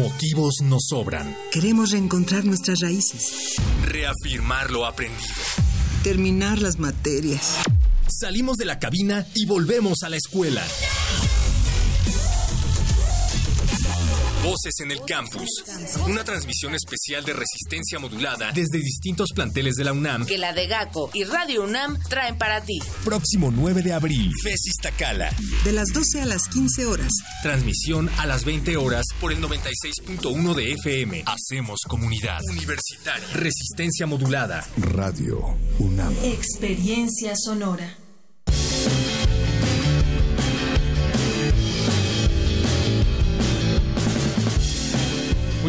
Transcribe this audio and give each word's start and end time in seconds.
Motivos 0.00 0.62
nos 0.62 0.86
sobran. 0.88 1.36
Queremos 1.52 1.90
reencontrar 1.90 2.44
nuestras 2.44 2.80
raíces. 2.80 3.56
Reafirmar 3.84 4.70
lo 4.70 4.86
aprendido 4.86 5.28
terminar 6.02 6.62
las 6.62 6.78
materias. 6.78 7.58
Salimos 8.08 8.56
de 8.56 8.64
la 8.64 8.78
cabina 8.78 9.26
y 9.34 9.46
volvemos 9.46 10.02
a 10.02 10.08
la 10.08 10.16
escuela. 10.16 10.62
Voces 14.42 14.80
en 14.80 14.90
el 14.90 15.00
Campus. 15.06 15.48
Una 16.08 16.24
transmisión 16.24 16.74
especial 16.74 17.24
de 17.24 17.34
resistencia 17.34 17.98
modulada 17.98 18.52
desde 18.52 18.78
distintos 18.78 19.28
planteles 19.34 19.74
de 19.74 19.84
la 19.84 19.92
UNAM. 19.92 20.24
Que 20.24 20.38
la 20.38 20.52
de 20.54 20.66
GACO 20.66 21.10
y 21.12 21.24
Radio 21.24 21.64
UNAM 21.64 21.98
traen 22.08 22.38
para 22.38 22.62
ti. 22.62 22.78
Próximo 23.04 23.50
9 23.50 23.82
de 23.82 23.92
abril, 23.92 24.32
FES 24.42 24.76
Tacala. 24.82 25.30
De 25.64 25.72
las 25.72 25.88
12 25.92 26.22
a 26.22 26.26
las 26.26 26.48
15 26.48 26.86
horas. 26.86 27.12
Transmisión 27.42 28.10
a 28.18 28.26
las 28.26 28.44
20 28.44 28.76
horas 28.78 29.06
por 29.20 29.32
el 29.32 29.42
96.1 29.42 30.54
de 30.54 30.72
FM. 30.72 31.24
Hacemos 31.26 31.80
comunidad. 31.86 32.40
Universitaria. 32.48 33.26
Resistencia 33.34 34.06
modulada. 34.06 34.66
Radio 34.78 35.56
UNAM. 35.78 36.14
Experiencia 36.24 37.34
sonora. 37.36 37.99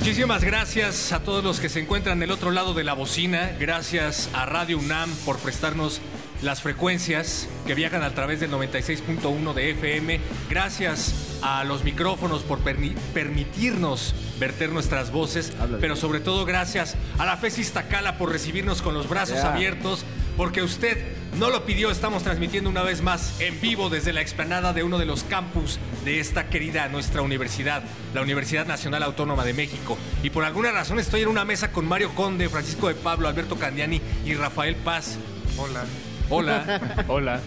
Muchísimas 0.01 0.43
gracias 0.43 1.11
a 1.11 1.19
todos 1.19 1.43
los 1.43 1.59
que 1.59 1.69
se 1.69 1.79
encuentran 1.79 2.17
del 2.19 2.31
otro 2.31 2.49
lado 2.49 2.73
de 2.73 2.83
la 2.83 2.93
bocina. 2.93 3.51
Gracias 3.59 4.31
a 4.33 4.47
Radio 4.47 4.79
UNAM 4.79 5.11
por 5.25 5.37
prestarnos 5.37 6.01
las 6.41 6.63
frecuencias 6.63 7.47
que 7.67 7.75
viajan 7.75 8.01
a 8.01 8.15
través 8.15 8.39
del 8.39 8.49
96.1 8.49 9.53
de 9.53 9.69
FM. 9.69 10.19
Gracias 10.49 11.37
a 11.43 11.63
los 11.65 11.83
micrófonos 11.83 12.41
por 12.41 12.61
permitirnos 12.61 14.15
verter 14.39 14.71
nuestras 14.71 15.11
voces, 15.11 15.53
pero 15.79 15.95
sobre 15.95 16.19
todo 16.19 16.45
gracias 16.45 16.95
a 17.19 17.25
la 17.27 17.37
FESIS 17.37 17.71
Tacala 17.71 18.17
por 18.17 18.31
recibirnos 18.31 18.81
con 18.81 18.95
los 18.95 19.07
brazos 19.07 19.37
abiertos, 19.41 20.03
porque 20.37 20.61
usted 20.61 20.97
no 21.37 21.49
lo 21.49 21.65
pidió, 21.65 21.91
estamos 21.91 22.23
transmitiendo 22.23 22.69
una 22.69 22.83
vez 22.83 23.01
más 23.01 23.39
en 23.39 23.59
vivo 23.61 23.89
desde 23.89 24.13
la 24.13 24.21
explanada 24.21 24.73
de 24.73 24.83
uno 24.83 24.97
de 24.97 25.05
los 25.05 25.23
campus 25.23 25.79
de 26.03 26.19
esta 26.19 26.49
querida 26.49 26.87
nuestra 26.89 27.21
universidad, 27.21 27.83
la 28.13 28.21
Universidad 28.21 28.65
Nacional 28.65 29.03
Autónoma 29.03 29.45
de 29.45 29.53
México. 29.53 29.97
Y 30.23 30.29
por 30.29 30.43
alguna 30.43 30.71
razón 30.71 30.99
estoy 30.99 31.21
en 31.21 31.29
una 31.29 31.45
mesa 31.45 31.71
con 31.71 31.87
Mario 31.87 32.13
Conde, 32.15 32.49
Francisco 32.49 32.87
de 32.87 32.95
Pablo, 32.95 33.27
Alberto 33.27 33.57
Candiani 33.57 34.01
y 34.25 34.33
Rafael 34.33 34.75
Paz. 34.75 35.17
Hola. 35.57 35.83
Hola. 36.29 37.05
Hola. 37.07 37.39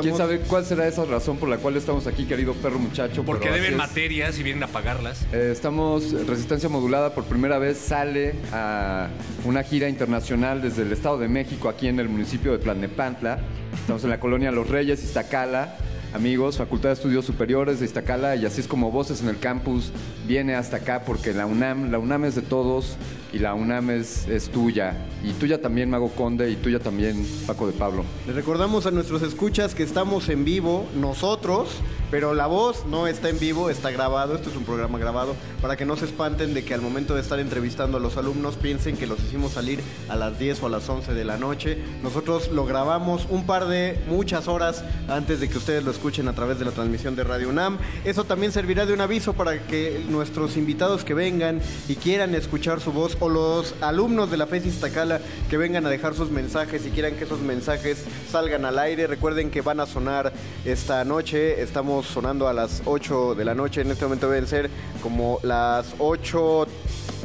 ¿Quién 0.00 0.16
sabe 0.16 0.40
cuál 0.40 0.64
será 0.64 0.86
esa 0.86 1.04
razón 1.04 1.36
por 1.36 1.48
la 1.48 1.58
cual 1.58 1.76
estamos 1.76 2.06
aquí, 2.06 2.24
querido 2.24 2.54
perro 2.54 2.78
muchacho? 2.78 3.24
Porque 3.24 3.50
deben 3.50 3.76
materias 3.76 4.38
y 4.38 4.42
vienen 4.42 4.62
a 4.62 4.68
pagarlas. 4.68 5.26
Eh, 5.32 5.50
estamos, 5.52 6.12
Resistencia 6.26 6.68
Modulada 6.68 7.14
por 7.14 7.24
primera 7.24 7.58
vez 7.58 7.78
sale 7.78 8.34
a 8.52 9.08
una 9.44 9.62
gira 9.62 9.88
internacional 9.88 10.62
desde 10.62 10.82
el 10.82 10.92
Estado 10.92 11.18
de 11.18 11.28
México, 11.28 11.68
aquí 11.68 11.88
en 11.88 12.00
el 12.00 12.08
municipio 12.08 12.52
de 12.52 12.58
Tlalnepantla. 12.58 13.38
Estamos 13.74 14.04
en 14.04 14.10
la 14.10 14.20
colonia 14.20 14.50
Los 14.50 14.68
Reyes, 14.68 15.02
Iztacala 15.02 15.76
amigos, 16.14 16.58
Facultad 16.58 16.90
de 16.90 16.94
Estudios 16.94 17.24
Superiores 17.24 17.80
de 17.80 17.86
Iztacala 17.86 18.36
y 18.36 18.46
así 18.46 18.60
es 18.60 18.68
como 18.68 18.92
Voces 18.92 19.20
en 19.20 19.28
el 19.28 19.38
Campus 19.38 19.90
viene 20.28 20.54
hasta 20.54 20.76
acá 20.78 21.02
porque 21.04 21.32
la 21.32 21.44
UNAM, 21.44 21.90
la 21.90 21.98
UNAM 21.98 22.24
es 22.24 22.36
de 22.36 22.42
todos 22.42 22.96
y 23.34 23.40
la 23.40 23.52
UNAM 23.54 23.90
es, 23.90 24.48
tuya. 24.52 24.94
Y 25.24 25.32
tuya 25.32 25.60
también, 25.60 25.90
Mago 25.90 26.10
Conde, 26.10 26.50
y 26.50 26.56
tuya 26.56 26.78
también, 26.78 27.26
Paco 27.48 27.66
de 27.66 27.72
Pablo. 27.72 28.04
Les 28.26 28.36
recordamos 28.36 28.86
a 28.86 28.92
nuestros 28.92 29.22
escuchas 29.22 29.74
que 29.74 29.82
estamos 29.82 30.28
en 30.28 30.44
vivo, 30.44 30.86
nosotros, 30.94 31.80
pero 32.12 32.32
la 32.32 32.46
voz 32.46 32.86
no 32.86 33.08
está 33.08 33.28
en 33.30 33.40
vivo, 33.40 33.70
está 33.70 33.90
grabado, 33.90 34.36
esto 34.36 34.50
es 34.50 34.56
un 34.56 34.62
programa 34.62 34.98
grabado, 34.98 35.34
para 35.60 35.76
que 35.76 35.84
no 35.84 35.96
se 35.96 36.04
espanten 36.04 36.54
de 36.54 36.64
que 36.64 36.74
al 36.74 36.80
momento 36.80 37.16
de 37.16 37.22
estar 37.22 37.40
entrevistando 37.40 37.96
a 37.96 38.00
los 38.00 38.16
alumnos 38.16 38.54
piensen 38.54 38.96
que 38.96 39.08
los 39.08 39.18
hicimos 39.18 39.52
salir 39.52 39.80
a 40.08 40.14
las 40.14 40.38
10 40.38 40.62
o 40.62 40.66
a 40.66 40.70
las 40.70 40.88
11 40.88 41.12
de 41.12 41.24
la 41.24 41.36
noche. 41.36 41.78
Nosotros 42.04 42.52
lo 42.52 42.66
grabamos 42.66 43.26
un 43.30 43.46
par 43.46 43.66
de 43.66 43.98
muchas 44.06 44.46
horas 44.46 44.84
antes 45.08 45.40
de 45.40 45.48
que 45.48 45.58
ustedes 45.58 45.82
lo 45.82 45.90
escuchen 45.90 46.28
a 46.28 46.34
través 46.34 46.60
de 46.60 46.66
la 46.66 46.70
transmisión 46.70 47.16
de 47.16 47.24
Radio 47.24 47.48
UNAM. 47.48 47.78
Eso 48.04 48.22
también 48.22 48.52
servirá 48.52 48.86
de 48.86 48.92
un 48.92 49.00
aviso 49.00 49.32
para 49.32 49.66
que 49.66 50.04
nuestros 50.08 50.56
invitados 50.56 51.02
que 51.02 51.14
vengan 51.14 51.60
y 51.88 51.96
quieran 51.96 52.36
escuchar 52.36 52.80
su 52.80 52.92
voz 52.92 53.16
o 53.24 53.28
los 53.30 53.74
alumnos 53.80 54.30
de 54.30 54.36
la 54.36 54.46
FES 54.46 54.66
Iztacala 54.66 55.18
que 55.48 55.56
vengan 55.56 55.86
a 55.86 55.88
dejar 55.88 56.14
sus 56.14 56.30
mensajes 56.30 56.84
y 56.84 56.90
quieran 56.90 57.14
que 57.16 57.24
esos 57.24 57.40
mensajes 57.40 58.04
salgan 58.30 58.66
al 58.66 58.78
aire. 58.78 59.06
Recuerden 59.06 59.50
que 59.50 59.62
van 59.62 59.80
a 59.80 59.86
sonar 59.86 60.30
esta 60.66 61.04
noche. 61.04 61.62
Estamos 61.62 62.06
sonando 62.06 62.48
a 62.48 62.52
las 62.52 62.82
8 62.84 63.34
de 63.34 63.44
la 63.46 63.54
noche. 63.54 63.80
En 63.80 63.90
este 63.90 64.04
momento 64.04 64.28
deben 64.28 64.46
ser 64.46 64.68
como 65.02 65.40
las 65.42 65.94
8 65.98 66.66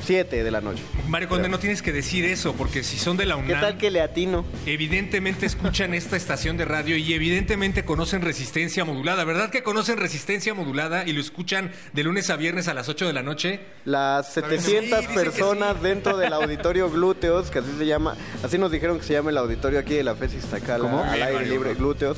7 0.09 0.44
de 0.44 0.50
la 0.50 0.59
noche. 0.59 0.81
Mario 1.08 1.30
Conde, 1.30 1.50
no 1.50 1.59
tienes 1.59 1.84
que 1.84 1.94
decir 1.94 2.25
eso, 2.25 2.53
porque 2.53 2.81
si 2.81 2.97
son 2.97 3.16
de 3.16 3.28
la 3.28 3.36
UNAM... 3.36 3.47
¿Qué 3.47 3.53
tal 3.53 3.78
que 3.78 3.92
le 3.92 4.02
atino? 4.02 4.44
Evidentemente 4.66 5.46
escuchan 5.46 5.94
esta 5.94 6.18
estación 6.18 6.58
de 6.58 6.66
radio 6.66 6.97
y 6.97 7.14
evidentemente 7.14 7.86
conocen 7.86 8.24
resistencia 8.24 8.84
modulada. 8.86 9.24
¿Verdad 9.24 9.52
que 9.52 9.62
conocen 9.62 9.97
resistencia 9.97 10.56
modulada 10.56 11.08
y 11.08 11.14
lo 11.14 11.22
escuchan 11.22 11.72
de 11.94 12.03
lunes 12.03 12.31
a 12.31 12.38
viernes 12.38 12.68
a 12.68 12.74
las 12.74 12.90
8 12.90 13.06
de 13.06 13.14
la 13.14 13.22
noche? 13.22 13.59
Las 13.86 14.34
700 14.34 15.06
personas 15.14 15.80
dentro 15.80 16.18
del 16.18 16.34
auditorio 16.41 16.90
Glúteos, 16.90 17.52
que 17.52 17.59
así 17.59 17.70
se 17.78 17.86
llama, 17.86 18.18
así 18.44 18.58
nos 18.58 18.72
dijeron 18.72 18.97
que 18.97 19.06
se 19.06 19.14
llama 19.14 19.30
el 19.30 19.38
auditorio 19.38 19.78
aquí 19.78 19.94
de 19.94 20.03
la 20.03 20.16
FES 20.16 20.34
Iztacala, 20.34 20.86
¿Cómo? 20.86 21.03
al 21.03 21.22
aire 21.22 21.46
libre, 21.46 21.76
Glúteos. 21.76 22.18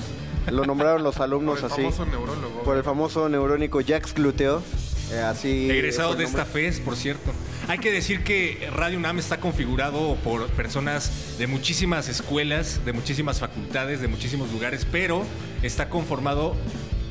Lo 0.50 0.63
nombraron 0.66 1.03
los 1.03 1.19
alumnos 1.19 1.59
Por 1.59 1.66
el 1.66 1.73
así. 1.73 1.81
famoso 1.81 2.06
neurólogo. 2.06 2.63
Por 2.63 2.78
el 2.78 2.84
famoso 2.84 3.28
neurónico 3.28 3.81
Jax 3.85 4.13
Glúteo. 4.13 4.63
Eh, 5.12 5.19
así. 5.19 5.69
Egresado 5.69 6.16
de 6.16 6.23
esta 6.23 6.46
FES, 6.46 6.79
por 6.79 6.96
cierto. 6.96 7.34
Hay 7.67 7.77
que 7.79 7.91
decir 7.91 8.23
que 8.23 8.67
Radio 8.75 8.97
UNAM 8.97 9.19
está 9.19 9.38
configurado 9.39 10.16
por 10.23 10.47
personas 10.49 11.35
de 11.38 11.47
muchísimas 11.47 12.09
escuelas, 12.09 12.81
de 12.85 12.91
muchísimas 12.91 13.39
facultades, 13.39 14.01
de 14.01 14.07
muchísimos 14.07 14.51
lugares, 14.51 14.85
pero 14.91 15.23
está 15.63 15.88
conformado 15.88 16.55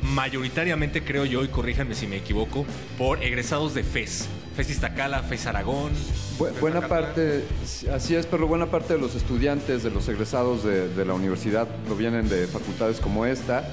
mayoritariamente, 0.03 1.03
creo 1.03 1.25
yo, 1.25 1.43
y 1.43 1.47
corríjanme 1.47 1.95
si 1.95 2.05
me 2.05 2.17
equivoco, 2.17 2.65
por 2.97 3.23
egresados 3.23 3.73
de 3.73 3.83
FES. 3.83 4.27
FES 4.55 4.69
Iztacala, 4.71 5.23
FES 5.23 5.47
Aragón. 5.47 5.91
Bu- 6.37 6.51
buena 6.59 6.87
parte, 6.87 7.43
así 7.93 8.15
es, 8.15 8.25
pero 8.27 8.45
buena 8.45 8.65
parte 8.67 8.93
de 8.93 8.99
los 8.99 9.15
estudiantes, 9.15 9.81
de 9.83 9.89
los 9.89 10.07
egresados 10.09 10.63
de, 10.63 10.89
de 10.89 11.05
la 11.05 11.13
universidad, 11.13 11.67
provienen 11.87 12.29
de 12.29 12.45
facultades 12.47 12.99
como 12.99 13.25
esta. 13.25 13.63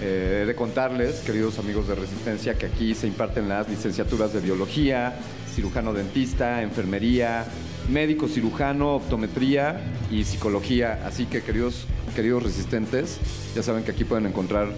Eh, 0.00 0.40
he 0.42 0.46
de 0.46 0.54
contarles, 0.56 1.16
queridos 1.20 1.58
amigos 1.58 1.86
de 1.86 1.94
Resistencia, 1.94 2.54
que 2.58 2.66
aquí 2.66 2.94
se 2.94 3.06
imparten 3.06 3.48
las 3.48 3.68
licenciaturas 3.68 4.32
de 4.32 4.40
biología, 4.40 5.16
cirujano 5.54 5.92
dentista, 5.92 6.62
enfermería, 6.62 7.46
médico 7.88 8.28
cirujano, 8.28 8.96
optometría 8.96 9.80
y 10.10 10.24
psicología. 10.24 11.02
Así 11.06 11.26
que, 11.26 11.42
queridos, 11.42 11.86
queridos 12.14 12.42
resistentes, 12.42 13.18
ya 13.54 13.62
saben 13.62 13.84
que 13.84 13.92
aquí 13.92 14.04
pueden 14.04 14.26
encontrar 14.26 14.68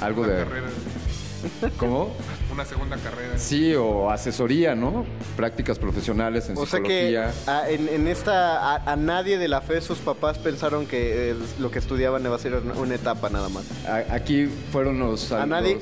algo 0.00 0.26
de. 0.26 0.44
¿Cómo? 1.76 2.14
una 2.54 2.64
segunda 2.64 2.96
carrera. 2.96 3.36
Sí, 3.38 3.74
o 3.74 4.10
asesoría, 4.10 4.74
¿no? 4.74 5.04
Prácticas 5.36 5.78
profesionales 5.78 6.48
en 6.48 6.56
O 6.56 6.64
sea 6.66 6.80
que 6.80 7.08
psicología. 7.08 7.32
a, 7.46 7.68
en, 7.68 7.88
en 7.88 8.08
esta 8.08 8.74
a, 8.76 8.92
a 8.92 8.96
nadie 8.96 9.36
de 9.38 9.48
la 9.48 9.60
fe 9.60 9.80
sus 9.80 9.98
papás 9.98 10.38
pensaron 10.38 10.86
que 10.86 11.30
eh, 11.32 11.36
lo 11.58 11.70
que 11.70 11.78
estudiaban 11.80 12.24
iba 12.24 12.36
a 12.36 12.38
ser 12.38 12.54
una, 12.54 12.94
etapa 12.94 13.28
nada 13.28 13.48
más. 13.48 13.64
A- 13.86 14.14
aquí 14.14 14.46
fueron 14.72 14.98
los... 15.00 15.32
A 15.32 15.44
nadie, 15.46 15.78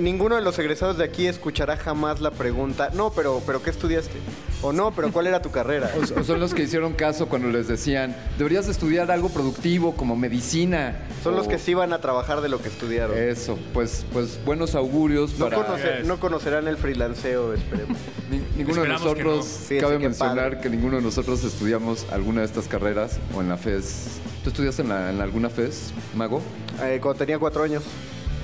ninguno 0.00 0.36
de 0.36 0.42
los 0.42 0.58
egresados 0.58 0.96
de 0.96 1.04
aquí 1.04 1.26
escuchará 1.26 1.76
jamás 1.76 2.20
la 2.20 2.30
pregunta, 2.30 2.90
no, 2.94 3.10
pero, 3.10 3.42
pero 3.44 3.62
¿qué 3.62 3.70
estudiaste? 3.70 4.14
O 4.62 4.72
no, 4.72 4.92
pero 4.92 5.10
¿cuál 5.10 5.26
era 5.26 5.42
tu 5.42 5.50
carrera? 5.50 5.90
O, 5.96 6.20
o 6.20 6.24
son 6.24 6.38
los 6.38 6.54
que 6.54 6.62
hicieron 6.62 6.92
caso 6.92 7.26
cuando 7.28 7.48
les 7.48 7.66
decían, 7.66 8.14
deberías 8.38 8.68
estudiar 8.68 9.10
algo 9.10 9.28
productivo 9.28 9.96
como 9.96 10.14
medicina. 10.14 10.96
Son 11.24 11.34
o- 11.34 11.36
los 11.38 11.48
que 11.48 11.58
sí 11.58 11.74
van 11.74 11.92
a 11.92 11.98
trabajar 12.00 12.40
de 12.42 12.48
lo 12.48 12.62
que 12.62 12.68
estudiaron. 12.68 13.18
Eso, 13.18 13.58
pues, 13.74 14.06
pues 14.12 14.38
buenos 14.44 14.76
augurios 14.76 15.36
No, 15.38 15.46
para... 15.48 15.56
conocer- 15.66 16.04
no 16.04 16.11
conocerán 16.18 16.68
el 16.68 16.76
freelanceo, 16.76 17.52
esperemos. 17.54 17.98
Ni- 18.30 18.38
ninguno 18.56 18.82
de 18.82 18.88
Esperamos 18.92 19.02
que 19.14 19.24
nosotros, 19.24 19.36
no. 19.36 19.66
Sí, 19.68 19.78
cabe 19.78 19.96
sí, 19.98 20.02
mencionar 20.02 20.36
padre. 20.50 20.60
que 20.60 20.70
ninguno 20.70 20.96
de 20.96 21.02
nosotros 21.02 21.44
estudiamos 21.44 22.06
alguna 22.10 22.40
de 22.40 22.46
estas 22.46 22.66
carreras 22.68 23.18
o 23.34 23.40
en 23.40 23.48
la 23.48 23.56
FES. 23.56 24.20
¿Tú 24.44 24.50
estudias 24.50 24.78
en, 24.78 24.88
la- 24.88 25.10
en 25.10 25.20
alguna 25.20 25.50
FES, 25.50 25.92
Mago? 26.14 26.40
Eh, 26.82 26.98
cuando 27.02 27.18
tenía 27.18 27.38
cuatro 27.38 27.62
años. 27.62 27.82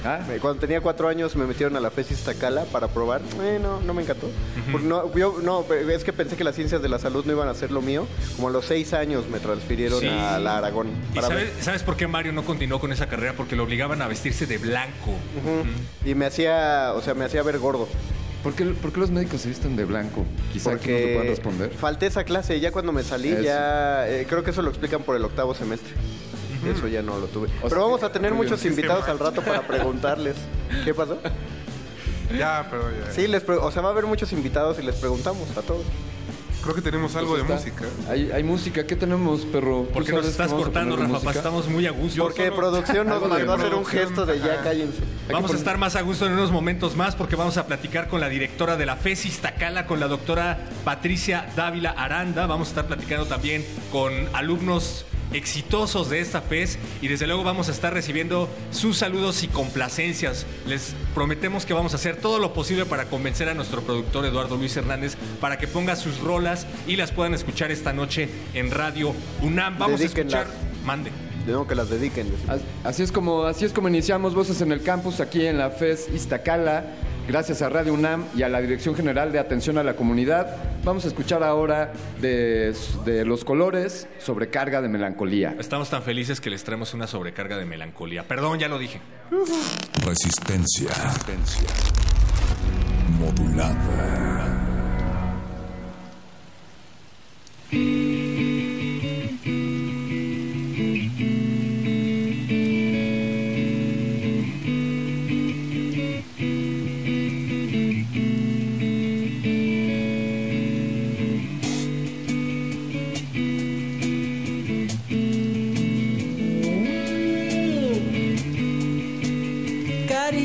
Ah, 0.05 0.21
Eh, 0.31 0.39
Cuando 0.41 0.61
tenía 0.61 0.81
cuatro 0.81 1.09
años 1.09 1.35
me 1.37 1.47
metieron 1.47 1.77
a 1.77 1.81
la 1.81 1.91
FES 1.91 2.13
Iztacala 2.13 2.65
para 2.65 2.89
probar. 2.89 3.21
Eh, 3.43 3.59
no, 3.61 3.81
no 3.81 3.95
me 3.95 4.03
encantó. 4.03 4.29
Porque 4.71 4.87
no, 4.87 5.15
yo, 5.15 5.37
no, 5.43 5.65
es 5.73 6.05
que 6.05 6.13
pensé 6.13 6.37
que 6.37 6.45
las 6.45 6.55
ciencias 6.55 6.81
de 6.83 6.89
la 6.89 6.99
salud 6.99 7.25
no 7.25 7.33
iban 7.33 7.49
a 7.49 7.55
ser 7.55 7.71
lo 7.71 7.81
mío. 7.83 8.07
Como 8.37 8.49
a 8.49 8.51
los 8.51 8.65
seis 8.65 8.93
años 8.93 9.29
me 9.29 9.41
transfirieron 9.41 10.01
Sí. 10.01 10.09
a 10.09 10.39
la 10.39 10.59
Aragón. 10.59 10.89
¿Y 11.15 11.21
sabes, 11.21 11.51
sabes 11.61 11.83
por 11.83 11.97
qué 11.97 12.07
Mario 12.07 12.33
no 12.33 12.45
continuó 12.45 12.79
con 12.81 12.93
esa 12.93 13.09
carrera? 13.09 13.35
Porque 13.37 13.57
lo 13.57 13.65
obligaban 13.65 14.01
a 14.03 14.09
vestirse 14.09 14.47
de 14.47 14.59
blanco. 14.59 15.11
Ujú. 15.11 16.09
Y 16.09 16.15
me 16.15 16.27
hacía, 16.27 16.93
o 16.95 17.03
sea, 17.03 17.15
me 17.15 17.25
hacía 17.25 17.43
ver 17.43 17.59
gordo. 17.59 17.89
¿por 18.43 18.55
qué, 18.55 18.65
por 18.67 18.93
qué 18.93 19.01
los 19.01 19.11
médicos 19.11 19.41
se 19.41 19.49
visten 19.49 19.75
de 19.75 19.85
blanco? 19.85 20.25
Quizá 20.53 20.71
aquí 20.73 20.91
nos 20.93 21.01
lo 21.01 21.07
puedan 21.09 21.27
responder. 21.27 21.71
falté 21.73 22.07
esa 22.07 22.23
clase 22.23 22.57
y 22.57 22.61
ya 22.61 22.71
cuando 22.71 22.93
me 22.93 23.03
salí 23.03 23.31
Eso. 23.31 23.43
ya 23.43 24.09
eh, 24.09 24.27
creo 24.29 24.45
que 24.45 24.51
eso 24.53 24.63
lo 24.63 24.71
explican 24.71 25.03
por 25.03 25.17
el 25.17 25.25
octavo 25.25 25.55
semestre. 25.55 25.91
Eso 26.71 26.89
ya 26.89 27.03
no 27.03 27.19
lo 27.19 27.27
tuve. 27.27 27.49
sea 27.49 27.69
Pero 27.69 27.83
vamos 27.83 28.03
a 28.03 28.11
tener 28.13 28.35
muchos 28.35 28.65
invitados 28.65 29.09
al 29.09 29.19
rato 29.19 29.43
para 29.43 29.63
preguntarles. 29.67 30.37
¿Qué 30.85 30.95
pasó? 30.95 31.19
Ya, 32.37 32.67
pero 32.71 32.83
ya. 32.91 33.11
Sí, 33.13 33.27
les 33.27 33.43
o 33.49 33.71
sea, 33.71 33.83
va 33.83 33.89
a 33.89 33.93
haber 33.93 34.07
muchos 34.07 34.33
invitados 34.33 34.79
y 34.79 34.83
les 34.83 34.97
preguntamos 34.97 35.49
a 35.57 35.63
todos. 35.63 35.83
Creo 36.63 36.75
que 36.75 36.83
tenemos 36.83 37.15
algo 37.17 37.37
de 37.37 37.45
Pues 37.45 37.65
está. 37.65 37.71
música. 37.87 38.11
Hay, 38.11 38.31
hay 38.33 38.43
música. 38.43 38.85
¿Qué 38.85 38.97
tenemos, 38.97 39.43
perro? 39.47 39.85
¿Tú 39.87 39.93
¿Por 39.93 40.05
qué 40.05 40.13
nos 40.13 40.27
estás 40.27 40.53
cortando, 40.53 40.97
de 40.97 41.05
Rafa? 41.07 41.21
Pa? 41.21 41.31
Estamos 41.31 41.69
muy 41.69 41.87
a 41.87 41.93
gusto. 41.93 42.21
Porque 42.23 42.45
solo- 42.49 42.57
producción 42.57 43.07
nos 43.07 43.23
de 43.23 43.29
mandó 43.29 43.53
a 43.53 43.57
hacer 43.57 43.75
un 43.75 43.87
gesto 43.87 44.27
de 44.27 44.41
ya 44.41 44.61
cállense. 44.63 44.99
Vamos 45.33 45.53
a 45.53 45.57
estar 45.57 45.79
más 45.79 45.95
a 45.97 46.03
gusto 46.03 46.27
en 46.27 46.33
unos 46.33 46.51
momentos 46.51 46.97
más 46.97 47.15
porque 47.15 47.37
vamos 47.37 47.57
a 47.57 47.67
platicar 47.67 48.09
con 48.09 48.21
la 48.21 48.29
directora 48.29 48.77
de 48.77 48.85
la 48.87 48.97
FES 48.97 49.25
Iztacala, 49.27 49.87
con 49.87 50.01
la 50.01 50.09
doctora 50.09 50.59
Patricia 50.85 51.47
Dávila 51.57 51.91
Aranda. 51.91 52.47
Vamos 52.47 52.69
a 52.69 52.71
estar 52.73 52.87
platicando 52.89 53.25
también 53.27 53.65
con 53.93 54.13
alumnos 54.35 55.07
exitosos 55.33 56.11
de 56.11 56.21
esta 56.21 56.41
FES 56.41 56.79
y 57.03 57.09
desde 57.09 57.27
luego 57.27 57.45
vamos 57.45 57.69
a 57.69 57.73
estar 57.73 57.93
recibiendo 57.93 58.49
sus 58.71 58.99
saludos 58.99 59.43
y 59.43 59.49
complacencias. 59.49 60.47
Les 60.67 60.95
prometemos 61.15 61.67
que 61.67 61.75
vamos 61.75 61.93
a 61.93 61.97
hacer 61.97 62.17
todo 62.17 62.39
lo 62.39 62.53
posible 62.53 62.87
para 62.87 63.07
convencer 63.07 63.49
a 63.49 63.55
nuestro 63.55 63.83
productor 63.83 64.25
Eduardo 64.25 64.57
Luis 64.57 64.77
Hernández 64.77 65.17
para 65.41 65.59
que 65.59 65.67
ponga 65.67 65.97
sus 65.97 66.19
rolas 66.21 66.67
y 66.87 66.97
las 66.97 67.13
puedan 67.13 67.35
escuchar 67.35 67.71
esta 67.71 67.93
noche 67.93 68.29
en 68.55 68.71
Radio 68.71 69.15
UNAM. 69.43 69.79
Vamos 69.79 70.01
Dedíquenlas. 70.01 70.35
a 70.35 70.43
escuchar... 70.43 70.69
Mande. 70.85 71.11
Tengo 71.45 71.67
que 71.67 71.75
las 71.75 71.89
dediquen. 71.89 72.27
Así 72.85 73.03
es 73.03 73.11
como 73.11 73.45
así 73.45 73.65
es 73.65 73.73
como 73.73 73.89
iniciamos 73.89 74.35
Voces 74.35 74.61
en 74.61 74.71
el 74.71 74.83
Campus 74.83 75.21
aquí 75.21 75.47
en 75.47 75.57
la 75.57 75.71
FES 75.71 76.09
Iztacala. 76.15 76.85
Gracias 77.29 77.61
a 77.61 77.69
Radio 77.69 77.93
UNAM 77.93 78.25
y 78.35 78.43
a 78.43 78.49
la 78.49 78.59
Dirección 78.59 78.95
General 78.95 79.31
de 79.31 79.39
Atención 79.39 79.77
a 79.77 79.83
la 79.83 79.97
Comunidad. 79.97 80.57
Vamos 80.83 81.05
a 81.05 81.09
escuchar 81.09 81.43
ahora 81.43 81.93
de, 82.23 82.75
de 83.05 83.27
Los 83.27 83.45
Colores 83.45 84.09
Sobrecarga 84.19 84.81
de 84.81 84.89
Melancolía. 84.89 85.55
Estamos 85.59 85.91
tan 85.91 86.03
felices 86.03 86.41
que 86.41 86.49
les 86.49 86.65
traemos 86.65 86.95
una 86.95 87.07
sobrecarga 87.07 87.59
de 87.59 87.67
melancolía. 87.67 88.27
Perdón, 88.27 88.59
ya 88.59 88.69
lo 88.69 88.79
dije. 88.79 89.03
Resistencia. 90.07 90.89
Modulada. 93.21 94.58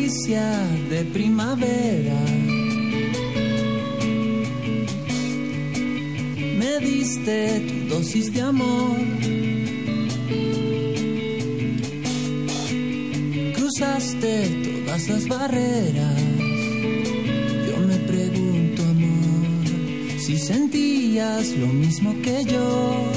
De 0.03 1.05
primavera. 1.13 2.19
Me 6.57 6.79
diste 6.85 7.61
tu 7.61 7.95
dosis 7.95 8.33
de 8.33 8.41
amor. 8.41 8.97
Cruzaste 13.55 14.50
todas 14.83 15.07
las 15.07 15.27
barreras. 15.29 16.21
Yo 17.65 17.88
me 17.88 17.97
pregunto, 18.00 18.83
amor, 18.83 20.19
si 20.19 20.38
sentías 20.38 21.47
lo 21.55 21.67
mismo 21.67 22.13
que 22.21 22.44
yo. 22.44 23.09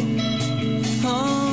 Oh, 1.04 1.45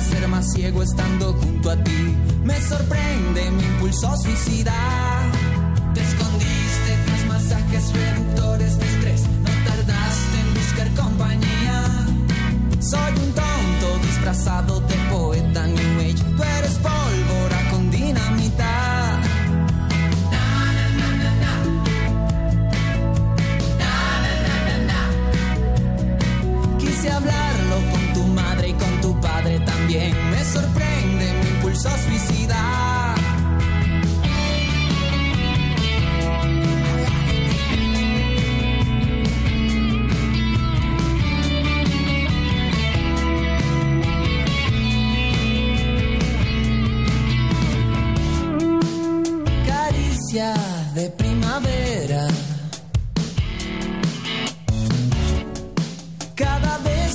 ser 0.00 0.28
más 0.28 0.52
ciego 0.52 0.82
estando 0.82 1.32
junto 1.34 1.70
a 1.70 1.76
ti. 1.82 2.16
Me 2.44 2.60
sorprende 2.60 3.50
mi 3.50 3.62
impulso 3.62 4.16
suicida. 4.16 4.74
Te 5.94 6.00
escondiste 6.00 6.90
tras 7.06 7.26
masajes 7.26 7.92
reductores 7.92 8.78
de 8.78 8.86
estrés. 8.86 9.22
No 9.22 9.50
tardaste 9.70 10.40
en 10.40 10.54
buscar 10.54 11.04
compañía. 11.04 12.06
Soy 12.80 13.12
un 13.24 13.32
tonto 13.32 14.06
disfrazado 14.06 14.80
de 14.80 14.94
poeta 15.10 15.66
New 15.66 16.00
Age. 16.00 16.24
Tú 16.36 16.42
eres 16.42 16.74
pólvora 16.74 17.07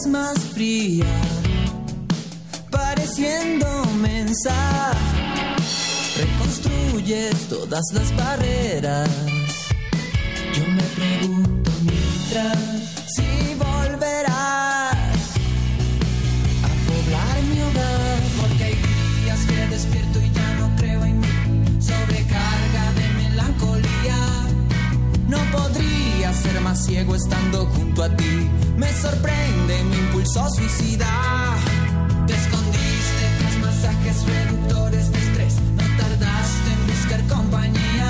más 0.08 0.40
fría, 0.40 1.06
pareciendo 2.72 3.68
mensa. 4.02 4.92
Reconstruyes 6.18 7.48
todas 7.48 7.84
las 7.94 8.16
barreras. 8.16 9.10
Yo 10.54 10.68
me 10.72 10.84
pregunto 10.96 11.72
mientras 11.82 12.73
ciego 26.94 27.16
estando 27.16 27.66
junto 27.76 28.04
a 28.04 28.10
ti. 28.16 28.48
Me 28.78 28.88
sorprende 28.94 29.84
mi 29.84 29.98
impulso 29.98 30.48
suicida. 30.56 31.08
Te 32.28 32.34
escondiste 32.36 33.24
tras 33.40 33.56
masajes 33.66 34.16
reductores 34.28 35.12
de 35.12 35.18
estrés. 35.18 35.56
No 35.80 35.86
tardaste 35.98 36.70
en 36.78 36.82
buscar 36.92 37.22
compañía. 37.36 38.10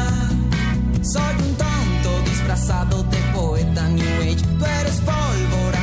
Soy 1.01 1.35
un 1.47 1.55
tonto 1.63 2.29
disfrazado 2.29 3.03
de 3.03 3.19
poeta 3.33 3.87
New 3.87 4.21
Age. 4.21 4.43
Tú 4.59 4.65
eres 4.65 4.97
pólvora 5.09 5.82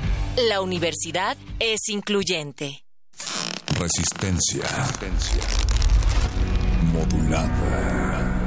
La 0.37 0.61
universidad 0.61 1.35
es 1.59 1.89
incluyente. 1.89 2.85
Resistencia. 3.77 4.63
Modulada. 6.93 8.41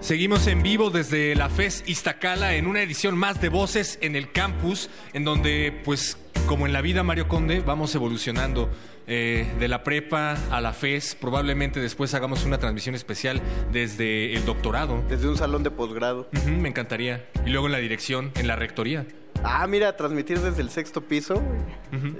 Seguimos 0.00 0.46
en 0.46 0.62
vivo 0.62 0.88
desde 0.88 1.34
la 1.34 1.50
FES 1.50 1.84
Iztacala 1.86 2.54
en 2.54 2.66
una 2.66 2.82
edición 2.82 3.16
más 3.16 3.42
de 3.42 3.50
Voces 3.50 3.98
en 4.00 4.16
el 4.16 4.32
Campus, 4.32 4.88
en 5.12 5.24
donde, 5.24 5.82
pues, 5.84 6.16
como 6.46 6.66
en 6.66 6.72
la 6.72 6.80
vida 6.80 7.02
Mario 7.02 7.28
Conde, 7.28 7.60
vamos 7.60 7.94
evolucionando 7.94 8.70
eh, 9.06 9.46
de 9.58 9.68
la 9.68 9.82
prepa 9.82 10.36
a 10.50 10.60
la 10.60 10.72
FES. 10.72 11.16
Probablemente 11.20 11.80
después 11.80 12.14
hagamos 12.14 12.44
una 12.44 12.58
transmisión 12.58 12.94
especial 12.94 13.40
desde 13.72 14.34
el 14.34 14.44
doctorado. 14.44 15.02
Desde 15.08 15.28
un 15.28 15.36
salón 15.36 15.62
de 15.62 15.70
posgrado. 15.70 16.28
Me 16.46 16.68
encantaría. 16.68 17.28
Y 17.44 17.50
luego 17.50 17.66
en 17.66 17.72
la 17.72 17.78
dirección, 17.78 18.32
en 18.34 18.46
la 18.46 18.56
rectoría. 18.56 19.06
Ah, 19.44 19.66
mira, 19.66 19.96
transmitir 19.96 20.38
desde 20.38 20.62
el 20.62 20.70
sexto 20.70 21.00
piso. 21.00 21.42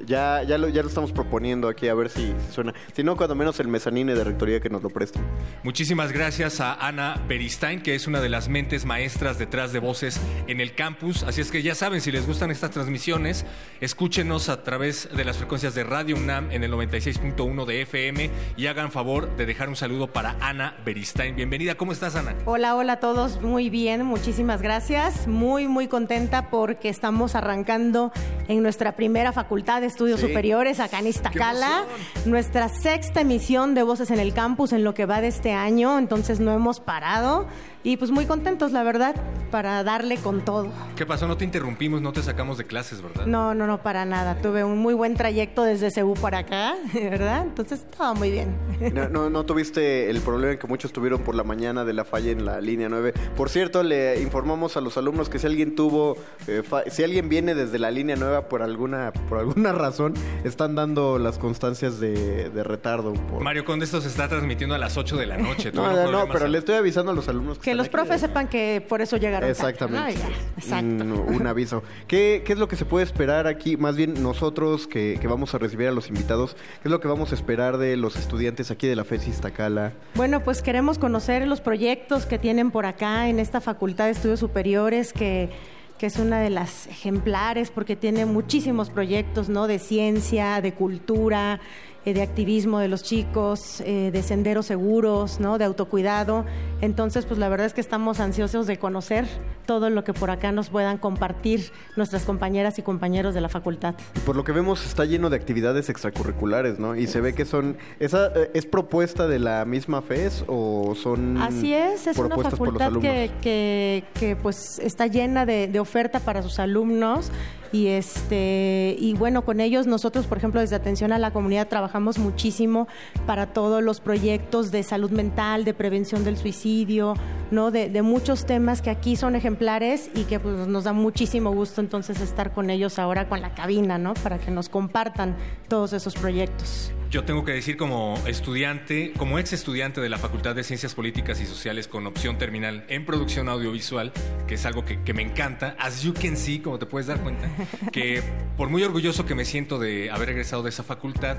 Ya, 0.07 0.43
ya, 0.43 0.59
lo, 0.59 0.69
ya 0.69 0.83
lo 0.83 0.88
estamos 0.88 1.12
proponiendo 1.12 1.69
aquí 1.69 1.88
a 1.88 1.95
ver 1.95 2.11
si, 2.11 2.35
si 2.47 2.52
suena. 2.52 2.75
Si 2.95 3.02
no, 3.05 3.17
cuando 3.17 3.35
menos 3.35 3.59
el 3.61 3.69
mezanine 3.69 4.14
de 4.14 4.25
rectoría 4.25 4.61
que 4.61 4.69
nos 4.69 4.83
lo 4.83 4.91
presten. 4.91 5.23
Muchísimas 5.62 6.12
gracias 6.12 6.61
a 6.61 6.75
Ana 6.75 7.23
Beristain, 7.29 7.81
que 7.81 7.95
es 7.95 8.07
una 8.07 8.21
de 8.21 8.29
las 8.29 8.49
mentes 8.49 8.85
maestras 8.85 9.38
detrás 9.38 9.73
de 9.73 9.79
voces 9.79 10.21
en 10.49 10.61
el 10.61 10.75
campus. 10.75 11.23
Así 11.23 11.41
es 11.41 11.50
que 11.50 11.62
ya 11.62 11.75
saben, 11.75 12.00
si 12.00 12.11
les 12.11 12.26
gustan 12.26 12.50
estas 12.50 12.73
transmisiones, 12.73 13.47
escúchenos 13.81 14.49
a 14.49 14.62
través 14.64 15.09
de 15.14 15.25
las 15.25 15.37
frecuencias 15.37 15.75
de 15.75 15.85
Radio 15.85 16.17
UNAM 16.17 16.50
en 16.50 16.64
el 16.64 16.73
96.1 16.73 17.64
de 17.64 17.83
FM 17.83 18.31
y 18.57 18.67
hagan 18.67 18.91
favor 18.91 19.35
de 19.37 19.47
dejar 19.47 19.69
un 19.69 19.76
saludo 19.76 20.09
para 20.09 20.37
Ana 20.41 20.76
Beristain. 20.85 21.37
Bienvenida, 21.37 21.76
¿cómo 21.76 21.93
estás, 21.93 22.17
Ana? 22.17 22.35
Hola, 22.45 22.75
hola 22.75 22.95
a 22.95 23.00
todos, 23.00 23.41
muy 23.41 23.71
bien, 23.71 24.05
muchísimas 24.05 24.61
gracias. 24.61 25.29
Muy, 25.29 25.69
muy 25.69 25.88
contenta 25.88 26.50
porque 26.50 26.88
estamos 26.88 27.12
arrancando 27.35 28.12
en 28.49 28.62
nuestra 28.62 28.92
primera 28.97 29.33
facultad 29.33 29.81
de 29.81 29.87
estudios 29.87 30.21
Sí. 30.21 30.26
superiores 30.28 30.81
acá 30.81 30.99
en 31.00 31.07
Iztacala, 31.09 31.85
nuestra 32.25 32.69
sexta 32.69 33.21
emisión 33.21 33.75
de 33.75 33.83
Voces 33.83 34.11
en 34.11 34.19
el 34.21 34.33
Campus 34.35 34.73
en 34.73 34.83
lo 34.85 34.95
que 34.95 35.07
va 35.07 35.21
de 35.21 35.28
este 35.28 35.52
año, 35.52 35.99
entonces 35.99 36.40
no 36.40 36.52
hemos 36.52 36.81
parado 36.81 37.47
y 37.85 37.97
pues 37.97 38.11
muy 38.11 38.27
contentos, 38.27 38.73
la 38.73 38.83
verdad, 38.83 39.15
para 39.51 39.83
darle 39.85 40.17
con 40.17 40.45
todo. 40.45 40.69
¿Qué 40.97 41.05
pasó? 41.05 41.27
No 41.29 41.37
te 41.37 41.45
interrumpimos, 41.45 42.01
no 42.01 42.12
te 42.12 42.23
sacamos 42.23 42.57
de 42.59 42.65
clases, 42.65 43.03
¿verdad? 43.03 43.27
No, 43.27 43.55
no, 43.55 43.67
no, 43.67 43.83
para 43.83 44.05
nada. 44.05 44.37
Tuve 44.41 44.65
un 44.65 44.79
muy 44.79 44.95
buen 44.95 45.15
trayecto 45.15 45.62
desde 45.65 45.91
Ceú 45.91 46.15
para 46.15 46.39
acá, 46.39 46.75
¿verdad? 46.95 47.43
Entonces, 47.43 47.85
todo 47.97 48.15
muy 48.15 48.31
bien. 48.31 48.55
No, 48.95 49.09
no, 49.09 49.31
no 49.31 49.45
tuviste 49.45 50.09
el 50.11 50.21
problema 50.21 50.57
que 50.57 50.67
muchos 50.67 50.93
tuvieron 50.93 51.21
por 51.23 51.35
la 51.35 51.45
mañana 51.45 51.85
de 51.85 51.93
la 51.93 52.05
falla 52.05 52.31
en 52.31 52.45
la 52.45 52.61
línea 52.61 52.89
9. 52.89 53.12
Por 53.37 53.51
cierto, 53.51 53.83
le 53.83 54.21
informamos 54.23 54.77
a 54.77 54.81
los 54.81 54.97
alumnos 54.97 55.29
que 55.29 55.39
si 55.39 55.47
alguien 55.47 55.75
tuvo, 55.75 56.17
eh, 56.47 56.62
si 56.91 57.03
alguien 57.05 57.29
viene 57.29 57.55
desde 57.55 57.79
la 57.79 57.91
línea 57.91 58.17
9 58.17 58.43
por 58.49 58.62
alguna, 58.62 59.12
por 59.29 59.39
alguna 59.39 59.73
razón, 59.73 60.15
están 60.45 60.75
dando 60.75 61.19
las 61.19 61.39
constancias 61.39 62.01
de, 62.01 62.49
de 62.51 62.65
retardo. 62.65 63.12
por- 63.12 63.43
Mario 63.43 63.65
Conde, 63.65 63.85
esto 63.85 64.01
se 64.01 64.09
está 64.09 64.29
transmitiendo 64.29 64.75
a 64.75 64.79
las 64.79 64.97
8 64.97 65.17
de 65.17 65.27
la 65.27 65.37
noche. 65.37 65.71
No, 65.83 65.91
no, 65.93 66.11
no, 66.12 66.29
pero 66.33 66.47
le 66.49 66.59
estoy 66.59 66.77
avisando 66.77 67.12
a 67.12 67.15
los 67.15 67.29
alumnos 67.29 67.59
que, 67.59 67.72
Que 67.73 67.76
los 67.76 67.88
profes 67.88 68.21
sepan 68.21 68.49
que 68.49 68.85
por 68.88 69.00
eso 69.00 69.17
llegaron. 69.17 69.41
tarde, 69.41 69.50
Exactamente. 69.50 70.21
Exacto. 70.57 71.05
Un, 71.05 71.12
un 71.41 71.47
aviso. 71.47 71.83
¿Qué, 72.07 72.43
qué 72.45 72.52
es 72.52 72.59
lo 72.59 72.69
que 72.69 72.76
se 72.76 72.85
puede 72.85 73.05
esperar 73.05 73.47
aquí? 73.47 73.76
Más 73.76 73.97
bien 73.97 74.23
nosotros 74.23 74.87
que, 74.87 75.19
que 75.21 75.26
vamos 75.26 75.55
a 75.55 75.59
recibir 75.59 75.88
a 75.88 75.93
los 75.93 76.09
invitados, 76.09 76.55
¿qué 76.55 76.88
es 76.88 76.91
lo 76.91 77.00
que 77.00 77.09
vamos 77.09 77.33
a 77.33 77.35
esperar 77.35 77.79
de 77.79 77.97
los 77.97 78.17
estudiantes 78.17 78.71
aquí 78.71 78.87
de 78.87 78.97
la 78.97 79.05
FES 79.05 79.29
Iztacala? 79.29 79.93
Bueno, 80.14 80.43
pues 80.45 80.62
queremos 80.62 80.99
conocer 80.99 81.47
los 81.47 81.61
proyectos 81.61 82.26
que 82.26 82.38
tienen 82.38 82.71
por 82.71 82.87
acá 82.87 83.29
en 83.29 83.38
esta 83.38 83.61
Facultad 83.61 84.07
de 84.07 84.12
Estudios 84.12 84.41
Superiores, 84.41 85.12
que, 85.12 85.50
que 85.99 86.07
es 86.07 86.17
una 86.17 86.41
de 86.41 86.50
las 86.50 86.87
ejemplares 86.88 87.71
porque 87.71 87.97
tiene 87.97 88.26
muchísimos 88.26 88.91
proyectos, 88.91 89.49
¿no? 89.49 89.67
De 89.67 89.79
ciencia, 89.79 90.61
de 90.61 90.75
cultura, 90.75 91.61
eh, 92.04 92.14
de 92.14 92.23
activismo 92.23 92.80
de 92.80 92.88
los 92.88 93.02
chicos, 93.02 93.80
eh, 93.80 94.11
de 94.12 94.23
senderos 94.23 94.66
seguros, 94.66 95.38
¿no? 95.38 95.59
De 95.59 95.64
autocuidado. 95.64 96.44
Entonces, 96.80 97.26
pues 97.26 97.38
la 97.38 97.49
verdad 97.49 97.66
es 97.66 97.75
que 97.75 97.80
estamos 97.80 98.18
ansiosos 98.18 98.66
de 98.66 98.78
conocer 98.78 99.26
todo 99.66 99.88
lo 99.88 100.02
que 100.02 100.12
por 100.12 100.30
acá 100.30 100.50
nos 100.50 100.68
puedan 100.68 100.99
compartir 100.99 101.71
nuestras 101.97 102.25
compañeras 102.25 102.78
y 102.78 102.82
compañeros 102.82 103.35
de 103.35 103.40
la 103.40 103.49
facultad. 103.49 103.94
Por 104.26 104.35
lo 104.35 104.42
que 104.42 104.50
vemos 104.50 104.85
está 104.85 105.04
lleno 105.04 105.30
de 105.30 105.37
actividades 105.37 105.88
extracurriculares, 105.88 106.80
¿no? 106.80 106.97
Y 106.97 107.06
se 107.06 107.21
ve 107.21 107.35
que 107.35 107.44
son... 107.44 107.76
¿Esa 108.00 108.32
eh, 108.35 108.50
es 108.54 108.66
propuesta 108.66 109.28
de 109.28 109.38
la 109.38 109.64
misma 109.64 110.02
FES 110.02 110.44
o 110.49 110.94
son 110.97 111.38
Así 111.38 111.73
es, 111.73 112.06
es 112.09 112.18
una 112.18 112.37
facultad 112.37 112.92
que, 112.94 113.30
que, 113.40 114.04
que, 114.18 114.35
pues 114.35 114.80
está 114.80 115.06
llena 115.06 115.47
de, 115.47 115.68
de 115.68 115.78
oferta 115.78 116.18
para 116.18 116.42
sus 116.42 116.59
alumnos 116.59 117.30
y 117.73 117.88
este 117.88 118.97
y 118.99 119.14
bueno 119.14 119.45
con 119.45 119.61
ellos 119.61 119.87
nosotros 119.87 120.26
por 120.26 120.38
ejemplo 120.38 120.61
desde 120.61 120.76
atención 120.76 121.12
a 121.12 121.19
la 121.19 121.33
comunidad 121.33 121.69
trabajamos 121.69 122.19
muchísimo 122.19 122.87
para 123.26 123.47
todos 123.47 123.83
los 123.83 124.00
proyectos 124.00 124.71
de 124.71 124.83
salud 124.83 125.11
mental, 125.11 125.64
de 125.64 125.75
prevención 125.75 126.25
del 126.25 126.37
suicidio, 126.37 127.14
no 127.50 127.71
de, 127.71 127.88
de 127.88 128.02
muchos 128.02 128.47
temas 128.47 128.83
que 128.83 128.91
aquí 128.91 129.17
son 129.17 129.37
ejemplares 129.37 130.11
y 130.14 130.25
que 130.25 130.38
pues 130.38 130.69
nos 130.69 130.85
da 130.85 130.93
muchísimo 130.93 131.52
gusto 131.52 131.81
entonces 131.81 132.21
estar 132.21 132.52
con 132.52 132.71
ellos 132.71 132.99
ahora 132.99 133.29
con 133.29 133.41
la 133.41 133.55
cabina, 133.55 133.99
¿no? 133.99 134.14
Para 134.14 134.38
que 134.38 134.50
nos 134.50 134.69
compartan 134.69 135.37
todos 135.69 135.93
esos 135.93 136.14
proyectos. 136.14 136.93
Yo 137.12 137.25
tengo 137.25 137.45
que 137.45 137.52
decir 137.52 137.76
como 137.76 138.14
estudiante, 138.26 139.12
como 139.19 139.38
ex 139.38 139.52
estudiante 139.52 140.00
de 140.00 140.09
la 140.09 140.17
Facultad 140.17 140.55
de 140.55 140.64
Ciencias 140.64 140.95
Políticas 140.95 141.43
y 141.43 141.47
Sociales 141.47 141.87
con 141.87 142.07
opción 142.07 142.38
terminal 142.38 142.87
en 142.88 143.05
producción 143.05 143.50
audiovisual, 143.50 144.12
que 144.49 144.55
es 144.55 144.64
algo 144.64 144.87
que, 144.87 145.02
que 145.02 145.12
me 145.12 145.21
encanta, 145.21 145.76
as 145.79 146.02
you 146.02 146.14
can 146.14 146.38
see, 146.38 146.61
como 146.61 146.79
te 146.79 146.87
puedes 146.87 147.09
dar 147.09 147.21
cuenta, 147.21 147.50
que 147.92 148.23
por 148.57 148.69
muy 148.69 148.83
orgulloso 148.83 149.26
que 149.26 149.35
me 149.35 149.45
siento 149.45 149.78
de 149.78 150.11
haber 150.11 150.31
egresado 150.31 150.62
de 150.62 150.71
esa 150.71 150.83
facultad, 150.83 151.37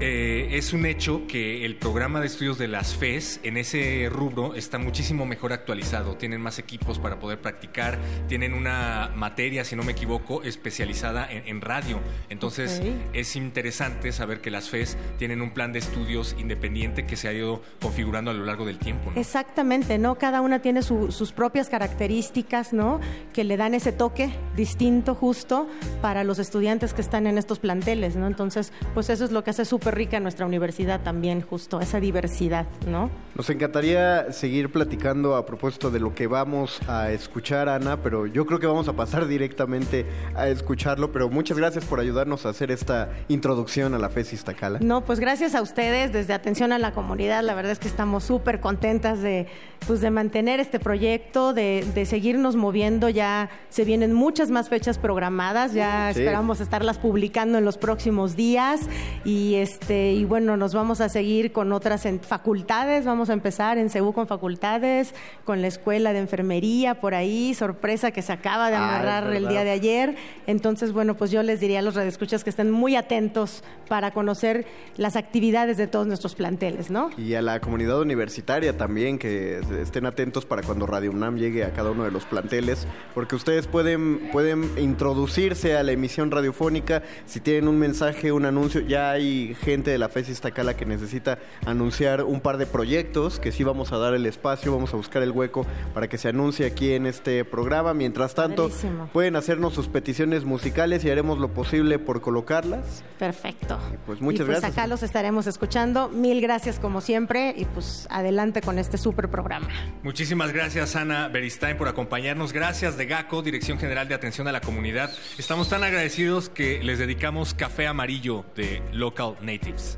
eh, 0.00 0.48
es 0.52 0.72
un 0.72 0.86
hecho 0.86 1.26
que 1.26 1.64
el 1.64 1.76
programa 1.76 2.20
de 2.20 2.26
estudios 2.26 2.58
de 2.58 2.68
las 2.68 2.94
FES 2.94 3.40
en 3.42 3.56
ese 3.56 4.08
rubro 4.10 4.54
está 4.54 4.78
muchísimo 4.78 5.26
mejor 5.26 5.52
actualizado. 5.52 6.16
Tienen 6.16 6.40
más 6.40 6.58
equipos 6.58 6.98
para 6.98 7.18
poder 7.18 7.40
practicar, 7.40 7.98
tienen 8.28 8.54
una 8.54 9.10
materia, 9.14 9.64
si 9.64 9.76
no 9.76 9.82
me 9.82 9.92
equivoco, 9.92 10.42
especializada 10.42 11.30
en, 11.30 11.46
en 11.46 11.60
radio. 11.60 12.00
Entonces 12.28 12.80
es 13.12 13.36
interesante 13.36 14.12
saber 14.12 14.40
que 14.40 14.50
las 14.50 14.68
FES 14.68 14.96
tienen 15.18 15.42
un 15.42 15.50
plan 15.50 15.72
de 15.72 15.78
estudios 15.80 16.34
independiente 16.38 17.06
que 17.06 17.16
se 17.16 17.28
ha 17.28 17.32
ido 17.32 17.62
configurando 17.80 18.30
a 18.30 18.34
lo 18.34 18.44
largo 18.44 18.64
del 18.66 18.78
tiempo. 18.78 19.10
¿no? 19.10 19.20
Exactamente, 19.20 19.98
¿no? 19.98 20.16
Cada 20.16 20.40
una 20.40 20.60
tiene 20.60 20.82
su- 20.82 21.12
sus 21.12 21.32
propias 21.32 21.68
características, 21.68 22.72
¿no? 22.72 23.00
Que 23.32 23.44
le 23.44 23.56
dan 23.56 23.74
ese 23.74 23.92
toque 23.92 24.30
distinto 24.56 25.14
justo 25.14 25.68
para 26.00 26.24
los 26.24 26.38
estudiantes 26.38 26.94
que 26.94 27.00
están 27.00 27.26
en 27.26 27.38
estos 27.38 27.58
planteles, 27.58 28.16
¿no? 28.16 28.26
Entonces, 28.26 28.72
pues 28.94 29.10
eso 29.10 29.24
es 29.24 29.30
lo 29.32 29.44
que 29.44 29.50
hace 29.50 29.64
súper 29.68 29.94
rica 29.94 30.18
nuestra 30.20 30.46
universidad 30.46 31.00
también, 31.02 31.40
justo, 31.42 31.80
esa 31.80 32.00
diversidad, 32.00 32.66
¿no? 32.86 33.10
Nos 33.34 33.48
encantaría 33.50 34.32
seguir 34.32 34.72
platicando 34.72 35.36
a 35.36 35.46
propósito 35.46 35.90
de 35.90 36.00
lo 36.00 36.14
que 36.14 36.26
vamos 36.26 36.80
a 36.88 37.10
escuchar, 37.12 37.68
Ana, 37.68 37.98
pero 38.02 38.26
yo 38.26 38.46
creo 38.46 38.58
que 38.58 38.66
vamos 38.66 38.88
a 38.88 38.94
pasar 38.94 39.26
directamente 39.28 40.06
a 40.34 40.48
escucharlo. 40.48 41.12
Pero 41.12 41.28
muchas 41.28 41.56
gracias 41.56 41.84
por 41.84 42.00
ayudarnos 42.00 42.46
a 42.46 42.48
hacer 42.48 42.70
esta 42.70 43.10
introducción 43.28 43.94
a 43.94 43.98
la 43.98 44.08
FES 44.08 44.32
Iztacala. 44.32 44.78
No, 44.80 45.04
pues 45.04 45.20
gracias 45.20 45.54
a 45.54 45.62
ustedes 45.62 46.12
desde 46.12 46.32
Atención 46.34 46.72
a 46.72 46.78
la 46.78 46.92
Comunidad. 46.92 47.42
La 47.44 47.54
verdad 47.54 47.72
es 47.72 47.78
que 47.78 47.86
estamos 47.88 48.24
súper 48.24 48.60
contentas 48.60 49.20
de, 49.20 49.46
pues 49.86 50.00
de 50.00 50.10
mantener 50.10 50.58
este 50.58 50.80
proyecto, 50.80 51.52
de, 51.52 51.86
de 51.94 52.06
seguirnos 52.06 52.56
moviendo. 52.56 53.08
Ya 53.08 53.50
se 53.68 53.84
vienen 53.84 54.12
muchas 54.12 54.50
más 54.50 54.68
fechas 54.68 54.98
programadas, 54.98 55.72
ya 55.74 56.10
Sí. 56.12 56.20
esperamos 56.20 56.60
estarlas 56.60 56.98
publicando 56.98 57.58
en 57.58 57.64
los 57.64 57.76
próximos 57.78 58.34
días. 58.34 58.80
Y 59.24 59.54
este 59.62 60.12
y 60.12 60.24
bueno, 60.24 60.56
nos 60.56 60.74
vamos 60.74 61.00
a 61.00 61.08
seguir 61.08 61.52
con 61.52 61.72
otras 61.72 62.06
en- 62.06 62.20
facultades, 62.20 63.04
vamos 63.04 63.30
a 63.30 63.32
empezar 63.32 63.78
en 63.78 63.90
CEU 63.90 64.12
con 64.12 64.26
facultades, 64.26 65.14
con 65.44 65.60
la 65.62 65.68
escuela 65.68 66.12
de 66.12 66.20
enfermería 66.20 67.00
por 67.00 67.14
ahí, 67.14 67.54
sorpresa 67.54 68.10
que 68.10 68.22
se 68.22 68.32
acaba 68.32 68.70
de 68.70 68.76
Ah, 68.76 68.88
amarrar 68.88 69.24
el 69.28 69.30
verdad. 69.44 69.48
día 69.50 69.64
de 69.64 69.70
ayer. 69.70 70.16
Entonces, 70.46 70.92
bueno, 70.92 71.16
pues 71.16 71.30
yo 71.30 71.42
les 71.42 71.60
diría 71.60 71.78
a 71.80 71.82
los 71.82 71.94
radioescuchas 71.94 72.44
que 72.44 72.50
estén 72.50 72.70
muy 72.70 72.96
atentos 72.96 73.62
para 73.88 74.10
conocer 74.12 74.66
las 74.96 75.16
actividades 75.16 75.76
de 75.76 75.86
todos 75.86 76.06
nuestros 76.06 76.34
planteles, 76.34 76.90
¿no? 76.90 77.10
Y 77.18 77.34
a 77.34 77.42
la 77.42 77.60
comunidad 77.60 78.00
universitaria 78.00 78.76
también, 78.76 79.18
que 79.18 79.60
estén 79.82 80.06
atentos 80.06 80.44
para 80.44 80.62
cuando 80.62 80.86
Radio 80.86 81.10
UNAM 81.10 81.36
llegue 81.36 81.64
a 81.64 81.72
cada 81.72 81.90
uno 81.90 82.04
de 82.04 82.10
los 82.10 82.24
planteles, 82.24 82.86
porque 83.14 83.36
ustedes 83.36 83.66
pueden, 83.66 84.30
pueden 84.32 84.70
introducirse 84.78 85.76
a 85.76 85.82
la 85.82 85.92
emisión 85.92 86.30
radiofónica 86.30 87.02
si 87.26 87.40
tienen 87.40 87.68
un 87.68 87.78
mensaje, 87.78 88.32
un 88.32 88.44
anuncio. 88.44 88.80
Ya 88.82 89.10
hay 89.12 89.47
gente 89.54 89.90
de 89.90 89.98
la 89.98 90.08
FES 90.08 90.28
Iztacala 90.28 90.76
que 90.76 90.86
necesita 90.86 91.38
anunciar 91.66 92.24
un 92.24 92.40
par 92.40 92.56
de 92.58 92.66
proyectos, 92.66 93.40
que 93.40 93.52
sí 93.52 93.64
vamos 93.64 93.92
a 93.92 93.98
dar 93.98 94.14
el 94.14 94.26
espacio, 94.26 94.72
vamos 94.72 94.92
a 94.94 94.96
buscar 94.96 95.22
el 95.22 95.30
hueco 95.30 95.66
para 95.94 96.08
que 96.08 96.18
se 96.18 96.28
anuncie 96.28 96.66
aquí 96.66 96.92
en 96.92 97.06
este 97.06 97.44
programa. 97.44 97.94
Mientras 97.94 98.34
tanto, 98.34 98.68
Padrísimo. 98.68 99.08
pueden 99.12 99.36
hacernos 99.36 99.74
sus 99.74 99.88
peticiones 99.88 100.44
musicales 100.44 101.04
y 101.04 101.10
haremos 101.10 101.38
lo 101.38 101.48
posible 101.48 101.98
por 101.98 102.20
colocarlas. 102.20 103.02
Perfecto. 103.18 103.78
Pues 104.06 104.20
muchas 104.20 104.40
y 104.40 104.44
pues 104.44 104.60
gracias. 104.60 104.72
acá 104.72 104.86
los 104.86 105.02
estaremos 105.02 105.46
escuchando. 105.46 106.08
Mil 106.08 106.40
gracias 106.40 106.78
como 106.78 107.00
siempre 107.00 107.54
y 107.56 107.64
pues 107.64 108.06
adelante 108.10 108.60
con 108.60 108.78
este 108.78 108.98
súper 108.98 109.28
programa. 109.28 109.68
Muchísimas 110.02 110.52
gracias, 110.52 110.96
Ana 110.96 111.28
Beristain, 111.28 111.76
por 111.76 111.88
acompañarnos. 111.88 112.52
Gracias 112.52 112.96
de 112.96 113.06
GACO, 113.06 113.42
Dirección 113.42 113.78
General 113.78 114.08
de 114.08 114.14
Atención 114.14 114.48
a 114.48 114.52
la 114.52 114.60
Comunidad. 114.60 115.10
Estamos 115.38 115.68
tan 115.68 115.82
agradecidos 115.84 116.48
que 116.48 116.82
les 116.82 116.98
dedicamos 116.98 117.54
Café 117.54 117.86
Amarillo 117.86 118.44
de 118.54 118.82
Local 118.92 119.36
Natives. 119.42 119.96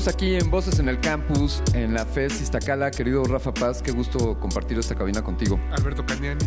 Estamos 0.00 0.14
aquí 0.14 0.34
en 0.34 0.50
Voces 0.50 0.78
en 0.78 0.88
el 0.88 0.98
Campus, 0.98 1.62
en 1.74 1.92
la 1.92 2.06
FES 2.06 2.40
Iztacala. 2.40 2.90
Querido 2.90 3.22
Rafa 3.24 3.52
Paz, 3.52 3.82
qué 3.82 3.92
gusto 3.92 4.40
compartir 4.40 4.78
esta 4.78 4.94
cabina 4.94 5.20
contigo. 5.20 5.60
Alberto 5.72 6.06
Cañani. 6.06 6.42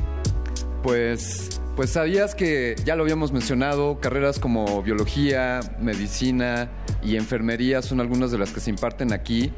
Pues, 0.82 1.62
pues 1.76 1.92
sabías 1.92 2.34
que 2.34 2.76
ya 2.84 2.96
lo 2.96 3.04
habíamos 3.04 3.32
mencionado, 3.32 4.00
carreras 4.00 4.40
como 4.40 4.82
biología, 4.82 5.60
medicina 5.80 6.72
y 7.04 7.16
enfermería 7.16 7.84
son 7.84 8.02
algunas 8.02 8.32
de 8.32 8.40
las 8.40 8.52
que 8.52 8.60
se 8.60 8.72
imparten 8.72 9.14
aquí. 9.14 9.54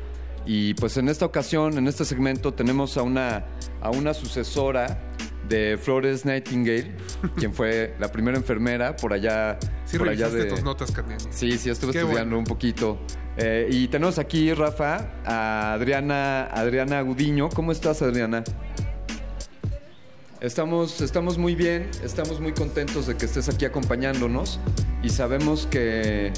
Y 0.45 0.73
pues 0.73 0.97
en 0.97 1.08
esta 1.08 1.25
ocasión, 1.25 1.77
en 1.77 1.88
este 1.88 2.03
segmento, 2.03 2.53
tenemos 2.53 2.97
a 2.97 3.01
una, 3.01 3.45
a 3.79 3.91
una 3.91 4.13
sucesora 4.13 4.99
de 5.47 5.79
Flores 5.81 6.25
Nightingale, 6.25 6.97
quien 7.38 7.53
fue 7.53 7.95
la 7.97 8.12
primera 8.12 8.36
enfermera 8.36 8.93
por 8.97 9.13
allá. 9.13 9.58
Sí 9.86 9.97
por 9.97 10.10
allá 10.10 10.27
de... 10.27 10.47
tus 10.47 10.63
notas, 10.63 10.91
Cañani. 10.91 11.23
Sí, 11.29 11.58
sí, 11.58 11.69
estuve 11.69 11.93
Qué 11.93 11.99
estudiando 11.99 12.38
un 12.38 12.43
poquito. 12.43 12.99
Eh, 13.38 13.67
y 13.69 13.88
tenemos 13.88 14.17
aquí, 14.17 14.54
Rafa, 14.54 15.10
a 15.26 15.74
Adriana, 15.74 16.45
Adriana 16.45 17.02
Gudiño. 17.02 17.50
¿Cómo 17.50 17.71
estás, 17.71 18.02
Adriana? 18.02 18.43
Estamos, 20.41 21.02
estamos 21.02 21.38
muy 21.38 21.56
bien, 21.56 21.89
estamos 22.04 22.39
muy 22.39 22.52
contentos 22.54 23.08
de 23.08 23.15
que 23.15 23.26
estés 23.26 23.50
aquí 23.50 23.65
acompañándonos 23.65 24.60
y 25.02 25.10
sabemos 25.10 25.65
que, 25.65 26.32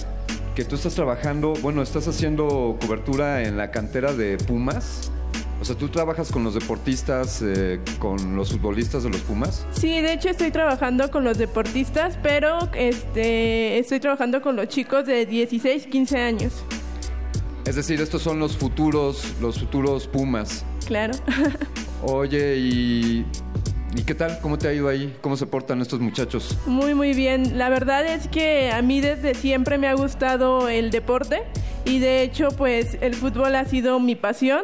que 0.55 0.63
tú 0.63 0.75
estás 0.75 0.95
trabajando, 0.95 1.53
bueno, 1.61 1.81
estás 1.81 2.07
haciendo 2.07 2.77
cobertura 2.79 3.43
en 3.43 3.57
la 3.57 3.69
cantera 3.69 4.13
de 4.13 4.37
Pumas. 4.37 5.11
O 5.59 5.65
sea, 5.65 5.75
¿tú 5.75 5.89
trabajas 5.89 6.31
con 6.31 6.43
los 6.43 6.53
deportistas, 6.53 7.41
eh, 7.43 7.79
con 7.97 8.35
los 8.35 8.51
futbolistas 8.51 9.03
de 9.03 9.09
los 9.09 9.21
Pumas? 9.21 9.65
Sí, 9.71 9.99
de 9.99 10.13
hecho 10.13 10.29
estoy 10.29 10.51
trabajando 10.51 11.09
con 11.09 11.23
los 11.23 11.37
deportistas, 11.37 12.17
pero 12.21 12.69
este, 12.75 13.79
estoy 13.79 13.99
trabajando 13.99 14.41
con 14.41 14.55
los 14.55 14.67
chicos 14.67 15.05
de 15.05 15.25
16, 15.25 15.87
15 15.87 16.17
años. 16.19 16.63
Es 17.67 17.75
decir, 17.75 17.99
estos 17.99 18.21
son 18.21 18.39
los 18.39 18.55
futuros, 18.55 19.33
los 19.41 19.59
futuros 19.59 20.07
Pumas. 20.07 20.63
Claro. 20.85 21.13
Oye, 22.01 22.55
y, 22.55 23.25
¿y 23.93 24.03
qué 24.05 24.15
tal? 24.15 24.39
¿Cómo 24.41 24.57
te 24.57 24.69
ha 24.69 24.73
ido 24.73 24.87
ahí? 24.87 25.13
¿Cómo 25.19 25.35
se 25.35 25.45
portan 25.47 25.81
estos 25.81 25.99
muchachos? 25.99 26.57
Muy, 26.65 26.95
muy 26.95 27.13
bien. 27.13 27.57
La 27.57 27.67
verdad 27.67 28.05
es 28.05 28.29
que 28.29 28.71
a 28.71 28.81
mí 28.81 29.01
desde 29.01 29.35
siempre 29.35 29.77
me 29.77 29.89
ha 29.89 29.95
gustado 29.95 30.69
el 30.69 30.91
deporte 30.91 31.43
y 31.83 31.99
de 31.99 32.21
hecho 32.21 32.51
pues 32.51 32.97
el 33.01 33.15
fútbol 33.15 33.53
ha 33.55 33.65
sido 33.65 33.99
mi 33.99 34.15
pasión 34.15 34.63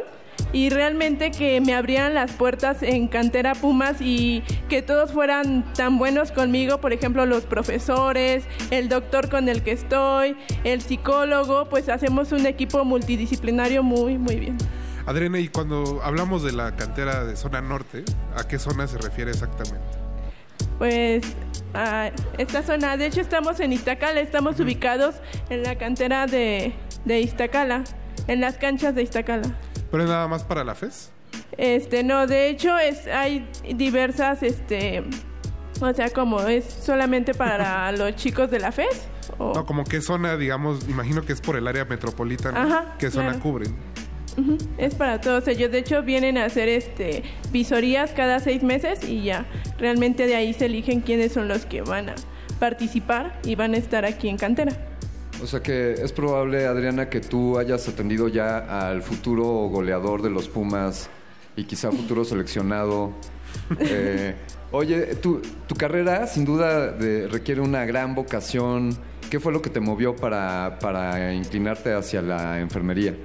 y 0.54 0.70
realmente 0.70 1.32
que 1.32 1.60
me 1.60 1.74
abrían 1.74 2.14
las 2.14 2.32
puertas 2.32 2.84
en 2.84 3.08
Cantera 3.08 3.56
Pumas 3.56 3.98
y 4.00 4.44
que 4.70 4.82
todos 4.84 5.12
fueran 5.12 5.74
tan 5.74 5.98
buenos 5.98 6.32
conmigo, 6.32 6.80
por 6.80 6.94
ejemplo 6.94 7.26
los 7.26 7.44
profesores, 7.44 8.46
el 8.70 8.88
doctor 8.88 9.30
con 9.30 9.50
el 9.50 9.64
que 9.64 9.72
estoy, 9.72 10.38
el 10.64 10.82
psicólogo, 10.82 11.68
pues 11.70 11.90
hacemos 11.90 12.32
un 12.32 12.46
equipo 12.46 12.86
multidisciplinario 12.86 13.82
muy, 13.84 14.18
muy 14.18 14.36
bien. 14.36 14.58
Adriana, 15.06 15.40
y 15.40 15.50
cuando 15.50 16.02
hablamos 16.04 16.44
de 16.44 16.54
la 16.54 16.76
cantera 16.76 17.26
de 17.26 17.36
zona 17.36 17.62
norte, 17.62 18.06
¿a 18.38 18.48
qué 18.48 18.58
zona 18.60 18.88
se 18.88 19.00
refiere 19.00 19.32
exactamente? 19.32 19.86
Pues 20.78 21.24
a 21.74 22.12
esta 22.38 22.62
zona, 22.62 22.96
de 22.96 23.08
hecho 23.08 23.22
estamos 23.22 23.60
en 23.60 23.74
Iztacala, 23.74 24.20
estamos 24.22 24.60
ubicados 24.60 25.16
en 25.50 25.64
la 25.64 25.78
cantera 25.78 26.28
de, 26.28 26.74
de 27.06 27.20
Iztacala, 27.22 27.84
en 28.28 28.40
las 28.40 28.58
canchas 28.58 28.96
de 28.96 29.02
Iztacala. 29.02 29.58
¿Pero 29.94 30.06
es 30.06 30.10
nada 30.10 30.28
más 30.28 30.44
para 30.44 30.64
la 30.64 30.74
FES? 30.74 31.12
Este, 31.56 32.04
no, 32.04 32.26
de 32.26 32.50
hecho 32.50 32.76
es, 32.80 33.06
hay 33.06 33.48
diversas, 33.76 34.42
este, 34.42 35.04
o 35.80 35.94
sea, 35.94 36.10
como 36.10 36.40
es 36.42 36.66
solamente 36.66 37.36
para 37.36 37.92
los 37.98 38.16
chicos 38.16 38.50
de 38.50 38.60
la 38.60 38.72
FES. 38.72 39.08
O... 39.38 39.54
No, 39.54 39.68
como 39.68 39.84
qué 39.84 40.02
zona, 40.02 40.36
digamos, 40.36 40.90
imagino 40.90 41.22
que 41.22 41.32
es 41.32 41.42
por 41.42 41.58
el 41.58 41.68
área 41.68 41.86
metropolitana. 41.86 42.64
Ajá, 42.64 42.96
¿Qué 42.98 43.12
zona 43.12 43.34
claro. 43.34 43.40
cubren? 43.42 43.76
Es 44.80 44.96
para 44.96 45.22
todos 45.22 45.48
ellos. 45.48 45.72
De 45.72 45.78
hecho, 45.78 46.02
vienen 46.02 46.40
a 46.40 46.46
hacer 46.46 46.70
este 46.70 47.22
visorías 47.52 48.14
cada 48.14 48.40
seis 48.40 48.64
meses 48.64 49.08
y 49.08 49.22
ya. 49.22 49.46
Realmente 49.78 50.26
de 50.26 50.36
ahí 50.36 50.56
se 50.56 50.66
eligen 50.66 51.02
quiénes 51.02 51.34
son 51.34 51.48
los 51.48 51.68
que 51.68 51.84
van 51.84 52.10
a 52.10 52.16
participar 52.60 53.40
y 53.44 53.54
van 53.54 53.76
a 53.76 53.78
estar 53.78 54.06
aquí 54.06 54.28
en 54.28 54.38
cantera. 54.38 54.76
O 55.44 55.48
sea 55.48 55.62
que 55.62 55.94
es 55.94 56.14
probable, 56.14 56.66
Adriana, 56.66 57.10
que 57.10 57.20
tú 57.20 57.58
hayas 57.60 57.88
atendido 57.90 58.30
ya 58.30 58.88
al 58.88 59.02
futuro 59.04 59.44
goleador 59.68 60.22
de 60.22 60.30
los 60.30 60.48
Pumas 60.48 61.10
y 61.58 61.66
quizá 61.66 61.92
futuro 61.92 62.24
seleccionado. 62.26 63.12
Eh, 63.80 64.36
oye, 64.72 65.16
tu, 65.16 65.42
tu 65.68 65.76
carrera 65.76 66.26
sin 66.28 66.46
duda 66.46 66.92
de- 66.92 67.28
requiere 67.28 67.60
una 67.62 67.86
gran 67.86 68.16
vocación. 68.16 68.98
¿Qué 69.30 69.40
fue 69.40 69.52
lo 69.52 69.62
que 69.62 69.70
te 69.70 69.80
movió 69.80 70.16
para, 70.16 70.78
para 70.80 71.34
inclinarte 71.34 71.92
hacia 71.94 72.22
la 72.22 72.60
enfermería? 72.60 73.16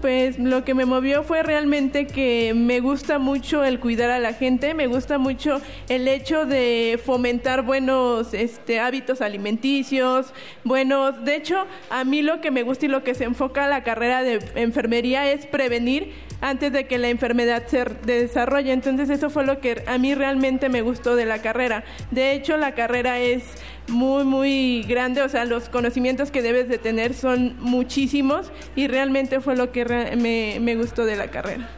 Pues 0.00 0.38
lo 0.38 0.64
que 0.64 0.74
me 0.74 0.84
movió 0.84 1.22
fue 1.22 1.42
realmente 1.42 2.06
que 2.06 2.52
me 2.54 2.80
gusta 2.80 3.18
mucho 3.18 3.64
el 3.64 3.80
cuidar 3.80 4.10
a 4.10 4.18
la 4.18 4.34
gente, 4.34 4.74
me 4.74 4.86
gusta 4.86 5.16
mucho 5.16 5.60
el 5.88 6.06
hecho 6.06 6.44
de 6.44 7.00
fomentar 7.02 7.62
buenos 7.62 8.34
este, 8.34 8.78
hábitos 8.78 9.20
alimenticios, 9.20 10.34
buenos... 10.64 11.24
De 11.24 11.36
hecho, 11.36 11.66
a 11.88 12.04
mí 12.04 12.20
lo 12.22 12.40
que 12.40 12.50
me 12.50 12.62
gusta 12.62 12.86
y 12.86 12.88
lo 12.88 13.04
que 13.04 13.14
se 13.14 13.24
enfoca 13.24 13.68
la 13.68 13.84
carrera 13.84 14.22
de 14.22 14.40
enfermería 14.56 15.32
es 15.32 15.46
prevenir 15.46 16.12
antes 16.40 16.72
de 16.72 16.86
que 16.86 16.98
la 16.98 17.08
enfermedad 17.08 17.64
se 17.66 17.84
desarrolle. 18.04 18.72
Entonces 18.72 19.10
eso 19.10 19.30
fue 19.30 19.44
lo 19.46 19.60
que 19.60 19.82
a 19.86 19.98
mí 19.98 20.14
realmente 20.14 20.68
me 20.68 20.82
gustó 20.82 21.16
de 21.16 21.24
la 21.26 21.40
carrera. 21.42 21.84
De 22.10 22.32
hecho, 22.32 22.56
la 22.56 22.74
carrera 22.74 23.18
es 23.18 23.42
muy, 23.88 24.24
muy 24.24 24.82
grande, 24.82 25.22
o 25.22 25.28
sea, 25.28 25.44
los 25.44 25.68
conocimientos 25.68 26.30
que 26.30 26.42
debes 26.42 26.68
de 26.68 26.78
tener 26.78 27.14
son 27.14 27.56
muchísimos 27.60 28.50
y 28.74 28.88
realmente 28.88 29.40
fue 29.40 29.56
lo 29.56 29.70
que 29.72 29.84
re- 29.84 30.16
me, 30.16 30.58
me 30.60 30.74
gustó 30.76 31.04
de 31.04 31.16
la 31.16 31.28
carrera. 31.28 31.68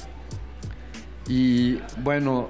Y 1.29 1.79
bueno, 1.99 2.49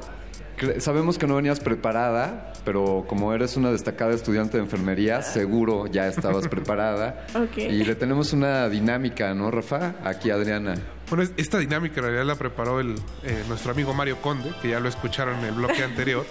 sabemos 0.78 1.18
que 1.18 1.26
no 1.26 1.34
venías 1.36 1.58
preparada, 1.60 2.52
pero 2.64 3.04
como 3.08 3.32
eres 3.34 3.56
una 3.56 3.72
destacada 3.72 4.14
estudiante 4.14 4.56
de 4.58 4.62
enfermería, 4.62 5.22
seguro 5.22 5.86
ya 5.86 6.06
estabas 6.06 6.46
preparada. 6.48 7.26
Ok. 7.34 7.58
Y 7.58 7.84
le 7.84 7.94
tenemos 7.96 8.32
una 8.32 8.68
dinámica, 8.68 9.34
¿no, 9.34 9.50
Rafa? 9.50 9.94
Aquí, 10.04 10.30
Adriana. 10.30 10.74
Bueno, 11.08 11.24
es- 11.24 11.32
esta 11.36 11.58
dinámica 11.58 11.96
en 12.00 12.02
realidad 12.04 12.24
la 12.26 12.34
preparó 12.36 12.80
el, 12.80 12.94
eh, 13.24 13.42
nuestro 13.48 13.72
amigo 13.72 13.94
Mario 13.94 14.20
Conde, 14.20 14.50
que 14.60 14.68
ya 14.68 14.80
lo 14.80 14.88
escucharon 14.88 15.38
en 15.40 15.44
el 15.46 15.52
bloque 15.52 15.82
anterior. 15.82 16.26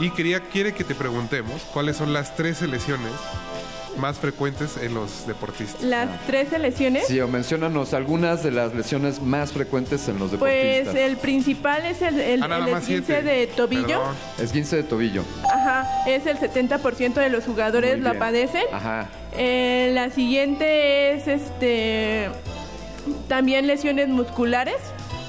Y 0.00 0.10
quería, 0.10 0.40
quiere 0.40 0.72
que 0.72 0.84
te 0.84 0.94
preguntemos 0.94 1.60
cuáles 1.72 1.96
son 1.96 2.12
las 2.12 2.34
tres 2.34 2.62
lesiones 2.62 3.10
más 3.98 4.18
frecuentes 4.18 4.78
en 4.78 4.94
los 4.94 5.26
deportistas. 5.26 5.82
Las 5.82 6.08
tres 6.26 6.50
lesiones, 6.58 7.06
Sí, 7.06 7.20
o 7.20 7.28
menciónanos 7.28 7.92
algunas 7.92 8.42
de 8.42 8.50
las 8.50 8.74
lesiones 8.74 9.20
más 9.20 9.52
frecuentes 9.52 10.08
en 10.08 10.18
los 10.18 10.30
pues 10.30 10.40
deportistas. 10.86 10.94
el 10.96 11.16
principal 11.18 11.84
es 11.84 12.00
el, 12.00 12.18
el, 12.18 12.42
Ah, 12.42 12.46
el 12.66 12.68
esguince 12.74 13.04
siete. 13.04 13.22
de 13.22 13.46
tobillo. 13.48 13.86
Perdón. 13.86 14.16
Esguince 14.40 14.76
de 14.76 14.82
tobillo. 14.84 15.22
Ajá, 15.44 15.86
es 16.06 16.24
el 16.24 16.38
70% 16.38 17.20
de 17.20 17.28
los 17.28 17.44
jugadores 17.44 18.00
la 18.00 18.14
padecen. 18.14 18.64
Ajá. 18.72 19.08
Eh, 19.36 19.90
la 19.92 20.08
siguiente 20.08 21.12
es 21.12 21.28
este 21.28 22.30
también 23.28 23.66
lesiones 23.66 24.08
musculares, 24.08 24.76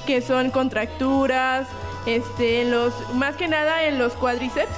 que 0.06 0.20
son 0.20 0.50
contracturas, 0.50 1.66
este, 2.06 2.62
en 2.62 2.70
los, 2.70 2.92
más 3.14 3.36
que 3.36 3.48
nada 3.48 3.84
en 3.84 3.98
los 3.98 4.12
cuádriceps 4.14 4.68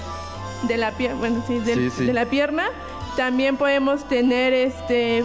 de 0.69 0.77
la 0.77 0.93
pierna, 0.93 1.19
bueno, 1.19 1.43
sí, 1.47 1.59
del- 1.59 1.91
Sí, 1.91 1.99
sí. 1.99 2.05
de 2.07 2.13
la 2.13 2.25
pierna. 2.27 2.69
También 3.17 3.57
podemos 3.57 4.07
tener 4.09 4.53
este 4.53 5.25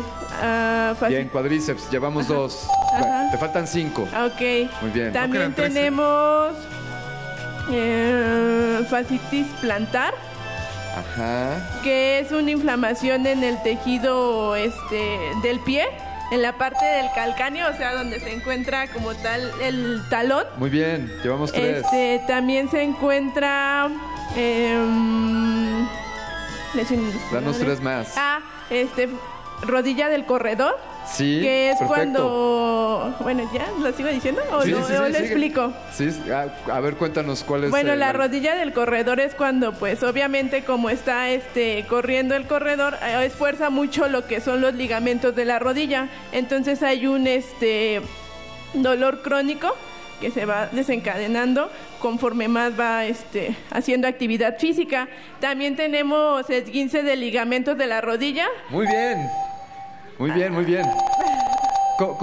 faci- 0.99 1.09
Bien, 1.09 1.27
cuadríceps, 1.29 1.89
llevamos 1.91 2.27
dos. 2.27 2.65
Ajá. 2.93 3.29
Te 3.31 3.37
faltan 3.37 3.67
cinco. 3.67 4.03
Ok. 4.03 4.71
Muy 4.81 4.91
bien. 4.91 5.11
También 5.13 5.53
tenemos 5.53 6.53
eh, 7.71 8.85
fascitis 8.89 9.47
plantar, 9.61 10.13
Ajá. 10.97 11.81
que 11.83 12.19
es 12.19 12.31
una 12.31 12.51
inflamación 12.51 13.25
en 13.27 13.43
el 13.43 13.61
tejido 13.63 14.55
este, 14.55 15.17
del 15.43 15.59
pie, 15.59 15.85
en 16.31 16.41
la 16.41 16.57
parte 16.57 16.85
del 16.85 17.07
calcáneo, 17.13 17.69
o 17.69 17.73
sea, 17.73 17.93
donde 17.93 18.19
se 18.19 18.33
encuentra 18.33 18.87
como 18.87 19.13
tal 19.13 19.51
el 19.61 20.01
talón. 20.09 20.45
Muy 20.57 20.69
bien, 20.69 21.11
llevamos 21.23 21.51
tres. 21.51 21.83
Este, 21.83 22.21
también 22.25 22.71
se 22.71 22.81
encuentra 22.81 23.89
lesiones 26.73 27.15
Danos 27.31 27.59
tres 27.59 27.81
más. 27.81 28.13
Ah, 28.17 28.39
este 28.69 29.09
rodilla 29.61 30.09
del 30.09 30.25
corredor. 30.25 30.77
Sí, 31.05 31.39
que 31.41 31.71
es 31.71 31.77
perfecto. 31.77 31.93
cuando 31.95 33.15
bueno 33.21 33.49
ya 33.53 33.67
lo 33.79 33.91
sigo 33.93 34.09
diciendo 34.09 34.41
o, 34.51 34.61
Sí, 34.61 34.71
lo, 34.71 34.77
sí, 34.79 34.83
sí, 34.87 34.93
o 34.93 34.99
lo 35.01 35.05
sigue. 35.07 35.19
explico 35.19 35.73
Sí, 35.91 36.09
a, 36.31 36.73
a 36.73 36.79
ver, 36.79 36.95
cuéntanos 36.95 37.43
cuál 37.43 37.65
es. 37.65 37.69
bueno 37.69 37.93
eh, 37.93 37.97
la 37.97 38.13
rodilla 38.13 38.55
del 38.55 38.71
corredor 38.71 39.19
es 39.19 39.35
cuando 39.35 39.73
pues 39.73 40.03
obviamente 40.03 40.63
como 40.63 40.89
está 40.89 41.29
este 41.29 41.85
corriendo 41.89 42.35
el 42.35 42.45
corredor 42.47 42.97
eh, 43.03 43.25
esfuerza 43.25 43.69
mucho 43.69 44.07
lo 44.07 44.25
que 44.27 44.39
son 44.41 44.61
los 44.61 44.73
ligamentos 44.73 45.35
de 45.35 45.45
la 45.45 45.59
rodilla 45.59 46.07
entonces 46.31 46.81
hay 46.83 47.07
un 47.07 47.27
este 47.27 48.01
dolor 48.73 49.21
crónico 49.21 49.75
que 50.21 50.29
se 50.31 50.45
va 50.45 50.67
desencadenando 50.71 51.71
conforme 51.99 52.47
más 52.47 52.79
va 52.79 53.05
este, 53.05 53.55
haciendo 53.71 54.07
actividad 54.07 54.59
física. 54.59 55.07
También 55.39 55.75
tenemos 55.75 56.47
esguince 56.51 57.01
de 57.01 57.15
ligamentos 57.15 57.75
de 57.75 57.87
la 57.87 58.01
rodilla. 58.01 58.45
Muy 58.69 58.85
bien. 58.85 59.17
Muy 60.21 60.29
bien, 60.29 60.53
muy 60.53 60.65
bien. 60.65 60.85
¿Cómo, 61.97 62.15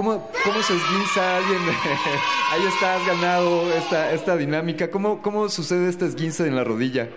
cómo, 0.44 0.62
se 0.62 0.72
esguinza 0.72 1.37
alguien? 1.38 1.58
Ahí 2.52 2.64
está, 2.64 2.94
has 2.94 3.04
ganado 3.04 3.72
esta, 3.72 4.12
esta 4.12 4.37
dinámica. 4.37 4.88
¿Cómo, 4.88 5.20
¿Cómo 5.20 5.48
sucede 5.48 5.88
este 5.88 6.06
esguince 6.06 6.46
en 6.46 6.54
la 6.54 6.62
rodilla? 6.62 7.08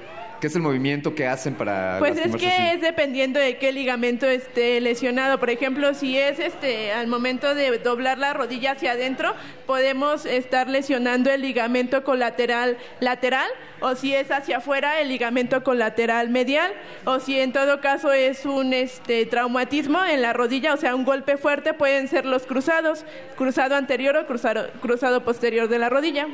¿Qué 0.41 0.47
es 0.47 0.55
el 0.55 0.63
movimiento 0.63 1.13
que 1.13 1.27
hacen 1.27 1.53
para 1.53 1.97
Pues 1.99 2.17
es 2.17 2.35
que 2.35 2.47
así? 2.47 2.75
es 2.75 2.81
dependiendo 2.81 3.39
de 3.39 3.57
qué 3.57 3.71
ligamento 3.71 4.25
esté 4.25 4.81
lesionado. 4.81 5.39
Por 5.39 5.51
ejemplo, 5.51 5.93
si 5.93 6.17
es 6.17 6.39
este 6.39 6.91
al 6.91 7.05
momento 7.05 7.53
de 7.53 7.77
doblar 7.77 8.17
la 8.17 8.33
rodilla 8.33 8.71
hacia 8.71 8.93
adentro, 8.93 9.35
podemos 9.67 10.25
estar 10.25 10.67
lesionando 10.67 11.29
el 11.29 11.41
ligamento 11.41 12.03
colateral 12.03 12.79
lateral 12.99 13.47
o 13.81 13.93
si 13.93 14.15
es 14.15 14.31
hacia 14.31 14.57
afuera 14.57 14.99
el 14.99 15.09
ligamento 15.09 15.63
colateral 15.63 16.29
medial 16.29 16.71
o 17.05 17.19
si 17.19 17.39
en 17.39 17.53
todo 17.53 17.79
caso 17.79 18.11
es 18.11 18.43
un 18.43 18.73
este 18.73 19.27
traumatismo 19.27 20.03
en 20.03 20.23
la 20.23 20.33
rodilla, 20.33 20.73
o 20.73 20.77
sea, 20.77 20.95
un 20.95 21.05
golpe 21.05 21.37
fuerte 21.37 21.75
pueden 21.75 22.07
ser 22.07 22.25
los 22.25 22.47
cruzados, 22.47 23.05
cruzado 23.37 23.75
anterior 23.75 24.17
o 24.17 24.25
cruzado, 24.25 24.71
cruzado 24.81 25.23
posterior 25.23 25.67
de 25.67 25.77
la 25.77 25.89
rodilla. 25.89 26.27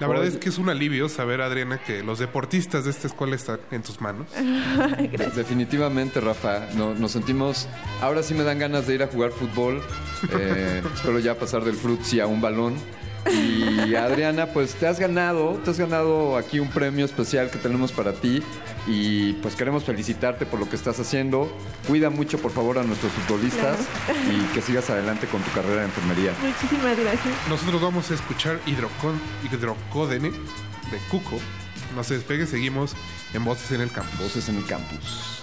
La 0.00 0.06
verdad 0.08 0.26
es 0.26 0.36
que 0.38 0.48
es 0.48 0.58
un 0.58 0.68
alivio 0.70 1.08
saber, 1.08 1.40
Adriana, 1.42 1.78
que 1.82 2.02
los 2.02 2.18
deportistas 2.18 2.84
de 2.84 2.90
esta 2.90 3.06
escuela 3.06 3.36
están 3.36 3.60
en 3.70 3.82
tus 3.82 4.00
manos. 4.00 4.26
De- 4.36 5.30
Definitivamente, 5.36 6.20
Rafa. 6.20 6.68
No, 6.74 6.94
nos 6.94 7.12
sentimos. 7.12 7.68
Ahora 8.00 8.22
sí 8.22 8.34
me 8.34 8.42
dan 8.44 8.58
ganas 8.58 8.86
de 8.86 8.94
ir 8.94 9.02
a 9.02 9.06
jugar 9.08 9.30
fútbol. 9.32 9.82
Eh, 10.32 10.82
espero 10.94 11.18
ya 11.18 11.34
pasar 11.38 11.64
del 11.64 11.74
frutzi 11.76 12.20
a 12.20 12.26
un 12.26 12.40
balón. 12.40 12.74
Y 13.28 13.94
Adriana, 13.94 14.46
pues 14.46 14.74
te 14.74 14.86
has 14.86 14.98
ganado, 14.98 15.60
te 15.64 15.70
has 15.70 15.78
ganado 15.78 16.36
aquí 16.36 16.58
un 16.58 16.68
premio 16.68 17.04
especial 17.04 17.50
que 17.50 17.58
tenemos 17.58 17.92
para 17.92 18.12
ti 18.12 18.42
y 18.86 19.34
pues 19.34 19.56
queremos 19.56 19.84
felicitarte 19.84 20.46
por 20.46 20.58
lo 20.58 20.68
que 20.68 20.76
estás 20.76 20.98
haciendo. 21.00 21.50
Cuida 21.86 22.10
mucho 22.10 22.38
por 22.38 22.50
favor 22.50 22.78
a 22.78 22.82
nuestros 22.82 23.12
futbolistas 23.12 23.78
y 24.30 24.54
que 24.54 24.62
sigas 24.62 24.88
adelante 24.90 25.26
con 25.26 25.42
tu 25.42 25.50
carrera 25.52 25.80
de 25.80 25.86
enfermería. 25.86 26.32
Muchísimas 26.42 26.98
gracias. 26.98 27.34
Nosotros 27.48 27.80
vamos 27.82 28.10
a 28.10 28.14
escuchar 28.14 28.58
Hidrocon, 28.66 29.20
Hidrocódene 29.44 30.30
de 30.30 30.98
Cuco. 31.10 31.38
No 31.94 32.04
se 32.04 32.14
despegue, 32.14 32.46
seguimos 32.46 32.94
en 33.34 33.44
Voces 33.44 33.72
en 33.72 33.80
el 33.80 33.90
Campus. 33.90 34.18
Voces 34.18 34.48
en 34.48 34.56
el 34.56 34.66
Campus. 34.66 35.42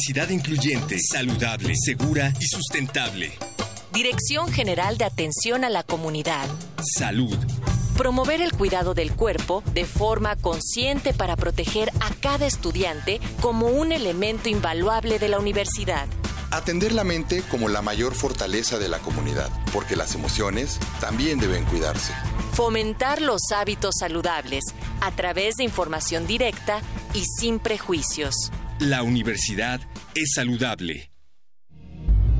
Universidad 0.00 0.30
incluyente, 0.30 0.96
saludable, 0.98 1.74
segura 1.76 2.32
y 2.40 2.46
sustentable. 2.46 3.32
Dirección 3.92 4.50
General 4.50 4.96
de 4.96 5.04
Atención 5.04 5.62
a 5.62 5.68
la 5.68 5.82
Comunidad. 5.82 6.48
Salud. 6.96 7.36
Promover 7.98 8.40
el 8.40 8.52
cuidado 8.52 8.94
del 8.94 9.12
cuerpo 9.12 9.62
de 9.74 9.84
forma 9.84 10.36
consciente 10.36 11.12
para 11.12 11.36
proteger 11.36 11.90
a 12.00 12.14
cada 12.18 12.46
estudiante 12.46 13.20
como 13.42 13.66
un 13.66 13.92
elemento 13.92 14.48
invaluable 14.48 15.18
de 15.18 15.28
la 15.28 15.38
universidad. 15.38 16.06
Atender 16.50 16.92
la 16.92 17.04
mente 17.04 17.42
como 17.50 17.68
la 17.68 17.82
mayor 17.82 18.14
fortaleza 18.14 18.78
de 18.78 18.88
la 18.88 19.00
comunidad, 19.00 19.50
porque 19.70 19.96
las 19.96 20.14
emociones 20.14 20.78
también 21.00 21.38
deben 21.38 21.66
cuidarse. 21.66 22.14
Fomentar 22.54 23.20
los 23.20 23.52
hábitos 23.54 23.96
saludables 24.00 24.64
a 25.02 25.10
través 25.10 25.56
de 25.56 25.64
información 25.64 26.26
directa 26.26 26.80
y 27.12 27.26
sin 27.38 27.58
prejuicios. 27.58 28.50
La 28.78 29.02
universidad 29.02 29.82
es 30.14 30.32
saludable. 30.34 31.10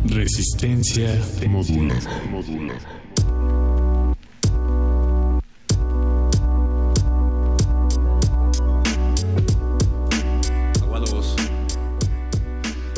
Resistencia 0.06 1.20
modulada. 1.48 3.00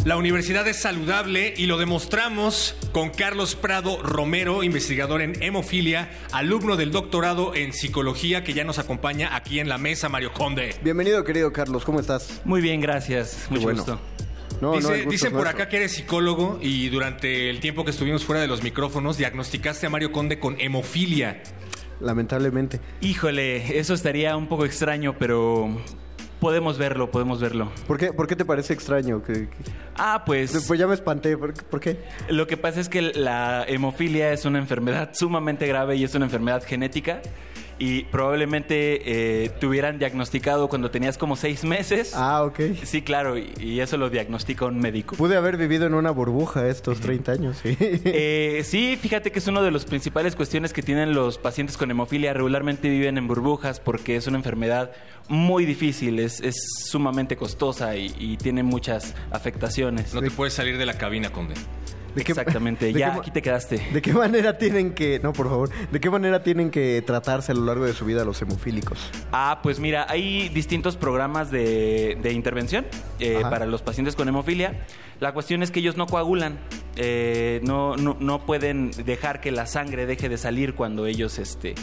La 0.05 0.17
universidad 0.17 0.67
es 0.67 0.81
saludable 0.81 1.55
y 1.57 1.67
lo 1.67 1.79
demostramos 1.79 2.75
con 2.91 3.11
Carlos 3.11 3.55
Prado 3.55 4.03
Romero, 4.03 4.65
investigador 4.65 5.23
en 5.23 5.41
hemofilia, 5.41 6.11
alumno 6.33 6.77
del 6.77 6.91
doctorado 6.91 7.55
en 7.55 7.73
psicología 7.73 8.43
que 8.43 8.53
ya 8.53 8.65
nos 8.65 8.81
acompaña 8.81 9.37
aquí 9.37 9.61
en 9.61 9.69
la 9.69 9.79
mesa, 9.79 10.09
Mario 10.09 10.33
Conde. 10.33 10.75
Bienvenido, 10.83 11.23
querido 11.23 11.53
Carlos, 11.53 11.85
¿cómo 11.85 12.01
estás? 12.01 12.41
Muy 12.45 12.61
bien, 12.61 12.81
gracias. 12.81 13.47
Mucho 13.49 13.63
bueno. 13.63 13.85
gusto. 13.85 14.01
No, 14.63 14.75
Dice- 14.75 14.89
no, 14.89 14.95
el 14.95 15.01
gusto 15.07 15.11
dicen 15.11 15.33
por 15.33 15.49
acá 15.49 15.69
que 15.69 15.77
eres 15.79 15.91
psicólogo 15.93 16.59
y 16.63 16.89
durante 16.89 17.51
el 17.51 17.59
tiempo 17.59 17.85
que 17.85 17.91
estuvimos 17.91 18.25
fuera 18.25 18.41
de 18.41 18.47
los 18.47 18.63
micrófonos 18.63 19.17
diagnosticaste 19.19 19.87
a 19.87 19.91
Mario 19.91 20.13
Conde 20.13 20.39
con 20.39 20.61
hemofilia. 20.61 21.43
Lamentablemente. 22.01 22.79
Híjole, 23.01 23.79
eso 23.79 23.93
estaría 23.95 24.37
un 24.37 24.47
poco 24.47 24.65
extraño, 24.65 25.17
pero 25.19 25.69
podemos 26.41 26.79
verlo, 26.79 27.11
podemos 27.11 27.41
verlo. 27.41 27.73
¿Por 27.89 27.99
qué, 27.99 28.13
por 28.13 28.29
qué 28.29 28.37
te 28.37 28.45
parece 28.45 28.73
extraño? 28.73 29.23
que 29.25 29.33
que- 29.33 29.49
Ah, 29.97 30.23
pues... 30.25 30.65
Pues 30.69 30.79
ya 30.81 30.87
me 30.87 30.95
espanté. 30.95 31.37
¿Por, 31.37 31.55
por 31.55 31.81
qué? 31.81 31.99
Lo 32.29 32.47
que 32.47 32.57
pasa 32.57 32.81
es 32.81 32.89
que 32.89 33.03
la 33.03 33.65
hemofilia 33.69 34.33
es 34.33 34.45
una 34.45 34.59
enfermedad 34.59 35.11
sumamente 35.13 35.67
grave 35.67 35.97
y 35.97 36.05
es 36.05 36.15
una 36.15 36.25
enfermedad 36.27 36.63
genética. 36.65 37.21
Y 37.85 38.05
probablemente 38.05 39.45
eh, 39.45 39.49
te 39.59 39.67
hubieran 39.67 39.99
diagnosticado 39.99 40.69
cuando 40.69 40.93
tenías 40.93 41.19
como 41.19 41.35
seis 41.35 41.65
meses. 41.65 42.13
Ah, 42.15 42.45
ok. 42.45 42.61
Sí, 42.85 43.03
claro, 43.03 43.37
y, 43.37 43.53
y 43.59 43.81
eso 43.81 43.97
lo 43.97 44.09
diagnostica 44.09 44.67
un 44.67 44.79
médico. 44.79 45.17
Pude 45.17 45.37
haber 45.37 45.57
vivido 45.57 45.85
en 45.89 45.95
una 45.95 46.13
burbuja 46.13 46.69
estos 46.69 47.01
30 47.01 47.33
años, 47.33 47.59
sí. 47.61 47.77
Eh, 47.81 48.63
sí, 48.65 48.97
fíjate 49.01 49.33
que 49.33 49.41
es 49.41 49.49
una 49.49 49.63
de 49.63 49.73
las 49.73 49.85
principales 49.85 50.37
cuestiones 50.37 50.73
que 50.73 50.83
tienen 50.83 51.13
los 51.13 51.39
pacientes 51.39 51.77
con 51.77 51.91
hemofilia. 51.91 52.33
Regularmente 52.33 52.89
viven 52.89 53.19
en 53.19 53.27
burbujas 53.27 53.81
porque 53.81 54.15
es 54.15 54.29
una 54.29 54.37
enfermedad 54.37 54.93
muy 55.29 55.65
difícil, 55.65 56.21
es, 56.21 56.41
es 56.41 56.55
sumamente 56.85 57.37
costosa 57.37 57.97
y, 57.97 58.15
y 58.17 58.37
tiene 58.37 58.63
muchas 58.63 59.17
afectaciones. 59.33 60.15
No 60.15 60.21
te 60.21 60.31
puedes 60.31 60.55
salir 60.55 60.79
de 60.79 60.87
la 60.87 60.99
cabina, 60.99 61.31
Conde. 61.31 61.55
¿De 62.15 62.25
qué- 62.25 62.33
Exactamente, 62.33 62.87
de 62.87 62.93
ya 62.93 63.13
qué 63.15 63.19
aquí 63.21 63.31
te 63.31 63.43
quedaste. 63.43 63.79
¿De 63.93 64.03
qué 64.03 64.13
manera 64.13 64.59
tienen 64.59 64.93
que, 64.93 65.19
no, 65.23 65.33
por 65.33 65.49
favor, 65.49 65.71
de 65.91 66.01
qué 66.01 66.11
manera 66.11 66.43
tienen 66.43 66.71
que 66.71 67.03
tratarse 67.07 67.53
a 67.53 67.55
lo 67.55 67.65
largo 67.65 67.85
de 67.85 67.93
su 67.95 68.05
vida 68.05 68.25
los 68.25 68.41
hemofílicos? 68.43 68.99
Ah, 69.33 69.61
pues 69.63 69.81
mira, 69.81 70.07
hay 70.09 70.49
distintos 70.51 70.97
programas 70.97 71.51
de, 71.51 72.19
de 72.23 72.33
intervención 72.33 72.87
eh, 73.19 73.41
para 73.43 73.67
los 73.67 73.83
pacientes 73.83 74.15
con 74.17 74.29
hemofilia. 74.29 74.87
La 75.21 75.33
cuestión 75.33 75.63
es 75.63 75.71
que 75.71 75.81
ellos 75.81 75.97
no 75.97 76.07
coagulan. 76.07 76.59
eh, 76.97 77.61
no, 77.63 77.97
no, 77.97 78.17
no 78.21 78.45
pueden 78.45 78.91
dejar 78.91 79.41
que 79.41 79.51
la 79.51 79.67
sangre 79.67 80.05
deje 80.05 80.29
de 80.29 80.37
salir 80.37 80.75
cuando 80.75 81.07
ellos 81.07 81.39
este, 81.39 81.75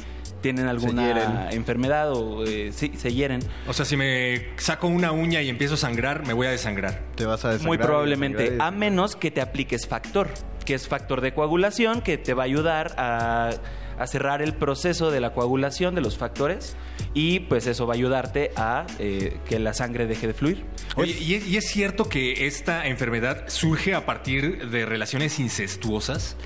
tienen 0.41 0.67
alguna 0.67 1.49
enfermedad 1.51 2.11
o 2.11 2.45
eh, 2.45 2.71
sí, 2.73 2.93
se 2.95 3.13
hieren. 3.13 3.41
O 3.67 3.73
sea, 3.73 3.85
si 3.85 3.97
me 3.97 4.49
saco 4.57 4.87
una 4.87 5.11
uña 5.11 5.41
y 5.41 5.49
empiezo 5.49 5.75
a 5.75 5.77
sangrar, 5.77 6.25
me 6.25 6.33
voy 6.33 6.47
a 6.47 6.51
desangrar. 6.51 7.01
Te 7.15 7.25
vas 7.25 7.45
a 7.45 7.57
Muy 7.59 7.77
probablemente, 7.77 8.57
a 8.59 8.71
menos 8.71 9.15
que 9.15 9.31
te 9.31 9.41
apliques 9.41 9.87
factor, 9.87 10.29
que 10.65 10.73
es 10.73 10.87
factor 10.87 11.21
de 11.21 11.33
coagulación, 11.33 12.01
que 12.01 12.17
te 12.17 12.33
va 12.33 12.43
a 12.43 12.45
ayudar 12.45 12.93
a, 12.97 13.51
a 13.99 14.07
cerrar 14.07 14.41
el 14.41 14.53
proceso 14.53 15.11
de 15.11 15.19
la 15.19 15.33
coagulación 15.33 15.93
de 15.93 16.01
los 16.01 16.17
factores 16.17 16.75
y 17.13 17.41
pues 17.41 17.67
eso 17.67 17.85
va 17.85 17.93
a 17.93 17.97
ayudarte 17.97 18.51
a 18.55 18.87
eh, 18.97 19.37
que 19.47 19.59
la 19.59 19.73
sangre 19.73 20.07
deje 20.07 20.27
de 20.27 20.33
fluir. 20.33 20.65
Oye, 20.95 21.15
¿y 21.19 21.35
es, 21.35 21.47
y 21.47 21.57
es 21.57 21.65
cierto 21.67 22.07
que 22.07 22.47
esta 22.47 22.87
enfermedad 22.87 23.49
surge 23.49 23.93
a 23.93 24.05
partir 24.05 24.69
de 24.69 24.85
relaciones 24.85 25.37
incestuosas? 25.39 26.37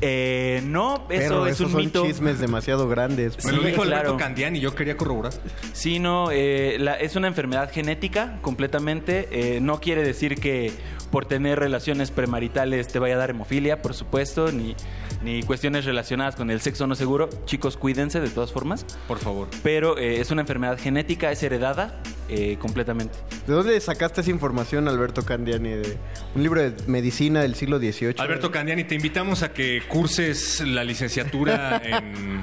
Eh, 0.00 0.60
no, 0.64 0.94
eso 0.96 1.04
Pero 1.08 1.46
es 1.46 1.52
esos 1.54 1.66
un 1.66 1.72
son 1.72 1.80
mito. 1.82 2.04
chismes 2.06 2.38
demasiado 2.38 2.88
grandes. 2.88 3.42
Me 3.44 3.52
lo 3.52 3.62
Sí, 3.62 3.68
dijo 3.68 3.82
Alberto 3.82 4.02
claro. 4.04 4.16
Candiani 4.16 4.58
y 4.58 4.60
yo 4.60 4.74
quería 4.74 4.96
corroborar. 4.96 5.32
Sí, 5.72 5.98
no, 5.98 6.30
eh, 6.30 6.76
la- 6.80 6.94
es 6.94 7.16
una 7.16 7.28
enfermedad 7.28 7.70
genética 7.72 8.38
completamente. 8.42 9.28
Eh, 9.30 9.60
no 9.60 9.80
quiere 9.80 10.02
decir 10.02 10.36
que 10.40 10.72
por 11.14 11.26
tener 11.26 11.60
relaciones 11.60 12.10
premaritales 12.10 12.88
te 12.88 12.98
vaya 12.98 13.14
a 13.14 13.18
dar 13.18 13.30
hemofilia, 13.30 13.80
por 13.82 13.94
supuesto, 13.94 14.50
ni, 14.50 14.74
ni 15.22 15.44
cuestiones 15.44 15.84
relacionadas 15.84 16.34
con 16.34 16.50
el 16.50 16.60
sexo 16.60 16.88
no 16.88 16.96
seguro. 16.96 17.30
Chicos, 17.44 17.76
cuídense 17.76 18.18
de 18.20 18.28
todas 18.30 18.50
formas. 18.50 18.84
Por 19.06 19.20
favor. 19.20 19.46
Pero 19.62 19.96
eh, 19.96 20.20
es 20.20 20.32
una 20.32 20.40
enfermedad 20.40 20.76
genética, 20.76 21.30
es 21.30 21.40
heredada 21.44 22.02
eh, 22.28 22.56
completamente. 22.58 23.16
¿De 23.46 23.52
dónde 23.54 23.80
sacaste 23.80 24.22
esa 24.22 24.30
información, 24.32 24.88
Alberto 24.88 25.22
Candiani? 25.24 25.68
De 25.68 25.98
un 26.34 26.42
libro 26.42 26.60
de 26.60 26.74
medicina 26.88 27.42
del 27.42 27.54
siglo 27.54 27.78
XVIII. 27.78 28.16
Alberto 28.18 28.50
Candiani, 28.50 28.82
te 28.82 28.96
invitamos 28.96 29.44
a 29.44 29.52
que 29.52 29.84
curses 29.86 30.62
la 30.66 30.82
licenciatura 30.82 31.80
en, 31.84 32.42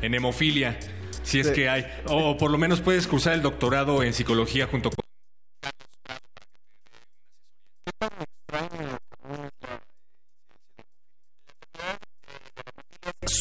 en 0.00 0.14
hemofilia, 0.14 0.78
si 1.24 1.40
es 1.40 1.48
Sí. 1.48 1.54
que 1.54 1.68
hay. 1.68 1.86
O 2.06 2.36
por 2.36 2.52
lo 2.52 2.58
menos 2.58 2.80
puedes 2.82 3.08
cursar 3.08 3.32
el 3.32 3.42
doctorado 3.42 4.04
en 4.04 4.12
psicología 4.12 4.68
junto 4.68 4.90
con... 4.90 5.02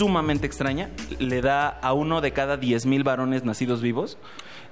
Sumamente 0.02 0.48
extraña. 0.48 0.90
Le 1.20 1.42
da 1.42 1.68
a 1.68 1.94
uno 1.94 2.22
de 2.22 2.32
cada 2.32 2.60
10.000 2.60 3.04
varones 3.04 3.46
nacidos 3.46 3.84
vivos. 3.84 4.18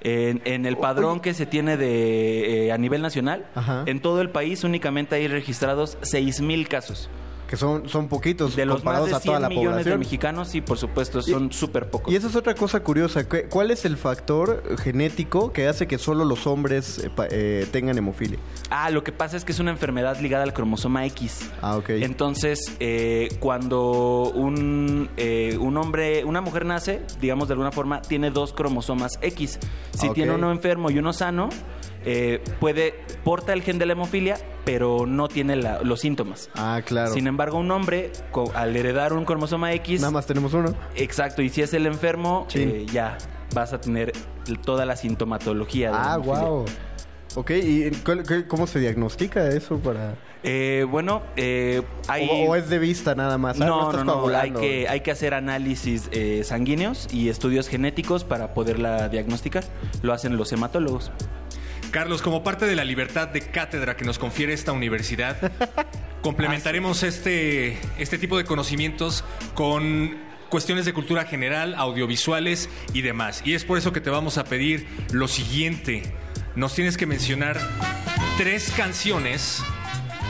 En, 0.00 0.42
en 0.44 0.66
el 0.66 0.76
padrón 0.76 1.20
que 1.20 1.34
se 1.34 1.46
tiene 1.46 1.76
de, 1.76 2.66
eh, 2.66 2.72
a 2.72 2.78
nivel 2.78 3.00
nacional, 3.00 3.46
Ajá. 3.54 3.84
en 3.86 4.00
todo 4.00 4.22
el 4.22 4.30
país 4.30 4.64
únicamente 4.64 5.14
hay 5.14 5.28
registrados 5.28 5.98
6.000 6.00 6.66
casos. 6.66 7.08
Que 7.50 7.56
son, 7.56 7.88
son 7.88 8.06
poquitos 8.06 8.54
De 8.54 8.64
los 8.64 8.74
más 8.76 8.80
comparados 8.82 9.08
de 9.10 9.16
a 9.16 9.18
toda 9.18 9.38
100 9.38 9.42
la 9.42 9.48
millones 9.48 9.68
de 9.70 9.72
población. 9.82 9.98
mexicanos, 9.98 10.48
sí, 10.48 10.60
por 10.60 10.78
supuesto, 10.78 11.20
son 11.20 11.50
súper 11.50 11.90
pocos. 11.90 12.12
Y 12.12 12.14
esa 12.16 12.28
es 12.28 12.36
otra 12.36 12.54
cosa 12.54 12.78
curiosa. 12.84 13.28
¿Qué- 13.28 13.48
¿Cuál 13.48 13.72
es 13.72 13.84
el 13.84 13.96
factor 13.96 14.62
genético 14.78 15.52
que 15.52 15.66
hace 15.66 15.88
que 15.88 15.98
solo 15.98 16.24
los 16.24 16.46
hombres 16.46 16.98
eh, 17.00 17.10
eh, 17.32 17.66
tengan 17.72 17.98
hemofilia? 17.98 18.38
Ah, 18.70 18.88
lo 18.90 19.02
que 19.02 19.10
pasa 19.10 19.36
es 19.36 19.44
que 19.44 19.50
es 19.50 19.58
una 19.58 19.72
enfermedad 19.72 20.20
ligada 20.20 20.44
al 20.44 20.52
cromosoma 20.52 21.04
X. 21.06 21.50
Ah, 21.60 21.76
ok. 21.76 21.90
Entonces, 21.90 22.60
eh, 22.78 23.36
cuando 23.40 24.30
un, 24.32 25.08
eh, 25.16 25.58
un 25.60 25.76
hombre, 25.76 26.24
una 26.24 26.40
mujer 26.40 26.64
nace, 26.64 27.02
digamos 27.20 27.48
de 27.48 27.54
alguna 27.54 27.72
forma, 27.72 28.00
tiene 28.00 28.30
dos 28.30 28.52
cromosomas 28.52 29.18
X. 29.22 29.58
Si 29.98 30.06
Ah, 30.06 30.12
tiene 30.14 30.32
uno 30.36 30.52
enfermo 30.52 30.88
y 30.92 30.98
uno 31.00 31.12
sano, 31.12 31.48
eh, 32.04 32.42
puede, 32.60 32.94
porta 33.24 33.52
el 33.52 33.62
gen 33.62 33.78
de 33.78 33.86
la 33.86 33.92
hemofilia, 33.92 34.38
pero 34.64 35.06
no 35.06 35.28
tiene 35.28 35.56
la- 35.56 35.82
los 35.82 36.00
síntomas. 36.00 36.50
Ah, 36.54 36.80
claro. 36.84 37.12
Sin 37.12 37.26
embargo, 37.26 37.58
un 37.58 37.70
hombre, 37.70 38.12
co- 38.30 38.52
al 38.54 38.76
heredar 38.76 39.12
un 39.12 39.24
cromosoma 39.24 39.72
X, 39.74 40.00
Nada 40.00 40.10
más 40.12 40.26
tenemos 40.26 40.54
uno. 40.54 40.74
exacto, 40.94 41.42
y 41.42 41.48
si 41.48 41.62
es 41.62 41.72
el 41.74 41.86
enfermo, 41.86 42.46
Sí. 42.48 42.62
eh, 42.62 42.86
ya 42.92 43.18
vas 43.54 43.72
a 43.72 43.80
tener 43.80 44.12
toda 44.64 44.84
la 44.86 44.96
sintomatología. 44.96 45.88
de 45.88 45.94
la 45.94 46.12
Ah, 46.12 46.14
hemofilia. 46.16 46.40
wow. 46.48 46.64
Ok, 47.36 47.50
¿y 47.52 47.90
cuál- 48.04 48.24
qué- 48.24 48.46
cómo 48.46 48.66
se 48.66 48.80
diagnostica 48.80 49.48
eso 49.48 49.78
para...? 49.78 50.16
Eh, 50.42 50.86
bueno, 50.90 51.22
eh, 51.36 51.82
hay... 52.08 52.26
O, 52.46 52.50
o 52.52 52.56
es 52.56 52.70
de 52.70 52.78
vista 52.78 53.14
nada 53.14 53.36
más? 53.38 53.60
Ah, 53.60 53.66
No, 53.66 53.90
estás 53.90 54.04
no, 54.04 54.04
no, 54.04 54.12
hay 54.12 54.16
coagulando. 54.50 54.60
que, 54.60 54.88
hay 54.88 55.00
que 55.00 55.10
hacer 55.10 55.34
análisis 55.34 56.08
eh, 56.12 56.40
sanguíneos 56.44 57.08
y 57.12 57.28
estudios 57.28 57.68
genéticos 57.68 58.24
para 58.24 58.54
poderla 58.54 59.08
diagnosticar. 59.10 59.64
Lo 60.02 60.12
hacen 60.14 60.36
los 60.38 60.50
hematólogos. 60.52 61.12
Carlos, 61.90 62.22
como 62.22 62.42
parte 62.42 62.66
de 62.66 62.76
la 62.76 62.84
libertad 62.84 63.28
de 63.28 63.40
cátedra 63.40 63.96
que 63.96 64.04
nos 64.04 64.18
confiere 64.18 64.52
esta 64.52 64.72
universidad, 64.72 65.52
complementaremos 66.22 67.02
este, 67.02 67.78
este 67.98 68.18
tipo 68.18 68.38
de 68.38 68.44
conocimientos 68.44 69.24
con 69.54 70.16
cuestiones 70.48 70.84
de 70.84 70.92
cultura 70.92 71.24
general, 71.24 71.74
audiovisuales 71.74 72.68
y 72.92 73.02
demás. 73.02 73.42
Y 73.44 73.54
es 73.54 73.64
por 73.64 73.78
eso 73.78 73.92
que 73.92 74.00
te 74.00 74.10
vamos 74.10 74.38
a 74.38 74.44
pedir 74.44 74.86
lo 75.12 75.28
siguiente. 75.28 76.02
Nos 76.56 76.74
tienes 76.74 76.96
que 76.96 77.06
mencionar 77.06 77.58
tres 78.36 78.72
canciones 78.76 79.62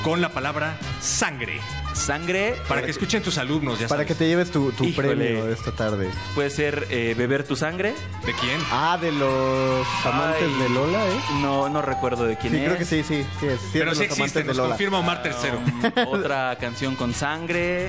con 0.03 0.21
la 0.21 0.31
palabra 0.31 0.79
sangre. 1.01 1.61
Sangre. 2.01 2.57
Para 2.69 2.83
que 2.83 2.91
escuchen 2.91 3.23
tus 3.23 3.39
alumnos, 3.39 3.79
ya 3.79 3.87
Para 3.87 4.01
sabes. 4.03 4.09
que 4.09 4.15
te 4.17 4.27
lleves 4.27 4.51
tu, 4.51 4.73
tu 4.73 4.85
Híjole. 4.85 5.09
premio 5.15 5.45
de 5.47 5.53
esta 5.53 5.71
tarde. 5.73 6.09
Puede 6.35 6.51
ser 6.51 6.87
eh, 6.91 7.15
beber 7.17 7.45
tu 7.45 7.55
sangre. 7.57 7.95
¿De 8.27 8.33
quién? 8.35 8.59
Ah, 8.73 8.99
de 9.01 9.13
los 9.13 9.87
amantes 10.05 10.43
Ay, 10.49 10.63
de 10.63 10.69
Lola, 10.71 11.07
¿eh? 11.07 11.21
No, 11.41 11.69
no 11.69 11.83
recuerdo 11.83 12.25
de 12.25 12.37
quién 12.37 12.53
Sí, 12.55 12.59
es. 12.59 12.65
creo 12.65 12.79
que 12.79 12.85
sí, 12.85 13.03
sí. 13.07 13.25
sí 13.39 13.47
es, 13.47 13.61
sí 13.61 13.69
Pero 13.75 13.95
sí 13.95 14.05
existe, 14.05 14.43
nos 14.45 14.57
Lola. 14.57 14.69
confirma 14.71 14.99
Omar 14.99 15.23
Tercero. 15.23 15.59
Um, 15.59 15.83
otra 16.09 16.57
canción 16.61 16.97
con 16.97 17.15
sangre. 17.15 17.87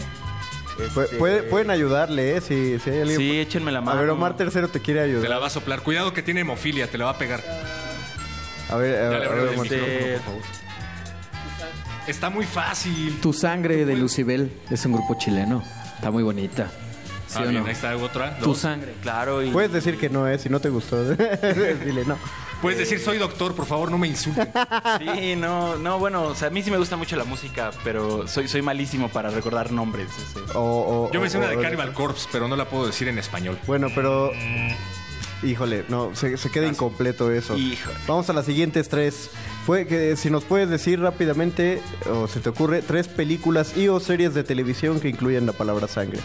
Este, 0.79 1.17
puede- 1.17 1.43
pueden 1.43 1.69
ayudarle, 1.69 2.37
¿eh? 2.37 2.41
Si, 2.41 2.79
si 2.79 2.89
hay 2.89 3.01
alguien... 3.01 3.17
Sí, 3.19 3.39
échenme 3.39 3.71
la 3.71 3.81
mano. 3.81 3.97
A 3.97 4.01
ver, 4.01 4.09
Omar 4.11 4.35
Tercero 4.37 4.67
te 4.69 4.79
quiere 4.79 5.01
Te 5.01 5.07
la 5.07 5.13
ayudar. 5.19 5.41
va 5.41 5.47
a 5.47 5.49
soplar. 5.49 5.81
Cuidado 5.81 6.13
que 6.13 6.21
tiene 6.23 6.41
hemofilia, 6.41 6.87
te 6.89 6.97
la 6.97 7.05
va 7.05 7.11
a 7.11 7.17
pegar. 7.17 7.41
A 8.69 8.75
ver, 8.77 8.95
a, 9.03 9.09
ver, 9.09 9.23
a 9.23 9.29
ver, 9.29 9.39
el 9.39 9.47
Omar. 9.49 9.59
micrófono, 9.69 9.99
por 10.13 10.21
favor. 10.21 10.41
Está 12.07 12.29
muy 12.29 12.45
fácil. 12.45 13.19
Tu 13.21 13.31
sangre 13.33 13.85
de 13.85 13.95
Lucibel 13.95 14.51
es 14.69 14.85
un 14.85 14.93
grupo 14.93 15.15
chileno. 15.17 15.63
Está 15.95 16.11
muy 16.11 16.23
bonita. 16.23 16.69
¿Sí 17.27 17.35
Ah, 17.37 17.43
o 17.45 17.47
bien, 17.47 17.61
no? 17.61 17.65
ahí 17.67 17.71
está 17.73 17.95
otra. 17.95 18.37
Tu 18.39 18.47
dos. 18.47 18.57
sangre. 18.57 18.93
Claro, 19.01 19.41
y 19.43 19.51
Puedes 19.51 19.71
decir 19.71 19.97
que 19.97 20.09
no, 20.09 20.27
¿eh? 20.27 20.37
Si 20.37 20.49
no 20.49 20.59
te 20.59 20.69
gustó. 20.69 21.03
Dile 21.15 22.03
no. 22.05 22.17
Puedes 22.61 22.77
decir 22.77 22.99
soy 22.99 23.17
doctor, 23.17 23.55
por 23.55 23.65
favor, 23.65 23.89
no 23.89 23.97
me 23.97 24.07
insulten. 24.07 24.49
Sí, 24.99 25.35
no, 25.35 25.77
no, 25.77 25.97
bueno, 25.97 26.23
o 26.23 26.35
sea, 26.35 26.49
a 26.49 26.51
mí 26.51 26.61
sí 26.61 26.69
me 26.69 26.77
gusta 26.77 26.95
mucho 26.97 27.15
la 27.15 27.23
música, 27.23 27.71
pero 27.83 28.27
soy, 28.27 28.47
soy 28.47 28.61
malísimo 28.61 29.09
para 29.09 29.29
recordar 29.31 29.71
nombres. 29.71 30.09
O, 30.53 30.59
o- 30.59 31.11
Yo 31.11 31.21
me 31.21 31.29
sé 31.29 31.37
una 31.37 31.47
de 31.47 31.57
Cannibal 31.59 31.93
Corpse, 31.93 32.27
pero 32.31 32.47
no 32.47 32.55
la 32.55 32.65
puedo 32.69 32.85
decir 32.85 33.07
en 33.07 33.17
español. 33.17 33.57
Bueno, 33.65 33.87
pero... 33.95 34.31
Híjole, 35.43 35.85
no, 35.89 36.11
se, 36.15 36.37
se 36.37 36.51
queda 36.51 36.67
incompleto 36.67 37.31
eso. 37.31 37.57
Híjole. 37.57 37.95
Vamos 38.07 38.29
a 38.29 38.33
las 38.33 38.45
siguientes 38.45 38.89
tres. 38.89 39.31
Fue 39.65 39.85
que 39.85 40.15
si 40.15 40.29
nos 40.31 40.43
puedes 40.43 40.69
decir 40.69 40.99
rápidamente, 40.99 41.81
o 42.11 42.27
se 42.27 42.39
te 42.39 42.49
ocurre, 42.49 42.81
tres 42.81 43.07
películas 43.07 43.77
y 43.77 43.87
o 43.89 43.99
series 43.99 44.33
de 44.33 44.43
televisión 44.43 44.99
que 44.99 45.09
incluyen 45.09 45.45
la 45.45 45.53
palabra 45.53 45.87
sangre. 45.87 46.19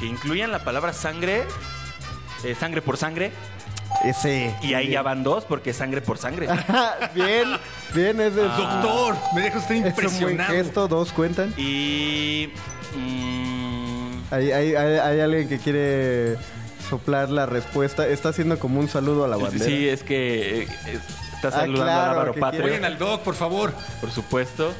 Que 0.00 0.06
incluyan 0.06 0.50
la 0.50 0.64
palabra 0.64 0.92
sangre, 0.92 1.42
eh, 2.44 2.56
sangre 2.58 2.82
por 2.82 2.96
sangre, 2.96 3.30
Ese. 4.04 4.52
y 4.62 4.74
ahí 4.74 4.88
ya 4.90 5.02
van 5.02 5.22
dos, 5.22 5.44
porque 5.44 5.70
es 5.70 5.76
sangre 5.76 6.00
por 6.00 6.18
sangre. 6.18 6.48
bien, 7.14 7.50
bien, 7.94 8.20
es 8.20 8.34
de... 8.34 8.42
Doctor, 8.42 9.14
me 9.36 9.42
deja 9.42 9.58
usted 9.58 9.76
Es 9.76 9.86
impresionado. 9.86 10.52
gesto, 10.52 10.88
dos 10.88 11.12
cuentan. 11.12 11.54
Y. 11.56 12.48
mm, 12.96 14.10
Hay, 14.32 14.50
hay, 14.50 14.74
hay, 14.74 14.98
hay 14.98 15.20
alguien 15.20 15.48
que 15.48 15.58
quiere 15.58 16.36
soplar 16.90 17.30
la 17.30 17.46
respuesta. 17.46 18.08
Está 18.08 18.30
haciendo 18.30 18.58
como 18.58 18.80
un 18.80 18.88
saludo 18.88 19.24
a 19.24 19.28
la 19.28 19.36
bandera. 19.36 19.64
sí, 19.64 19.88
es 19.88 20.02
que 20.02 20.62
eh, 20.62 20.68
está 21.48 21.58
Ah, 21.58 21.60
saludando 21.62 21.84
claro, 21.84 22.00
a 22.00 22.10
Álvaro 22.12 22.32
que 22.32 22.40
Patrio. 22.40 22.64
Oigan 22.64 22.84
al 22.84 22.98
doc, 22.98 23.22
por 23.22 23.34
favor. 23.34 23.72
Por 24.00 24.10
supuesto. 24.10 24.72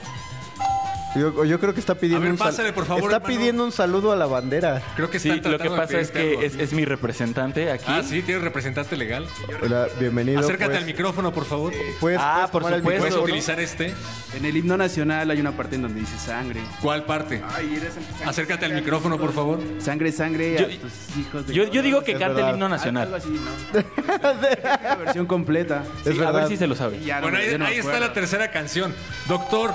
Yo, 1.14 1.44
yo 1.44 1.61
creo 1.61 1.75
que 1.75 1.81
está 1.81 1.94
pidiendo 1.94 2.18
A 2.18 2.20
ver, 2.22 2.33
un 2.33 2.38
pásale, 2.38 2.72
por 2.72 2.87
favor, 2.87 3.03
Está 3.05 3.16
hermano. 3.16 3.35
pidiendo 3.38 3.64
un 3.64 3.72
saludo 3.72 4.12
a 4.12 4.16
la 4.16 4.25
bandera. 4.25 4.81
Creo 4.96 5.11
que 5.11 5.18
Sí, 5.18 5.29
lo 5.29 5.35
que 5.35 5.40
tratando 5.42 5.72
de 5.75 5.79
pasa 5.79 6.01
es 6.01 6.11
que 6.11 6.46
es, 6.46 6.55
es 6.57 6.72
mi 6.72 6.87
representante 6.87 7.70
aquí. 7.70 7.85
Ah, 7.87 8.03
sí, 8.03 8.22
tienes 8.22 8.42
representante 8.42 8.96
legal. 8.96 9.27
Hola, 9.62 9.88
bienvenido. 10.01 10.40
Acércate 10.40 10.71
pues. 10.71 10.79
al 10.79 10.87
micrófono, 10.87 11.31
por 11.33 11.44
favor. 11.44 11.73
¿Puedes- 12.00 12.19
Ah, 12.19 12.48
puedes 12.50 12.50
por 12.50 12.63
supuesto. 12.79 13.00
¿Puedes 13.08 13.17
utilizar 13.17 13.60
este? 13.60 13.92
En 14.35 14.46
el 14.46 14.56
himno 14.56 14.79
nacional 14.79 15.31
hay 15.31 15.38
una 15.38 15.52
parte 15.52 15.77
en 15.77 15.83
donde 15.83 16.00
dice 16.00 16.17
sangre. 16.19 16.63
¿Cuál 16.81 17.04
parte? 17.04 17.42
Ay, 17.56 17.75
eres 17.77 17.92
sangre, 17.92 18.25
Acércate 18.25 18.65
al 18.65 18.73
micrófono, 18.75 19.19
por 19.19 19.35
favor. 19.35 19.60
Sangre, 19.81 20.13
sangre 20.13 20.56
Yo- 20.58 20.65
a 20.65 20.69
tus 20.81 21.17
hijos. 21.19 21.46
de- 21.46 21.52
Yo, 21.52 21.65
yo 21.71 21.83
digo 21.83 22.02
que 22.02 22.13
cante 22.13 22.27
verdad. 22.37 22.48
el 22.48 22.54
himno 22.54 22.67
Algo 22.67 22.77
nacional. 22.77 23.15
así, 23.15 23.29
¿no? 23.29 23.83
La 24.83 24.96
versión 24.96 25.27
completa. 25.27 25.85
Sí, 26.04 26.19
a 26.23 26.31
ver 26.33 26.48
si 26.48 26.56
se 26.56 26.67
lo 26.67 26.75
sabe. 26.75 27.00
Ya 27.04 27.21
Bueno, 27.21 27.37
ahí, 27.37 27.58
no 27.58 27.67
está 27.67 28.00
la 28.00 28.15
tercera 28.15 28.50
canción. 28.50 28.94
Doctor, 29.29 29.73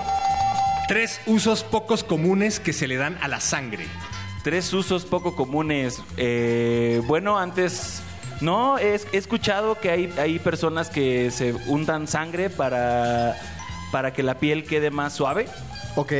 tres 0.88 1.19
usos 1.25 1.63
pocos 1.63 2.03
comunes 2.03 2.59
que 2.59 2.73
se 2.73 2.88
le 2.88 2.97
dan 2.97 3.17
a 3.21 3.27
la 3.27 3.39
sangre. 3.39 3.85
Tres 4.43 4.73
usos 4.73 5.05
poco 5.05 5.35
comunes. 5.35 6.01
Eh, 6.15 7.01
bueno, 7.05 7.38
antes. 7.38 8.01
No, 8.39 8.77
he, 8.77 8.93
he 9.11 9.17
escuchado 9.17 9.79
que 9.79 9.89
hay, 9.89 10.13
hay 10.17 10.38
personas 10.38 10.89
que 10.89 11.31
se 11.31 11.53
untan 11.65 12.07
sangre 12.07 12.51
para, 12.51 13.35
para 13.91 14.13
que 14.13 14.23
la 14.23 14.35
piel 14.39 14.63
quede 14.63 14.91
más 14.91 15.13
suave. 15.13 15.47
Ok. 15.95 16.13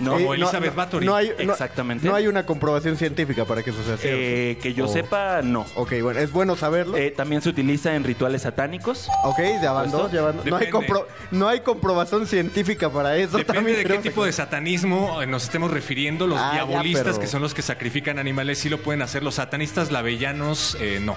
No, 0.00 0.18
Eh, 0.18 0.24
o 0.26 0.34
Elizabeth 0.34 0.70
no, 0.72 0.76
Bathory. 0.76 1.06
no 1.06 1.14
hay, 1.14 1.32
no- 1.44 1.52
Exactamente. 1.52 2.08
No 2.08 2.14
hay 2.16 2.26
una 2.26 2.44
comprobación 2.44 2.96
científica 2.96 3.44
para 3.44 3.62
que 3.62 3.70
eso 3.70 3.84
sea 3.84 3.96
cierto. 3.96 4.18
Eh, 4.20 4.58
que 4.60 4.74
yo 4.74 4.86
O- 4.86 4.88
sepa, 4.88 5.42
no. 5.42 5.64
Ok, 5.76 5.92
bueno, 6.02 6.18
es 6.18 6.32
bueno 6.32 6.56
saberlo. 6.56 6.96
Eh, 6.96 7.12
también 7.12 7.40
se 7.40 7.48
utiliza 7.50 7.94
en 7.94 8.02
rituales 8.02 8.42
satánicos. 8.42 9.08
Ok, 9.22 9.38
ya 9.62 9.70
van 9.70 9.92
dos, 9.92 10.10
ya 10.10 10.22
van 10.22 10.38
dos. 10.38 10.46
No 10.46 10.56
hay, 10.56 10.66
Depende. 10.66 10.88
compro- 10.88 11.06
no 11.30 11.46
hay 11.46 11.60
comprobación 11.60 12.26
científica 12.26 12.90
para 12.90 13.16
eso. 13.16 13.36
Depende 13.38 13.54
también 13.54 13.76
de 13.76 13.84
qué 13.84 13.98
tipo 13.98 14.24
de 14.24 14.32
satanismo 14.32 15.22
eh, 15.22 15.26
nos 15.28 15.44
estemos 15.44 15.70
refiriendo. 15.70 16.26
Los 16.26 16.40
Ah, 16.40 16.50
ya, 16.56 16.64
diabolistas, 16.66 17.04
pero- 17.04 17.20
que 17.20 17.26
son 17.28 17.42
los 17.42 17.54
que 17.54 17.62
sacrifican 17.62 18.18
animales, 18.18 18.58
sí 18.58 18.68
lo 18.68 18.78
pueden 18.78 19.02
hacer. 19.02 19.22
Los 19.22 19.36
satanistas 19.36 19.92
lavellanos, 19.92 20.76
eh, 20.80 20.98
no. 21.00 21.16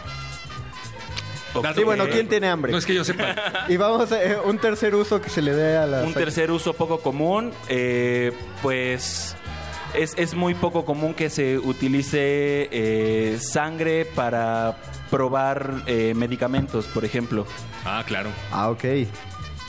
Sí, 1.76 1.84
bueno, 1.84 2.06
¿quién 2.12 2.28
tiene 2.28 2.48
hambre? 2.50 2.72
No 2.72 2.78
es 2.78 2.86
que 2.86 2.94
yo 2.94 3.04
sepa. 3.04 3.36
Y 3.70 3.78
vamos 3.78 4.12
a 4.12 4.24
eh, 4.24 4.38
un 4.44 4.58
tercer 4.60 4.96
uso 4.96 5.22
que 5.22 5.30
se 5.30 5.42
le 5.42 5.54
dé 5.54 5.78
a 5.78 5.86
la... 5.86 6.04
Un 6.04 6.14
tercer 6.14 6.52
uso 6.52 6.74
poco 6.74 7.00
común, 7.00 7.52
eh, 7.68 8.32
pues 8.62 9.36
es, 9.98 10.14
es 10.18 10.34
muy 10.34 10.54
poco 10.54 10.86
común 10.86 11.14
que 11.14 11.30
se 11.30 11.58
utilice 11.58 12.70
eh, 12.72 13.38
sangre 13.40 14.06
para 14.06 14.78
probar 15.10 15.84
eh, 15.86 16.14
medicamentos, 16.16 16.86
por 16.88 17.06
ejemplo. 17.06 17.46
Ah, 17.86 18.04
claro. 18.06 18.30
Ah, 18.52 18.70
ok. 18.70 18.84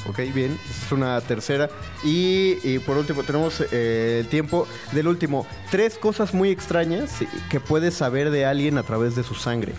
Ok, 0.08 0.18
bien. 0.34 0.58
Esa 0.70 0.86
Es 0.86 0.92
una 0.92 1.20
tercera. 1.20 1.68
Y, 2.04 2.58
y 2.62 2.78
por 2.78 2.96
último, 2.96 3.22
tenemos 3.24 3.60
eh, 3.72 4.18
el 4.20 4.28
tiempo 4.28 4.68
del 4.92 5.08
último. 5.08 5.46
Tres 5.70 5.98
cosas 5.98 6.32
muy 6.32 6.50
extrañas 6.50 7.12
que 7.50 7.60
puedes 7.60 7.94
saber 7.94 8.30
de 8.30 8.46
alguien 8.46 8.78
a 8.78 8.82
través 8.82 9.16
de 9.16 9.24
su 9.24 9.34
sangre. 9.34 9.72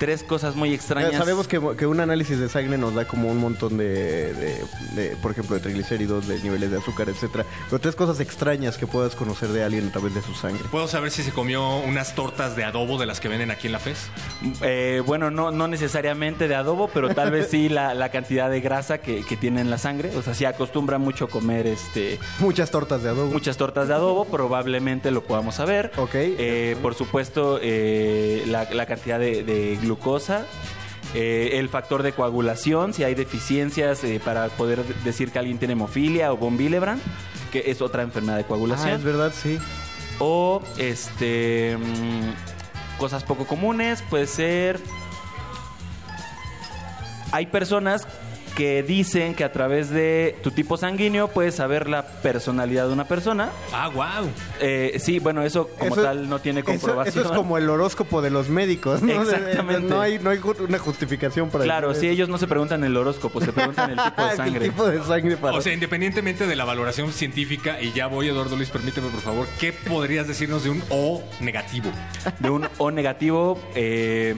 Tres 0.00 0.24
cosas 0.24 0.56
muy 0.56 0.74
extrañas. 0.74 1.12
Ya 1.12 1.18
sabemos 1.18 1.46
que, 1.46 1.60
que 1.76 1.86
un 1.86 2.00
análisis 2.00 2.38
de 2.40 2.48
sangre 2.48 2.76
nos 2.78 2.94
da 2.94 3.06
como 3.06 3.28
un 3.30 3.36
montón 3.38 3.76
de, 3.76 4.32
de- 4.34 4.64
de, 4.94 5.16
por 5.22 5.30
ejemplo, 5.30 5.54
de 5.54 5.60
triglicéridos, 5.62 6.26
de 6.26 6.40
niveles 6.40 6.70
de 6.72 6.78
azúcar, 6.78 7.08
etcétera. 7.08 7.44
Pero 7.68 7.78
tres 7.80 7.94
cosas 7.94 8.18
extrañas 8.18 8.78
que 8.78 8.86
puedas 8.86 9.14
conocer 9.14 9.50
de 9.50 9.62
alguien 9.62 9.86
a 9.88 9.92
través 9.92 10.14
de 10.14 10.22
su 10.22 10.34
sangre. 10.34 10.64
¿Puedo 10.70 10.88
saber 10.88 11.10
si 11.12 11.22
se 11.22 11.30
comió 11.30 11.76
unas 11.80 12.14
tortas 12.14 12.56
de 12.56 12.64
adobo 12.64 12.98
de 12.98 13.04
las 13.06 13.20
que 13.20 13.28
venden 13.28 13.50
aquí 13.50 13.66
en 13.68 13.74
la 13.74 13.78
FES? 13.78 14.08
Eh, 14.62 15.02
bueno, 15.06 15.30
no, 15.30 15.50
no 15.50 15.68
necesariamente 15.68 16.48
de 16.48 16.54
adobo, 16.54 16.88
pero 16.92 17.14
tal 17.14 17.30
vez 17.30 17.48
sí 17.50 17.68
la, 17.68 17.92
la 17.92 18.08
cantidad 18.10 18.48
de 18.50 18.60
grasa 18.62 18.98
que, 18.98 19.22
que 19.24 19.36
tiene 19.36 19.60
en 19.60 19.68
la 19.68 19.76
sangre. 19.78 20.16
O 20.16 20.22
sea, 20.22 20.32
si 20.34 20.46
acostumbra 20.46 20.96
mucho 20.98 21.28
comer 21.28 21.66
este 21.66 22.18
Muchas 22.38 22.70
tortas 22.70 23.02
de 23.02 23.10
adobo. 23.10 23.30
muchas 23.32 23.58
tortas 23.58 23.86
de 23.88 23.94
adobo, 23.94 24.24
probablemente 24.24 25.10
lo 25.10 25.22
podamos 25.24 25.56
saber. 25.56 25.92
Ok. 25.98 26.14
Eh, 26.14 26.76
por 26.80 26.94
supuesto, 26.94 27.58
eh, 27.62 28.44
la, 28.46 28.64
la 28.72 28.86
cantidad 28.86 29.18
de, 29.20 29.42
de 29.44 29.76
glucosa. 29.94 30.46
eh, 31.14 31.58
el 31.58 31.68
factor 31.68 32.04
de 32.04 32.12
coagulación, 32.12 32.94
si 32.94 33.02
hay 33.02 33.14
deficiencias 33.16 34.04
eh, 34.04 34.20
para 34.24 34.46
poder 34.50 34.84
de- 34.84 34.94
decir 35.02 35.32
que 35.32 35.40
alguien 35.40 35.58
tiene 35.58 35.72
hemofilia 35.72 36.32
o 36.32 36.36
von 36.36 36.56
Willebrand, 36.56 37.02
que 37.50 37.64
es 37.66 37.82
otra 37.82 38.02
enfermedad 38.02 38.36
de 38.36 38.44
coagulación. 38.44 38.90
Ah, 38.90 38.94
es 38.94 39.02
verdad, 39.02 39.32
sí. 39.34 39.58
O 40.20 40.62
este 40.78 41.76
mm, 41.76 42.98
cosas 43.00 43.24
poco 43.24 43.44
comunes, 43.46 44.02
puede 44.08 44.28
ser. 44.28 44.78
Hay 47.32 47.46
personas 47.46 48.06
que 48.56 48.82
dicen 48.82 49.34
que 49.34 49.44
a 49.44 49.52
través 49.52 49.90
de 49.90 50.36
tu 50.42 50.50
tipo 50.50 50.76
sanguíneo 50.76 51.28
puedes 51.28 51.54
saber 51.54 51.88
la 51.88 52.06
personalidad 52.06 52.86
de 52.86 52.92
una 52.92 53.04
persona. 53.06 53.50
Ah, 53.72 53.88
wow. 53.88 54.30
sí, 54.98 55.18
bueno, 55.18 55.42
eso 55.42 55.68
como 55.78 55.92
Eso- 55.94 56.02
tal 56.02 56.28
no 56.28 56.38
tiene 56.40 56.62
comprobación. 56.62 57.24
eso 57.24 57.32
es 57.32 57.36
como 57.36 57.56
el 57.58 57.68
horóscopo 57.70 58.20
de 58.22 58.30
los 58.30 58.48
médicos, 58.48 59.02
¿no? 59.02 59.22
Exactamente. 59.22 59.88
No 59.88 60.00
hay, 60.00 60.18
no 60.18 60.30
hay 60.30 60.40
una 60.60 60.78
justificación 60.78 61.50
para 61.50 61.64
Claro, 61.64 61.90
eso. 61.92 62.00
si 62.00 62.08
ellos 62.08 62.28
no 62.28 62.38
se 62.38 62.46
preguntan 62.46 62.82
el 62.84 62.96
horóscopo, 62.96 63.40
se 63.40 63.52
preguntan 63.52 63.90
el 63.90 63.96
tipo 63.98 64.22
de 64.24 64.30
El 64.30 64.36
sangre. 64.36 64.68
tipo 64.68 64.86
de 64.86 65.02
sangre 65.04 65.36
para... 65.36 65.56
O 65.56 65.60
sea, 65.60 65.72
independientemente 65.72 66.46
de 66.46 66.56
la 66.56 66.64
valoración 66.64 67.12
científica, 67.12 67.80
y 67.80 67.92
ya 67.92 68.06
voy, 68.06 68.28
Eduardo 68.28 68.56
Luis, 68.56 68.70
permíteme 68.70 69.08
por 69.08 69.20
favor, 69.20 69.46
¿qué 69.58 69.72
podrías 69.72 70.26
decirnos 70.28 70.64
de 70.64 70.70
un 70.70 70.82
O 70.90 71.22
negativo? 71.40 71.90
de 72.38 72.50
un 72.50 72.68
O 72.78 72.90
negativo, 72.90 73.58
eh, 73.74 74.36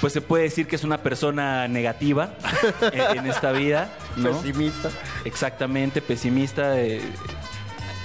pues 0.00 0.12
se 0.12 0.20
puede 0.20 0.44
decir 0.44 0.66
que 0.66 0.76
es 0.76 0.84
una 0.84 0.98
persona 0.98 1.68
negativa 1.68 2.34
en, 2.92 3.18
en 3.18 3.26
esta 3.26 3.52
vida, 3.52 3.90
¿no? 4.16 4.30
Pesimista. 4.32 4.90
Exactamente, 5.24 6.02
pesimista. 6.02 6.78
eh, 6.80 7.00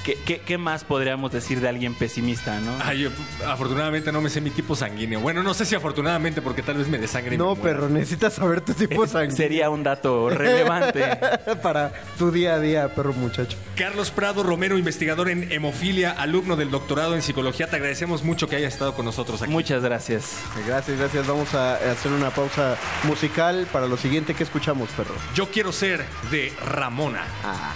¿qué, 0.04 0.18
qué, 0.26 0.40
qué 0.40 0.58
más 0.58 0.84
podríamos 0.84 1.32
decir 1.32 1.62
de 1.62 1.70
alguien 1.70 1.94
pesimista, 1.94 2.60
no? 2.60 2.74
Ay, 2.84 3.00
yo, 3.02 3.10
afortunadamente 3.46 4.12
no 4.12 4.22
me 4.22 4.30
sé 4.30 4.42
mi 4.42 4.50
tipo 4.50 4.76
sanguíneo. 4.76 5.20
Bueno, 5.20 5.44
no 5.44 5.54
sé 5.54 5.66
si 5.66 5.76
afortunadamente, 5.76 6.42
porque 6.42 6.62
tal 6.62 6.78
vez 6.78 6.88
me 6.88 6.98
desangre. 6.98 7.38
No, 7.38 7.56
perro, 7.56 7.90
necesitas 7.90 8.34
saber 8.34 8.62
tu 8.62 8.74
tipo 8.74 9.06
sanguíneo. 9.08 9.36
Sería 9.36 9.70
un 9.70 9.84
dato 9.84 10.30
relevante. 10.32 11.18
para 11.62 11.92
tu 12.18 12.32
día 12.32 12.56
a 12.56 12.60
día, 12.60 12.94
perro 12.94 13.14
muchacho. 13.14 13.58
Carlos 13.76 14.12
Prado 14.12 14.44
Romero, 14.44 14.78
investigador 14.78 15.30
en 15.30 15.52
hemofilia, 15.52 16.12
alumno 16.12 16.56
del 16.56 16.72
doctorado 16.72 17.16
en 17.16 17.22
psicología. 17.22 17.68
Te 17.68 17.76
agradecemos 17.78 18.24
mucho 18.24 18.48
que 18.48 18.56
hayas 18.56 18.74
estado 18.74 18.94
con 18.94 19.06
nosotros 19.06 19.42
aquí. 19.42 19.52
Muchas 19.52 19.84
gracias. 19.84 20.40
Gracias, 20.66 20.98
gracias. 20.98 21.28
Vamos 21.28 21.54
a 21.54 21.76
hacer 21.76 22.12
una 22.12 22.30
pausa 22.30 22.78
musical 23.04 23.68
para 23.72 23.88
lo 23.88 23.98
siguiente 23.98 24.34
que 24.34 24.44
escuchamos, 24.44 24.90
perro. 24.92 25.16
Yo 25.36 25.48
quiero 25.50 25.72
ser 25.72 26.06
de 26.32 26.54
Ramona. 26.66 27.24
Ah. 27.44 27.74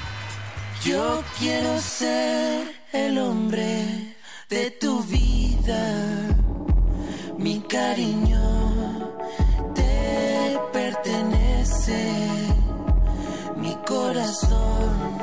Yo 0.86 1.24
quiero 1.40 1.80
ser 1.80 2.68
el 2.92 3.18
hombre 3.18 4.18
de 4.50 4.70
tu 4.72 5.02
vida. 5.04 5.82
Mi 7.38 7.62
cariño 7.62 9.14
te 9.74 10.60
pertenece. 10.74 12.12
Mi 13.56 13.74
corazón 13.88 15.20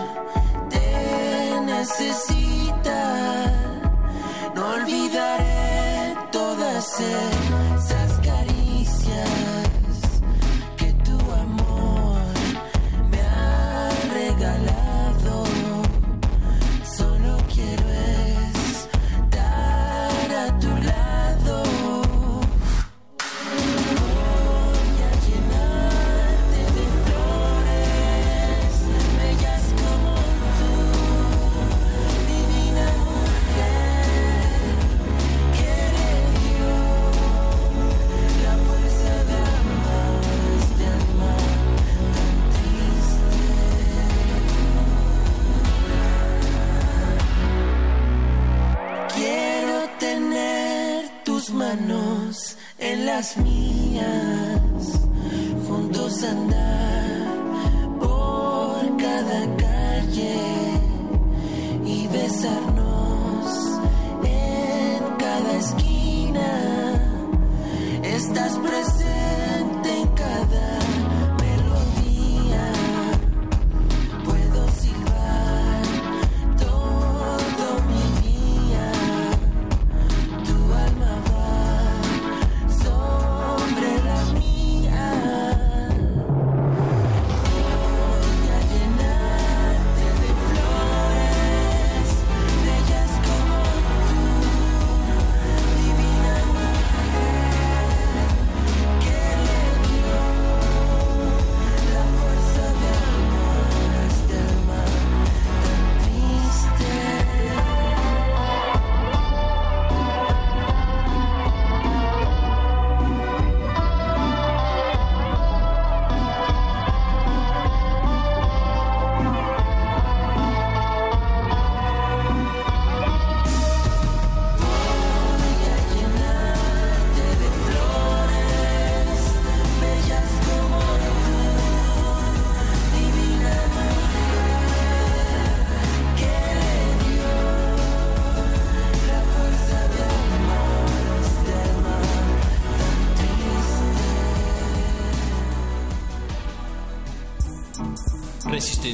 te 0.71 1.61
necesita. 1.67 3.03
No 4.55 4.67
olvidaré 4.67 6.17
todas 6.33 7.01
esas 7.01 8.00
mías, 53.37 54.99
juntos 55.69 56.25
andar 56.25 57.37
por 57.99 58.97
cada 58.97 59.57
calle 59.57 60.39
y 61.85 62.07
besarnos 62.07 63.47
en 64.25 65.17
cada 65.19 65.53
esquina. 65.59 66.51
Estás 68.03 68.57
presente 68.57 68.90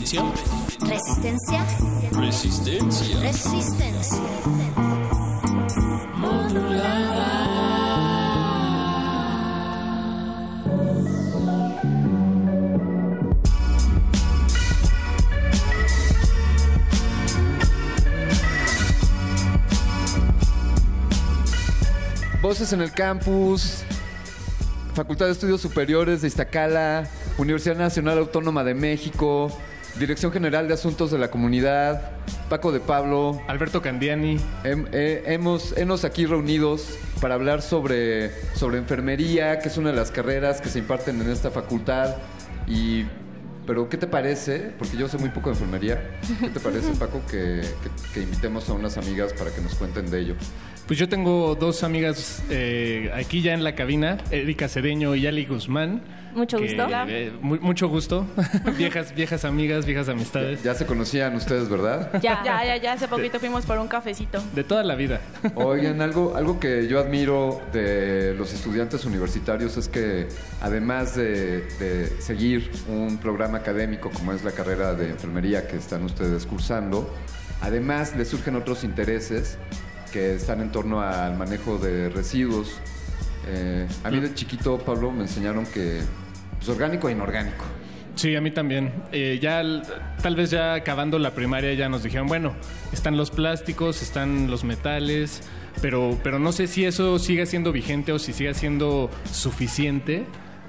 Resistencia. 0.06 0.22
Resistencia. 0.86 1.66
Resistencia. 2.12 3.20
Resistencia. 3.20 4.22
Voces 22.40 22.72
en 22.72 22.80
el 22.80 22.92
campus, 22.92 23.82
Facultad 24.94 25.26
de 25.26 25.32
Estudios 25.32 25.60
Superiores 25.60 26.22
de 26.22 26.28
Iztacala, 26.28 27.08
Universidad 27.38 27.74
Nacional 27.74 28.18
Autónoma 28.18 28.62
de 28.62 28.74
México, 28.74 29.50
Dirección 29.98 30.30
General 30.30 30.68
de 30.68 30.74
Asuntos 30.74 31.10
de 31.10 31.18
la 31.18 31.30
Comunidad, 31.30 32.10
Paco 32.50 32.70
de 32.70 32.80
Pablo, 32.80 33.40
Alberto 33.48 33.80
Candiani. 33.80 34.36
Hem- 34.62 34.88
eh, 34.92 35.22
hemos, 35.26 35.74
hemos 35.78 36.04
aquí 36.04 36.26
reunidos 36.26 36.98
para 37.20 37.34
hablar 37.34 37.62
sobre, 37.62 38.30
sobre 38.54 38.76
enfermería, 38.76 39.58
que 39.58 39.68
es 39.68 39.78
una 39.78 39.90
de 39.90 39.96
las 39.96 40.10
carreras 40.10 40.60
que 40.60 40.68
se 40.68 40.80
imparten 40.80 41.20
en 41.22 41.30
esta 41.30 41.50
facultad. 41.50 42.16
Y, 42.68 43.04
pero, 43.66 43.88
¿qué 43.88 43.96
te 43.96 44.06
parece? 44.06 44.70
Porque 44.78 44.98
yo 44.98 45.08
sé 45.08 45.16
muy 45.16 45.30
poco 45.30 45.48
de 45.48 45.54
enfermería. 45.54 46.10
¿Qué 46.40 46.48
te 46.50 46.60
parece, 46.60 46.90
Paco, 46.98 47.22
que, 47.30 47.62
que- 47.62 48.12
que 48.12 48.20
invitemos 48.20 48.68
a 48.68 48.74
unas 48.74 48.98
amigas 48.98 49.32
para 49.32 49.50
que 49.50 49.62
nos 49.62 49.74
cuenten 49.76 50.10
de 50.10 50.20
ello? 50.20 50.34
Pues 50.86 50.98
yo 50.98 51.08
tengo 51.08 51.54
dos 51.54 51.82
amigas 51.82 52.42
eh, 52.50 53.10
aquí 53.14 53.40
ya 53.40 53.54
en 53.54 53.64
la 53.64 53.74
cabina, 53.74 54.18
Erika 54.30 54.68
Cedeño 54.68 55.14
y 55.14 55.26
Ali 55.26 55.46
Guzmán. 55.46 56.02
Mucho 56.36 56.58
que, 56.58 56.74
gusto. 56.74 56.86
eh, 57.08 57.32
mu- 57.40 57.58
mucho 57.60 57.88
gusto. 57.88 58.26
viejas, 58.76 59.14
viejas 59.14 59.44
amigas, 59.44 59.86
viejas 59.86 60.08
amistades. 60.08 60.62
Ya 60.62 60.74
se 60.74 60.86
conocían 60.86 61.34
ustedes, 61.34 61.68
¿verdad? 61.68 62.12
Ya, 62.22 62.42
Ya, 62.44 62.64
ya, 62.64 62.76
ya, 62.76 62.92
hace 62.92 63.08
poquito 63.08 63.40
fuimos 63.40 63.64
por 63.66 63.78
un 63.78 63.88
cafecito. 63.88 64.42
De 64.54 64.62
toda 64.62 64.84
la 64.84 64.94
vida. 64.94 65.20
Oigan, 65.54 66.00
algo, 66.02 66.36
algo 66.36 66.60
que 66.60 66.86
yo 66.88 67.00
admiro 67.00 67.60
de 67.72 68.34
los 68.38 68.52
estudiantes 68.52 69.04
universitarios 69.04 69.76
es 69.76 69.88
que 69.88 70.28
además 70.60 71.16
de, 71.16 71.62
de 71.80 72.12
seguir 72.20 72.70
un 72.88 73.18
programa 73.18 73.58
académico 73.58 74.10
como 74.10 74.32
es 74.32 74.44
la 74.44 74.52
carrera 74.52 74.94
de 74.94 75.10
enfermería 75.10 75.66
que 75.66 75.76
están 75.76 76.04
ustedes 76.04 76.44
cursando, 76.46 77.12
además 77.62 78.14
les 78.16 78.28
surgen 78.28 78.56
otros 78.56 78.84
intereses 78.84 79.58
que 80.12 80.34
están 80.34 80.60
en 80.60 80.70
torno 80.70 81.00
al 81.00 81.36
manejo 81.36 81.78
de 81.78 82.10
residuos. 82.10 82.78
Eh, 83.48 83.86
a 84.02 84.10
mí 84.10 84.18
de 84.20 84.34
chiquito, 84.34 84.78
Pablo, 84.78 85.12
me 85.12 85.22
enseñaron 85.22 85.64
que 85.66 86.00
pues, 86.56 86.68
orgánico 86.68 87.08
e 87.08 87.12
inorgánico. 87.12 87.64
Sí, 88.14 88.34
a 88.34 88.40
mí 88.40 88.50
también. 88.50 88.92
Eh, 89.12 89.38
ya, 89.40 89.62
tal 90.22 90.36
vez 90.36 90.50
ya 90.50 90.74
acabando 90.74 91.18
la 91.18 91.32
primaria 91.32 91.74
ya 91.74 91.88
nos 91.88 92.02
dijeron, 92.02 92.26
bueno, 92.26 92.54
están 92.92 93.16
los 93.16 93.30
plásticos, 93.30 94.02
están 94.02 94.50
los 94.50 94.64
metales, 94.64 95.42
pero, 95.82 96.18
pero 96.22 96.38
no 96.38 96.52
sé 96.52 96.66
si 96.66 96.84
eso 96.84 97.18
siga 97.18 97.44
siendo 97.44 97.72
vigente 97.72 98.12
o 98.12 98.18
si 98.18 98.32
siga 98.32 98.54
siendo 98.54 99.10
suficiente. 99.30 100.24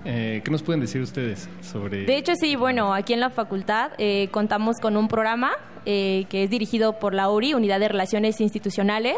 Eh, 0.05 0.41
¿Qué 0.43 0.51
nos 0.51 0.63
pueden 0.63 0.79
decir 0.79 1.01
ustedes 1.01 1.49
sobre...? 1.61 2.05
De 2.05 2.17
hecho, 2.17 2.33
sí, 2.35 2.55
bueno, 2.55 2.93
aquí 2.93 3.13
en 3.13 3.19
la 3.19 3.29
facultad 3.29 3.91
eh, 3.97 4.29
contamos 4.31 4.77
con 4.81 4.95
un 4.95 5.07
programa 5.07 5.51
eh, 5.85 6.25
que 6.29 6.43
es 6.43 6.49
dirigido 6.49 6.99
por 6.99 7.13
la 7.13 7.29
URI, 7.29 7.53
Unidad 7.53 7.79
de 7.79 7.87
Relaciones 7.87 8.39
Institucionales. 8.39 9.17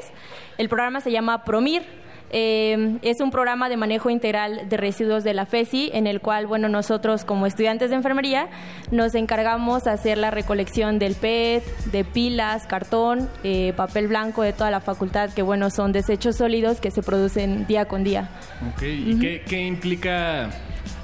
El 0.58 0.70
programa 0.70 1.02
se 1.02 1.12
llama 1.12 1.44
PROMIR. 1.44 1.84
Eh, 2.32 2.98
es 3.02 3.22
un 3.22 3.32
programa 3.32 3.70
de 3.70 3.78
manejo 3.78 4.10
integral 4.10 4.70
de 4.70 4.78
residuos 4.78 5.24
de 5.24 5.34
la 5.34 5.46
FESI, 5.46 5.90
en 5.94 6.06
el 6.08 6.22
cual, 6.22 6.46
bueno, 6.48 6.70
nosotros 6.70 7.26
como 7.26 7.46
estudiantes 7.48 7.90
de 7.90 7.96
enfermería 7.96 8.48
nos 8.92 9.16
encargamos 9.16 9.84
de 9.86 9.92
hacer 9.92 10.18
la 10.18 10.30
recolección 10.32 11.00
del 11.00 11.16
PET, 11.16 11.64
de 11.92 12.04
pilas, 12.04 12.68
cartón, 12.68 13.30
eh, 13.44 13.74
papel 13.76 14.08
blanco 14.08 14.44
de 14.44 14.54
toda 14.54 14.70
la 14.72 14.80
facultad, 14.80 15.32
que, 15.34 15.42
bueno, 15.42 15.70
son 15.70 15.92
desechos 15.92 16.36
sólidos 16.36 16.80
que 16.80 16.92
se 16.92 17.02
producen 17.02 17.66
día 17.68 17.86
con 17.86 18.04
día. 18.04 18.30
Ok, 18.74 18.84
¿y 18.84 19.20
qué, 19.20 19.44
qué 19.48 19.66
implica 19.66 20.50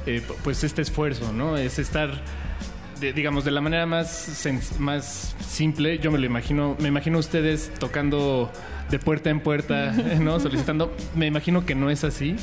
eh, 0.05 0.21
pues 0.43 0.63
este 0.63 0.83
esfuerzo, 0.83 1.31
no? 1.33 1.57
Es 1.57 1.79
estar, 1.79 2.11
de- 2.99 3.13
digamos, 3.13 3.45
de 3.45 3.51
la 3.51 3.61
manera 3.61 3.85
más, 3.87 4.47
más 4.77 5.35
simple, 5.47 5.97
yo 5.97 6.11
me 6.11 6.19
lo 6.19 6.25
imagino, 6.27 6.75
me 6.79 6.87
imagino 6.89 7.17
ustedes 7.17 7.71
tocando 7.79 8.51
de 8.89 8.99
puerta 8.99 9.29
en 9.29 9.39
puerta, 9.39 9.91
¿no? 10.19 10.39
Solicitando, 10.39 10.95
me 11.15 11.27
imagino 11.27 11.65
que 11.65 11.75
no 11.75 11.89
es 11.89 12.03
así, 12.03 12.35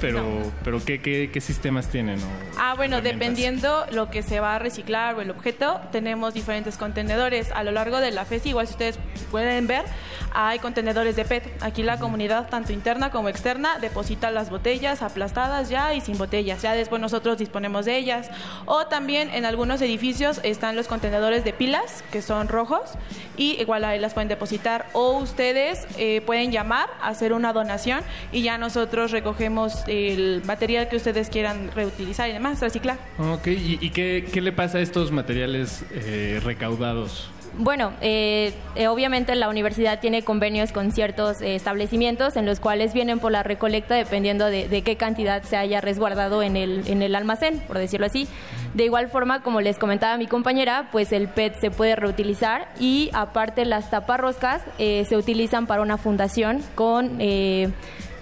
pero, 0.00 0.22
pero 0.64 0.84
¿qué, 0.84 1.00
qué, 1.00 1.30
qué 1.32 1.40
sistemas 1.40 1.88
tienen? 1.88 2.18
o 2.18 2.26
Ah, 2.58 2.74
bueno, 2.76 3.00
dependiendo 3.00 3.86
lo 3.90 4.10
que 4.10 4.22
se 4.22 4.40
va 4.40 4.56
a 4.56 4.58
reciclar 4.58 5.14
o 5.14 5.20
el 5.20 5.30
objeto, 5.30 5.80
tenemos 5.92 6.34
diferentes 6.34 6.76
contenedores. 6.76 7.50
A 7.52 7.62
lo 7.64 7.72
largo 7.72 7.98
de 7.98 8.10
la 8.10 8.24
FESI, 8.24 8.50
igual 8.50 8.66
si 8.66 8.72
ustedes 8.72 8.98
pueden 9.30 9.66
ver, 9.66 9.84
hay 10.32 10.58
contenedores 10.58 11.16
de 11.16 11.24
PET. 11.24 11.62
Aquí 11.62 11.82
la 11.82 11.98
comunidad, 11.98 12.48
tanto 12.48 12.72
interna 12.72 13.10
como 13.10 13.28
externa, 13.28 13.78
deposita 13.78 14.30
las 14.30 14.50
botellas 14.50 15.02
aplastadas 15.02 15.68
ya 15.68 15.94
y 15.94 16.00
sin 16.00 16.18
botellas. 16.18 16.62
Ya 16.62 16.74
después 16.74 17.00
nosotros 17.00 17.38
disponemos 17.38 17.84
de 17.84 17.96
ellas. 17.96 18.30
O 18.64 18.86
también 18.86 19.30
en 19.30 19.44
algunos 19.44 19.80
edificios 19.82 20.40
están 20.42 20.76
los 20.76 20.88
contenedores 20.88 21.44
de 21.44 21.52
pilas, 21.52 22.04
que 22.12 22.22
son 22.22 22.48
rojos, 22.48 22.92
y 23.36 23.60
igual 23.60 23.84
ahí 23.84 23.98
las 23.98 24.14
pueden 24.14 24.28
depositar. 24.28 24.86
O 24.92 25.18
ustedes 25.18 25.86
eh, 25.98 26.22
pueden 26.24 26.52
llamar, 26.52 26.90
hacer 27.00 27.32
una 27.32 27.52
donación 27.52 28.02
y 28.32 28.42
ya 28.42 28.58
nosotros 28.58 29.10
recogemos 29.10 29.85
el 29.86 30.42
material 30.44 30.88
que 30.88 30.96
ustedes 30.96 31.30
quieran 31.30 31.70
reutilizar 31.74 32.28
y 32.28 32.32
demás, 32.32 32.60
reciclar. 32.60 32.98
Ok, 33.18 33.46
¿y, 33.48 33.78
y 33.80 33.90
qué, 33.90 34.26
qué 34.32 34.40
le 34.40 34.52
pasa 34.52 34.78
a 34.78 34.80
estos 34.80 35.12
materiales 35.12 35.84
eh, 35.92 36.40
recaudados? 36.42 37.30
Bueno, 37.58 37.94
eh, 38.02 38.52
eh, 38.74 38.86
obviamente 38.88 39.34
la 39.34 39.48
universidad 39.48 39.98
tiene 39.98 40.22
convenios 40.22 40.72
con 40.72 40.92
ciertos 40.92 41.40
eh, 41.40 41.54
establecimientos 41.54 42.36
en 42.36 42.44
los 42.44 42.60
cuales 42.60 42.92
vienen 42.92 43.18
por 43.18 43.32
la 43.32 43.42
recolecta 43.42 43.94
dependiendo 43.94 44.44
de, 44.44 44.68
de 44.68 44.82
qué 44.82 44.96
cantidad 44.96 45.42
se 45.42 45.56
haya 45.56 45.80
resguardado 45.80 46.42
en 46.42 46.56
el, 46.58 46.86
en 46.86 47.00
el 47.00 47.14
almacén, 47.14 47.60
por 47.60 47.78
decirlo 47.78 48.06
así. 48.06 48.28
De 48.74 48.84
igual 48.84 49.08
forma, 49.08 49.42
como 49.42 49.62
les 49.62 49.78
comentaba 49.78 50.18
mi 50.18 50.26
compañera, 50.26 50.90
pues 50.92 51.12
el 51.12 51.28
PET 51.28 51.58
se 51.58 51.70
puede 51.70 51.96
reutilizar 51.96 52.68
y 52.78 53.08
aparte 53.14 53.64
las 53.64 53.88
taparroscas 53.88 54.60
eh, 54.78 55.06
se 55.08 55.16
utilizan 55.16 55.66
para 55.66 55.80
una 55.80 55.96
fundación 55.96 56.62
con 56.74 57.16
eh, 57.20 57.70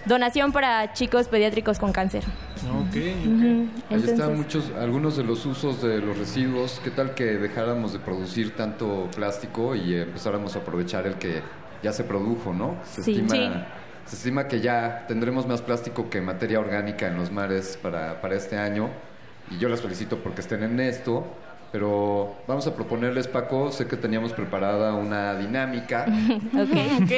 donación 0.07 0.53
para 0.53 0.93
chicos 0.93 1.29
pediátricos 1.29 1.79
con 1.79 1.93
cáncer. 1.93 2.23
Ok, 2.25 2.97
Ujú. 3.27 3.69
Ahí 3.91 4.03
están 4.05 4.37
muchos, 4.37 4.71
algunos 4.79 5.17
de 5.17 5.25
los 5.25 5.45
usos 5.47 5.83
de 5.83 5.99
los 6.01 6.17
residuos. 6.19 6.81
¿Qué 6.83 6.91
tal 6.91 7.15
que 7.15 7.25
dejáramos 7.25 7.93
de 7.93 7.99
producir 7.99 8.55
tanto 8.57 9.09
plástico 9.15 9.75
y 9.75 9.95
empezáramos 9.97 10.57
a 10.57 10.61
aprovechar 10.61 11.07
el 11.07 11.15
que 11.17 11.43
ya 11.83 11.93
se 11.93 12.05
produjo, 12.05 12.53
no? 12.53 12.77
Se, 12.85 13.03
Sí. 13.03 13.13
estima, 13.21 13.35
Sí. 13.37 13.51
se 14.07 14.17
estima 14.17 14.49
que 14.49 14.61
ya 14.61 15.05
tendremos 15.07 15.47
más 15.47 15.61
plástico 15.63 16.09
que 16.09 16.21
materia 16.21 16.59
orgánica 16.61 17.07
en 17.07 17.17
los 17.17 17.31
mares 17.31 17.79
para, 17.83 18.21
para 18.21 18.35
este 18.37 18.57
año. 18.57 18.89
Y 19.51 19.59
yo 19.59 19.69
las 19.69 19.83
felicito 19.83 20.19
porque 20.19 20.41
estén 20.41 20.63
en 20.63 20.81
esto. 20.81 21.27
Pero 21.75 22.37
vamos 22.47 22.65
a 22.69 22.77
proponerles, 22.77 23.27
Paco, 23.27 23.73
sé 23.73 23.89
que 23.89 23.97
teníamos 23.97 24.33
preparada 24.33 24.95
una 24.95 25.35
dinámica 25.35 26.07
ok, 26.55 27.03
ok. 27.03 27.13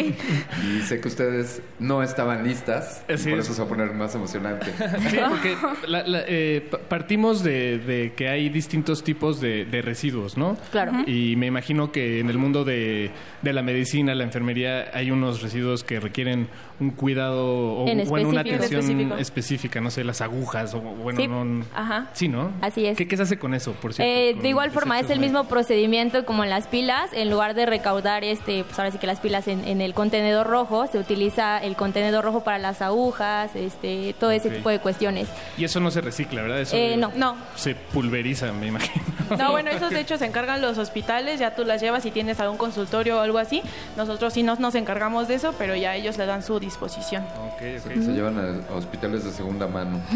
y 0.64 0.80
sé 0.80 0.98
que 0.98 1.08
ustedes 1.08 1.60
no 1.78 2.02
estaban 2.02 2.42
listas. 2.42 3.04
y 3.06 3.12
Así 3.12 3.28
por 3.28 3.38
es. 3.38 3.44
eso 3.44 3.52
se 3.52 3.60
va 3.60 3.66
a 3.66 3.68
poner 3.68 3.92
más 3.92 4.14
emocionante. 4.14 4.68
Sí, 5.10 5.18
porque 5.28 5.56
la- 5.86 6.06
la- 6.06 6.24
eh, 6.26 6.66
pa- 6.70 6.78
partimos 6.78 7.42
de, 7.44 7.78
de 7.80 8.14
que 8.16 8.30
hay 8.30 8.48
distintos 8.48 9.04
tipos 9.04 9.42
de, 9.42 9.66
de 9.66 9.82
residuos, 9.82 10.38
¿no? 10.38 10.56
Claro. 10.72 10.92
Y 11.06 11.36
me 11.36 11.44
imagino 11.44 11.92
que 11.92 12.20
en 12.20 12.30
el 12.30 12.38
mundo 12.38 12.64
de, 12.64 13.10
de 13.42 13.52
la 13.52 13.60
medicina, 13.60 14.14
la 14.14 14.24
enfermería, 14.24 14.90
hay 14.94 15.10
unos 15.10 15.42
residuos 15.42 15.84
que 15.84 16.00
requieren 16.00 16.48
un 16.78 16.90
cuidado 16.90 17.46
o, 17.78 17.88
En 17.88 18.06
bueno, 18.08 18.28
una 18.28 18.42
atención 18.42 19.12
específica, 19.18 19.80
no 19.80 19.90
sé, 19.90 20.04
las 20.04 20.20
agujas 20.20 20.74
o 20.74 20.80
bueno, 20.80 21.20
Sí. 21.20 21.26
no... 21.28 21.64
Ajá. 21.74 22.06
Sí, 22.12 22.28
¿no? 22.28 22.50
Así 22.60 22.84
es. 22.86 22.96
¿Qué, 22.98 23.08
qué 23.08 23.16
se 23.16 23.22
hace 23.22 23.38
con 23.38 23.54
eso, 23.54 23.72
por 23.72 23.94
cierto? 23.94 24.10
Eh, 24.12 24.34
de 24.40 24.48
igual 24.48 24.70
forma, 24.70 25.00
es 25.00 25.08
el 25.10 25.18
mismo 25.18 25.44
procedimiento 25.44 26.24
como 26.26 26.44
en 26.44 26.50
las 26.50 26.66
pilas. 26.66 27.10
En 27.12 27.30
lugar 27.30 27.54
de 27.54 27.66
recaudar, 27.66 28.24
este, 28.24 28.64
pues 28.64 28.78
ahora 28.78 28.90
sí 28.90 28.98
que 28.98 29.06
las 29.06 29.20
pilas 29.20 29.48
en, 29.48 29.66
en 29.66 29.80
el 29.80 29.94
contenedor 29.94 30.46
rojo, 30.46 30.86
se 30.86 30.98
utiliza 30.98 31.58
el 31.58 31.76
contenedor 31.76 32.24
rojo 32.24 32.44
para 32.44 32.58
las 32.58 32.82
agujas, 32.82 33.54
este, 33.56 34.14
todo 34.20 34.30
ese 34.30 34.50
tipo 34.50 34.68
de 34.68 34.78
cuestiones. 34.78 35.28
Y 35.56 35.64
eso 35.64 35.80
no 35.80 35.90
se 35.90 36.00
recicla, 36.02 36.42
¿verdad? 36.42 36.60
Eso 36.60 36.76
Eh, 36.76 36.96
no. 36.96 37.10
No. 37.16 37.36
Se 37.54 37.74
pulveriza, 37.74 38.52
me 38.52 38.66
imagino. 38.66 39.04
No, 39.38 39.50
bueno, 39.50 39.70
esos 39.70 39.90
de 39.90 40.00
hecho 40.00 40.18
se 40.18 40.26
encargan 40.26 40.60
los 40.60 40.78
hospitales, 40.78 41.40
ya 41.40 41.54
tú 41.54 41.64
las 41.64 41.80
llevas 41.80 42.02
si 42.04 42.10
tienes 42.10 42.38
algún 42.38 42.58
consultorio 42.58 43.16
o 43.16 43.20
algo 43.20 43.38
así. 43.38 43.62
Nosotros 43.96 44.32
sí 44.32 44.42
nos, 44.42 44.60
nos 44.60 44.74
encargamos 44.74 45.26
de 45.26 45.34
eso, 45.34 45.52
pero 45.58 45.74
ya 45.74 45.96
ellos 45.96 46.16
le 46.18 46.26
dan 46.26 46.42
su 46.42 46.54
disposición. 46.66 47.24
Ok, 47.52 47.60
Se, 47.60 47.80
se 48.02 48.12
llevan 48.12 48.38
a, 48.38 48.72
a 48.72 48.76
hospitales 48.76 49.24
de 49.24 49.30
segunda 49.32 49.66
mano. 49.66 50.00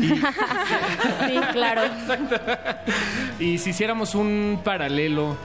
Sí, 1.26 1.38
claro. 1.52 1.82
Y 3.38 3.58
si 3.58 3.70
hiciéramos 3.70 4.14
un 4.14 4.60
paralelo, 4.62 5.36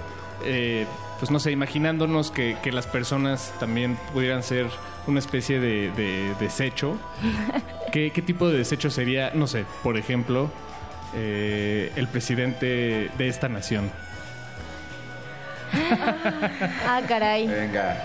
eh, 0.44 0.86
pues 1.20 1.32
no 1.32 1.40
sé, 1.40 1.52
imaginándonos 1.52 2.32
que, 2.32 2.58
que 2.62 2.72
las 2.72 2.88
personas 2.88 3.54
también 3.60 3.98
pudieran 4.14 4.44
ser 4.44 4.68
una 5.08 5.20
especie 5.20 5.60
de, 5.60 5.92
de 5.92 6.34
desecho, 6.40 6.98
¿qué, 7.92 8.12
qué 8.12 8.22
tipo 8.22 8.50
de 8.50 8.58
desecho 8.58 8.90
sería, 8.90 9.32
no 9.34 9.48
sé, 9.48 9.66
por 9.84 9.98
ejemplo, 9.98 10.50
eh, 11.16 11.92
el 11.96 12.08
presidente 12.08 13.10
de 13.18 13.28
esta 13.28 13.48
nación? 13.48 13.92
Ah, 16.88 17.02
caray. 17.08 17.48
Venga. 17.48 17.98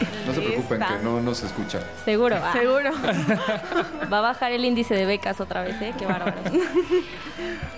No 0.26 0.34
se 0.34 0.40
preocupen, 0.42 0.78
que 0.80 1.04
no 1.04 1.20
nos 1.20 1.42
escucha. 1.42 1.80
Seguro. 2.04 2.36
ah. 2.42 2.52
Seguro. 2.52 2.90
Va 4.12 4.18
a 4.18 4.20
bajar 4.20 4.52
el 4.52 4.64
índice 4.64 4.94
de 4.94 5.06
becas 5.06 5.40
otra 5.40 5.62
vez, 5.62 5.80
¿eh? 5.80 5.94
Qué 5.98 6.04
bárbaro. 6.06 6.36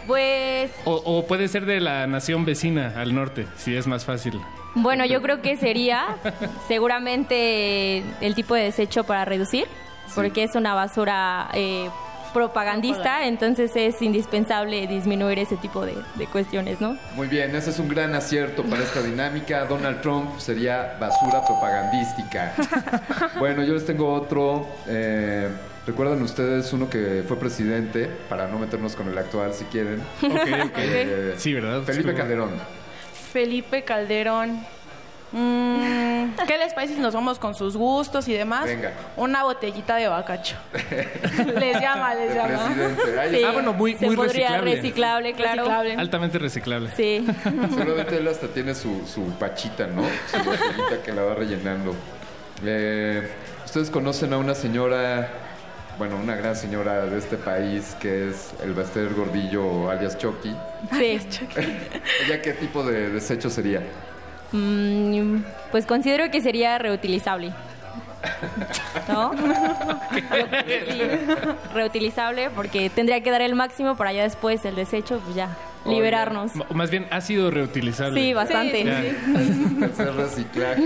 Pues, 0.07 0.71
O, 0.85 0.95
o 0.95 1.27
puede 1.27 1.49
ser 1.49 1.67
de 1.67 1.81
la 1.81 2.07
nación 2.07 2.45
vecina 2.45 2.95
al 2.97 3.15
norte, 3.15 3.47
si 3.57 3.77
es 3.77 3.87
más 3.87 4.05
fácil. 4.05 4.41
bueno, 4.75 5.05
yo 5.05 5.23
creo 5.23 5.41
que 5.43 5.57
sería 5.57 6.17
seguramente 6.69 8.03
el 8.21 8.35
tipo 8.35 8.55
de 8.55 8.65
desecho 8.65 9.05
para 9.05 9.25
reducir, 9.25 9.67
porque 10.15 10.43
es 10.45 10.55
una 10.57 10.75
basura 10.75 11.49
eh, 11.55 11.89
propagandista, 12.33 13.27
entonces 13.27 13.73
es 13.75 14.01
indispensable 14.03 14.87
disminuir 14.87 15.39
ese 15.39 15.57
tipo 15.57 15.85
de, 15.85 15.95
de 16.15 16.27
cuestiones, 16.27 16.81
¿no? 16.81 16.97
Muy 17.15 17.29
bien, 17.29 17.55
ese 17.55 17.71
es 17.71 17.79
un 17.79 17.89
gran 17.89 18.15
acierto 18.15 18.63
para 18.65 18.83
esta 18.83 19.03
dinámica. 19.03 19.65
Donald 19.67 20.01
Trump 20.01 20.39
sería 20.39 20.97
basura 21.01 21.45
propagandística. 21.45 22.55
Bueno, 23.39 23.63
yo 23.65 23.75
les 23.75 23.87
tengo 23.87 24.13
otro. 24.13 24.67
eh, 24.87 25.49
¿Recuerdan 25.87 26.21
ustedes 26.23 26.73
uno 26.73 26.89
que 26.91 27.25
fue 27.27 27.39
presidente? 27.39 28.09
Para 28.29 28.47
no 28.47 28.59
meternos 28.59 28.95
con 28.95 29.09
el 29.09 29.17
actual, 29.17 29.55
si 29.55 29.65
quieren. 29.65 30.01
Ok, 30.23 30.33
ok. 30.65 30.79
Eh, 30.79 31.35
Sí, 31.39 31.55
¿verdad? 31.55 31.83
Felipe. 31.83 32.15
Calderón. 32.15 32.51
Felipe 33.33 33.83
Calderón. 33.85 34.61
Mm, 35.33 36.31
¿Qué 36.47 36.59
les 36.59 36.73
parece 36.75 36.95
si 36.95 37.01
nos 37.01 37.15
vamos 37.15 37.39
con 37.39 37.55
sus 37.55 37.77
gustos 37.77 38.27
y 38.29 38.33
demás? 38.33 38.65
Venga. 38.65 38.93
Una 39.17 39.45
botellita 39.45 39.97
de 39.97 40.09
bacacho. 40.09 40.57
les 41.59 41.81
llama, 41.81 42.15
les 42.15 42.35
llama. 42.35 42.75
Sí. 43.31 43.43
Ah, 43.45 43.53
bueno, 43.53 43.73
muy- 43.73 43.95
se 43.97 44.07
muy 44.07 44.17
podría 44.17 44.49
reciclable. 44.61 44.75
reciclable, 44.77 45.33
claro. 45.35 45.57
Reciclable. 45.63 45.95
Altamente 45.95 46.39
reciclable. 46.39 46.91
Sí. 46.97 47.27
Seguramente 47.45 48.17
él 48.17 48.27
hasta 48.29 48.49
tiene 48.49 48.75
su, 48.75 49.07
su 49.07 49.23
pachita, 49.39 49.87
¿no? 49.87 50.03
Su 50.31 50.39
botellita 50.45 51.03
que 51.05 51.13
la 51.13 51.23
va 51.23 51.35
rellenando. 51.35 51.95
Eh, 52.65 53.29
Ustedes 53.65 53.91
conocen 53.91 54.33
a 54.33 54.39
una 54.39 54.57
señora, 54.57 55.29
bueno, 55.97 56.17
una 56.17 56.35
gran 56.35 56.57
señora 56.57 57.07
de 57.07 57.17
este 57.19 57.37
país 57.37 57.95
que 58.01 58.31
es 58.31 58.51
el 58.65 58.75
Baster 58.75 59.15
Gordillo 59.15 59.89
alias 59.91 60.19
Chucky. 60.19 60.57
Sí. 60.93 61.21
¿Ella 62.27 62.43
qué 62.43 62.53
tipo 62.55 62.83
de 62.83 63.11
desecho 63.11 63.49
sería? 63.49 63.81
Mm, 64.53 65.43
pues 65.71 65.87
considero 65.87 66.31
que 66.31 66.41
sería 66.41 66.79
reutilizable. 66.79 67.53
¿No? 69.09 69.33
Sí, 70.91 71.03
reutilizable 71.75 72.51
porque 72.51 72.91
tendría 72.91 73.23
que 73.23 73.31
dar 73.31 73.41
el 73.43 73.55
máximo 73.55 73.97
para 73.97 74.13
ya 74.13 74.23
después 74.25 74.65
el 74.65 74.75
desecho, 74.75 75.21
pues 75.25 75.37
ya, 75.37 75.57
liberarnos. 75.87 76.55
M- 76.55 76.65
Más 76.75 76.91
bien, 76.91 77.07
ha 77.11 77.21
sido 77.21 77.51
reutilizable. 77.51 78.21
Sí, 78.21 78.33
bastante. 78.35 79.15
Hacer 79.85 80.15
reciclaje. 80.15 80.83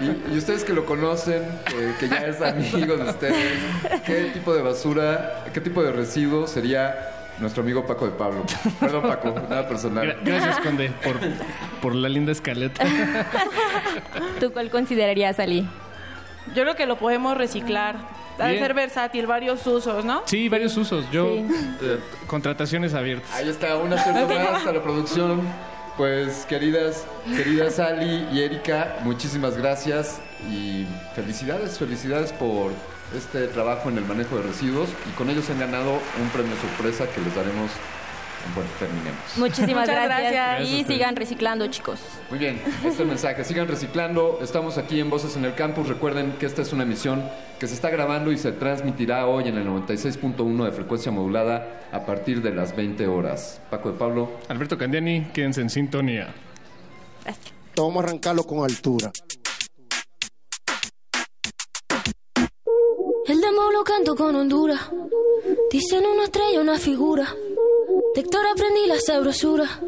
y, 0.00 0.34
y 0.34 0.38
ustedes 0.38 0.64
que 0.64 0.72
lo 0.72 0.84
conocen, 0.86 1.42
que, 1.66 1.94
que 1.98 2.08
ya 2.08 2.18
es 2.26 2.40
amigo 2.40 2.96
de 2.96 3.10
ustedes, 3.10 3.58
¿qué 4.06 4.30
tipo 4.34 4.54
de 4.54 4.62
basura, 4.62 5.44
qué 5.52 5.60
tipo 5.60 5.82
de 5.82 5.92
residuo 5.92 6.46
sería 6.46 7.10
nuestro 7.38 7.62
amigo 7.62 7.84
Paco 7.86 8.06
de 8.06 8.12
Pablo? 8.12 8.44
Perdón, 8.80 9.02
Paco, 9.02 9.34
nada 9.48 9.68
personal. 9.68 10.06
Gra- 10.06 10.18
Gracias, 10.24 10.58
Conde, 10.60 10.90
por, 11.02 11.16
por 11.82 11.94
la 11.94 12.08
linda 12.08 12.32
escaleta. 12.32 12.84
¿Tú 14.40 14.52
cuál 14.52 14.70
considerarías, 14.70 15.38
Ali? 15.38 15.68
Yo 16.54 16.62
creo 16.62 16.74
que 16.76 16.86
lo 16.86 16.96
podemos 16.98 17.36
reciclar. 17.36 17.96
Ha 18.38 18.46
de 18.46 18.52
Bien. 18.54 18.64
ser 18.64 18.74
versátil, 18.74 19.26
varios 19.28 19.64
usos, 19.66 20.04
¿no? 20.04 20.22
Sí, 20.26 20.48
varios 20.48 20.76
usos. 20.76 21.08
Yo, 21.12 21.28
Sí. 21.34 21.46
eh, 21.82 22.00
contrataciones 22.26 22.92
abiertas. 22.92 23.30
Ahí 23.32 23.48
está, 23.48 23.76
un 23.76 23.92
acierto 23.92 24.26
más 24.34 24.66
a 24.66 24.72
la 24.72 24.82
producción. 24.82 25.40
Pues 25.96 26.44
queridas, 26.48 27.06
queridas 27.36 27.78
Ali 27.78 28.26
y 28.32 28.40
Erika, 28.42 28.96
muchísimas 29.04 29.56
gracias 29.56 30.20
y 30.50 30.84
felicidades, 31.14 31.78
felicidades 31.78 32.32
por 32.32 32.72
este 33.14 33.48
trabajo 33.48 33.88
en 33.88 33.98
el 33.98 34.04
manejo 34.04 34.36
de 34.36 34.42
residuos 34.42 34.88
y 35.08 35.16
con 35.16 35.30
ellos 35.30 35.48
han 35.50 35.58
ganado 35.58 35.92
un 36.20 36.28
premio 36.30 36.54
sorpresa 36.56 37.06
que 37.12 37.20
les 37.20 37.34
daremos 37.34 37.70
bueno, 38.54 38.68
terminemos. 38.78 39.18
Muchísimas 39.36 39.88
gracias. 39.88 40.68
Y 40.68 40.84
sigan 40.84 41.16
reciclando, 41.16 41.66
chicos. 41.68 42.00
Muy 42.28 42.38
bien, 42.38 42.60
este 42.66 42.88
es 42.88 43.00
el 43.00 43.06
mensaje. 43.06 43.44
Sigan 43.44 43.68
reciclando. 43.68 44.38
Estamos 44.42 44.76
aquí 44.76 45.00
en 45.00 45.08
Voces 45.08 45.36
en 45.36 45.44
el 45.44 45.54
Campus. 45.54 45.88
Recuerden 45.88 46.32
que 46.38 46.46
esta 46.46 46.62
es 46.62 46.72
una 46.72 46.82
emisión 46.82 47.24
que 47.58 47.66
se 47.66 47.74
está 47.74 47.90
grabando 47.90 48.32
y 48.32 48.38
se 48.38 48.52
transmitirá 48.52 49.26
hoy 49.26 49.48
en 49.48 49.56
el 49.56 49.66
96.1 49.66 50.64
de 50.64 50.72
frecuencia 50.72 51.10
modulada 51.10 51.88
a 51.90 52.04
partir 52.04 52.42
de 52.42 52.54
las 52.54 52.76
20 52.76 53.06
horas. 53.06 53.60
Paco 53.70 53.92
de 53.92 53.98
Pablo. 53.98 54.30
Alberto 54.48 54.76
Candiani, 54.76 55.28
quédense 55.32 55.60
en 55.60 55.70
sintonía. 55.70 56.34
Vamos 57.76 57.96
a 57.96 58.06
arrancarlo 58.06 58.44
con 58.44 58.62
altura. 58.62 59.10
El 63.26 63.40
demo 63.40 63.72
lo 63.72 63.82
canto 63.84 64.14
con 64.14 64.36
Honduras. 64.36 64.80
Dicen 65.70 66.04
una 66.04 66.24
estrella, 66.24 66.60
una 66.60 66.78
figura. 66.78 67.34
De 68.14 68.20
Héctor 68.20 68.46
aprendí 68.46 68.86
la 68.86 69.00
sabrosura. 69.00 69.80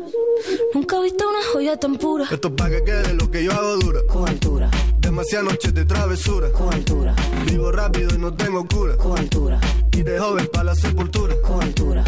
Nunca 0.72 0.96
he 0.96 1.02
visto 1.02 1.28
una 1.28 1.44
joya 1.52 1.76
tan 1.76 1.96
pura. 1.96 2.24
Esto 2.30 2.48
es 2.48 2.54
pa' 2.54 2.70
que 2.70 2.82
quede 2.82 3.12
lo 3.12 3.30
que 3.30 3.44
yo 3.44 3.52
hago 3.52 3.76
dura. 3.76 4.00
Con 4.08 4.26
altura. 4.26 4.70
Demasiadas 5.00 5.52
noches 5.52 5.74
de 5.74 5.84
travesura. 5.84 6.50
Con 6.50 6.72
altura. 6.72 7.14
Vivo 7.44 7.70
rápido 7.70 8.14
y 8.14 8.18
no 8.18 8.34
tengo 8.34 8.66
cura. 8.66 8.96
Con 8.96 9.18
altura. 9.18 9.60
Y 9.92 10.02
de 10.02 10.18
joven 10.18 10.48
para 10.50 10.64
la 10.64 10.74
sepultura. 10.74 11.34
Con 11.42 11.62
altura. 11.62 12.04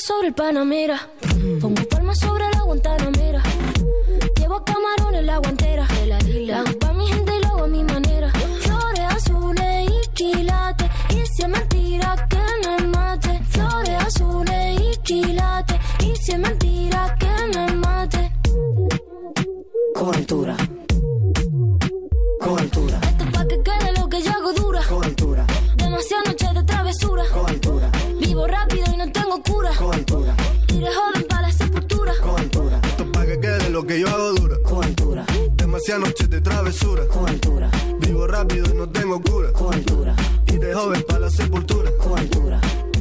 Sobre 0.00 0.28
el 0.28 0.34
Panamera. 0.34 1.08
Pongo 1.60 1.82
palmas 1.88 2.18
sobre 2.18 2.50
la 2.50 2.62
Guantanamera. 2.62 3.42
Llevo 4.36 4.62
camarones 4.64 5.20
en 5.20 5.26
la 5.26 5.38
guantera. 5.38 5.86
La 6.06 6.60
hago 6.60 6.83
travesura. 36.64 37.06
Con 37.08 37.28
altura. 37.28 37.70
Vivo 37.98 38.26
rápido 38.26 38.64
y 38.72 38.76
no 38.76 38.88
tengo 38.88 39.20
cura. 39.20 39.52
Con 39.52 39.74
altura. 39.74 40.16
Y 40.46 40.56
de 40.56 40.74
joven 40.74 41.04
para 41.06 41.20
la 41.20 41.30
sepultura. 41.30 41.90
Con 41.98 42.18
altura. 42.18 42.60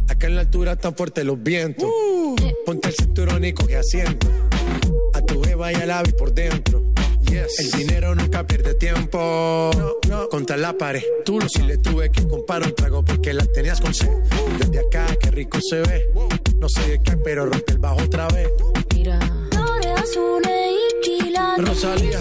Acá 0.10 0.28
en 0.28 0.36
la 0.36 0.42
altura 0.42 0.74
están 0.74 0.96
fuertes 0.96 1.24
los 1.26 1.42
vientos. 1.42 1.88
Ponte 2.66 2.90
el 2.90 2.96
cinturón 2.96 3.44
y 3.46 3.54
coge 3.54 3.78
asiento. 3.78 4.28
A 5.14 5.22
tu 5.22 5.42
jeva 5.44 5.72
y 5.72 5.76
al 5.76 5.92
ave 5.92 6.12
por 6.14 6.34
dentro. 6.34 6.84
El 7.58 7.72
dinero 7.72 8.14
nunca 8.14 8.46
pierde 8.46 8.76
tiempo. 8.76 9.72
Contra 10.30 10.58
la 10.58 10.78
pared. 10.78 11.04
Tú 11.26 11.40
no 11.40 11.48
si 11.48 11.64
le 11.64 11.78
tuve 11.78 12.12
que 12.12 12.28
comprar 12.28 12.64
un 12.64 12.76
trago 12.76 13.04
porque 13.04 13.34
la 13.34 13.46
tenías 13.46 13.80
con 13.82 13.94
sed. 13.94 14.10
Desde 14.60 14.80
acá, 14.80 15.06
qué 15.20 15.32
rico 15.32 15.58
se 15.62 15.82
ve. 15.82 16.10
No 16.60 16.70
sé 16.70 16.88
de 16.88 17.02
qué, 17.02 17.18
pero 17.18 17.46
rompe 17.46 17.74
el 17.74 17.80
bajo 17.80 18.04
otra 18.04 18.28
vez. 18.28 18.50
Mira. 18.94 19.20
Flores 19.52 20.02
azules 20.02 20.72
y. 21.08 21.34
Rosalía. 21.58 22.20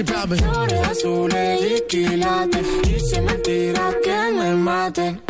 Si 0.00 0.04
me 0.04 0.12
papi. 0.12 0.36
Flores 0.36 0.88
azules 0.88 1.60
y 1.60 1.80
quilates. 1.86 2.66
Y 2.88 3.00
si 3.00 3.16
es 3.16 3.22
mentira 3.22 3.94
que 4.02 4.32
me 4.32 4.54
mate. 4.54 5.20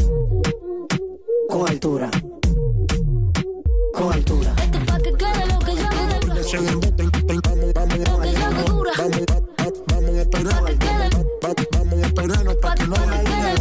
Con 1.49 1.69
altura. 1.69 2.09
Con 3.93 4.13
altura. 4.13 4.55
Esto 4.63 4.79
es 4.79 4.85
pa' 4.85 4.99
que 4.99 5.13
quede 5.15 5.47
lo 5.47 5.59
que 5.59 5.75
yo 5.75 6.63
bote, 6.75 7.05
vamos, 7.49 7.73
vamos, 7.75 7.99
Lo 7.99 8.21
que 8.21 8.33
yo 8.33 8.65
dura. 8.65 8.93
vamos, 8.97 9.25
vamos 9.89 10.11
a 10.11 10.21
esperar. 10.21 10.61
Pa' 10.61 10.65
que 10.67 10.79
quede. 10.79 11.09
Vamos 11.73 12.03
a 12.03 12.07
esperarnos 12.07 12.57
para 12.57 12.75
que 12.77 12.87
no 12.87 12.95
Pa' 12.95 13.03
haya. 13.03 13.55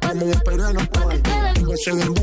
Vamos 0.00 0.24
a 0.24 0.30
esperarnos. 0.30 0.88
Pa' 0.88 1.08
que 1.08 1.20
quede. 1.20 2.13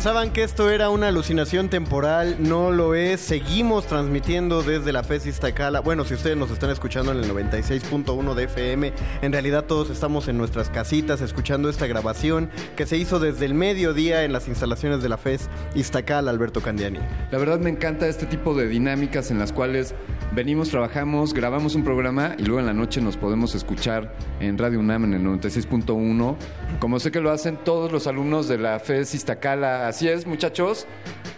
Pensaban 0.00 0.32
que 0.32 0.42
esto 0.42 0.70
era 0.70 0.88
una 0.88 1.08
alucinación 1.08 1.68
temporal, 1.68 2.36
no 2.38 2.70
lo 2.70 2.94
es. 2.94 3.20
Seguimos 3.20 3.86
transmitiendo 3.86 4.62
desde 4.62 4.94
la 4.94 5.02
FES 5.02 5.26
Iztacala. 5.26 5.80
Bueno, 5.80 6.06
si 6.06 6.14
ustedes 6.14 6.38
nos 6.38 6.50
están 6.50 6.70
escuchando 6.70 7.12
en 7.12 7.18
el 7.18 7.30
96.1 7.30 8.32
de 8.32 8.44
FM, 8.44 8.94
en 9.20 9.30
realidad 9.30 9.66
todos 9.66 9.90
estamos 9.90 10.26
en 10.28 10.38
nuestras 10.38 10.70
casitas 10.70 11.20
escuchando 11.20 11.68
esta 11.68 11.86
grabación 11.86 12.48
que 12.76 12.86
se 12.86 12.96
hizo 12.96 13.20
desde 13.20 13.44
el 13.44 13.52
mediodía 13.52 14.24
en 14.24 14.32
las 14.32 14.48
instalaciones 14.48 15.02
de 15.02 15.10
la 15.10 15.18
FES 15.18 15.50
Iztacala, 15.74 16.30
Alberto 16.30 16.62
Candiani. 16.62 17.00
La 17.30 17.36
verdad 17.36 17.60
me 17.60 17.68
encanta 17.68 18.08
este 18.08 18.24
tipo 18.24 18.54
de 18.54 18.68
dinámicas 18.68 19.30
en 19.30 19.38
las 19.38 19.52
cuales 19.52 19.94
venimos, 20.32 20.70
trabajamos, 20.70 21.34
grabamos 21.34 21.74
un 21.74 21.84
programa 21.84 22.36
y 22.38 22.44
luego 22.44 22.60
en 22.60 22.66
la 22.66 22.72
noche 22.72 23.02
nos 23.02 23.18
podemos 23.18 23.54
escuchar 23.54 24.14
en 24.40 24.56
Radio 24.56 24.78
UNAM 24.78 25.04
en 25.04 25.12
el 25.12 25.22
96.1. 25.24 26.36
Como 26.78 27.00
sé 27.00 27.10
que 27.10 27.20
lo 27.20 27.30
hacen 27.30 27.58
todos 27.58 27.92
los 27.92 28.06
alumnos 28.06 28.48
de 28.48 28.56
la 28.56 28.78
FES 28.78 29.14
Iztacala. 29.14 29.89
Así 29.90 30.08
es, 30.08 30.24
muchachos. 30.24 30.86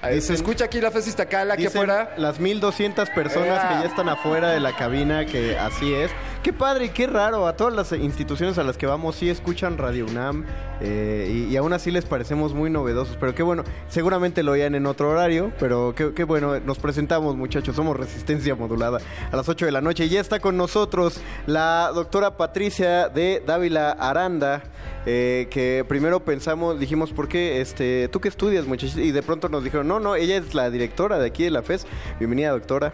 Ahí 0.03 0.20
se 0.20 0.34
escucha 0.34 0.66
aquí 0.66 0.78
la 0.78 0.90
FES 0.90 1.07
Iztacala, 1.07 1.55
aquí 1.55 1.62
Dicen 1.62 1.84
afuera. 1.90 2.14
Las 2.18 2.38
1200 2.38 3.09
personas 3.09 3.64
que 3.64 3.74
ya 3.82 3.84
están 3.86 4.11
afuera 4.11 4.50
de 4.50 4.61
la 4.61 4.76
cabina, 4.76 5.24
que 5.24 5.59
así 5.59 5.94
es. 5.94 6.11
Qué 6.43 6.53
padre 6.53 6.86
y 6.86 6.88
qué 6.88 7.07
raro. 7.07 7.47
A 7.47 7.55
todas 7.57 7.72
las 7.72 7.93
instituciones 7.93 8.59
a 8.59 8.64
las 8.64 8.76
que 8.76 8.86
vamos 8.86 9.14
sí 9.14 9.30
escuchan 9.30 9.78
Radio 9.78 10.07
UNAM 10.07 10.45
eh, 10.80 11.47
y, 11.49 11.57
aún 11.57 11.72
así 11.72 11.93
les 11.93 12.05
parecemos 12.05 12.53
muy 12.53 12.68
novedosos. 12.68 13.16
Pero 13.20 13.32
qué 13.32 13.45
bueno, 13.45 13.62
seguramente 13.88 14.43
lo 14.43 14.51
oían 14.51 14.74
en 14.74 14.86
otro 14.86 15.11
horario, 15.11 15.53
pero 15.61 15.95
qué, 15.95 16.12
qué 16.14 16.24
bueno. 16.24 16.59
Nos 16.59 16.80
presentamos, 16.80 17.36
muchachos. 17.36 17.76
Somos 17.76 17.97
Resistencia 17.97 18.57
Modulada 18.57 18.99
a 19.30 19.36
las 19.36 19.49
8 19.49 19.66
de 19.66 19.72
la 19.72 19.80
noche. 19.80 20.07
Y 20.07 20.09
ya 20.09 20.20
está 20.20 20.40
con 20.40 20.57
nosotros 20.57 21.20
la 21.47 21.93
doctora 21.95 22.36
Patricia 22.36 23.09
de 23.09 23.40
Dávila 23.47 23.93
Aranda. 23.93 24.64
eh, 25.07 25.47
que 25.49 25.84
primero 25.86 26.24
pensamos, 26.24 26.80
dijimos, 26.80 27.12
¿por 27.12 27.28
qué? 27.28 27.61
Este, 27.61 28.09
¿Tú 28.09 28.20
qué 28.20 28.28
estudias, 28.28 28.66
muchachos? 28.66 28.97
Y 28.97 29.12
de 29.12 29.22
pronto 29.22 29.49
nos 29.49 29.62
dijeron, 29.62 29.86
no, 29.86 30.01
no, 30.01 30.16
ella 30.16 30.38
es 30.38 30.55
la 30.55 30.70
directora 30.70 31.20
de 31.20 31.26
aquí 31.26 31.45
de 31.45 31.51
la 31.51 31.62
FES. 31.62 31.86
Bienvenida, 32.18 32.51
doctora. 32.51 32.93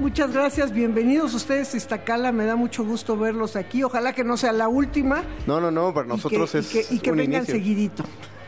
Muchas 0.00 0.32
gracias, 0.32 0.72
bienvenidos 0.72 1.34
ustedes 1.34 1.74
a 1.74 1.76
Iztacala, 1.76 2.32
me 2.32 2.46
da 2.46 2.56
mucho 2.56 2.84
gusto 2.84 3.18
verlos 3.18 3.54
aquí, 3.54 3.82
ojalá 3.82 4.14
que 4.14 4.24
no 4.24 4.38
sea 4.38 4.50
la 4.52 4.66
última 4.66 5.22
No, 5.46 5.60
no, 5.60 5.70
no, 5.70 5.92
para 5.92 6.06
nosotros 6.06 6.50
y 6.50 6.52
que, 6.52 6.58
es 6.58 6.74
y 6.74 6.88
que, 6.88 6.94
y 6.94 6.98
que 7.00 7.10
un 7.12 7.18
vengan 7.18 7.42
inicio. 7.42 7.54
seguidito. 7.54 8.04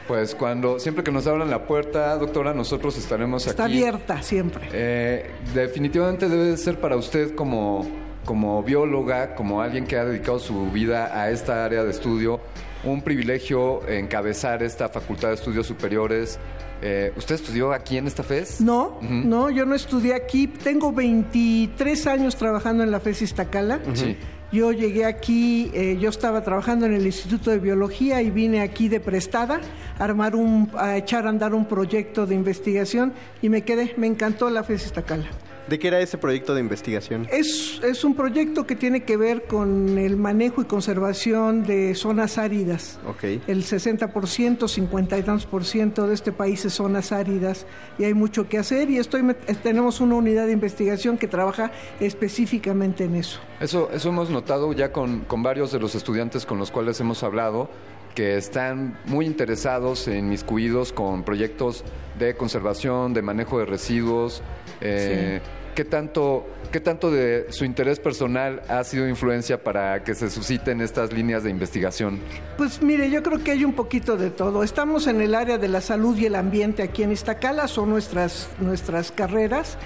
Pues 0.09 0.35
cuando, 0.35 0.79
siempre 0.79 1.05
que 1.05 1.13
nos 1.13 1.27
abran 1.27 1.51
la 1.51 1.67
puerta, 1.67 2.17
doctora, 2.17 2.55
nosotros 2.55 2.97
estaremos 2.97 3.47
Está 3.47 3.65
aquí. 3.65 3.75
abierta 3.75 4.23
siempre. 4.23 4.67
Eh, 4.73 5.31
definitivamente 5.55 6.29
debe 6.29 6.45
de 6.47 6.57
ser 6.57 6.81
para 6.81 6.97
usted 6.97 7.35
como, 7.35 7.87
como 8.25 8.63
bióloga, 8.63 9.35
como 9.35 9.61
alguien 9.61 9.87
que 9.87 9.97
ha 9.99 10.05
dedicado 10.07 10.39
su 10.39 10.71
vida 10.71 11.19
a 11.21 11.31
esta 11.31 11.65
área 11.67 11.85
de 11.85 11.91
estudio, 11.91 12.41
un 12.83 13.03
privilegio 13.03 13.87
encabezar 13.89 14.63
esta 14.63 14.89
Facultad 14.89 15.29
de 15.29 15.35
Estudios 15.35 15.67
Superiores. 15.67 16.39
Eh, 16.83 17.12
¿Usted 17.16 17.37
estudió 17.37 17.72
aquí 17.72 17.97
en 17.97 18.09
esta 18.09 18.24
FES? 18.24 18.61
No, 18.61 18.99
no, 19.01 19.51
yo 19.51 19.64
no 19.64 19.74
estudié 19.74 20.14
aquí, 20.14 20.49
tengo 20.49 20.93
23 20.93 22.07
años 22.09 22.37
trabajando 22.37 22.83
en 22.83 22.91
la 22.91 22.99
FES 22.99 23.22
Iztacala. 23.22 23.80
Sí. 23.95 24.16
Yo 24.51 24.70
llegué 24.72 25.07
aquí, 25.07 25.70
eh, 25.72 25.97
yo 25.99 26.11
estaba 26.11 26.43
trabajando 26.43 26.85
en 26.85 26.93
el 26.93 27.07
Instituto 27.07 27.51
de 27.51 27.59
Biología 27.59 28.20
y 28.20 28.30
vine 28.30 28.61
aquí 28.61 28.89
de 28.89 29.01
prestada 29.01 29.61
a 29.99 30.05
armar 30.05 30.37
un, 30.37 30.70
a 30.76 30.97
echar 30.99 31.26
a 31.26 31.30
andar 31.30 31.55
un 31.55 31.64
proyecto 31.66 32.26
de 32.26 32.35
investigación 32.35 33.14
y 33.41 33.49
me 33.49 33.62
quedé, 33.62 33.95
me 33.97 34.07
encantó 34.09 34.51
la 34.51 34.62
FES 34.62 34.87
Iztacala. 34.87 35.26
¿De 35.73 35.79
qué 35.79 35.89
era 35.89 36.01
ese 36.01 36.18
proyecto 36.18 36.55
de 36.55 36.61
investigación? 36.61 37.27
Es, 37.33 37.81
es 37.83 38.05
un 38.05 38.14
proyecto 38.14 38.66
que 38.66 38.77
tiene 38.77 39.05
que 39.05 39.16
ver 39.16 39.45
con 39.45 39.97
el 39.97 40.18
manejo 40.18 40.61
y 40.61 40.66
conservación 40.66 41.62
de 41.64 41.95
zonas 41.95 42.37
áridas. 42.37 43.01
Ok. 43.09 43.25
El 43.47 43.64
60%, 43.64 44.68
50 44.68 45.18
y 45.18 45.23
tantos 45.23 45.47
por 45.47 45.64
ciento 45.64 46.07
de 46.07 46.12
este 46.12 46.31
país 46.31 46.62
es 46.66 46.75
zonas 46.75 47.11
áridas 47.11 47.64
y 47.99 48.05
hay 48.05 48.12
mucho 48.12 48.51
que 48.51 48.59
hacer 48.59 48.91
y 48.91 48.99
estoy 48.99 49.23
met- 49.23 49.62
tenemos 49.62 50.03
una 50.03 50.16
unidad 50.16 50.45
de 50.45 50.53
investigación 50.53 51.16
que 51.16 51.27
trabaja 51.27 51.73
específicamente 52.01 53.05
en 53.05 53.14
eso. 53.14 53.41
Eso, 53.59 53.89
eso 53.95 54.11
hemos 54.11 54.29
notado 54.29 54.75
ya 54.75 54.93
con, 54.93 55.20
con 55.20 55.43
varios 55.43 55.73
de 55.73 55.81
los 55.81 55.95
estudiantes 55.95 56.45
con 56.45 56.59
los 56.59 56.70
cuales 56.70 57.01
hemos 57.01 57.23
hablado, 57.23 57.70
que 58.14 58.37
están 58.37 58.99
muy 59.07 59.25
interesados 59.25 60.07
en 60.07 60.29
miscuidos 60.29 60.93
con 60.93 61.23
proyectos 61.23 61.83
de 62.18 62.37
conservación, 62.37 63.14
de 63.14 63.23
manejo 63.23 63.59
de 63.59 63.64
residuos. 63.64 64.43
Eh, 64.83 65.41
¿qué, 65.75 65.85
tanto, 65.85 66.47
¿Qué 66.70 66.81
tanto 66.81 67.11
de 67.11 67.47
su 67.51 67.64
interés 67.64 67.99
personal 67.99 68.62
ha 68.68 68.83
sido 68.85 69.09
influencia 69.09 69.62
para 69.62 70.05
que 70.05 70.14
se 70.14 70.31
susciten 70.31 70.81
estas 70.81 71.12
líneas 71.12 71.43
de 71.43 71.51
investigación? 71.51 72.20
Pues 72.57 72.83
mire, 72.83 73.11
yo 73.11 73.23
creo 73.23 73.43
que 73.43 73.53
hay 73.53 73.64
un 73.64 73.73
poquito 73.73 74.16
de 74.16 74.31
todo. 74.31 74.62
Estamos 74.62 75.07
en 75.07 75.20
el 75.20 75.35
área 75.35 75.59
de 75.59 75.68
la 75.68 75.81
salud 75.81 76.16
y 76.16 76.27
el 76.27 76.35
ambiente 76.35 76.83
aquí 76.83 77.03
en 77.03 77.12
Iztacala, 77.12 77.68
son 77.68 77.91
nuestras, 77.91 78.49
nuestras 78.61 79.12
carreras. 79.12 79.79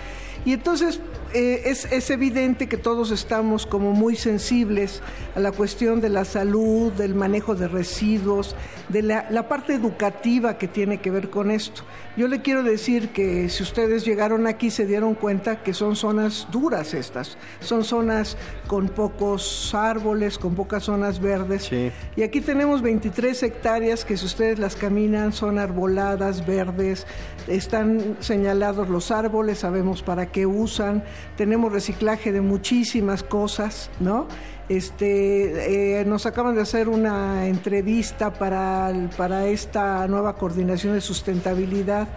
Y 0.44 0.52
entonces 0.52 1.00
eh, 1.34 1.62
es, 1.66 1.90
es 1.90 2.08
evidente 2.10 2.68
que 2.68 2.76
todos 2.76 3.10
estamos 3.10 3.66
como 3.66 3.92
muy 3.92 4.14
sensibles 4.14 5.02
a 5.34 5.40
la 5.40 5.50
cuestión 5.50 6.00
de 6.00 6.08
la 6.08 6.24
salud, 6.24 6.92
del 6.92 7.16
manejo 7.16 7.56
de 7.56 7.66
residuos, 7.66 8.54
de 8.88 9.02
la, 9.02 9.26
la 9.30 9.48
parte 9.48 9.74
educativa 9.74 10.56
que 10.56 10.68
tiene 10.68 10.98
que 10.98 11.10
ver 11.10 11.30
con 11.30 11.50
esto. 11.50 11.82
Yo 12.16 12.28
le 12.28 12.40
quiero 12.40 12.62
decir 12.62 13.10
que 13.10 13.50
si 13.50 13.62
ustedes 13.62 14.06
llegaron 14.06 14.46
aquí 14.46 14.70
se 14.70 14.86
dieron 14.86 15.14
cuenta 15.14 15.62
que 15.62 15.74
son 15.74 15.96
zonas 15.96 16.48
duras 16.50 16.94
estas, 16.94 17.36
son 17.60 17.84
zonas 17.84 18.38
con 18.66 18.88
pocos 18.88 19.74
árboles, 19.74 20.38
con 20.38 20.54
pocas 20.54 20.84
zonas 20.84 21.20
verdes. 21.20 21.70
Y 22.16 22.22
aquí 22.22 22.40
tenemos 22.40 22.80
23 22.80 23.42
hectáreas 23.42 24.06
que 24.06 24.16
si 24.16 24.24
ustedes 24.24 24.58
las 24.58 24.76
caminan 24.76 25.34
son 25.34 25.58
arboladas, 25.58 26.46
verdes, 26.46 27.06
están 27.48 28.16
señalados 28.20 28.88
los 28.88 29.10
árboles, 29.10 29.58
sabemos 29.58 30.02
para 30.02 30.32
qué 30.32 30.46
usan, 30.46 31.04
tenemos 31.36 31.70
reciclaje 31.70 32.32
de 32.32 32.40
muchísimas 32.40 33.22
cosas, 33.22 33.90
¿no? 34.00 34.26
Este, 34.68 36.00
eh, 36.00 36.04
nos 36.04 36.26
acaban 36.26 36.56
de 36.56 36.62
hacer 36.62 36.88
una 36.88 37.46
entrevista 37.46 38.32
para, 38.32 38.92
para 39.16 39.46
esta 39.46 40.08
nueva 40.08 40.34
coordinación 40.34 40.94
de 40.94 41.00
sustentabilidad 41.00 42.08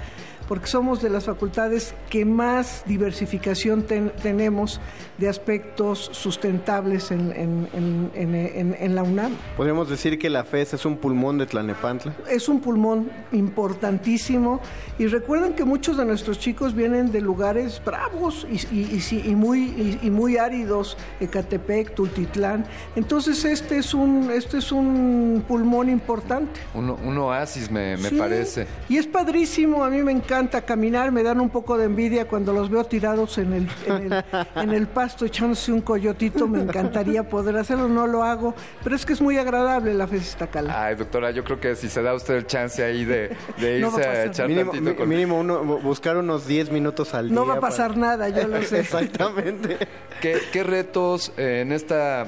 porque 0.50 0.68
somos 0.68 1.02
de 1.02 1.10
las 1.10 1.24
facultades 1.26 1.94
que 2.10 2.26
más 2.26 2.84
diversificación 2.88 3.84
ten- 3.84 4.12
tenemos 4.22 4.82
de 5.20 5.30
aspectos 5.30 6.10
sustentables 6.12 7.12
en, 7.12 7.32
en- 7.32 7.70
en- 7.74 8.12
en- 8.16 8.36
en- 8.36 8.76
en 8.80 8.96
la 8.96 9.04
UNAM. 9.04 9.34
Podríamos 9.56 9.90
decir 9.90 10.18
que 10.18 10.28
la 10.30 10.44
FES 10.44 10.74
es 10.74 10.86
un 10.86 10.98
pulmón 10.98 11.38
de 11.38 11.46
Tlanepantla. 11.46 12.16
Es 12.28 12.50
un 12.50 12.62
pulmón 12.62 13.12
importantísimo 13.32 14.60
y 14.98 15.06
recuerden 15.06 15.54
que 15.54 15.66
muchos 15.66 15.98
de 15.98 16.06
nuestros 16.06 16.40
chicos 16.40 16.74
vienen 16.74 17.12
de 17.12 17.22
lugares 17.22 17.80
bravos 17.86 18.48
y, 18.50 18.56
y- 18.76 18.90
y 18.96 19.00
sí, 19.02 19.22
y 19.24 19.36
muy, 19.36 19.60
y, 19.66 20.00
y 20.02 20.10
muy 20.10 20.38
áridos, 20.38 20.98
Ecatepec, 21.20 21.94
Tultitlán. 21.94 22.66
Entonces 22.96 23.46
este 23.46 23.78
es 23.78 23.94
un, 23.94 24.32
este 24.32 24.58
es 24.58 24.72
un 24.72 25.44
pulmón 25.48 25.90
importante. 25.90 26.60
Un, 26.74 26.90
un 26.90 27.18
oasis, 27.20 27.70
me, 27.70 27.98
me 27.98 28.10
Sí, 28.10 28.16
parece. 28.16 28.66
Y 28.90 28.98
es 28.98 29.06
padrísimo, 29.06 29.84
a 29.84 29.90
mí 29.92 30.02
me 30.02 30.12
encanta 30.12 30.39
caminar, 30.48 31.12
me 31.12 31.22
dan 31.24 31.40
un 31.42 31.50
poco 31.50 31.78
de 31.78 31.86
envidia 31.86 32.28
cuando 32.28 32.54
los 32.54 32.70
veo 32.70 32.84
tirados 32.86 33.38
en 33.38 33.54
el, 33.54 33.68
en 33.86 34.14
el, 34.14 34.24
en 34.56 34.70
el 34.74 34.88
pasto 34.88 35.26
echándose 35.26 35.72
un 35.74 35.82
coyotito, 35.82 36.48
me 36.48 36.62
encantaría 36.62 37.28
poder 37.28 37.58
hacerlo, 37.58 37.88
no 37.90 38.08
lo 38.08 38.24
hago, 38.24 38.56
pero 38.84 38.96
es 38.96 39.06
que 39.06 39.14
es 39.14 39.22
muy 39.22 39.38
agradable 39.38 39.94
la 39.94 40.08
fiesta 40.08 40.48
cala. 40.48 40.86
Ay, 40.86 40.96
doctora, 40.96 41.32
yo 41.32 41.44
creo 41.44 41.60
que 41.60 41.76
si 41.76 41.90
se 41.90 42.02
da 42.02 42.14
usted 42.14 42.36
el 42.36 42.48
chance 42.48 42.84
ahí 42.84 43.04
de, 43.06 43.36
de 43.58 43.80
No 43.82 43.88
irse 43.88 44.02
a 44.04 44.06
a, 44.06 44.08
pasar. 44.14 44.28
echar 44.28 44.48
Mínimo, 44.48 44.72
tantito 44.72 44.96
con... 44.96 45.10
mínimo 45.10 45.40
uno, 45.40 45.64
buscar 45.64 46.18
unos 46.18 46.48
10 46.48 46.72
minutos 46.72 47.14
al 47.14 47.28
día. 47.30 47.36
No 47.36 47.46
va 47.46 47.56
a 47.56 47.60
para- 47.60 47.72
pasar 47.72 47.98
nada, 47.98 48.30
yo 48.30 48.48
lo 48.48 48.62
sé. 48.64 48.80
Exactamente. 48.80 49.78
¿Qué, 50.22 50.38
qué 50.52 50.64
retos 50.64 51.34
en 51.38 51.72
esta 51.72 52.28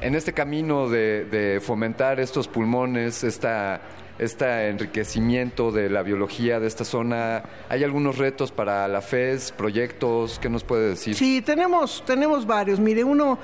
en 0.00 0.14
este 0.14 0.32
camino 0.34 0.88
de, 0.90 1.24
de 1.24 1.60
fomentar 1.62 2.20
estos 2.20 2.46
pulmones, 2.46 3.24
esta 3.24 3.80
este 4.18 4.68
enriquecimiento 4.68 5.72
de 5.72 5.90
la 5.90 6.02
biología 6.02 6.60
de 6.60 6.66
esta 6.66 6.84
zona? 6.84 7.42
¿Hay 7.68 7.84
algunos 7.84 8.18
retos 8.18 8.52
para 8.52 8.86
la 8.88 9.00
FES, 9.00 9.52
proyectos? 9.52 10.38
¿Qué 10.38 10.48
nos 10.48 10.64
puede 10.64 10.90
decir? 10.90 11.14
Sí, 11.14 11.42
tenemos, 11.42 12.02
tenemos 12.06 12.46
varios. 12.46 12.80
Mire, 12.80 13.04
uno, 13.04 13.38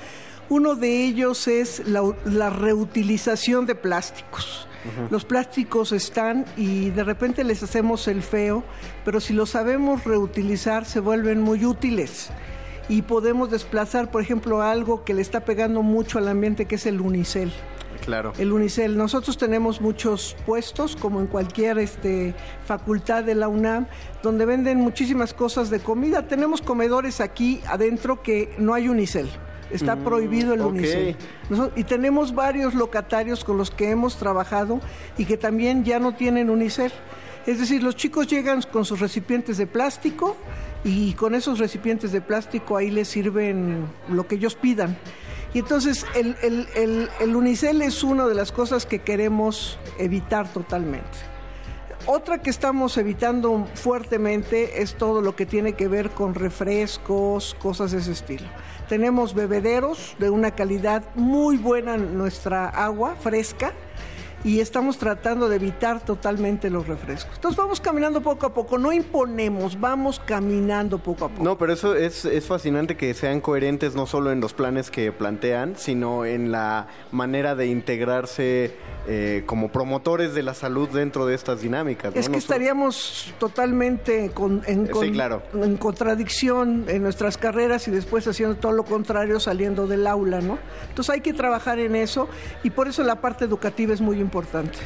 uno 0.48 0.74
de 0.74 1.04
ellos 1.04 1.48
es 1.48 1.86
la, 1.86 2.02
la 2.24 2.50
reutilización 2.50 3.66
de 3.66 3.74
plásticos. 3.74 4.66
Los 5.10 5.26
plásticos 5.26 5.92
están 5.92 6.46
y 6.56 6.88
de 6.88 7.04
repente 7.04 7.44
les 7.44 7.62
hacemos 7.62 8.08
el 8.08 8.22
feo, 8.22 8.64
pero 9.04 9.20
si 9.20 9.34
lo 9.34 9.44
sabemos 9.44 10.04
reutilizar 10.04 10.86
se 10.86 11.00
vuelven 11.00 11.42
muy 11.42 11.66
útiles 11.66 12.30
y 12.88 13.02
podemos 13.02 13.50
desplazar, 13.50 14.10
por 14.10 14.22
ejemplo, 14.22 14.62
algo 14.62 15.04
que 15.04 15.14
le 15.14 15.22
está 15.22 15.40
pegando 15.44 15.82
mucho 15.82 16.18
al 16.18 16.28
ambiente, 16.28 16.64
que 16.64 16.74
es 16.74 16.86
el 16.86 17.00
unicel. 17.00 17.52
Claro. 18.04 18.32
El 18.38 18.52
Unicel. 18.52 18.96
Nosotros 18.96 19.36
tenemos 19.38 19.80
muchos 19.80 20.36
puestos, 20.46 20.96
como 20.96 21.20
en 21.20 21.26
cualquier 21.26 21.78
este, 21.78 22.34
facultad 22.64 23.24
de 23.24 23.34
la 23.34 23.48
UNAM, 23.48 23.86
donde 24.22 24.46
venden 24.46 24.78
muchísimas 24.78 25.34
cosas 25.34 25.70
de 25.70 25.80
comida. 25.80 26.26
Tenemos 26.26 26.62
comedores 26.62 27.20
aquí 27.20 27.60
adentro 27.66 28.22
que 28.22 28.54
no 28.58 28.74
hay 28.74 28.88
Unicel. 28.88 29.28
Está 29.70 29.94
Mm, 29.94 30.04
prohibido 30.04 30.54
el. 30.54 30.62
Unicel. 30.62 31.16
Y 31.76 31.84
tenemos 31.84 32.34
varios 32.34 32.74
locatarios 32.74 33.44
con 33.44 33.56
los 33.56 33.70
que 33.70 33.90
hemos 33.90 34.16
trabajado 34.16 34.80
y 35.16 35.24
que 35.26 35.36
también 35.36 35.84
ya 35.84 36.00
no 36.00 36.14
tienen 36.14 36.50
Unicel. 36.50 36.90
Es 37.46 37.58
decir, 37.58 37.82
los 37.82 37.96
chicos 37.96 38.26
llegan 38.26 38.62
con 38.62 38.84
sus 38.84 39.00
recipientes 39.00 39.56
de 39.58 39.66
plástico 39.66 40.36
y 40.84 41.14
con 41.14 41.34
esos 41.34 41.58
recipientes 41.58 42.12
de 42.12 42.20
plástico 42.20 42.76
ahí 42.76 42.90
les 42.90 43.08
sirven 43.08 43.86
lo 44.08 44.26
que 44.26 44.34
ellos 44.34 44.56
pidan. 44.56 44.96
Y 45.52 45.58
entonces 45.60 46.06
el, 46.14 46.36
el- 46.42 46.68
el- 46.76 47.08
el 47.20 47.36
unicel 47.36 47.82
es 47.82 48.02
una 48.04 48.26
de 48.28 48.34
las 48.34 48.52
cosas 48.52 48.86
que 48.86 49.00
queremos 49.00 49.78
evitar 49.98 50.48
totalmente. 50.52 51.18
Otra 52.06 52.38
que 52.40 52.48
estamos 52.50 52.96
evitando 52.96 53.66
fuertemente 53.74 54.80
es 54.80 54.94
todo 54.94 55.20
lo 55.20 55.36
que 55.36 55.44
tiene 55.46 55.74
que 55.74 55.86
ver 55.86 56.10
con 56.10 56.34
refrescos, 56.34 57.54
cosas 57.60 57.90
de 57.92 57.98
ese 57.98 58.12
estilo. 58.12 58.46
Tenemos 58.88 59.34
bebederos 59.34 60.16
de 60.18 60.30
una 60.30 60.52
calidad 60.52 61.04
muy 61.14 61.56
buena 61.58 61.96
en 61.96 62.16
nuestra 62.16 62.68
agua 62.68 63.16
fresca 63.16 63.72
y 64.44 64.60
estamos 64.60 64.98
tratando 64.98 65.48
de 65.48 65.56
evitar 65.56 66.04
totalmente 66.04 66.70
los 66.70 66.86
refrescos. 66.86 67.34
Entonces 67.34 67.56
vamos 67.56 67.80
caminando 67.80 68.20
poco 68.20 68.46
a 68.46 68.54
poco, 68.54 68.78
no 68.78 68.92
imponemos, 68.92 69.78
vamos 69.78 70.20
caminando 70.24 70.98
poco 70.98 71.26
a 71.26 71.28
poco. 71.28 71.42
No, 71.42 71.58
pero 71.58 71.72
eso 71.72 71.94
es, 71.94 72.24
es 72.24 72.46
fascinante 72.46 72.96
que 72.96 73.12
sean 73.14 73.40
coherentes 73.40 73.94
no 73.94 74.06
solo 74.06 74.32
en 74.32 74.40
los 74.40 74.54
planes 74.54 74.90
que 74.90 75.12
plantean, 75.12 75.76
sino 75.76 76.24
en 76.24 76.50
la 76.52 76.88
manera 77.12 77.54
de 77.54 77.66
integrarse 77.66 78.76
eh, 79.06 79.42
como 79.46 79.70
promotores 79.72 80.34
de 80.34 80.42
la 80.42 80.54
salud 80.54 80.88
dentro 80.88 81.26
de 81.26 81.34
estas 81.34 81.60
dinámicas. 81.62 82.14
¿no? 82.14 82.20
Es 82.20 82.28
que 82.28 82.38
estaríamos 82.38 83.32
totalmente 83.38 84.30
con- 84.30 84.62
en, 84.66 84.86
Sí, 84.86 84.92
con- 84.92 85.10
claro. 85.10 85.42
en 85.54 85.76
contradicción 85.76 86.84
en 86.88 87.02
nuestras 87.02 87.36
carreras 87.36 87.88
y 87.88 87.90
después 87.90 88.26
haciendo 88.28 88.56
todo 88.56 88.72
lo 88.72 88.84
contrario 88.84 89.40
saliendo 89.40 89.86
del 89.86 90.06
aula, 90.06 90.40
¿no? 90.40 90.58
Entonces 90.88 91.14
hay 91.14 91.20
que 91.20 91.32
trabajar 91.32 91.78
en 91.78 91.96
eso 91.96 92.28
y 92.62 92.70
por 92.70 92.88
eso 92.88 93.02
la 93.02 93.20
parte 93.20 93.44
educativa 93.44 93.92
es 93.94 94.00
muy 94.00 94.20
importante. 94.20 94.78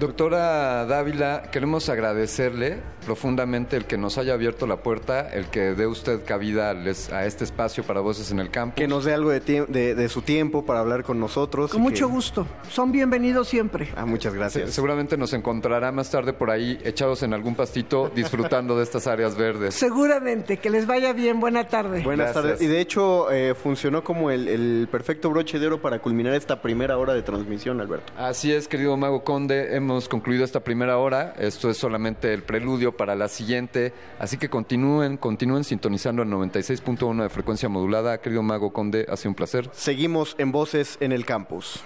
Doctora 0.00 0.84
Dávila, 0.86 1.42
queremos 1.52 1.88
agradecerle 1.88 2.78
profundamente 3.06 3.76
el 3.76 3.84
que 3.84 3.96
nos 3.98 4.18
haya 4.18 4.32
abierto 4.34 4.66
la 4.66 4.78
puerta, 4.78 5.28
el 5.28 5.46
que 5.46 5.74
dé 5.74 5.86
usted 5.86 6.24
cabida 6.24 6.70
a 6.70 7.24
este 7.26 7.44
espacio 7.44 7.84
para 7.84 8.00
Voces 8.00 8.30
en 8.32 8.40
el 8.40 8.50
Campo. 8.50 8.76
Que 8.76 8.88
nos 8.88 9.04
dé 9.04 9.12
algo 9.14 9.30
de, 9.30 9.42
tie- 9.42 9.66
de, 9.66 9.94
de 9.94 10.08
su 10.08 10.22
tiempo 10.22 10.64
para 10.64 10.80
hablar 10.80 11.04
con 11.04 11.20
nosotros. 11.20 11.70
Con 11.70 11.82
mucho 11.82 12.08
que- 12.08 12.12
gusto. 12.14 12.46
Son 12.70 12.90
bienvenidos 12.92 13.46
siempre. 13.48 13.88
Ah, 13.94 14.04
muchas 14.06 14.34
gracias. 14.34 14.70
Se- 14.70 14.72
seguramente 14.72 15.16
nos 15.16 15.32
encontrará 15.32 15.92
más 15.92 16.10
tarde 16.10 16.32
por 16.32 16.50
ahí, 16.50 16.78
echados 16.82 17.22
en 17.22 17.32
algún 17.34 17.54
pastito, 17.54 18.10
disfrutando 18.14 18.76
de 18.76 18.82
estas 18.82 19.06
áreas 19.06 19.36
verdes. 19.36 19.74
Seguramente, 19.74 20.56
que 20.56 20.70
les 20.70 20.86
vaya 20.86 21.12
bien. 21.12 21.38
Buena 21.40 21.68
tarde. 21.68 22.02
Buenas 22.02 22.32
Gracias. 22.32 22.42
tardes. 22.44 22.62
Y 22.62 22.66
de 22.66 22.80
hecho 22.80 23.30
eh, 23.30 23.54
funcionó 23.54 24.02
como 24.02 24.30
el, 24.30 24.48
el 24.48 24.88
perfecto 24.90 25.30
broche 25.30 25.58
de 25.58 25.66
oro 25.66 25.80
para 25.82 26.00
culminar 26.00 26.34
esta 26.34 26.60
primera 26.62 26.96
hora 26.98 27.12
de 27.14 27.22
transmisión, 27.22 27.80
Alberto. 27.80 28.12
Así 28.16 28.50
es, 28.52 28.66
querido 28.66 28.96
Mago 28.96 29.22
Conde, 29.24 29.76
hemos 29.84 30.08
concluido 30.08 30.44
esta 30.44 30.60
primera 30.60 30.98
hora. 30.98 31.34
Esto 31.38 31.70
es 31.70 31.76
solamente 31.76 32.32
el 32.32 32.42
preludio 32.42 32.96
para 32.96 33.14
la 33.14 33.28
siguiente. 33.28 33.92
Así 34.18 34.36
que 34.38 34.48
continúen, 34.48 35.16
continúen 35.16 35.64
sintonizando 35.64 36.22
el 36.22 36.28
96.1 36.30 37.22
de 37.22 37.28
frecuencia 37.28 37.68
modulada. 37.68 38.20
Querido 38.20 38.42
Mago 38.42 38.72
Conde, 38.72 39.06
ha 39.08 39.16
sido 39.16 39.30
un 39.30 39.34
placer. 39.34 39.70
Seguimos 39.72 40.34
en 40.38 40.52
Voces 40.52 40.96
en 41.00 41.12
el 41.12 41.24
Campus. 41.24 41.80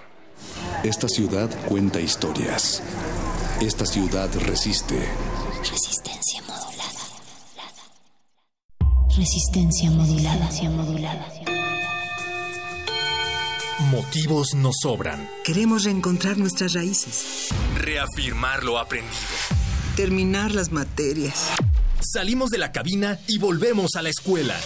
Esta 0.85 1.09
ciudad 1.09 1.51
cuenta 1.69 2.01
historias. 2.01 2.83
Esta 3.61 3.85
ciudad 3.85 4.31
resiste. 4.47 4.95
Resistencia 5.59 6.43
modulada. 6.43 6.79
Resistencia 9.17 9.91
modulada. 9.91 10.49
modulada. 10.71 11.68
Motivos 13.79 14.55
nos 14.55 14.76
sobran. 14.83 15.29
Queremos 15.45 15.85
reencontrar 15.85 16.37
nuestras 16.37 16.72
raíces, 16.74 17.47
Reafirmar 17.76 18.64
lo 18.64 18.79
aprendido. 18.79 19.14
terminar 19.97 20.53
las 20.53 20.72
materias. 20.72 21.49
Salimos 22.01 22.51
de 22.51 22.59
la 22.59 22.72
cabina 22.72 23.18
y 23.29 23.39
volvemos 23.39 23.95
a 23.97 24.03
la 24.03 24.09
escuela. 24.09 24.57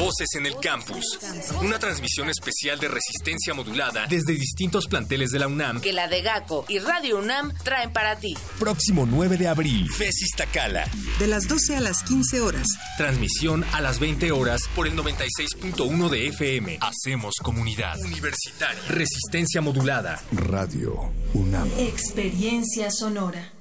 Voces 0.00 0.28
en 0.34 0.46
el 0.46 0.56
campus. 0.56 1.18
Una 1.62 1.78
transmisión 1.78 2.30
especial 2.30 2.80
de 2.80 2.88
resistencia 2.88 3.52
modulada 3.52 4.06
desde 4.08 4.32
distintos 4.32 4.86
planteles 4.86 5.30
de 5.30 5.38
la 5.38 5.46
UNAM. 5.46 5.80
que 5.82 5.92
la 5.92 6.08
de 6.08 6.22
GACO 6.22 6.64
y 6.68 6.78
Radio 6.78 7.18
UNAM 7.18 7.52
traen 7.62 7.92
para 7.92 8.16
ti. 8.16 8.34
Próximo 8.58 9.04
9 9.06 9.36
de 9.36 9.48
abril. 9.48 9.86
FES 9.94 10.22
Iztacala. 10.22 10.88
De 11.18 11.26
las 11.26 11.46
12 11.48 11.76
a 11.76 11.80
las 11.80 12.02
15 12.02 12.40
horas. 12.40 12.66
Transmisión 12.96 13.62
a 13.74 13.82
las 13.82 13.98
20 13.98 14.32
horas 14.32 14.62
por 14.74 14.86
el 14.86 14.96
96.1 14.96 16.08
de 16.08 16.28
FM. 16.28 16.78
Hacemos 16.80 17.34
comunidad. 17.42 17.98
Universitaria. 18.00 18.80
Resistencia 18.88 19.60
modulada. 19.60 20.22
Radio 20.32 21.12
UNAM. 21.34 21.68
Experiencia 21.78 22.90
sonora. 22.90 23.52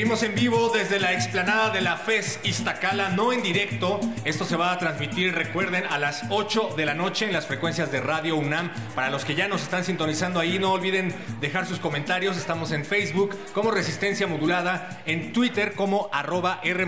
Seguimos 0.00 0.22
en 0.22 0.34
vivo 0.34 0.70
desde 0.70 0.98
la 0.98 1.12
explanada 1.12 1.68
de 1.68 1.82
la 1.82 1.98
FES 1.98 2.40
Iztacala, 2.44 3.10
no 3.10 3.34
en 3.34 3.42
directo. 3.42 4.00
Esto 4.24 4.46
se 4.46 4.56
va 4.56 4.72
a 4.72 4.78
transmitir, 4.78 5.34
recuerden, 5.34 5.84
a 5.84 5.98
las 5.98 6.24
8 6.30 6.70
de 6.74 6.86
la 6.86 6.94
noche 6.94 7.26
en 7.26 7.34
las 7.34 7.46
frecuencias 7.46 7.92
de 7.92 8.00
Radio 8.00 8.36
UNAM. 8.36 8.72
Para 8.94 9.10
los 9.10 9.26
que 9.26 9.34
ya 9.34 9.46
nos 9.46 9.60
están 9.60 9.84
sintonizando 9.84 10.40
ahí, 10.40 10.58
no 10.58 10.72
olviden 10.72 11.14
dejar 11.42 11.66
sus 11.66 11.80
comentarios. 11.80 12.38
Estamos 12.38 12.72
en 12.72 12.86
Facebook 12.86 13.36
como 13.52 13.72
Resistencia 13.72 14.26
Modulada, 14.26 15.02
en 15.04 15.34
Twitter 15.34 15.74
como 15.74 16.08
arroba 16.14 16.60
R. 16.64 16.86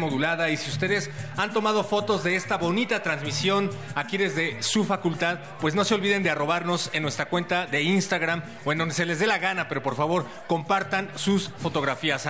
Y 0.50 0.56
si 0.56 0.70
ustedes 0.70 1.10
han 1.36 1.52
tomado 1.52 1.84
fotos 1.84 2.24
de 2.24 2.34
esta 2.34 2.56
bonita 2.56 3.02
transmisión 3.02 3.68
aquí 3.94 4.16
desde 4.16 4.62
su 4.62 4.86
facultad, 4.86 5.38
pues 5.60 5.74
no 5.74 5.84
se 5.84 5.94
olviden 5.94 6.22
de 6.22 6.30
arrobarnos 6.30 6.88
en 6.94 7.02
nuestra 7.02 7.26
cuenta 7.26 7.66
de 7.66 7.82
Instagram 7.82 8.42
o 8.64 8.72
en 8.72 8.78
donde 8.78 8.94
se 8.94 9.04
les 9.04 9.18
dé 9.18 9.26
la 9.26 9.36
gana, 9.36 9.68
pero 9.68 9.82
por 9.82 9.96
favor 9.96 10.24
compartan 10.46 11.10
sus 11.14 11.50
fotografías. 11.58 12.26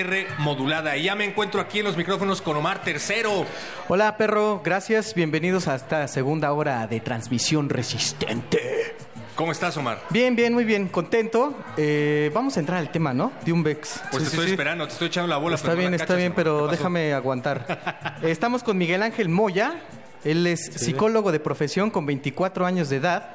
R 0.00 0.26
modulada. 0.38 0.96
Y 0.96 1.04
ya 1.04 1.14
me 1.14 1.24
encuentro 1.24 1.60
aquí 1.60 1.78
en 1.78 1.86
los 1.86 1.96
micrófonos 1.96 2.42
con 2.42 2.56
Omar 2.56 2.82
Tercero. 2.82 3.46
Hola 3.88 4.16
perro, 4.18 4.60
gracias, 4.62 5.14
bienvenidos 5.14 5.68
a 5.68 5.74
esta 5.74 6.06
segunda 6.06 6.52
hora 6.52 6.86
de 6.86 7.00
transmisión 7.00 7.70
resistente. 7.70 8.94
¿Cómo 9.36 9.52
estás, 9.52 9.76
Omar? 9.76 10.02
Bien, 10.10 10.36
bien, 10.36 10.52
muy 10.52 10.64
bien, 10.64 10.88
contento. 10.88 11.54
Eh, 11.76 12.30
vamos 12.34 12.56
a 12.56 12.60
entrar 12.60 12.78
al 12.78 12.90
tema, 12.90 13.14
¿no? 13.14 13.32
De 13.44 13.52
un 13.52 13.62
Bex. 13.62 14.02
Pues 14.10 14.24
te 14.24 14.28
estoy 14.30 14.50
esperando, 14.50 14.86
te 14.86 14.92
estoy 14.92 15.08
echando 15.08 15.28
la 15.28 15.38
bola. 15.38 15.56
Está 15.56 15.68
pero 15.68 15.80
bien, 15.80 15.94
está 15.94 16.06
cachas, 16.06 16.18
bien, 16.18 16.32
pero 16.34 16.68
déjame 16.68 17.14
aguantar. 17.14 18.18
Estamos 18.22 18.62
con 18.62 18.76
Miguel 18.76 19.02
Ángel 19.02 19.28
Moya. 19.30 19.80
Él 20.26 20.46
es 20.48 20.64
psicólogo 20.74 21.30
de 21.30 21.38
profesión 21.38 21.90
con 21.90 22.04
24 22.04 22.66
años 22.66 22.88
de 22.88 22.96
edad 22.96 23.30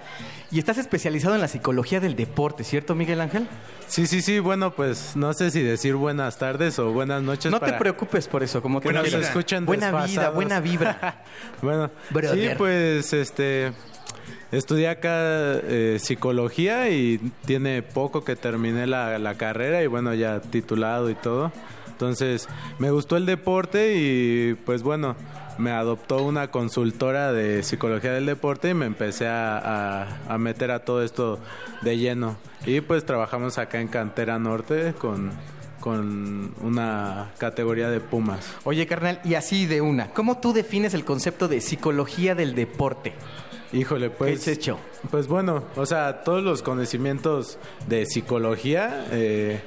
y 0.52 0.60
estás 0.60 0.78
especializado 0.78 1.36
en 1.36 1.42
la 1.42 1.48
psicología 1.48 2.02
del 2.02 2.18
deporte, 2.18 2.66
¿cierto, 2.66 2.96
Miguel 2.96 3.22
Ángel? 3.22 3.48
Sí, 3.88 4.08
sí, 4.08 4.22
sí. 4.22 4.40
Bueno, 4.40 4.76
pues 4.76 5.16
no 5.16 5.34
sé 5.34 5.52
si 5.52 5.62
decir 5.62 5.96
buenas 5.96 6.38
tardes 6.38 6.78
o 6.80 6.92
buenas 6.92 7.24
noches. 7.24 7.50
No 7.50 7.62
te 7.62 7.72
preocupes 7.74 8.28
por 8.28 8.44
eso, 8.44 8.62
como 8.62 8.82
que 8.82 8.90
no 8.92 8.96
nos 8.96 9.06
digas. 9.06 9.28
escuchen 9.28 9.66
Buena 9.66 10.06
vida, 10.06 10.32
buena 10.32 10.60
vibra. 10.60 11.24
bueno, 11.62 11.90
Brother. 12.10 12.52
sí, 12.52 12.56
pues 12.58 13.14
este 13.14 13.72
estudié 14.52 14.90
acá 14.90 15.54
eh, 15.64 15.98
psicología 16.02 16.90
y 16.90 17.20
tiene 17.46 17.84
poco 17.84 18.26
que 18.26 18.36
terminé 18.36 18.86
la, 18.86 19.18
la 19.18 19.36
carrera 19.36 19.82
y 19.82 19.88
bueno, 19.88 20.14
ya 20.14 20.42
titulado 20.42 21.10
y 21.10 21.16
todo. 21.16 21.54
Entonces, 21.88 22.50
me 22.80 22.92
gustó 22.92 23.16
el 23.16 23.26
deporte 23.26 23.96
y 23.96 24.56
pues 24.66 24.84
bueno, 24.84 25.16
me 25.58 25.72
adoptó 25.72 26.24
una 26.24 26.50
consultora 26.50 27.32
de 27.34 27.64
psicología 27.64 28.14
del 28.14 28.26
deporte 28.26 28.70
y 28.70 28.74
me 28.74 28.86
empecé 28.86 29.28
a, 29.28 29.58
a- 29.58 30.08
a 30.34 30.38
meter 30.38 30.72
a 30.72 30.80
todo 30.86 31.04
esto 31.04 31.40
de 31.82 31.98
lleno. 31.98 32.38
Y 32.66 32.82
pues 32.82 33.06
trabajamos 33.06 33.58
acá 33.58 33.80
en 33.82 33.88
Cantera 33.88 34.38
Norte 34.40 34.94
con, 34.98 35.32
con 35.80 36.54
una 36.62 37.32
categoría 37.38 37.90
de 37.90 38.00
Pumas. 38.00 38.54
Oye, 38.64 38.86
carnal, 38.88 39.20
y 39.24 39.34
así 39.36 39.66
de 39.66 39.82
una, 39.82 40.10
¿cómo 40.12 40.38
tú 40.40 40.54
defines 40.54 40.94
el 40.94 41.04
concepto 41.06 41.48
de 41.48 41.60
psicología 41.62 42.36
del 42.36 42.54
deporte? 42.56 43.14
Híjole, 43.74 44.10
pues. 44.10 44.44
¿Qué 44.44 44.52
hecho? 44.52 44.78
Pues 45.12 45.28
bueno, 45.28 45.64
o 45.78 45.86
sea, 45.86 46.24
todos 46.24 46.44
los 46.44 46.62
conocimientos 46.62 47.58
de 47.88 48.06
psicología 48.06 49.06
eh, 49.12 49.62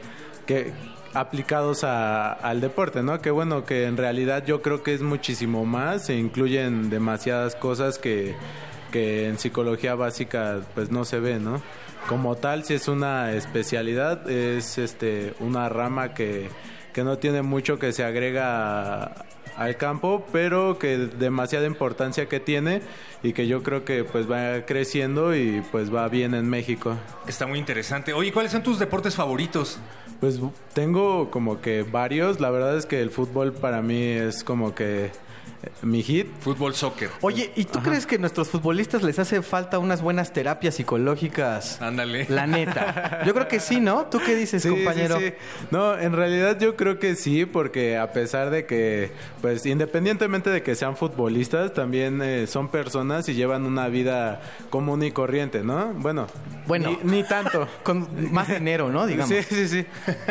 que 0.47 0.73
aplicados 1.15 1.85
a- 1.85 2.33
al 2.33 2.61
deporte, 2.61 3.03
¿no? 3.03 3.21
Que 3.21 3.31
bueno, 3.31 3.65
que 3.65 3.85
en 3.87 3.97
realidad 3.97 4.45
yo 4.47 4.61
creo 4.63 4.83
que 4.83 4.95
es 4.95 5.01
muchísimo 5.03 5.65
más, 5.65 6.07
se 6.07 6.17
incluyen 6.17 6.91
demasiadas 6.91 7.55
cosas 7.57 7.99
que, 7.99 8.35
que 8.93 9.29
en 9.29 9.39
psicología 9.39 9.95
básica 9.95 10.61
pues 10.75 10.91
no 10.91 11.05
se 11.05 11.21
ve, 11.21 11.39
¿no? 11.39 11.63
Como 12.09 12.35
tal, 12.37 12.65
si 12.65 12.75
es 12.75 12.87
una 12.89 13.33
especialidad, 13.33 14.29
es 14.31 14.77
este 14.79 15.33
una 15.41 15.69
rama 15.71 16.13
que, 16.15 16.49
que 16.93 17.03
no 17.03 17.17
tiene 17.19 17.43
mucho 17.43 17.79
que 17.79 17.93
se 17.93 18.05
agrega 18.05 19.25
al 19.57 19.77
campo, 19.77 20.25
pero 20.33 20.79
que 20.79 20.97
demasiada 20.97 21.67
importancia 21.67 22.27
que 22.27 22.41
tiene 22.41 22.83
y 23.23 23.33
que 23.33 23.47
yo 23.47 23.63
creo 23.63 23.85
que 23.85 24.05
pues 24.05 24.31
va 24.31 24.67
creciendo 24.67 25.35
y 25.35 25.63
pues 25.73 25.95
va 25.95 26.09
bien 26.09 26.35
en 26.35 26.49
México. 26.49 26.97
Está 27.27 27.47
muy 27.47 27.59
interesante. 27.59 28.13
Oye, 28.13 28.33
¿cuáles 28.33 28.53
son 28.53 28.63
tus 28.63 28.79
deportes 28.79 29.15
favoritos? 29.15 29.79
Pues 30.21 30.41
tengo 30.73 31.31
como 31.31 31.61
que 31.61 31.83
varios, 31.83 32.41
la 32.41 32.51
verdad 32.51 32.77
es 32.77 32.87
que 32.87 33.01
el 33.01 33.11
fútbol 33.11 33.53
para 33.53 33.83
mí 33.83 34.03
es 34.03 34.45
como 34.45 34.75
que 34.75 35.11
mi 35.83 36.03
hit. 36.03 36.27
Fútbol, 36.41 36.75
soccer. 36.75 37.11
Oye, 37.21 37.53
¿y 37.57 37.65
tú 37.65 37.81
crees 37.81 38.07
que 38.07 38.17
a 38.17 38.19
nuestros 38.19 38.49
futbolistas 38.49 39.03
les 39.03 39.19
hace 39.19 39.43
falta 39.43 39.79
unas 39.79 40.03
buenas 40.03 40.33
terapias 40.33 40.75
psicológicas? 40.77 41.81
Ándale. 41.81 42.27
La 42.29 42.47
neta. 42.47 43.23
Yo 43.27 43.35
creo 43.35 43.49
que 43.49 43.61
sí, 43.61 43.81
¿no? 43.81 44.07
¿Tú 44.07 44.21
qué 44.25 44.35
dices, 44.35 44.63
Sí, 44.63 44.69
compañero? 44.69 45.19
sí, 45.19 45.29
sí. 45.29 45.35
No, 45.71 45.99
en 45.99 46.13
realidad 46.13 46.59
yo 46.59 46.77
creo 46.77 46.99
que 46.99 47.15
sí, 47.17 47.45
porque 47.47 47.97
a 47.97 48.13
pesar 48.13 48.51
de 48.51 48.67
que, 48.67 49.11
pues 49.41 49.65
independientemente 49.67 50.51
de 50.51 50.63
que 50.63 50.75
sean 50.75 50.97
futbolistas, 50.97 51.73
también 51.75 52.21
eh, 52.23 52.47
son 52.47 52.69
personas 52.69 53.29
y 53.29 53.35
llevan 53.35 53.65
una 53.67 53.89
vida 53.89 54.41
común 54.71 55.03
y 55.03 55.11
corriente, 55.11 55.63
¿no? 55.63 55.93
Bueno, 55.95 56.27
Bueno. 56.67 56.97
ni, 57.03 57.19
ni 57.19 57.25
tanto. 57.25 57.69
Con 57.83 58.33
más 58.33 58.49
dinero, 58.49 58.91
¿no? 58.91 59.07
Digamos. 59.07 59.35
Sí, 59.35 59.43
sí, 59.43 59.69
sí. 59.69 59.87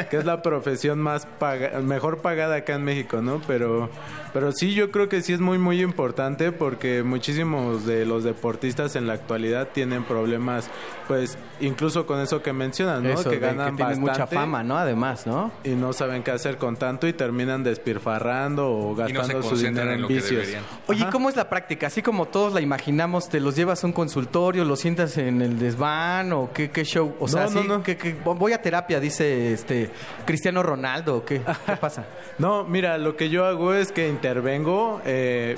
Que 0.09 0.17
es 0.17 0.25
la 0.25 0.41
profesión 0.41 0.99
más 0.99 1.25
paga- 1.39 1.79
mejor 1.81 2.19
pagada 2.21 2.55
acá 2.57 2.75
en 2.75 2.83
México, 2.83 3.21
¿no? 3.21 3.41
Pero, 3.47 3.89
pero 4.33 4.51
sí, 4.51 4.73
yo 4.73 4.91
creo 4.91 5.09
que 5.09 5.21
sí 5.23 5.33
es 5.33 5.39
muy, 5.39 5.57
muy 5.57 5.81
importante 5.81 6.51
porque 6.51 7.01
muchísimos 7.03 7.85
de 7.85 8.05
los 8.05 8.23
deportistas 8.23 8.95
en 8.95 9.07
la 9.07 9.13
actualidad 9.13 9.69
tienen 9.73 10.03
problemas, 10.03 10.69
pues, 11.07 11.37
incluso 11.59 12.05
con 12.05 12.19
eso 12.19 12.41
que 12.43 12.53
mencionas, 12.53 13.01
¿no? 13.01 13.09
Eso, 13.09 13.29
que 13.29 13.39
ganan 13.39 13.75
tienen 13.75 13.99
mucha 13.99 14.27
fama, 14.27 14.63
¿no? 14.63 14.77
Además, 14.77 15.25
¿no? 15.25 15.51
y 15.63 15.69
no 15.69 15.93
saben 15.93 16.23
qué 16.23 16.31
hacer 16.31 16.57
con 16.57 16.75
tanto 16.77 17.07
y 17.07 17.13
terminan 17.13 17.63
despilfarrando 17.63 18.69
o 18.71 18.91
Y 18.93 18.95
no 19.13 19.23
se 19.23 19.33
gastando 19.33 19.43
su 19.49 19.57
dinero 19.57 19.87
en 19.89 19.95
en, 19.95 20.01
lo 20.01 20.07
que 20.07 20.13
vicios. 20.15 20.47
Oye, 20.87 21.05
¿y 21.07 21.09
¿cómo 21.11 21.29
es 21.29 21.35
la 21.35 21.49
práctica? 21.49 21.87
Así 21.87 22.01
como 22.01 22.25
todos 22.27 22.53
la 22.53 22.61
imaginamos, 22.61 23.29
¿te 23.29 23.39
los 23.39 23.55
llevas 23.55 23.83
a 23.83 23.87
un 23.87 23.93
consultorio, 23.93 24.65
los 24.65 24.79
sientas 24.79 25.17
en 25.17 25.41
el 25.41 25.57
desván 25.59 26.33
o 26.33 26.51
qué, 26.53 26.69
qué 26.69 26.83
show? 26.83 27.15
O 27.19 27.27
sea, 27.27 27.45
No, 27.45 27.51
no, 27.51 27.61
sí, 27.61 27.67
no. 27.67 27.83
¿qué- 27.83 27.97
qué- 27.97 28.15
voy 28.23 28.53
a 28.53 28.61
terapia, 28.61 28.99
dice 28.99 29.53
este 29.53 29.89
Cristiano 30.25 30.63
Ronaldo, 30.63 31.17
¿o 31.17 31.25
qué, 31.25 31.41
¿Qué 31.65 31.75
pasa? 31.81 32.05
No, 32.39 32.63
mira, 32.63 32.97
lo 32.97 33.15
que 33.15 33.29
yo 33.29 33.45
hago 33.45 33.73
es 33.73 33.91
que 33.91 34.07
intervengo, 34.09 35.01
eh, 35.05 35.12
eh, 35.13 35.57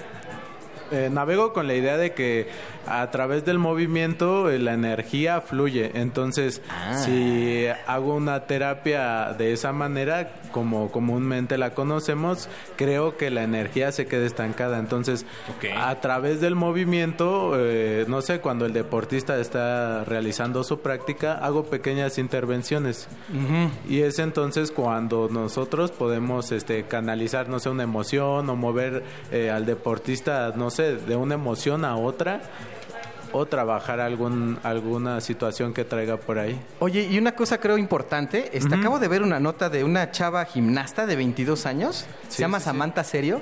navego 1.12 1.54
con 1.54 1.68
la 1.68 1.76
idea 1.76 1.98
de 1.98 2.14
que 2.14 2.48
a 2.88 3.10
través 3.12 3.46
del 3.46 3.60
movimiento 3.60 4.50
eh, 4.50 4.60
la 4.60 4.74
energía 4.74 5.42
fluye. 5.42 5.92
Entonces, 5.96 6.62
si 7.04 7.66
hago 7.88 8.16
una 8.16 8.46
terapia 8.46 9.34
de 9.38 9.54
esa 9.54 9.72
manera, 9.72 10.32
como 10.52 10.92
comúnmente 10.92 11.58
la 11.58 11.74
conocemos, 11.74 12.50
creo 12.76 13.18
que 13.18 13.30
la 13.30 13.44
energía 13.44 13.92
se 13.92 14.06
queda 14.06 14.26
estancada. 14.26 14.80
Entonces, 14.80 15.26
a 15.78 15.96
través 16.02 16.42
del 16.42 16.56
movimiento, 16.56 17.54
eh, 17.56 18.06
no 18.08 18.22
sé, 18.22 18.40
cuando 18.40 18.66
el 18.66 18.74
deportista 18.74 19.38
está 19.40 20.04
realizando 20.06 20.64
su 20.64 20.80
práctica, 20.80 21.34
hago 21.34 21.66
pequeñas 21.66 22.18
intervenciones. 22.18 23.08
Y 23.90 24.02
es 24.02 24.20
entonces 24.20 24.72
cuando 24.72 25.28
nosotros 25.30 25.92
podemos 25.92 26.52
este, 26.52 26.84
canalizar, 26.84 27.50
no 27.50 27.60
sé, 27.60 27.70
una 27.70 27.84
emoción 27.84 28.50
o 28.50 28.56
mover 28.56 29.04
eh, 29.32 29.50
al 29.50 29.66
deportista, 29.66 30.54
no 30.56 30.70
sé, 30.70 30.75
de 30.84 31.16
una 31.16 31.36
emoción 31.36 31.86
a 31.86 31.96
otra 31.96 32.42
o 33.32 33.46
trabajar 33.46 34.00
algún, 34.00 34.60
alguna 34.64 35.20
situación 35.20 35.74
que 35.74 35.84
traiga 35.84 36.18
por 36.18 36.40
ahí. 36.40 36.58
Oye, 36.80 37.04
y 37.04 37.18
una 37.18 37.34
cosa 37.34 37.60
creo 37.60 37.78
importante, 37.78 38.50
este, 38.54 38.76
acabo 38.76 38.98
de 38.98 39.10
ver 39.10 39.24
una 39.24 39.40
nota 39.42 39.70
de 39.70 39.84
una 39.84 40.12
chava 40.12 40.46
gimnasta 40.46 41.06
de 41.06 41.18
22 41.18 41.66
años, 41.66 42.06
se 42.30 42.42
llama 42.42 42.60
sí, 42.60 42.64
sí. 42.64 42.70
Samantha 42.70 43.04
Serio, 43.04 43.42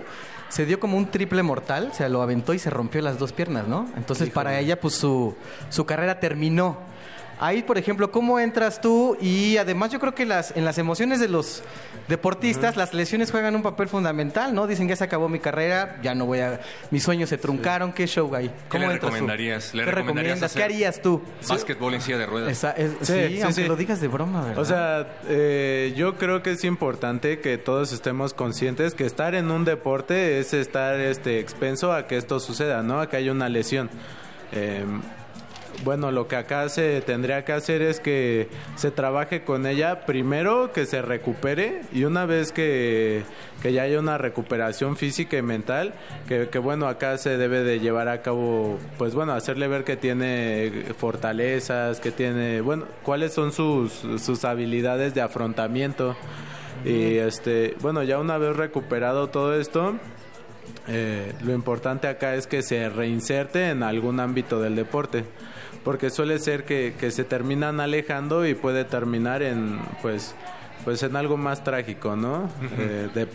se 0.49 0.65
dio 0.65 0.79
como 0.79 0.97
un 0.97 1.11
triple 1.11 1.43
mortal, 1.43 1.91
se 1.93 2.07
lo 2.09 2.21
aventó 2.21 2.53
y 2.53 2.59
se 2.59 2.69
rompió 2.69 3.01
las 3.01 3.19
dos 3.19 3.34
piernas, 3.34 3.67
¿no? 3.67 3.88
Entonces 3.95 4.29
para 4.29 4.59
ella 4.59 4.79
pues 4.79 4.95
su, 4.95 5.36
su 5.69 5.86
carrera 5.86 6.19
terminó. 6.19 6.77
Ahí, 7.46 7.62
por 7.62 7.78
ejemplo, 7.78 8.10
¿cómo 8.10 8.39
entras 8.39 8.80
tú? 8.80 9.18
Y 9.20 9.58
además 9.58 9.91
yo 9.91 10.00
creo 10.00 10.16
que 10.16 10.26
las, 10.26 10.56
en 10.56 10.64
las 10.64 10.78
emociones 10.78 11.20
de 11.20 11.28
los 11.28 11.62
deportistas, 12.08 12.78
las 12.78 12.94
lesiones 12.94 13.32
juegan 13.32 13.54
un 13.56 13.62
papel 13.64 13.88
fundamental, 13.89 14.54
¿no? 14.56 14.66
Dicen, 14.66 14.88
ya 14.88 14.96
se 14.96 15.04
acabó 15.04 15.28
mi 15.28 15.39
carrera, 15.39 15.98
ya 16.02 16.16
no 16.16 16.26
voy 16.26 16.39
a... 16.39 16.62
Mis 16.91 17.04
sueños 17.04 17.30
se 17.30 17.38
truncaron, 17.38 17.91
¿qué 17.91 18.08
show 18.08 18.34
hay? 18.34 18.48
¿Qué 18.48 18.54
¿Cómo 18.70 18.86
le 18.88 18.94
entras 18.94 19.00
tú? 19.02 19.08
recomendarías? 19.16 19.74
¿Le 19.74 19.84
¿Qué 19.84 19.91
recomendarías 19.91 20.39
recomiendas? 20.39 20.54
¿Qué 20.54 20.64
harías 20.64 21.02
tú? 21.02 21.22
Básquetbol 21.50 21.94
en 21.96 22.02
silla 22.02 22.18
de 22.20 22.26
ruedas. 22.28 22.52
Esa- 22.52 22.72
es- 22.72 22.91
sí, 23.02 23.14
Sí, 23.14 23.36
sí, 23.36 23.41
aunque 23.41 23.62
sí. 23.64 23.68
lo 23.68 23.76
digas 23.76 24.00
de 24.00 24.08
broma, 24.08 24.41
¿verdad? 24.46 24.60
O 24.60 24.66
sea, 24.66 25.08
eh, 25.28 25.94
yo 25.98 26.16
creo 26.18 26.41
que 26.44 26.52
es 26.52 26.64
importante 26.64 27.39
que 27.39 27.58
todos 27.58 27.91
estemos 27.91 28.34
conscientes 28.34 28.94
que 28.96 29.06
estar 29.06 29.36
en 29.36 29.52
un 29.52 29.66
deporte 29.66 30.39
es 30.39 30.54
estar 30.54 31.00
este, 31.00 31.39
expenso 31.39 31.91
a 31.94 32.08
que 32.08 32.18
esto 32.18 32.39
suceda, 32.39 32.84
¿no? 32.84 33.02
A 33.02 33.10
que 33.10 33.18
haya 33.18 33.32
una 33.32 33.50
lesión. 33.50 33.89
Eh, 34.52 34.86
bueno, 35.84 36.11
lo 36.11 36.28
que 36.28 36.36
acá 36.36 36.69
se 36.69 37.01
tendría 37.01 37.43
que 37.45 37.53
hacer 37.53 37.82
es 37.82 37.99
que 37.99 38.47
se 38.76 38.91
trabaje 38.91 39.43
con 39.43 39.65
ella 39.65 40.05
primero, 40.05 40.71
que 40.71 40.86
se 40.86 41.01
recupere 41.01 41.82
y 41.91 42.05
una 42.05 42.26
vez 42.26 42.51
que, 42.51 43.24
que 43.61 43.74
ya 43.74 43.84
haya 43.84 43.99
una 43.99 44.17
recuperación 44.17 44.95
física 44.95 45.38
y 45.38 45.41
mental, 45.41 45.93
que, 46.28 46.49
que, 46.49 46.59
bueno, 46.59 46.88
acá 46.88 47.17
se 47.17 47.38
debe 47.38 47.63
de 47.63 47.80
llevar 47.80 48.07
a 48.07 48.21
cabo, 48.21 48.78
pues 48.97 49.13
bueno, 49.15 49.34
hacerle 49.34 49.67
ver 49.67 49.84
que 49.84 49.97
tiene 49.97 50.71
fortalezas, 50.97 51.99
que 51.99 52.11
tiene, 52.11 52.61
bueno, 52.61 52.86
cuáles 53.03 53.34
son 53.34 53.51
sus, 53.51 53.91
sus 54.17 54.45
habilidades 54.45 55.13
de 55.13 55.21
afrontamiento. 55.21 56.15
Y 56.86 57.15
este, 57.17 57.76
bueno, 57.82 58.03
ya 58.03 58.19
una 58.19 58.38
vez 58.38 58.55
recuperado 58.55 59.30
todo 59.30 59.57
esto, 59.57 59.95
eh, 60.88 61.34
lo 61.43 61.53
importante 61.53 62.07
acá 62.07 62.36
es 62.36 62.47
que 62.47 62.61
se 62.61 62.89
reinserte 62.89 63.69
en 63.69 63.84
algún 63.84 64.19
ámbito 64.19 64.59
del 64.59 64.76
deporte, 64.76 65.24
porque 65.84 66.09
suele 66.09 66.39
ser 66.39 66.63
que, 66.65 66.93
que 66.99 67.11
se 67.11 67.24
terminan 67.24 67.80
alejando 67.80 68.45
y 68.45 68.53
puede 68.53 68.86
terminar 68.86 69.41
en, 69.41 69.80
pues, 70.01 70.36
pues 70.84 71.03
en 71.03 71.15
algo 71.15 71.38
más 71.38 71.63
trágico, 71.63 72.15
¿no? 72.15 72.49
Eh, 72.78 73.09
de 73.13 73.28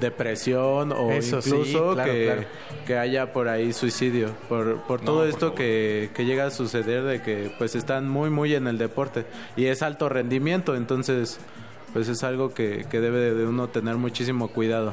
depresión 0.00 0.92
o 0.92 1.10
Eso 1.10 1.40
sí, 1.40 1.50
incluso 1.50 1.94
claro, 1.94 2.12
que, 2.12 2.24
claro. 2.24 2.42
que 2.86 2.98
haya 2.98 3.32
por 3.32 3.48
ahí 3.48 3.72
suicidio 3.72 4.28
por, 4.48 4.82
por 4.82 5.00
todo 5.00 5.26
esto 5.26 5.54
que, 5.54 6.10
que 6.14 6.26
llega 6.26 6.46
a 6.46 6.50
suceder 6.50 7.02
de 7.04 7.22
que 7.22 7.50
pues 7.56 7.74
están 7.74 8.06
muy 8.08 8.28
muy 8.28 8.54
en 8.54 8.66
el 8.66 8.76
deporte 8.76 9.24
y 9.56 9.66
es 9.66 9.82
alto 9.82 10.10
rendimiento 10.10 10.76
entonces 10.76 11.38
pues 11.94 12.08
es 12.08 12.22
algo 12.24 12.52
que, 12.52 12.84
que 12.90 13.00
debe 13.00 13.32
de 13.32 13.46
uno 13.46 13.68
tener 13.68 13.96
muchísimo 13.96 14.48
cuidado 14.48 14.92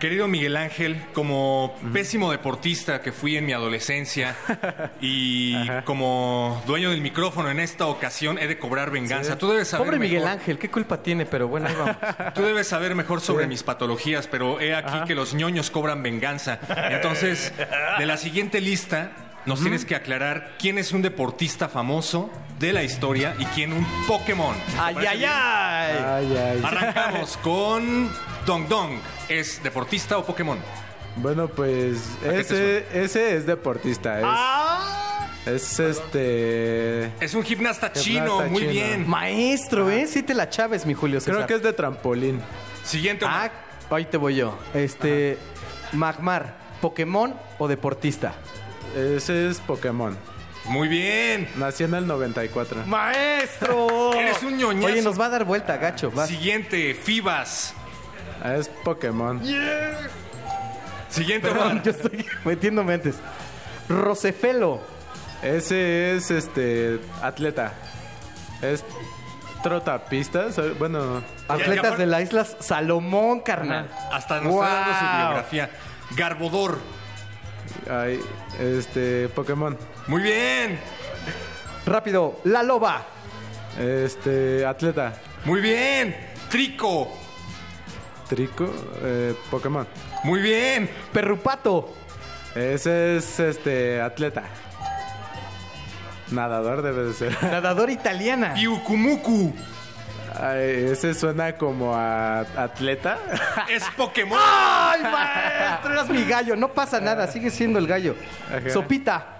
Querido 0.00 0.28
Miguel 0.28 0.58
Ángel, 0.58 1.02
como 1.14 1.74
pésimo 1.92 2.30
deportista 2.30 3.00
que 3.00 3.12
fui 3.12 3.36
en 3.38 3.46
mi 3.46 3.52
adolescencia 3.54 4.36
y 5.00 5.66
como 5.84 6.62
dueño 6.66 6.90
del 6.90 7.00
micrófono 7.00 7.50
en 7.50 7.60
esta 7.60 7.86
ocasión 7.86 8.38
he 8.38 8.46
de 8.46 8.58
cobrar 8.58 8.90
venganza. 8.90 9.38
Tú 9.38 9.48
debes 9.50 9.68
saber 9.68 9.86
Pobre 9.86 9.98
Miguel 9.98 10.20
mejor- 10.24 10.38
Ángel, 10.38 10.58
¿qué 10.58 10.70
culpa 10.70 11.02
tiene? 11.02 11.24
Pero 11.24 11.48
bueno, 11.48 11.68
ahí 11.68 11.74
vamos. 11.74 11.96
Tú 12.34 12.42
debes 12.42 12.68
saber 12.68 12.94
mejor 12.94 13.22
sobre 13.22 13.46
mis 13.46 13.62
patologías, 13.62 14.26
pero 14.26 14.60
he 14.60 14.74
aquí 14.74 14.98
que 15.06 15.14
los 15.14 15.32
ñoños 15.32 15.70
cobran 15.70 16.02
venganza. 16.02 16.58
Entonces, 16.90 17.54
de 17.98 18.04
la 18.06 18.18
siguiente 18.18 18.60
lista, 18.60 19.12
nos 19.46 19.60
tienes 19.60 19.84
que 19.84 19.94
aclarar 19.94 20.54
quién 20.58 20.78
es 20.78 20.92
un 20.92 21.02
deportista 21.02 21.68
famoso 21.68 22.30
de 22.58 22.72
la 22.72 22.82
historia 22.82 23.34
y 23.38 23.44
quién 23.46 23.72
un 23.72 23.86
Pokémon. 24.06 24.54
¿Te 24.54 24.78
¡Ay, 24.80 24.96
ay, 24.98 25.24
ay! 25.24 25.96
Ay, 26.04 26.36
ay. 26.36 26.60
Arrancamos 26.64 27.36
con 27.42 28.10
Dong 28.44 28.66
Dong. 28.68 28.98
¿Es 29.28 29.62
deportista 29.62 30.18
o 30.18 30.24
Pokémon? 30.24 30.58
Bueno, 31.16 31.48
pues 31.48 31.98
¿A 32.26 32.30
qué 32.30 32.30
te 32.30 32.40
ese, 32.40 32.86
ese 33.04 33.36
es 33.36 33.46
deportista. 33.46 34.18
Es, 34.18 34.24
Ah. 34.26 35.28
es 35.46 35.80
este. 35.80 37.04
Es 37.20 37.34
un 37.34 37.42
gimnasta, 37.42 37.90
Gimnasta 37.94 38.00
chino, 38.00 38.42
muy 38.50 38.60
chino. 38.62 38.72
bien. 38.72 39.08
Maestro, 39.08 39.90
¿eh? 39.90 40.06
Sí 40.06 40.22
te 40.22 40.34
la 40.34 40.50
chaves, 40.50 40.84
mi 40.86 40.94
Julio 40.94 41.20
César. 41.20 41.34
Creo 41.36 41.46
que 41.46 41.54
es 41.54 41.62
de 41.62 41.72
trampolín. 41.72 42.40
Siguiente. 42.84 43.24
Ah, 43.28 43.50
ahí 43.90 44.04
te 44.04 44.16
voy 44.16 44.36
yo. 44.36 44.58
Este, 44.74 45.38
Magmar, 45.92 46.56
¿Pokémon 46.80 47.34
o 47.58 47.66
deportista? 47.68 48.34
Ese 48.96 49.48
es 49.50 49.58
Pokémon. 49.60 50.16
Muy 50.64 50.88
bien. 50.88 51.48
Nació 51.56 51.86
en 51.86 51.94
el 51.94 52.06
94. 52.06 52.84
¡Maestro! 52.86 54.12
Eres 54.18 54.42
un 54.42 54.56
ñoñazo. 54.56 54.86
Oye, 54.86 55.02
nos 55.02 55.20
va 55.20 55.26
a 55.26 55.28
dar 55.28 55.44
vuelta, 55.44 55.76
gacho. 55.76 56.10
vas. 56.10 56.28
Siguiente, 56.28 56.94
Fibas. 56.94 57.74
Ah, 58.42 58.54
Es 58.56 58.68
Pokémon. 58.68 59.40
Siguiente, 61.08 61.48
Perdón, 61.48 61.82
yo 61.84 61.90
estoy 61.90 62.26
metiéndome 62.44 62.94
antes. 62.94 63.16
Rosefelo. 63.88 64.80
Ese 65.42 66.16
es 66.16 66.30
este 66.30 66.98
atleta. 67.22 67.72
Es 68.62 68.84
trotapistas. 69.62 70.58
Bueno, 70.78 71.22
Atletas 71.48 71.98
de 71.98 72.06
las 72.06 72.22
Islas 72.22 72.56
Salomón, 72.60 73.40
carnal. 73.40 73.88
Hasta 74.12 74.40
nos 74.40 74.54
está 74.54 74.68
dando 74.68 74.98
su 74.98 75.16
biografía. 75.26 75.70
Garbodor. 76.16 76.78
Hay 77.90 78.20
este 78.60 79.28
Pokémon. 79.28 79.76
Muy 80.06 80.22
bien. 80.22 80.78
Rápido, 81.84 82.40
La 82.44 82.62
Loba. 82.62 83.06
Este 83.78 84.64
atleta. 84.64 85.14
Muy 85.44 85.60
bien. 85.60 86.16
Trico. 86.50 87.12
Trico, 88.28 88.72
eh, 89.02 89.34
Pokémon. 89.50 89.86
Muy 90.24 90.40
bien. 90.40 90.90
Perrupato. 91.12 91.94
Ese 92.54 93.16
es 93.16 93.38
este 93.38 94.00
atleta. 94.00 94.44
Nadador 96.30 96.82
debe 96.82 97.04
de 97.04 97.12
ser. 97.12 97.36
Nadador 97.42 97.90
italiana. 97.90 98.54
Piukumuku. 98.54 99.54
Ay, 100.40 100.88
ese 100.90 101.14
suena 101.14 101.56
como 101.56 101.94
a 101.94 102.40
atleta. 102.40 103.18
Es 103.68 103.84
Pokémon. 103.96 104.38
¡Ay, 104.40 105.02
maestro! 105.02 105.92
Eras 105.92 106.08
mi 106.08 106.24
gallo. 106.24 106.56
No 106.56 106.72
pasa 106.72 107.00
nada, 107.00 107.26
sigue 107.26 107.50
siendo 107.50 107.78
el 107.78 107.86
gallo. 107.86 108.16
Ajá. 108.48 108.70
Sopita. 108.70 109.38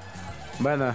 Bueno. 0.59 0.95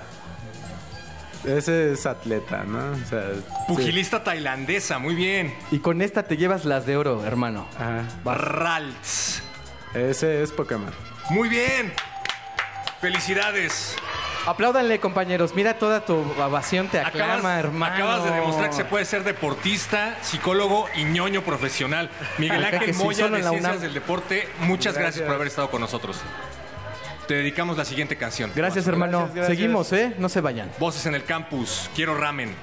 Ese 1.46 1.94
es 1.94 2.06
atleta, 2.06 2.64
¿no? 2.64 2.92
O 2.92 3.06
sea, 3.10 3.24
Pugilista 3.68 4.24
tailandesa, 4.24 5.00
muy 5.00 5.16
bien. 5.16 5.56
Y 5.72 5.80
con 5.80 6.04
esta 6.04 6.24
te 6.24 6.38
llevas 6.38 6.66
las 6.66 6.86
de 6.86 6.98
oro, 6.98 7.26
hermano. 7.26 7.68
Ajá. 7.76 8.04
Ralts. 8.24 9.42
Ese 9.96 10.44
es 10.44 10.52
Pokémon. 10.52 10.94
Muy 11.32 11.50
bien. 11.50 11.92
Felicidades. 13.00 13.96
Apláudanle, 14.46 15.00
compañeros. 15.00 15.54
Mira 15.54 15.76
toda 15.78 16.04
tu 16.04 16.16
ovación 16.16 16.88
te 16.88 17.00
aclama, 17.00 17.60
hermano. 17.60 17.94
acabas 17.94 18.24
de 18.24 18.32
demostrar 18.32 18.70
que 18.70 18.76
se 18.76 18.86
puede 18.86 19.06
ser 19.06 19.24
deportista, 19.24 20.18
psicólogo 20.22 20.88
y 20.96 21.04
ñoño 21.04 21.44
profesional. 21.44 22.10
Miguel 22.40 22.66
Ángel 22.66 22.94
sí, 22.94 23.04
Moya 23.04 23.28
de 23.28 23.42
Ciencias 23.42 23.60
UNAM. 23.60 23.80
del 23.80 23.94
Deporte, 23.94 24.48
muchas 24.62 24.96
gracias. 24.96 25.02
Gracias. 25.02 25.26
por 25.28 25.36
haber 25.36 25.48
estado 25.48 25.70
con 25.70 25.82
nosotros. 25.82 26.22
Te 27.28 27.36
dedicamos 27.36 27.78
la 27.78 27.86
siguiente 27.86 28.18
canción. 28.18 28.52
Gracias, 28.56 28.88
hermano. 28.88 29.20
Gracias, 29.20 29.36
gracias. 29.36 29.58
Seguimos, 29.58 29.94
¿eh? 29.94 30.16
No 30.18 30.28
se 30.28 30.42
vayan. 30.42 30.72
Voces 30.80 31.06
en 31.06 31.16
el 31.16 31.24
campus. 31.24 31.90
Quiero 31.96 32.18
ramen. 32.18 32.56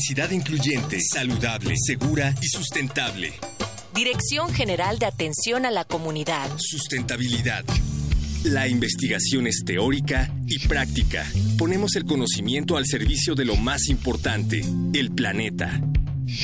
Universidad 0.00 0.30
incluyente, 0.30 0.98
saludable, 1.02 1.74
segura 1.76 2.34
y 2.40 2.46
sustentable. 2.46 3.34
Dirección 3.94 4.50
General 4.50 4.98
de 4.98 5.04
Atención 5.04 5.66
a 5.66 5.70
la 5.70 5.84
Comunidad. 5.84 6.48
Sustentabilidad. 6.56 7.66
La 8.42 8.66
investigación 8.66 9.46
es 9.46 9.62
teórica 9.62 10.32
y 10.46 10.66
práctica. 10.66 11.26
Ponemos 11.58 11.96
el 11.96 12.06
conocimiento 12.06 12.78
al 12.78 12.86
servicio 12.86 13.34
de 13.34 13.44
lo 13.44 13.56
más 13.56 13.88
importante, 13.90 14.64
el 14.94 15.10
planeta. 15.10 15.82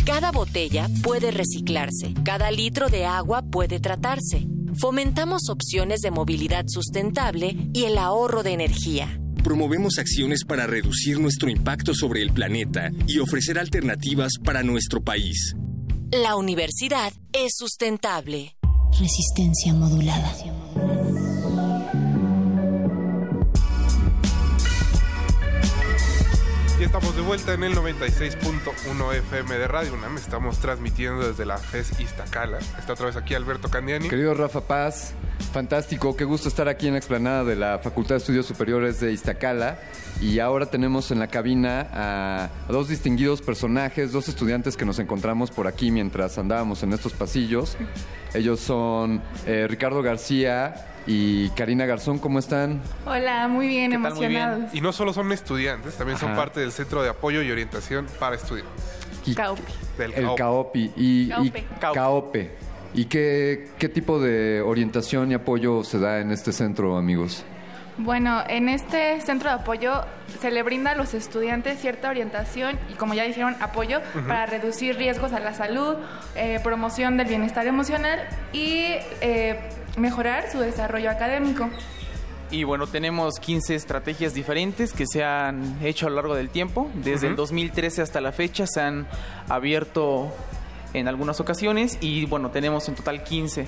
Cada 0.04 0.32
botella 0.32 0.90
puede 1.02 1.30
reciclarse, 1.30 2.12
cada 2.26 2.50
litro 2.50 2.90
de 2.90 3.06
agua 3.06 3.40
puede 3.40 3.80
tratarse. 3.80 4.46
Fomentamos 4.78 5.48
opciones 5.48 6.02
de 6.02 6.10
movilidad 6.10 6.66
sustentable 6.68 7.56
y 7.72 7.84
el 7.84 7.96
ahorro 7.96 8.42
de 8.42 8.52
energía. 8.52 9.15
Promovemos 9.46 9.98
acciones 9.98 10.40
para 10.44 10.66
reducir 10.66 11.20
nuestro 11.20 11.48
impacto 11.48 11.94
sobre 11.94 12.20
el 12.20 12.32
planeta 12.32 12.90
y 13.06 13.20
ofrecer 13.20 13.60
alternativas 13.60 14.32
para 14.42 14.64
nuestro 14.64 15.04
país. 15.04 15.54
La 16.10 16.34
universidad 16.34 17.12
es 17.32 17.52
sustentable. 17.56 18.56
Resistencia 18.98 19.72
modulada. 19.72 20.34
Estamos 26.86 27.16
de 27.16 27.22
vuelta 27.22 27.52
en 27.52 27.64
el 27.64 27.74
96.1 27.74 29.14
FM 29.14 29.58
de 29.58 29.66
Radio 29.66 29.92
UNAM. 29.94 30.16
Estamos 30.16 30.58
transmitiendo 30.58 31.26
desde 31.26 31.44
la 31.44 31.58
FES 31.58 31.98
Iztacala. 31.98 32.58
Está 32.78 32.92
otra 32.92 33.06
vez 33.06 33.16
aquí 33.16 33.34
Alberto 33.34 33.68
Candiani. 33.68 34.08
Querido 34.08 34.34
Rafa 34.34 34.60
Paz, 34.60 35.12
Fantástico, 35.52 36.16
qué 36.16 36.24
gusto 36.24 36.48
estar 36.48 36.68
aquí 36.68 36.86
en 36.86 36.92
la 36.92 36.98
explanada 36.98 37.44
de 37.44 37.56
la 37.56 37.78
Facultad 37.78 38.16
de 38.16 38.18
Estudios 38.18 38.46
Superiores 38.46 39.00
de 39.00 39.12
Iztacala. 39.12 39.78
Y 40.20 40.38
ahora 40.38 40.66
tenemos 40.66 41.10
en 41.10 41.18
la 41.18 41.28
cabina 41.28 41.88
a 41.92 42.50
dos 42.68 42.88
distinguidos 42.88 43.42
personajes, 43.42 44.12
dos 44.12 44.28
estudiantes 44.28 44.76
que 44.76 44.84
nos 44.84 44.98
encontramos 44.98 45.50
por 45.50 45.66
aquí 45.66 45.90
mientras 45.90 46.38
andábamos 46.38 46.82
en 46.82 46.92
estos 46.92 47.12
pasillos. 47.12 47.76
Ellos 48.34 48.60
son 48.60 49.22
eh, 49.46 49.66
Ricardo 49.68 50.02
García 50.02 50.86
y 51.06 51.48
Karina 51.50 51.86
Garzón, 51.86 52.18
¿cómo 52.18 52.38
están? 52.38 52.82
Hola, 53.06 53.48
muy 53.48 53.68
bien, 53.68 53.92
emocionados. 53.92 54.74
Y 54.74 54.80
no 54.80 54.92
solo 54.92 55.12
son 55.12 55.30
estudiantes, 55.32 55.94
también 55.94 56.18
son 56.18 56.34
parte 56.34 56.60
del 56.60 56.72
Centro 56.72 57.02
de 57.02 57.08
Apoyo 57.08 57.42
y 57.42 57.50
Orientación 57.50 58.06
para 58.18 58.36
Estudiantes. 58.36 58.74
Del 59.98 60.12
El 60.12 60.24
CAOP. 60.24 60.36
CAOPI. 60.38 60.92
Y, 60.96 61.22
y- 61.24 61.28
Caope. 61.28 61.64
CAOPE. 61.94 62.50
¿Y 62.94 63.04
qué, 63.06 63.68
qué 63.78 63.88
tipo 63.88 64.18
de 64.20 64.62
orientación 64.62 65.30
y 65.30 65.34
apoyo 65.34 65.84
se 65.84 65.98
da 65.98 66.20
en 66.20 66.30
este 66.32 66.52
centro, 66.52 66.96
amigos? 66.96 67.44
Bueno, 67.98 68.42
en 68.46 68.68
este 68.68 69.20
centro 69.22 69.48
de 69.48 69.56
apoyo 69.56 70.04
se 70.40 70.50
le 70.50 70.62
brinda 70.62 70.90
a 70.90 70.94
los 70.94 71.14
estudiantes 71.14 71.80
cierta 71.80 72.10
orientación 72.10 72.78
y, 72.90 72.94
como 72.94 73.14
ya 73.14 73.22
dijeron, 73.24 73.56
apoyo 73.60 74.00
para 74.28 74.44
reducir 74.44 74.96
riesgos 74.96 75.32
a 75.32 75.40
la 75.40 75.54
salud, 75.54 75.96
eh, 76.34 76.60
promoción 76.62 77.16
del 77.16 77.26
bienestar 77.26 77.66
emocional 77.66 78.20
y 78.52 78.84
eh, 79.22 79.58
mejorar 79.96 80.50
su 80.52 80.58
desarrollo 80.60 81.10
académico. 81.10 81.70
Y 82.50 82.64
bueno, 82.64 82.86
tenemos 82.86 83.40
15 83.40 83.74
estrategias 83.74 84.34
diferentes 84.34 84.92
que 84.92 85.06
se 85.06 85.24
han 85.24 85.78
hecho 85.82 86.06
a 86.06 86.10
lo 86.10 86.16
largo 86.16 86.34
del 86.34 86.50
tiempo. 86.50 86.90
Desde 86.94 87.28
el 87.28 87.32
Ujú. 87.32 87.42
2013 87.42 88.02
hasta 88.02 88.20
la 88.20 88.30
fecha 88.30 88.66
se 88.66 88.80
han 88.82 89.06
abierto 89.48 90.32
en 90.92 91.08
algunas 91.08 91.40
ocasiones 91.40 91.98
y 92.00 92.26
bueno, 92.26 92.50
tenemos 92.50 92.88
en 92.88 92.94
total 92.94 93.24
15. 93.24 93.66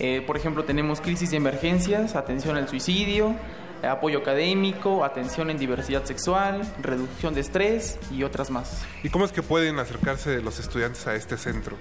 Eh, 0.00 0.22
por 0.26 0.36
ejemplo, 0.36 0.64
tenemos 0.64 1.00
crisis 1.00 1.32
y 1.32 1.36
emergencias, 1.36 2.16
atención 2.16 2.56
al 2.56 2.68
suicidio, 2.68 3.34
apoyo 3.82 4.18
académico, 4.18 5.04
atención 5.04 5.50
en 5.50 5.58
diversidad 5.58 6.04
sexual, 6.04 6.62
reducción 6.82 7.34
de 7.34 7.40
estrés 7.40 7.98
y 8.10 8.22
otras 8.24 8.50
más. 8.50 8.82
¿Y 9.02 9.10
cómo 9.10 9.24
es 9.24 9.32
que 9.32 9.42
pueden 9.42 9.78
acercarse 9.78 10.40
los 10.40 10.58
estudiantes 10.58 11.06
a 11.06 11.14
este 11.14 11.36
centro? 11.36 11.76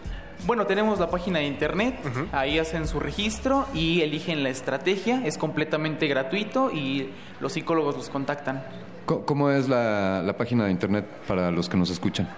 Bueno, 0.46 0.66
tenemos 0.66 1.00
la 1.00 1.10
página 1.10 1.40
de 1.40 1.46
internet, 1.48 1.96
ahí 2.32 2.60
hacen 2.60 2.88
su 2.88 3.00
registro 3.02 3.66
y 3.74 4.02
eligen 4.02 4.44
la 4.44 4.50
estrategia, 4.50 5.22
es 5.26 5.38
completamente 5.38 6.08
gratuito 6.08 6.72
y 6.72 7.10
los 7.42 7.52
psicólogos 7.54 7.98
los 7.98 8.10
contactan. 8.10 8.64
Co- 9.06 9.26
¿Cómo 9.26 9.50
es 9.50 9.68
la, 9.68 10.22
la 10.26 10.38
página 10.38 10.64
de 10.66 10.72
internet 10.72 11.06
para 11.28 11.52
los 11.52 11.68
que 11.68 11.76
nos 11.76 11.90
escuchan? 11.90 12.30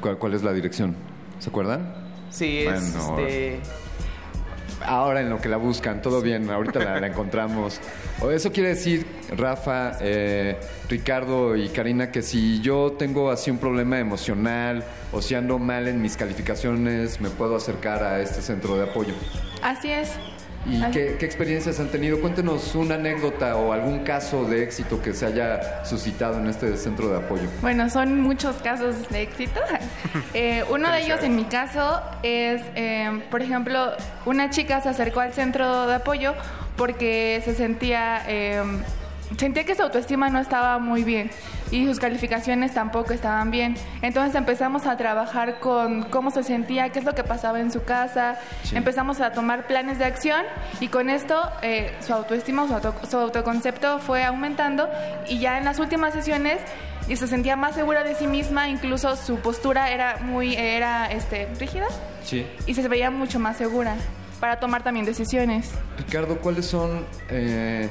¿Cuál, 0.00 0.18
cuál 0.18 0.34
es 0.34 0.42
la 0.42 0.52
dirección? 0.52 0.96
¿Se 1.38 1.48
acuerdan? 1.50 1.94
Sí, 2.30 2.58
es 2.66 2.92
Bueno, 2.92 3.18
este, 3.20 3.60
Ahora 4.84 5.20
en 5.20 5.30
lo 5.30 5.40
que 5.40 5.48
la 5.48 5.56
buscan, 5.56 6.02
todo 6.02 6.20
bien, 6.20 6.50
ahorita 6.50 6.78
la, 6.80 7.00
la 7.00 7.06
encontramos. 7.06 7.80
Eso 8.30 8.52
quiere 8.52 8.70
decir, 8.70 9.06
Rafa, 9.36 9.98
eh, 10.00 10.58
Ricardo 10.88 11.56
y 11.56 11.68
Karina, 11.68 12.10
que 12.10 12.22
si 12.22 12.60
yo 12.60 12.92
tengo 12.92 13.30
así 13.30 13.50
un 13.50 13.58
problema 13.58 13.98
emocional 13.98 14.84
o 15.12 15.22
si 15.22 15.34
ando 15.34 15.58
mal 15.58 15.88
en 15.88 16.00
mis 16.00 16.16
calificaciones, 16.16 17.20
me 17.20 17.30
puedo 17.30 17.56
acercar 17.56 18.02
a 18.02 18.20
este 18.20 18.42
centro 18.42 18.76
de 18.76 18.84
apoyo. 18.84 19.14
Así 19.62 19.90
es. 19.90 20.12
¿Y 20.66 20.80
qué 20.90 21.18
experiencias 21.20 21.78
han 21.80 21.88
tenido? 21.88 22.20
Cuéntenos 22.20 22.74
una 22.74 22.94
anécdota 22.94 23.56
o 23.56 23.72
algún 23.72 24.00
caso 24.00 24.44
de 24.44 24.62
éxito 24.62 25.02
que 25.02 25.12
se 25.12 25.26
haya 25.26 25.84
suscitado 25.84 26.38
en 26.38 26.46
este 26.46 26.76
centro 26.76 27.08
de 27.08 27.18
apoyo. 27.18 27.48
Bueno, 27.60 27.90
son 27.90 28.20
muchos 28.20 28.56
casos 28.56 29.08
de 29.10 29.22
éxito. 29.22 29.60
Eh, 30.32 30.64
uno 30.70 30.90
de 30.90 31.02
ellos, 31.02 31.22
en 31.22 31.36
mi 31.36 31.44
caso, 31.44 32.00
es, 32.22 32.60
eh, 32.74 33.20
por 33.30 33.40
ejemplo, 33.42 33.92
una 34.26 34.50
chica 34.50 34.80
se 34.80 34.88
acercó 34.88 35.20
al 35.20 35.32
centro 35.32 35.86
de 35.86 35.94
apoyo 35.94 36.34
porque 36.76 37.40
se 37.44 37.54
sentía, 37.54 38.22
eh, 38.26 38.62
sentía 39.38 39.64
que 39.64 39.74
su 39.74 39.82
autoestima 39.82 40.28
no 40.30 40.38
estaba 40.38 40.78
muy 40.78 41.02
bien 41.04 41.30
y 41.70 41.86
sus 41.86 41.98
calificaciones 41.98 42.72
tampoco 42.74 43.12
estaban 43.12 43.50
bien. 43.50 43.76
Entonces 44.02 44.34
empezamos 44.34 44.86
a 44.86 44.96
trabajar 44.96 45.58
con 45.60 46.04
cómo 46.04 46.30
se 46.30 46.42
sentía, 46.42 46.90
qué 46.90 46.98
es 47.00 47.04
lo 47.04 47.14
que 47.14 47.24
pasaba 47.24 47.60
en 47.60 47.72
su 47.72 47.82
casa. 47.84 48.38
Sí. 48.62 48.76
Empezamos 48.76 49.20
a 49.20 49.32
tomar 49.32 49.66
planes 49.66 49.98
de 49.98 50.04
acción 50.04 50.42
y 50.80 50.88
con 50.88 51.10
esto 51.10 51.40
eh, 51.62 51.92
su 52.00 52.12
autoestima, 52.12 52.66
su, 52.68 52.74
auto- 52.74 52.94
su 53.10 53.16
autoconcepto 53.18 53.98
fue 53.98 54.24
aumentando 54.24 54.88
y 55.28 55.38
ya 55.38 55.58
en 55.58 55.64
las 55.64 55.78
últimas 55.78 56.12
sesiones 56.12 56.58
y 57.08 57.16
se 57.16 57.26
sentía 57.26 57.54
más 57.56 57.74
segura 57.74 58.02
de 58.04 58.14
sí 58.14 58.26
misma, 58.26 58.68
incluso 58.68 59.16
su 59.16 59.36
postura 59.40 59.90
era 59.90 60.18
muy 60.22 60.54
era 60.54 61.10
este 61.10 61.48
rígida 61.58 61.86
Sí. 62.22 62.46
y 62.66 62.74
se 62.74 62.86
veía 62.88 63.10
mucho 63.10 63.38
más 63.38 63.56
segura 63.58 63.94
para 64.40 64.58
tomar 64.60 64.82
también 64.82 65.04
decisiones. 65.04 65.70
Ricardo, 65.98 66.38
¿cuáles 66.38 66.66
son, 66.66 67.04
eh, 67.30 67.88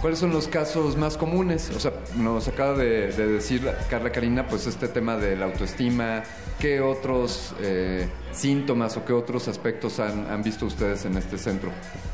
¿cuáles 0.00 0.18
son 0.18 0.30
los 0.30 0.48
casos 0.48 0.96
más 0.96 1.16
comunes? 1.16 1.70
O 1.74 1.80
sea, 1.80 1.92
nos 2.16 2.48
acaba 2.48 2.74
de, 2.74 3.12
de 3.12 3.26
decir 3.26 3.68
Carla 3.90 4.10
Karina, 4.10 4.46
pues 4.46 4.66
este 4.66 4.88
tema 4.88 5.16
de 5.16 5.36
la 5.36 5.46
autoestima. 5.46 6.22
¿Qué 6.58 6.80
otros 6.80 7.54
eh, 7.60 8.08
síntomas 8.32 8.96
o 8.96 9.04
qué 9.04 9.12
otros 9.12 9.48
aspectos 9.48 10.00
han, 10.00 10.30
han 10.30 10.42
visto 10.42 10.66
ustedes 10.66 11.04
en 11.04 11.16
este 11.16 11.38
centro? 11.38 11.70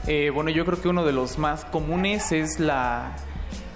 eh, 0.07 0.31
bueno, 0.31 0.51
yo 0.51 0.65
creo 0.67 0.81
que 0.81 0.89
uno 0.89 1.05
de 1.05 1.13
los 1.13 1.39
más 1.39 1.65
comunes 1.65 2.33
es 2.33 2.61
la 2.61 3.17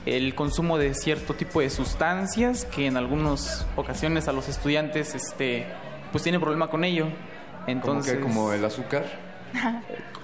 el 0.07 0.35
consumo 0.35 0.79
de 0.79 0.95
cierto 0.95 1.35
tipo 1.35 1.61
de 1.61 1.69
sustancias 1.69 2.65
que 2.65 2.87
en 2.87 2.97
algunas 2.97 3.67
ocasiones 3.77 4.27
a 4.27 4.33
los 4.33 4.49
estudiantes 4.49 5.15
este 5.15 5.67
pues 6.13 6.23
tienen 6.23 6.41
problema 6.41 6.69
con 6.69 6.85
ello. 6.85 7.09
Entonces. 7.67 8.19
¿Como 8.19 8.53
el 8.53 8.65
azúcar? 8.65 9.05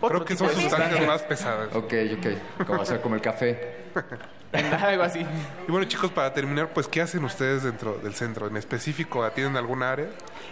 Creo 0.08 0.24
que 0.24 0.36
son 0.36 0.48
sustancias 0.48 0.70
sustancia. 0.70 1.06
más 1.06 1.22
pesadas. 1.22 1.74
Ok, 1.74 1.94
ok. 2.18 2.66
Como, 2.66 2.84
sea, 2.84 3.00
como 3.00 3.14
el 3.14 3.20
café. 3.20 3.84
Algo 4.82 5.02
así. 5.02 5.20
Y 5.66 5.70
bueno, 5.70 5.86
chicos, 5.86 6.10
para 6.10 6.32
terminar, 6.32 6.68
pues, 6.72 6.86
¿qué 6.86 7.00
hacen 7.00 7.24
ustedes 7.24 7.64
dentro 7.64 7.98
del 7.98 8.14
centro? 8.14 8.46
¿En 8.46 8.56
específico 8.56 9.24
atienden 9.24 9.56
alguna 9.56 9.92
área? 9.92 10.06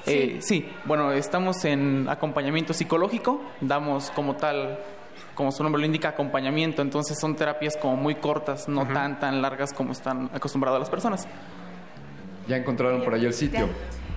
Eh, 0.06 0.38
sí, 0.40 0.68
bueno, 0.84 1.12
estamos 1.12 1.64
en 1.64 2.08
acompañamiento 2.08 2.74
psicológico, 2.74 3.40
damos 3.60 4.10
como 4.10 4.36
tal, 4.36 4.80
como 5.34 5.52
su 5.52 5.62
nombre 5.62 5.80
lo 5.80 5.86
indica, 5.86 6.08
acompañamiento, 6.08 6.82
entonces 6.82 7.18
son 7.20 7.36
terapias 7.36 7.76
como 7.76 7.96
muy 7.96 8.16
cortas, 8.16 8.68
no 8.68 8.86
tan 8.88 9.20
tan 9.20 9.40
largas 9.40 9.72
como 9.72 9.92
están 9.92 10.30
acostumbradas 10.34 10.80
las 10.80 10.90
personas. 10.90 11.28
Ya 12.48 12.56
encontraron 12.56 13.02
por 13.02 13.14
ahí 13.14 13.24
el 13.24 13.34
sitio. 13.34 13.68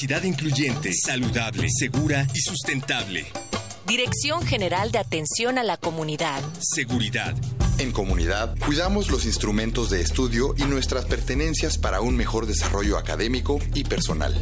Universidad 0.02 0.24
incluyente, 0.24 0.94
saludable, 0.94 1.68
segura 1.70 2.26
y 2.34 2.40
sustentable. 2.40 3.28
Dirección 3.86 4.46
General 4.46 4.94
de 4.94 4.98
Atención 4.98 5.58
a 5.58 5.64
la 5.64 5.76
Comunidad. 5.76 6.42
Seguridad. 6.62 7.36
En 7.80 7.92
comunidad, 7.92 8.56
cuidamos 8.66 9.10
los 9.10 9.26
instrumentos 9.26 9.90
de 9.90 10.00
estudio 10.00 10.56
y 10.58 10.64
nuestras 10.64 11.04
pertenencias 11.04 11.78
para 11.78 12.00
un 12.00 12.16
mejor 12.16 12.46
desarrollo 12.46 12.98
académico 12.98 13.60
y 13.74 13.84
personal. 13.84 14.34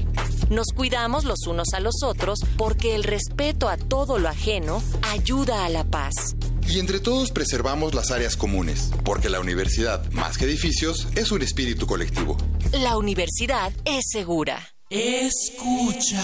Nos 0.51 0.67
cuidamos 0.75 1.23
los 1.23 1.47
unos 1.47 1.69
a 1.73 1.79
los 1.79 2.03
otros 2.03 2.37
porque 2.55 2.93
el 2.93 3.03
respeto 3.03 3.67
a 3.67 3.77
todo 3.77 4.19
lo 4.19 4.29
ajeno 4.29 4.83
ayuda 5.01 5.65
a 5.65 5.69
la 5.69 5.85
paz. 5.85 6.35
Y 6.69 6.77
entre 6.77 6.99
todos 6.99 7.31
preservamos 7.31 7.95
las 7.95 8.11
áreas 8.11 8.37
comunes, 8.37 8.91
porque 9.03 9.29
la 9.29 9.39
universidad, 9.39 10.07
más 10.11 10.37
que 10.37 10.45
edificios, 10.45 11.07
es 11.15 11.31
un 11.31 11.41
espíritu 11.41 11.87
colectivo. 11.87 12.37
La 12.73 12.95
universidad 12.95 13.73
es 13.85 14.03
segura. 14.11 14.66
Escucha, 14.89 16.23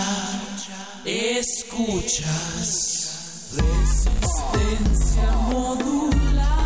escuchas. 1.03 2.29
Resistencia 3.57 5.31
modulada. 5.49 6.63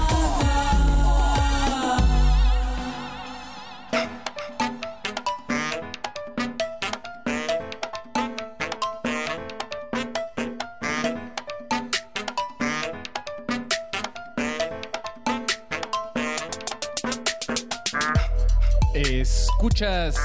Escuchas 18.94 20.16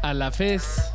a 0.00 0.14
la 0.14 0.30
FES. 0.30 0.93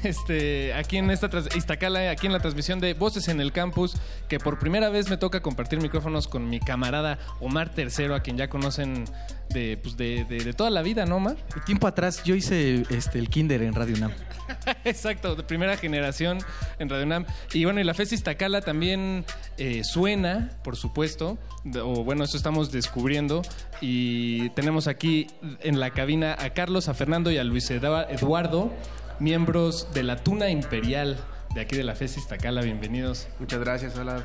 Este, 0.04 0.72
aquí 0.74 0.96
en 0.96 1.10
esta 1.10 1.28
Iztacala, 1.54 2.10
aquí 2.10 2.26
en 2.26 2.32
la 2.32 2.40
transmisión 2.40 2.80
de 2.80 2.94
Voces 2.94 3.28
en 3.28 3.40
el 3.40 3.52
Campus, 3.52 3.96
que 4.28 4.38
por 4.38 4.58
primera 4.58 4.88
vez 4.88 5.10
me 5.10 5.16
toca 5.16 5.40
compartir 5.40 5.80
micrófonos 5.80 6.26
con 6.28 6.48
mi 6.48 6.58
camarada 6.60 7.18
Omar 7.40 7.74
Tercero, 7.74 8.14
a 8.14 8.20
quien 8.20 8.36
ya 8.36 8.48
conocen 8.48 9.04
de, 9.50 9.76
pues 9.76 9.96
de, 9.96 10.24
de- 10.24 10.44
de 10.44 10.52
toda 10.52 10.70
la 10.70 10.82
vida, 10.82 11.04
¿no, 11.06 11.16
Omar? 11.16 11.36
Tiempo 11.66 11.86
atrás 11.86 12.22
yo 12.24 12.34
hice 12.34 12.84
este, 12.90 13.18
el 13.18 13.28
kinder 13.28 13.62
en 13.62 13.74
Radio 13.74 13.96
UNAM. 13.96 14.12
Exacto, 14.84 15.34
de 15.36 15.42
primera 15.42 15.76
generación 15.76 16.38
en 16.78 16.88
Radio 16.88 17.04
UNAM. 17.04 17.26
Y 17.52 17.64
bueno, 17.64 17.80
y 17.80 17.84
la 17.84 17.94
FES 17.94 18.12
Iztacala 18.12 18.60
también 18.62 19.24
eh, 19.58 19.82
suena, 19.84 20.50
por 20.64 20.76
supuesto, 20.76 21.38
o 21.82 22.04
bueno, 22.04 22.24
eso 22.24 22.36
estamos 22.36 22.72
descubriendo. 22.72 23.42
Y 23.80 24.48
tenemos 24.50 24.86
aquí 24.86 25.26
en 25.60 25.78
la 25.80 25.90
cabina 25.90 26.36
a 26.38 26.50
Carlos, 26.50 26.88
a 26.88 26.94
Fernando 26.94 27.30
y 27.30 27.38
a 27.38 27.44
Luis 27.44 27.70
Edua- 27.70 28.06
Eduardo, 28.08 28.72
miembros 29.20 29.88
de 29.94 30.02
la 30.02 30.16
Tuna 30.16 30.48
Imperial 30.50 31.18
de 31.54 31.60
aquí 31.60 31.76
de 31.76 31.84
la 31.84 31.94
FES 31.94 32.16
Iztacala. 32.18 32.62
Bienvenidos. 32.62 33.28
Muchas 33.38 33.60
gracias, 33.60 33.96
hola. 33.96 34.22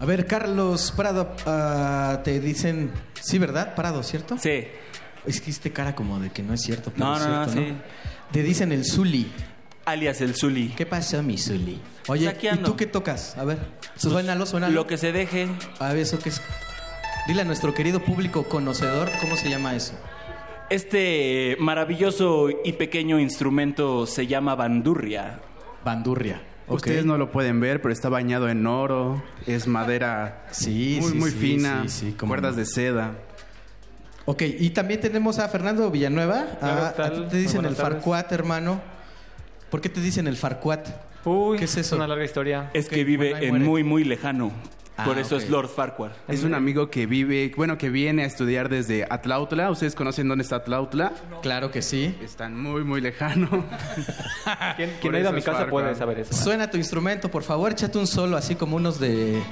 A 0.00 0.04
ver, 0.04 0.26
Carlos 0.26 0.92
Prado, 0.96 1.34
ah, 1.46 2.20
te 2.24 2.40
dicen, 2.40 2.90
sí, 3.20 3.38
¿verdad? 3.38 3.74
Prado, 3.74 4.02
¿cierto? 4.02 4.36
Sí. 4.38 4.66
Es 5.24 5.40
que 5.40 5.50
hiciste 5.50 5.72
cara 5.72 5.94
como 5.94 6.18
de 6.18 6.30
que 6.30 6.42
no 6.42 6.54
es 6.54 6.62
cierto. 6.62 6.90
pero 6.92 7.04
No, 7.06 7.16
es 7.16 7.22
no, 7.26 7.28
no, 7.46 7.48
cierto, 7.52 7.70
sí. 7.70 7.76
Te 8.32 8.42
dicen 8.42 8.72
el 8.72 8.84
Zuli. 8.84 9.30
Alias 9.84 10.20
el 10.20 10.34
Zuli. 10.34 10.68
¿Qué 10.70 10.86
pasó, 10.86 11.22
mi 11.22 11.38
Zuli? 11.38 11.80
Oye, 12.08 12.30
Pues 12.32 12.54
¿y 12.54 12.58
tú 12.58 12.76
qué 12.76 12.86
tocas? 12.86 13.36
A 13.36 13.44
ver, 13.44 13.58
suénalo, 13.96 14.46
suénalo. 14.46 14.74
Lo 14.74 14.86
que 14.86 14.96
se 14.96 15.12
deje. 15.12 15.48
A 15.78 15.88
ver, 15.88 15.98
¿eso 15.98 16.18
qué 16.18 16.30
es? 16.30 16.40
Dile 17.28 17.42
a 17.42 17.44
nuestro 17.44 17.72
querido 17.74 18.00
público 18.04 18.48
conocedor, 18.48 19.08
¿cómo 19.20 19.36
se 19.36 19.48
llama 19.48 19.76
eso? 19.76 19.92
Este 20.72 21.54
maravilloso 21.60 22.48
y 22.64 22.72
pequeño 22.72 23.20
instrumento 23.20 24.06
se 24.06 24.26
llama 24.26 24.54
bandurria. 24.54 25.38
Bandurria. 25.84 26.40
Ustedes 26.66 27.04
no 27.04 27.18
lo 27.18 27.30
pueden 27.30 27.60
ver, 27.60 27.82
pero 27.82 27.92
está 27.92 28.08
bañado 28.08 28.48
en 28.48 28.66
oro, 28.66 29.22
es 29.46 29.66
madera 29.66 30.46
Sí, 30.50 30.96
muy, 31.02 31.10
sí, 31.10 31.18
muy 31.18 31.30
sí, 31.30 31.36
fina, 31.36 31.82
sí, 31.82 31.88
sí, 31.88 32.16
cómo 32.18 32.30
cuerdas 32.30 32.52
no. 32.52 32.60
de 32.60 32.64
seda. 32.64 33.12
Ok, 34.24 34.44
y 34.60 34.70
también 34.70 34.98
tenemos 35.02 35.38
a 35.38 35.48
Fernando 35.50 35.90
Villanueva. 35.90 36.46
Claro, 36.58 36.86
a, 36.86 36.90
¿qué 36.92 36.96
tal? 37.02 37.12
a 37.12 37.14
ti 37.16 37.22
te 37.32 37.36
dicen 37.36 37.66
el. 37.66 37.76
Farcuat, 37.76 38.32
hermano. 38.32 38.80
¿Por 39.70 39.82
qué 39.82 39.90
te 39.90 40.00
dicen 40.00 40.26
el 40.26 40.38
Farcuat? 40.38 40.88
Uy, 41.26 41.58
¿Qué 41.58 41.66
es 41.66 41.76
eso? 41.76 41.96
una 41.96 42.06
larga 42.06 42.24
historia. 42.24 42.70
Es 42.72 42.88
que 42.88 43.04
vive 43.04 43.32
en 43.44 43.50
muere. 43.50 43.64
muy, 43.66 43.84
muy 43.84 44.04
lejano. 44.04 44.52
Ah, 45.02 45.04
Por 45.04 45.18
eso 45.18 45.36
es 45.36 45.50
Lord 45.50 45.68
Farquhar. 45.68 46.12
Es 46.28 46.44
un 46.44 46.54
amigo 46.54 46.90
que 46.90 47.06
vive, 47.06 47.52
bueno, 47.56 47.76
que 47.78 47.90
viene 47.90 48.22
a 48.22 48.26
estudiar 48.26 48.68
desde 48.68 49.06
Atlautla. 49.10 49.70
¿Ustedes 49.70 49.94
conocen 49.94 50.28
dónde 50.28 50.42
está 50.42 50.56
Atlautla? 50.56 51.12
Claro 51.42 51.70
que 51.70 51.82
sí. 51.82 52.16
Están 52.22 52.60
muy, 52.60 52.84
muy 52.84 53.00
lejano. 53.00 53.48
Quien, 55.00 55.14
ha 55.14 55.18
ido 55.18 55.28
a 55.28 55.32
mi 55.32 55.40
casa 55.42 55.58
Farquhar. 55.58 55.70
puede 55.70 55.94
saber 55.94 56.20
eso. 56.20 56.34
Suena 56.34 56.70
tu 56.70 56.76
instrumento, 56.76 57.30
por 57.30 57.42
favor, 57.42 57.72
échate 57.72 57.98
un 57.98 58.06
solo, 58.06 58.36
así 58.36 58.54
como 58.54 58.76
unos 58.76 58.98
de. 59.00 59.42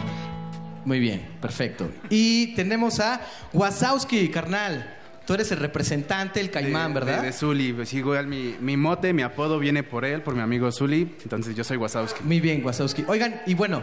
Muy 0.84 0.98
bien, 0.98 1.26
perfecto. 1.40 1.90
Y 2.08 2.54
tenemos 2.54 3.00
a 3.00 3.20
Wasowski, 3.52 4.28
carnal. 4.30 4.96
Tú 5.26 5.34
eres 5.34 5.52
el 5.52 5.58
representante, 5.58 6.40
el 6.40 6.50
caimán, 6.50 6.92
De- 6.94 7.00
¿verdad? 7.00 7.20
De, 7.20 7.26
de 7.26 7.32
Zuli. 7.32 7.72
Pues 7.72 7.92
igual 7.94 8.26
mi, 8.26 8.56
mi 8.60 8.76
mote, 8.76 9.12
mi 9.12 9.22
apodo 9.22 9.58
viene 9.58 9.82
por 9.82 10.04
él, 10.04 10.22
por 10.22 10.34
mi 10.34 10.40
amigo 10.40 10.72
Zuli. 10.72 11.14
Entonces 11.22 11.54
yo 11.54 11.62
soy 11.62 11.76
Wasowski. 11.76 12.24
Muy 12.24 12.40
bien, 12.40 12.64
Wasowski. 12.64 13.04
Oigan, 13.06 13.42
y 13.46 13.54
bueno, 13.54 13.82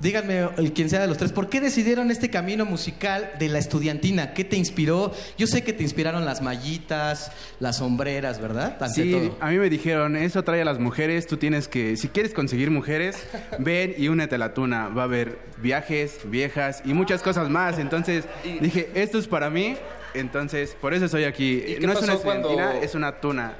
díganme, 0.00 0.48
el 0.58 0.72
quien 0.72 0.90
sea 0.90 1.00
de 1.00 1.06
los 1.06 1.16
tres, 1.16 1.32
¿por 1.32 1.48
qué 1.48 1.60
decidieron 1.60 2.10
este 2.10 2.28
camino 2.28 2.64
musical 2.64 3.30
de 3.38 3.48
la 3.48 3.58
estudiantina? 3.58 4.34
¿Qué 4.34 4.44
te 4.44 4.56
inspiró? 4.56 5.12
Yo 5.38 5.46
sé 5.46 5.62
que 5.62 5.72
te 5.72 5.82
inspiraron 5.82 6.24
las 6.24 6.42
mallitas, 6.42 7.32
las 7.60 7.76
sombreras, 7.78 8.40
¿verdad? 8.40 8.76
Ante 8.80 9.02
Sí, 9.02 9.12
todo. 9.12 9.36
a 9.40 9.50
mí 9.50 9.58
me 9.58 9.70
dijeron, 9.70 10.16
eso 10.16 10.40
atrae 10.40 10.62
a 10.62 10.64
las 10.64 10.78
mujeres, 10.78 11.26
tú 11.26 11.36
tienes 11.36 11.68
que, 11.68 11.96
si 11.96 12.08
quieres 12.08 12.34
conseguir 12.34 12.70
mujeres, 12.70 13.16
ven 13.58 13.94
y 13.96 14.08
únete 14.08 14.34
a 14.34 14.38
la 14.38 14.52
tuna. 14.54 14.88
Va 14.88 15.02
a 15.02 15.04
haber 15.04 15.38
viajes, 15.62 16.18
viejas 16.24 16.82
y 16.84 16.92
muchas 16.92 17.22
cosas 17.22 17.48
más. 17.48 17.78
Entonces 17.78 18.24
dije, 18.60 18.90
esto 18.94 19.18
es 19.18 19.26
para 19.26 19.48
mí, 19.48 19.76
entonces 20.14 20.76
por 20.80 20.94
eso 20.94 21.04
estoy 21.06 21.24
aquí. 21.24 21.62
¿Y 21.66 21.74
qué 21.76 21.86
No 21.86 21.92
es 21.92 22.02
una 22.02 22.16
cuando- 22.16 22.48
estudiantina, 22.50 22.84
es 22.84 22.94
una 22.94 23.20
tuna. 23.20 23.54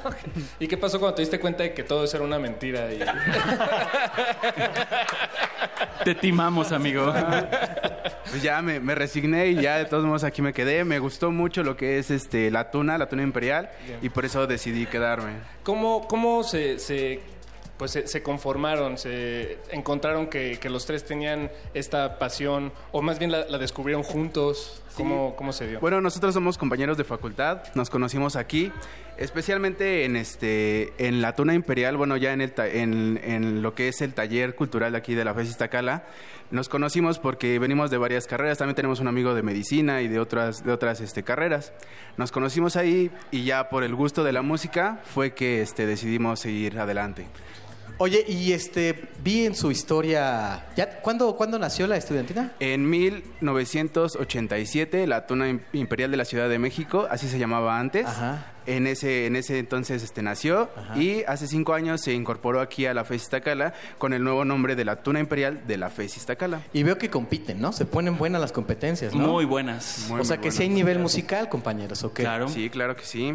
¿Y 0.60 0.66
qué 0.68 0.76
pasó 0.76 0.98
cuando 1.00 1.16
te 1.16 1.22
diste 1.22 1.40
cuenta 1.40 1.62
de 1.62 1.72
que 1.74 1.82
todo 1.82 2.04
eso 2.04 2.16
era 2.16 2.24
una 2.26 2.38
mentira? 2.38 2.92
Y... 2.92 3.00
Te 6.04 6.14
timamos, 6.14 6.72
amigo. 6.72 7.12
Pues 8.30 8.42
ya 8.42 8.60
me, 8.62 8.80
me 8.80 8.94
resigné 8.94 9.48
y 9.48 9.54
ya 9.62 9.78
de 9.78 9.84
todos 9.86 10.04
modos 10.04 10.24
aquí 10.24 10.42
me 10.42 10.52
quedé. 10.52 10.84
Me 10.84 10.98
gustó 10.98 11.30
mucho 11.30 11.62
lo 11.62 11.76
que 11.76 11.98
es 11.98 12.10
este 12.10 12.50
la 12.50 12.70
tuna, 12.70 12.98
la 12.98 13.08
tuna 13.08 13.22
imperial, 13.22 13.70
Bien. 13.86 13.98
y 14.02 14.08
por 14.10 14.24
eso 14.24 14.46
decidí 14.46 14.86
quedarme. 14.86 15.32
¿Cómo, 15.62 16.06
cómo 16.08 16.42
se, 16.44 16.78
se, 16.78 17.20
pues 17.76 17.90
se, 17.90 18.06
se 18.06 18.22
conformaron? 18.22 18.98
¿Se 18.98 19.58
encontraron 19.70 20.28
que, 20.28 20.58
que 20.60 20.70
los 20.70 20.86
tres 20.86 21.04
tenían 21.04 21.50
esta 21.74 22.18
pasión? 22.18 22.72
¿O 22.92 23.02
más 23.02 23.18
bien 23.18 23.32
la, 23.32 23.46
la 23.48 23.58
descubrieron 23.58 24.02
juntos? 24.02 24.80
¿Cómo, 24.96 25.34
¿Cómo 25.34 25.52
se 25.52 25.66
dio? 25.66 25.80
Bueno, 25.80 26.00
nosotros 26.00 26.34
somos 26.34 26.56
compañeros 26.56 26.96
de 26.96 27.02
facultad, 27.02 27.62
nos 27.74 27.90
conocimos 27.90 28.36
aquí, 28.36 28.70
especialmente 29.16 30.04
en 30.04 30.14
este 30.14 30.92
en 30.98 31.20
la 31.20 31.34
Tuna 31.34 31.54
Imperial, 31.54 31.96
bueno, 31.96 32.16
ya 32.16 32.32
en 32.32 32.40
el 32.40 32.52
ta- 32.52 32.68
en, 32.68 33.18
en 33.24 33.62
lo 33.62 33.74
que 33.74 33.88
es 33.88 34.00
el 34.02 34.14
taller 34.14 34.54
cultural 34.54 34.92
de 34.92 34.98
aquí 34.98 35.14
de 35.16 35.24
la 35.24 35.34
FES 35.34 35.50
Iztacala. 35.50 36.04
Nos 36.52 36.68
conocimos 36.68 37.18
porque 37.18 37.58
venimos 37.58 37.90
de 37.90 37.98
varias 37.98 38.28
carreras, 38.28 38.58
también 38.58 38.76
tenemos 38.76 39.00
un 39.00 39.08
amigo 39.08 39.34
de 39.34 39.42
medicina 39.42 40.02
y 40.02 40.06
de 40.06 40.20
otras 40.20 40.62
de 40.64 40.70
otras 40.72 41.00
este, 41.00 41.24
carreras. 41.24 41.72
Nos 42.16 42.30
conocimos 42.30 42.76
ahí 42.76 43.10
y 43.32 43.42
ya 43.44 43.68
por 43.70 43.82
el 43.82 43.96
gusto 43.96 44.22
de 44.22 44.30
la 44.32 44.42
música 44.42 45.00
fue 45.04 45.34
que 45.34 45.60
este 45.62 45.86
decidimos 45.86 46.38
seguir 46.38 46.78
adelante. 46.78 47.26
Oye, 47.98 48.24
y 48.26 48.52
este, 48.52 49.08
vi 49.22 49.46
en 49.46 49.54
su 49.54 49.70
historia. 49.70 50.66
¿ya, 50.76 50.98
¿cuándo, 51.00 51.36
¿Cuándo 51.36 51.58
nació 51.60 51.86
la 51.86 51.96
estudiantina? 51.96 52.52
En 52.58 52.88
1987, 52.90 55.06
la 55.06 55.26
Tuna 55.26 55.48
Im- 55.48 55.60
Imperial 55.72 56.10
de 56.10 56.16
la 56.16 56.24
Ciudad 56.24 56.48
de 56.48 56.58
México, 56.58 57.06
así 57.10 57.28
se 57.28 57.38
llamaba 57.38 57.78
antes. 57.78 58.06
En 58.66 58.86
ese, 58.86 59.26
en 59.26 59.36
ese 59.36 59.58
entonces 59.58 60.02
este, 60.02 60.22
nació 60.22 60.70
y 60.96 61.22
hace 61.24 61.46
cinco 61.46 61.74
años 61.74 62.00
se 62.00 62.14
incorporó 62.14 62.62
aquí 62.62 62.86
a 62.86 62.94
la 62.94 63.04
FES 63.04 63.24
Iztacala 63.24 63.74
con 63.98 64.14
el 64.14 64.24
nuevo 64.24 64.46
nombre 64.46 64.74
de 64.74 64.86
la 64.86 65.02
Tuna 65.02 65.20
Imperial 65.20 65.66
de 65.66 65.76
la 65.76 65.90
FES 65.90 66.16
Iztacala. 66.16 66.62
Y 66.72 66.82
veo 66.82 66.96
que 66.96 67.10
compiten, 67.10 67.60
¿no? 67.60 67.72
Se 67.72 67.84
ponen 67.84 68.16
buenas 68.16 68.40
las 68.40 68.52
competencias, 68.52 69.14
¿no? 69.14 69.26
Muy 69.28 69.44
buenas. 69.44 70.06
Muy, 70.08 70.20
o 70.20 70.24
sea, 70.24 70.36
muy 70.36 70.44
que 70.44 70.48
buenas. 70.48 70.54
sí 70.56 70.62
hay 70.62 70.68
nivel 70.70 70.98
musical, 70.98 71.50
compañeros, 71.50 72.02
¿ok? 72.04 72.20
Sí, 72.48 72.70
claro 72.70 72.96
que 72.96 73.04
sí. 73.04 73.34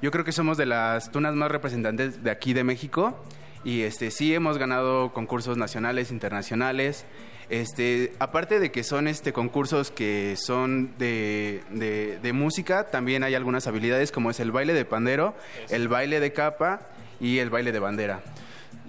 Yo 0.00 0.10
creo 0.10 0.24
que 0.24 0.32
somos 0.32 0.56
de 0.56 0.64
las 0.64 1.12
tunas 1.12 1.34
más 1.34 1.50
representantes 1.50 2.24
de 2.24 2.30
aquí 2.30 2.54
de 2.54 2.64
México 2.64 3.22
y 3.64 3.82
este 3.82 4.10
sí 4.10 4.34
hemos 4.34 4.58
ganado 4.58 5.12
concursos 5.12 5.56
nacionales, 5.56 6.10
internacionales. 6.10 7.04
Este, 7.48 8.12
aparte 8.20 8.60
de 8.60 8.70
que 8.70 8.84
son 8.84 9.08
este 9.08 9.32
concursos 9.32 9.90
que 9.90 10.36
son 10.36 10.96
de, 10.98 11.62
de- 11.70 12.18
de 12.22 12.32
música, 12.32 12.90
también 12.90 13.24
hay 13.24 13.34
algunas 13.34 13.66
habilidades 13.66 14.12
como 14.12 14.30
es 14.30 14.38
el 14.38 14.52
baile 14.52 14.72
de 14.72 14.84
pandero, 14.84 15.34
el 15.68 15.88
baile 15.88 16.20
de 16.20 16.32
capa 16.32 16.82
y 17.20 17.38
el 17.38 17.50
baile 17.50 17.72
de 17.72 17.80
bandera. 17.80 18.20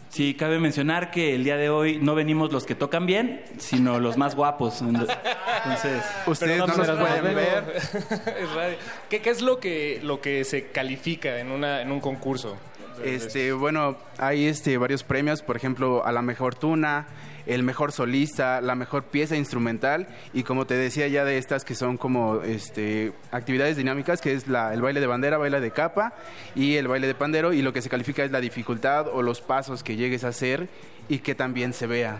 Sí, 0.10 0.35
cabe 0.35 0.60
mencionar 0.60 1.10
que 1.10 1.34
el 1.35 1.43
día 1.45 1.56
de 1.56 1.69
hoy 1.69 1.98
no 1.99 2.15
venimos 2.15 2.52
los 2.52 2.65
que 2.65 2.76
tocan 2.76 3.06
bien, 3.06 3.43
sino 3.57 3.98
los 3.99 4.18
más 4.18 4.35
guapos. 4.35 4.81
Entonces, 4.81 6.03
Ustedes 6.27 6.61
Pero 6.61 6.68
no 6.68 6.76
nos 6.76 6.88
pueden 6.99 7.34
ver. 7.34 7.64
es 7.77 8.53
radio. 8.53 8.77
¿Qué, 9.10 9.22
qué 9.22 9.30
es 9.30 9.41
lo 9.41 9.60
que, 9.61 10.02
lo 10.03 10.19
que 10.19 10.43
se 10.43 10.68
califica 10.68 11.39
en, 11.39 11.49
una, 11.49 11.81
en 11.81 11.91
un 11.93 12.02
concurso? 12.02 12.57
Este, 13.03 13.53
bueno, 13.53 13.97
hay 14.17 14.45
este 14.45 14.77
varios 14.77 15.03
premios, 15.03 15.41
por 15.41 15.55
ejemplo, 15.55 16.05
a 16.05 16.11
la 16.11 16.21
mejor 16.21 16.55
tuna, 16.55 17.07
el 17.45 17.63
mejor 17.63 17.91
solista, 17.91 18.61
la 18.61 18.75
mejor 18.75 19.05
pieza 19.05 19.35
instrumental 19.35 20.07
y 20.33 20.43
como 20.43 20.65
te 20.65 20.75
decía 20.75 21.07
ya 21.07 21.25
de 21.25 21.37
estas 21.37 21.65
que 21.65 21.75
son 21.75 21.97
como 21.97 22.41
este 22.41 23.13
actividades 23.31 23.77
dinámicas, 23.77 24.21
que 24.21 24.33
es 24.33 24.47
la, 24.47 24.73
el 24.73 24.81
baile 24.81 24.99
de 24.99 25.07
bandera, 25.07 25.37
baile 25.37 25.59
de 25.59 25.71
capa 25.71 26.13
y 26.55 26.75
el 26.75 26.87
baile 26.87 27.07
de 27.07 27.15
pandero 27.15 27.53
y 27.53 27.61
lo 27.61 27.73
que 27.73 27.81
se 27.81 27.89
califica 27.89 28.23
es 28.23 28.31
la 28.31 28.41
dificultad 28.41 29.07
o 29.07 29.21
los 29.21 29.41
pasos 29.41 29.83
que 29.83 29.95
llegues 29.95 30.23
a 30.23 30.29
hacer 30.29 30.69
y 31.09 31.19
que 31.19 31.35
también 31.35 31.73
se 31.73 31.87
vea. 31.87 32.19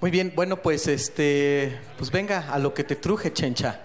Muy 0.00 0.12
bien, 0.12 0.32
bueno, 0.36 0.58
pues 0.58 0.86
este, 0.86 1.76
pues 1.96 2.12
venga 2.12 2.52
a 2.52 2.60
lo 2.60 2.72
que 2.72 2.84
te 2.84 2.94
truje, 2.94 3.32
chencha. 3.32 3.80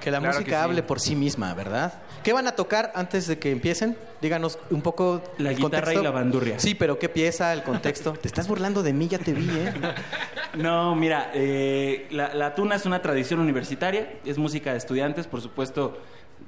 Que 0.00 0.12
la 0.12 0.18
Claro 0.20 0.34
música 0.34 0.44
que 0.44 0.50
sí. 0.50 0.56
hable 0.62 0.82
por 0.84 1.00
sí 1.00 1.16
misma, 1.16 1.52
¿verdad? 1.54 2.02
¿Qué 2.26 2.32
van 2.32 2.48
a 2.48 2.56
tocar 2.56 2.90
antes 2.96 3.28
de 3.28 3.38
que 3.38 3.52
empiecen? 3.52 3.96
Díganos 4.20 4.58
un 4.70 4.82
poco 4.82 5.22
La 5.38 5.50
el 5.50 5.58
guitarra 5.58 5.76
contexto. 5.82 6.00
y 6.00 6.02
la 6.02 6.10
bandurria. 6.10 6.58
Sí, 6.58 6.74
pero 6.74 6.98
¿qué 6.98 7.08
pieza, 7.08 7.52
el 7.52 7.62
contexto? 7.62 8.14
Te 8.20 8.26
estás 8.26 8.48
burlando 8.48 8.82
de 8.82 8.92
mí, 8.92 9.06
ya 9.06 9.18
te 9.20 9.32
vi, 9.32 9.48
¿eh? 9.48 9.72
No, 10.56 10.96
mira, 10.96 11.30
eh, 11.34 12.08
la, 12.10 12.34
la 12.34 12.56
tuna 12.56 12.74
es 12.74 12.84
una 12.84 13.00
tradición 13.00 13.38
universitaria, 13.38 14.14
es 14.24 14.38
música 14.38 14.72
de 14.72 14.78
estudiantes, 14.78 15.28
por 15.28 15.40
supuesto, 15.40 15.98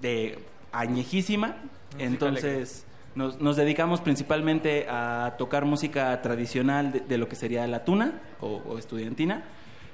de 0.03 0.41
añejísima. 0.73 1.55
Entonces, 2.01 2.85
nos, 3.15 3.41
nos 3.41 3.55
dedicamos 3.55 4.01
principalmente 4.01 4.89
a 4.91 5.37
tocar 5.39 5.65
música 5.65 6.21
tradicional 6.23 6.91
de, 6.91 7.01
de 7.03 7.19
lo 7.19 7.29
que 7.29 7.37
sería 7.37 7.65
la 7.69 7.85
tuna 7.85 8.21
o, 8.41 8.63
o 8.69 8.79
estudiantina. 8.79 9.45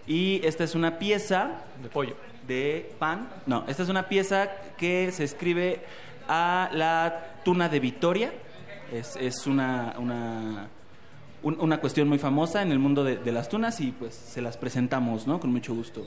Y 0.06 0.40
esta 0.47 0.65
es 0.65 0.74
una 0.74 0.98
pieza... 0.98 1.61
De 1.82 1.90
pollo. 1.90 2.16
De 2.47 2.95
pan. 2.99 3.29
No, 3.47 3.65
esta 3.69 3.83
es 3.83 3.89
una 3.89 4.09
pieza 4.09 4.51
que 4.77 5.11
se 5.12 5.25
escribe 5.25 5.83
a 6.29 6.69
la 6.73 7.37
tuna 7.45 7.69
de 7.69 7.81
Vitoria. 7.81 8.33
Es, 8.93 9.16
es 9.16 9.47
una... 9.47 9.95
una 9.99 10.69
un- 11.43 11.61
una 11.61 11.79
cuestión 11.79 12.09
muy 12.09 12.19
famosa 12.19 12.62
en 12.62 12.73
el 12.73 12.79
mundo 12.79 13.05
de, 13.05 13.19
de 13.19 13.31
las 13.31 13.51
tunas 13.51 13.79
y 13.83 13.93
pues 13.93 14.15
se 14.15 14.41
las 14.41 14.57
presentamos, 14.57 15.27
¿no? 15.27 15.41
Con 15.41 15.53
mucho 15.53 15.75
gusto. 15.75 16.07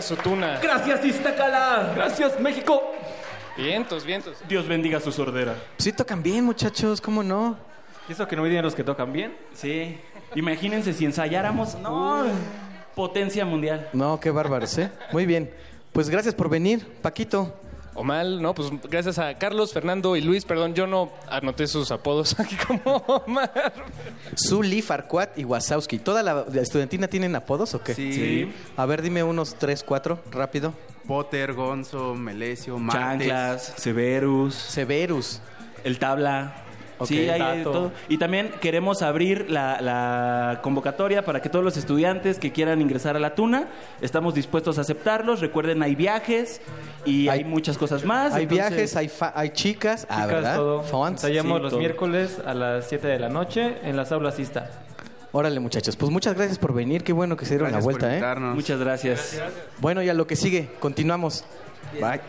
Tenga 0.00 0.02
su 0.02 0.16
tuna. 0.16 0.58
Gracias, 0.62 1.04
Iztacala. 1.04 1.92
Gracias, 1.94 2.40
México. 2.40 2.94
Vientos, 3.56 4.04
vientos. 4.06 4.38
Dios 4.48 4.66
bendiga 4.66 4.98
su 4.98 5.12
sordera. 5.12 5.54
Sí 5.76 5.92
tocan 5.92 6.22
bien, 6.22 6.42
muchachos, 6.44 7.02
¿cómo 7.02 7.22
no? 7.22 7.58
¿Y 8.08 8.12
eso 8.12 8.26
que 8.26 8.34
no 8.34 8.42
vienen 8.42 8.62
los 8.62 8.74
que 8.74 8.82
tocan 8.82 9.12
bien? 9.12 9.36
Sí. 9.52 9.98
Imagínense 10.34 10.94
si 10.94 11.04
ensayáramos. 11.04 11.74
No. 11.74 12.24
Potencia 12.94 13.44
mundial. 13.44 13.90
No, 13.92 14.18
qué 14.18 14.30
bárbaros, 14.30 14.78
¿eh? 14.78 14.90
Muy 15.12 15.26
bien. 15.26 15.50
Pues 15.92 16.08
gracias 16.08 16.34
por 16.34 16.48
venir, 16.48 16.86
Paquito. 17.02 17.54
O 18.00 18.04
mal, 18.04 18.40
¿no? 18.40 18.54
Pues 18.54 18.70
gracias 18.88 19.18
a 19.18 19.34
Carlos, 19.34 19.74
Fernando 19.74 20.16
y 20.16 20.22
Luis, 20.22 20.46
perdón, 20.46 20.72
yo 20.74 20.86
no 20.86 21.12
anoté 21.28 21.66
sus 21.66 21.90
apodos 21.90 22.34
aquí 22.40 22.56
como 22.56 22.96
Omar. 22.96 23.74
Zuli, 24.36 24.80
Farcuat 24.80 25.38
y 25.38 25.44
Wasowski. 25.44 25.98
¿Toda 25.98 26.22
la, 26.22 26.46
la 26.50 26.62
estudiantina 26.62 27.08
tienen 27.08 27.36
apodos 27.36 27.74
o 27.74 27.82
qué? 27.82 27.94
Sí. 27.94 28.12
Sí. 28.14 28.52
A 28.78 28.86
ver, 28.86 29.02
dime 29.02 29.22
unos 29.22 29.54
tres, 29.56 29.84
cuatro, 29.84 30.18
rápido. 30.30 30.72
Potter, 31.06 31.52
Gonzo, 31.52 32.14
Melesio. 32.14 32.80
Chanclas, 32.90 33.74
Severus. 33.76 34.54
Severus. 34.54 35.42
El 35.84 35.98
tabla. 35.98 36.64
Sí, 37.06 37.28
hay, 37.28 37.62
todo. 37.62 37.92
Y 38.08 38.18
también 38.18 38.50
queremos 38.60 39.02
abrir 39.02 39.50
la, 39.50 39.80
la 39.80 40.60
convocatoria 40.62 41.24
para 41.24 41.40
que 41.42 41.48
todos 41.48 41.64
los 41.64 41.76
estudiantes 41.76 42.38
que 42.38 42.52
quieran 42.52 42.80
ingresar 42.80 43.16
a 43.16 43.18
la 43.20 43.34
Tuna, 43.34 43.68
estamos 44.00 44.34
dispuestos 44.34 44.78
a 44.78 44.82
aceptarlos. 44.82 45.40
Recuerden, 45.40 45.82
hay 45.82 45.94
viajes 45.94 46.60
y 47.04 47.28
hay, 47.28 47.44
muchas 47.44 47.78
cosas 47.78 48.04
más. 48.04 48.34
Hay 48.34 48.44
entonces- 48.44 48.68
viajes, 48.70 48.96
hay, 48.96 49.08
fa- 49.08 49.32
hay 49.34 49.50
chicas, 49.50 50.06
ah, 50.08 50.22
Chicas, 50.22 50.28
¿verdad? 50.28 50.56
todo. 50.56 51.08
Ensayamos 51.08 51.56
Sí, 51.58 51.62
los 51.62 51.70
todo. 51.70 51.80
miércoles 51.80 52.38
a 52.44 52.54
las 52.54 52.86
7 52.88 53.08
de 53.08 53.18
la 53.18 53.28
noche 53.28 53.76
en 53.82 53.96
las 53.96 54.12
aulas 54.12 54.38
ISTA. 54.38 54.70
Órale, 55.32 55.60
muchachos. 55.60 55.94
Pues 55.96 56.10
muchas 56.10 56.34
gracias 56.34 56.58
por 56.58 56.74
venir. 56.74 57.04
Qué 57.04 57.12
bueno 57.12 57.36
que 57.36 57.44
se 57.44 57.54
dieron 57.54 57.70
la 57.70 57.78
vuelta, 57.78 58.16
¿eh? 58.16 58.20
Muchas 58.40 58.80
gracias. 58.80 59.40
Bueno, 59.78 60.02
y 60.02 60.08
a 60.08 60.14
lo 60.14 60.26
que 60.26 60.34
sigue. 60.34 60.70
Continuamos. 60.80 61.44
Bye. 62.00 62.20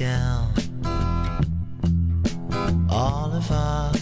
Down. 0.00 0.50
All 2.88 3.30
of 3.34 3.50
our 3.52 3.92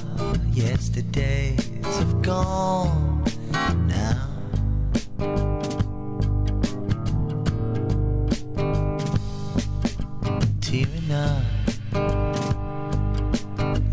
yesterdays 0.52 1.58
have 1.82 2.22
gone 2.22 3.24
now. 3.88 4.28
Tearing 10.60 11.10
up, 11.10 11.42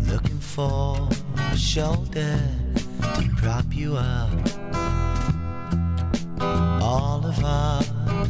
looking 0.06 0.38
for 0.38 1.08
a 1.38 1.56
shoulder 1.56 2.38
to 3.00 3.28
prop 3.36 3.64
you 3.72 3.96
up. 3.96 4.30
All 6.80 7.26
of 7.26 7.44
our 7.44 7.82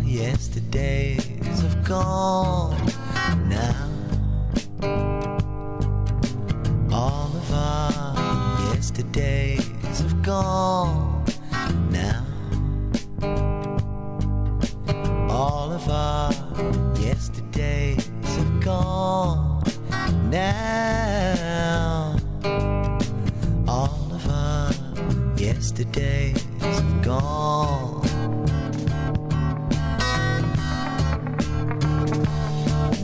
yesterdays 0.03 1.61
have 1.61 1.85
gone 1.85 3.06
Our 7.53 8.75
yesterdays 8.75 10.01
have 10.01 10.23
gone 10.23 11.25
now. 11.91 12.25
All 15.31 15.73
of 15.73 15.89
our 15.89 16.33
yesterdays 17.01 18.07
have 18.37 18.61
gone 18.61 19.63
now. 20.31 22.17
All 23.69 24.13
of 24.13 24.29
our 24.29 24.73
yesterdays 25.37 26.43
have 26.61 27.03
gone. 27.03 28.03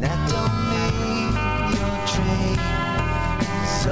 That 0.00 0.18
don't 0.32 0.58
mean 0.72 1.32
your 1.76 1.94
dream 2.12 2.58
is 3.62 3.86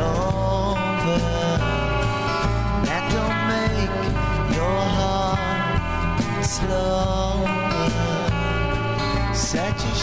Such 9.35 9.83
a 9.85 9.95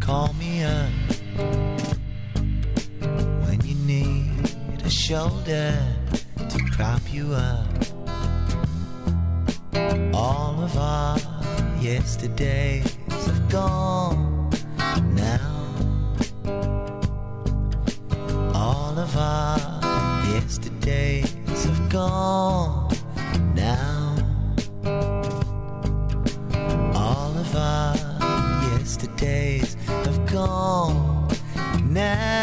Call 0.00 0.32
me 0.34 0.62
up 0.62 0.90
when 3.46 3.58
you 3.64 3.74
need 3.86 4.82
a 4.84 4.90
shoulder 4.90 5.74
to 6.36 6.58
prop 6.72 7.00
you 7.10 7.32
up. 7.32 7.66
All 10.12 10.60
of 10.60 10.76
our 10.76 11.18
yesterdays 11.80 12.96
have 13.08 13.48
gone 13.48 14.50
now. 15.14 15.74
All 18.54 18.98
of 18.98 19.16
our 19.16 19.58
yesterdays 20.34 21.64
have 21.64 21.88
gone 21.88 22.81
yesterdays 29.22 29.74
have 30.04 30.26
gone 30.32 31.28
now. 31.92 32.41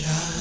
Escuchas. 0.00 0.37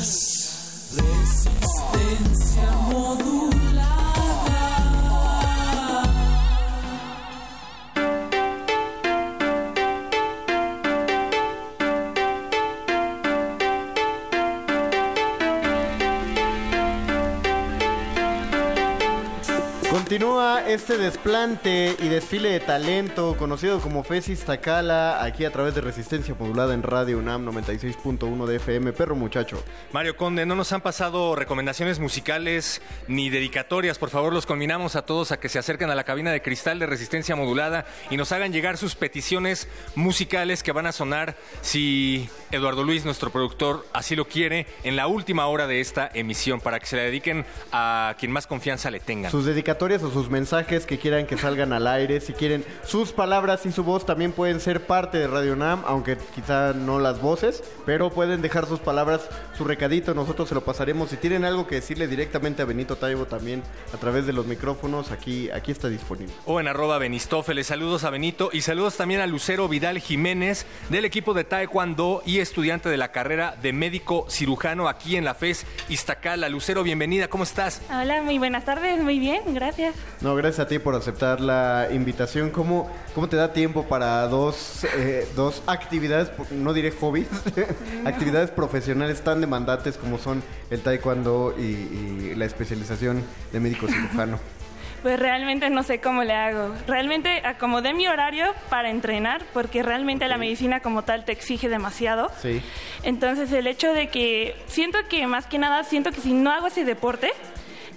Este 20.78 21.00
desplante 21.00 21.96
y 22.00 22.08
desfile 22.08 22.52
de 22.52 22.60
talento 22.60 23.36
conocido 23.36 23.80
como 23.80 24.04
Fesis 24.04 24.42
Tacala 24.42 25.24
aquí 25.24 25.44
a 25.44 25.52
través 25.52 25.74
de 25.74 25.82
Resistencia 25.82 26.36
Modulada 26.40 26.76
en 26.76 26.84
Radio 26.84 27.18
UNAM 27.18 27.48
96.1 27.48 28.46
de 28.46 28.58
FM. 28.58 28.94
Perro 28.94 29.16
muchacho. 29.16 29.64
Mario 29.92 30.16
Conde, 30.16 30.46
no 30.46 30.56
nos 30.56 30.72
han 30.74 30.82
pasado 30.82 31.36
recomendaciones 31.36 31.98
musicales 31.98 32.84
ni 33.08 33.32
dedicatorias. 33.32 33.98
Por 33.98 34.12
favor, 34.12 34.32
los 34.34 34.46
combinamos 34.46 34.96
a 34.96 35.02
todos 35.02 35.32
a 35.32 35.40
que 35.40 35.50
se 35.50 35.58
acerquen 35.58 35.90
a 35.90 35.96
la 35.96 36.04
cabina 36.04 36.32
de 36.32 36.44
cristal 36.44 36.78
de 36.78 36.86
resistencia 36.86 37.36
modulada 37.36 37.88
y 38.12 38.18
nos 38.18 38.32
hagan 38.32 38.54
llegar 38.54 38.78
sus 38.78 38.94
peticiones 38.94 39.68
musicales 39.96 40.62
que 40.62 40.74
van 40.74 40.86
a 40.86 40.92
sonar, 40.92 41.36
si 41.62 42.30
Eduardo 42.52 42.84
Luis, 42.84 43.04
nuestro 43.04 43.32
productor, 43.32 43.84
así 43.94 44.16
lo 44.16 44.28
quiere, 44.28 44.68
en 44.84 44.96
la 44.96 45.08
última 45.08 45.48
hora 45.48 45.66
de 45.66 45.80
esta 45.80 46.08
emisión 46.14 46.62
para 46.62 46.80
que 46.80 46.86
se 46.86 46.98
la 46.98 47.02
dediquen 47.02 47.48
a 47.72 48.16
quien 48.20 48.32
más 48.32 48.46
confianza 48.46 48.92
le 48.92 49.00
tengan. 49.00 49.32
Sus 49.32 49.46
dedicatorias 49.46 50.04
o 50.04 50.12
sus 50.12 50.30
mensajes 50.30 50.67
que 50.68 50.98
quieran 51.00 51.26
que 51.26 51.38
salgan 51.38 51.72
al 51.72 51.88
aire. 51.88 52.20
Si 52.20 52.34
quieren 52.34 52.66
sus 52.86 53.14
palabras 53.14 53.66
y 53.66 53.72
su 53.72 53.86
voz 53.86 54.06
también 54.06 54.34
pueden 54.34 54.60
ser 54.60 54.86
parte 54.86 55.18
de 55.18 55.28
Radio 55.28 55.56
Nam, 55.56 55.82
aunque 55.88 56.18
quizá 56.36 56.74
no 56.74 57.00
las 57.00 57.22
voces, 57.22 57.64
pero 57.86 58.10
pueden 58.10 58.42
dejar 58.42 58.66
sus 58.66 58.80
palabras, 58.80 59.30
su 59.58 59.64
recadito, 59.64 60.14
nosotros 60.14 60.50
se 60.50 60.56
lo 60.56 60.66
pasaremos. 60.66 61.10
Si 61.10 61.16
tienen 61.16 61.46
algo 61.46 61.68
que 61.68 61.76
decirle 61.76 62.08
directamente 62.08 62.62
a 62.62 62.66
Benito 62.66 62.98
Taibo 62.98 63.26
también 63.26 63.64
a 63.94 63.98
través 63.98 64.26
de 64.26 64.34
los 64.34 64.46
micrófonos, 64.46 65.12
aquí, 65.12 65.50
aquí 65.52 65.72
está 65.72 65.88
disponible. 65.88 66.34
O 66.46 66.60
en 66.60 66.68
arroba 66.68 66.98
Benistófeles. 66.98 67.68
Saludos 67.68 68.04
a 68.04 68.10
Benito 68.10 68.50
y 68.52 68.62
saludos 68.62 68.98
también 68.98 69.22
a 69.22 69.28
Lucero 69.28 69.70
Vidal 69.70 70.00
Jiménez 70.00 70.66
del 70.90 71.06
equipo 71.06 71.34
de 71.34 71.46
Taekwondo 71.46 72.24
y 72.26 72.40
estudiante 72.40 72.90
de 72.90 72.98
la 72.98 73.14
carrera 73.14 73.56
de 73.62 73.72
médico 73.72 74.26
cirujano 74.30 74.90
aquí 74.90 75.16
en 75.16 75.24
la 75.24 75.34
FES 75.34 75.66
Iztacala. 75.88 76.50
Lucero, 76.50 76.84
bienvenida, 76.84 77.30
¿cómo 77.30 77.46
estás? 77.46 77.82
Hola, 77.90 78.22
muy 78.22 78.38
buenas 78.38 78.66
tardes, 78.66 79.02
muy 79.02 79.18
bien, 79.18 79.42
gracias. 79.54 79.96
No, 80.20 80.36
gracias 80.36 80.47
a 80.48 80.68
ti 80.68 80.80
por 80.80 80.96
aceptar 80.96 81.42
la 81.42 81.90
invitación. 81.92 82.50
¿Cómo, 82.50 82.90
cómo 83.14 83.28
te 83.28 83.36
da 83.36 83.52
tiempo 83.52 83.84
para 83.84 84.26
dos, 84.28 84.86
eh, 84.96 85.28
dos 85.36 85.62
actividades, 85.68 86.32
no 86.52 86.74
diré 86.74 86.92
hobbies, 86.92 87.28
actividades 88.06 88.50
profesionales 88.50 89.22
tan 89.22 89.42
demandantes 89.42 89.98
como 89.98 90.18
son 90.18 90.42
el 90.70 90.82
taekwondo 90.82 91.54
y, 91.58 91.62
y 91.62 92.34
la 92.36 92.46
especialización 92.46 93.24
de 93.52 93.60
médico 93.60 93.88
cirujano? 93.88 94.40
Pues 95.04 95.20
realmente 95.20 95.70
no 95.70 95.84
sé 95.84 96.00
cómo 96.00 96.24
le 96.24 96.34
hago. 96.34 96.74
Realmente 96.88 97.42
acomodé 97.46 97.94
mi 97.94 98.08
horario 98.08 98.54
para 98.70 98.90
entrenar 98.90 99.44
porque 99.54 99.84
realmente 99.84 100.28
la 100.28 100.38
medicina 100.38 100.80
como 100.80 101.04
tal 101.04 101.24
te 101.24 101.32
exige 101.32 101.70
demasiado. 101.70 102.32
Sí. 102.42 102.62
Entonces 103.04 103.52
el 103.52 103.68
hecho 103.68 103.94
de 103.94 104.10
que 104.10 104.56
siento 104.66 104.98
que 105.08 105.28
más 105.28 105.46
que 105.46 105.60
nada 105.60 105.84
siento 105.84 106.12
que 106.12 106.20
si 106.20 106.34
no 106.34 106.52
hago 106.52 106.68
ese 106.68 106.84
deporte, 106.84 107.32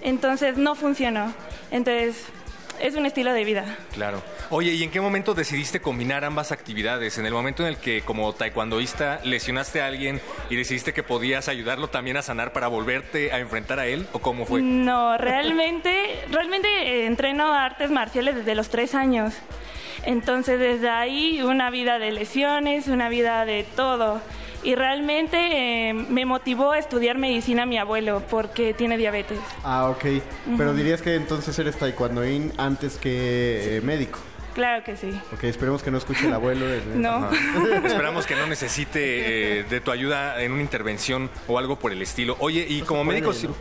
entonces 0.03 0.59
no 0.59 0.75
funcionó. 0.75 1.33
Entonces 1.71 2.27
es 2.81 2.95
un 2.95 3.07
estilo 3.07 3.33
de 3.33 3.45
vida. 3.45 3.79
Claro. 3.93 4.23
Oye, 4.51 4.73
¿y 4.73 4.83
en 4.83 4.91
qué 4.91 5.01
momento 5.01 5.35
decidiste 5.35 5.81
combinar 5.81 6.25
ambas 6.25 6.53
actividades? 6.53 7.19
¿En 7.19 7.27
el 7.27 7.33
momento 7.33 7.63
en 7.63 7.69
el 7.69 7.77
que 7.77 8.03
como 8.03 8.33
taekwondoísta 8.33 9.21
lesionaste 9.25 9.81
a 9.81 9.87
alguien 9.87 10.21
y 10.49 10.57
decidiste 10.57 10.93
que 10.93 11.03
podías 11.03 11.49
ayudarlo 11.49 11.89
también 11.89 12.17
a 12.17 12.23
sanar 12.23 12.53
para 12.53 12.69
volverte 12.69 13.33
a 13.33 13.39
enfrentar 13.39 13.79
a 13.79 13.87
él? 13.87 14.07
¿O 14.13 14.19
cómo 14.19 14.47
fue? 14.47 14.63
No, 14.63 15.17
realmente, 15.19 16.25
realmente 16.31 16.69
eh, 16.69 17.07
entreno 17.07 17.53
artes 17.53 17.91
marciales 17.91 18.35
desde 18.37 18.55
los 18.55 18.69
tres 18.69 18.95
años. 18.95 19.35
Entonces 20.05 20.59
desde 20.59 20.89
ahí 20.89 21.43
una 21.43 21.71
vida 21.71 21.99
de 21.99 22.13
lesiones, 22.13 22.89
una 22.89 23.09
vida 23.09 23.45
de 23.45 23.65
todo. 23.77 24.21
Y 24.63 24.75
realmente 24.75 25.89
eh, 25.91 25.95
me 25.95 26.27
motivó 26.27 26.73
a 26.73 26.79
estudiar 26.79 27.17
medicina 27.17 27.65
mi 27.67 27.79
abuelo 27.79 28.23
porque 28.31 28.75
tiene 28.75 28.97
diabetes. 28.99 29.39
Ah, 29.65 29.89
ok. 29.89 30.05
Pero 30.59 30.75
dirías 30.75 31.01
que 31.01 31.15
entonces 31.15 31.59
eres 31.59 31.77
taekwondoín 31.79 32.53
antes 32.59 32.97
que 32.99 33.79
eh, 33.79 33.81
médico. 33.81 34.19
Claro 34.55 34.83
que 34.85 34.97
sí. 34.97 35.09
Ok, 35.33 35.45
esperemos 35.45 35.83
que 35.83 35.91
no 35.91 35.99
escuche 35.99 36.27
el 36.27 36.35
abuelo. 36.35 36.67
de- 36.67 36.83
No. 36.97 37.29
Esperamos 37.85 38.27
que 38.27 38.35
no 38.35 38.47
necesite 38.49 39.61
eh, 39.61 39.63
de 39.65 39.81
tu 39.81 39.93
ayuda 39.93 40.43
en 40.43 40.53
una 40.53 40.61
intervención 40.61 41.31
o 41.47 41.57
algo 41.59 41.77
por 41.79 41.93
el 41.93 42.03
estilo. 42.03 42.37
Oye, 42.41 42.67
y 42.69 42.83
como 42.83 43.05
médico 43.05 43.33
¿no? 43.33 43.55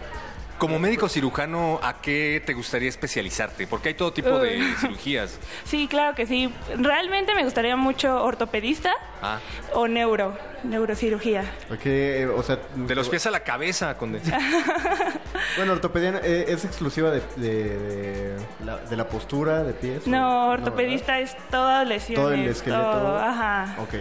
Como 0.60 0.78
médico 0.78 1.10
cirujano, 1.10 1.80
¿a 1.82 2.02
qué 2.02 2.44
te 2.46 2.54
gustaría 2.54 2.90
especializarte? 2.90 3.66
Porque 3.66 3.90
hay 3.90 3.96
todo 3.96 4.14
tipo 4.14 4.38
de 4.40 4.62
cirugías. 4.80 5.40
Sí, 5.64 5.88
claro 5.88 6.16
que 6.16 6.26
sí. 6.28 6.54
Realmente 6.78 7.34
me 7.34 7.44
gustaría 7.44 7.76
mucho 7.76 8.24
ortopedista 8.24 8.92
Ah, 9.22 9.40
o 9.74 9.88
neuro, 9.88 10.38
neurocirugía. 10.64 11.42
Ok, 11.72 11.86
eh, 11.86 12.26
o 12.28 12.42
sea... 12.44 12.60
de 12.76 12.96
los 12.96 13.10
pies 13.10 13.26
a 13.26 13.32
la 13.32 13.42
cabeza. 13.42 13.98
Con 13.98 14.20
Bueno, 15.58 15.74
ortopedia 15.74 16.22
eh, 16.24 16.46
es 16.48 16.66
exclusiva 16.66 17.12
de, 17.12 17.22
de, 17.38 17.64
de 17.78 18.66
la, 18.66 18.78
de 18.78 18.96
la 18.96 19.08
postura, 19.08 19.64
de 19.64 19.74
pies. 19.74 20.08
No, 20.08 20.50
ortopedista 20.50 21.20
es 21.20 21.36
todas 21.50 21.88
lesiones. 21.88 22.24
Todo 22.24 22.34
el 22.34 22.48
esqueleto. 22.48 22.92
todo, 22.92 23.18
ajá. 23.20 23.76
Ok. 23.80 23.96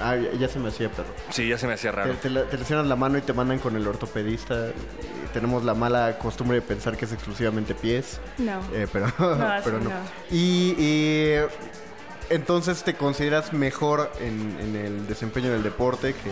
Ah, 0.00 0.16
ya, 0.16 0.32
ya 0.38 0.48
se 0.48 0.58
me 0.58 0.68
hacía, 0.68 0.88
perro. 0.88 1.08
Sí, 1.30 1.48
ya 1.48 1.58
se 1.58 1.66
me 1.66 1.74
hacía 1.74 1.90
Te, 1.90 1.96
raro. 1.96 2.12
te 2.14 2.30
la- 2.30 2.44
te 2.44 2.56
lesionas 2.58 2.86
la 2.86 2.96
mano 2.96 3.18
y 3.18 3.20
te 3.22 3.32
mandan 3.32 3.58
con 3.58 3.76
el 3.76 3.86
ortopedista. 3.86 4.68
Y 4.68 5.32
tenemos 5.32 5.64
la 5.64 5.74
mala 5.74 6.18
costumbre 6.18 6.56
de 6.56 6.62
pensar 6.62 6.96
que 6.96 7.04
es 7.04 7.12
exclusivamente 7.12 7.74
pies. 7.74 8.20
No. 8.38 8.60
Eh, 8.72 8.86
pero 8.92 9.06
No, 9.18 9.36
pero 9.64 9.78
no. 9.78 9.90
no. 9.90 9.96
Y, 10.30 10.74
y, 10.78 11.34
entonces 12.30 12.82
te 12.84 12.94
consideras 12.94 13.52
mejor 13.52 14.10
en, 14.20 14.56
en 14.60 14.76
el 14.76 15.06
desempeño 15.06 15.50
del 15.50 15.62
deporte 15.62 16.14
que... 16.14 16.30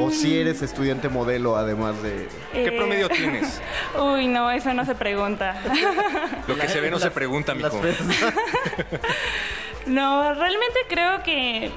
O 0.00 0.08
Mm. 0.08 0.10
si 0.10 0.38
eres 0.38 0.60
estudiante 0.60 1.08
modelo 1.08 1.56
además 1.56 1.94
de... 2.02 2.28
Eh, 2.52 3.08
tienes? 3.14 3.62
Uy, 3.98 4.26
no, 4.26 4.50
eso 4.50 4.74
no 4.74 4.84
se 4.84 4.94
pregunta. 4.96 5.54
Lo 6.48 6.56
que 6.58 6.68
se 6.68 6.80
ve 6.80 6.90
no 6.90 6.98
se 6.98 7.10
pregunta, 7.12 7.54
mijo. 7.54 7.80
No, 9.86 10.34
realmente 10.34 10.78
creo 10.88 11.22
que 11.22 11.70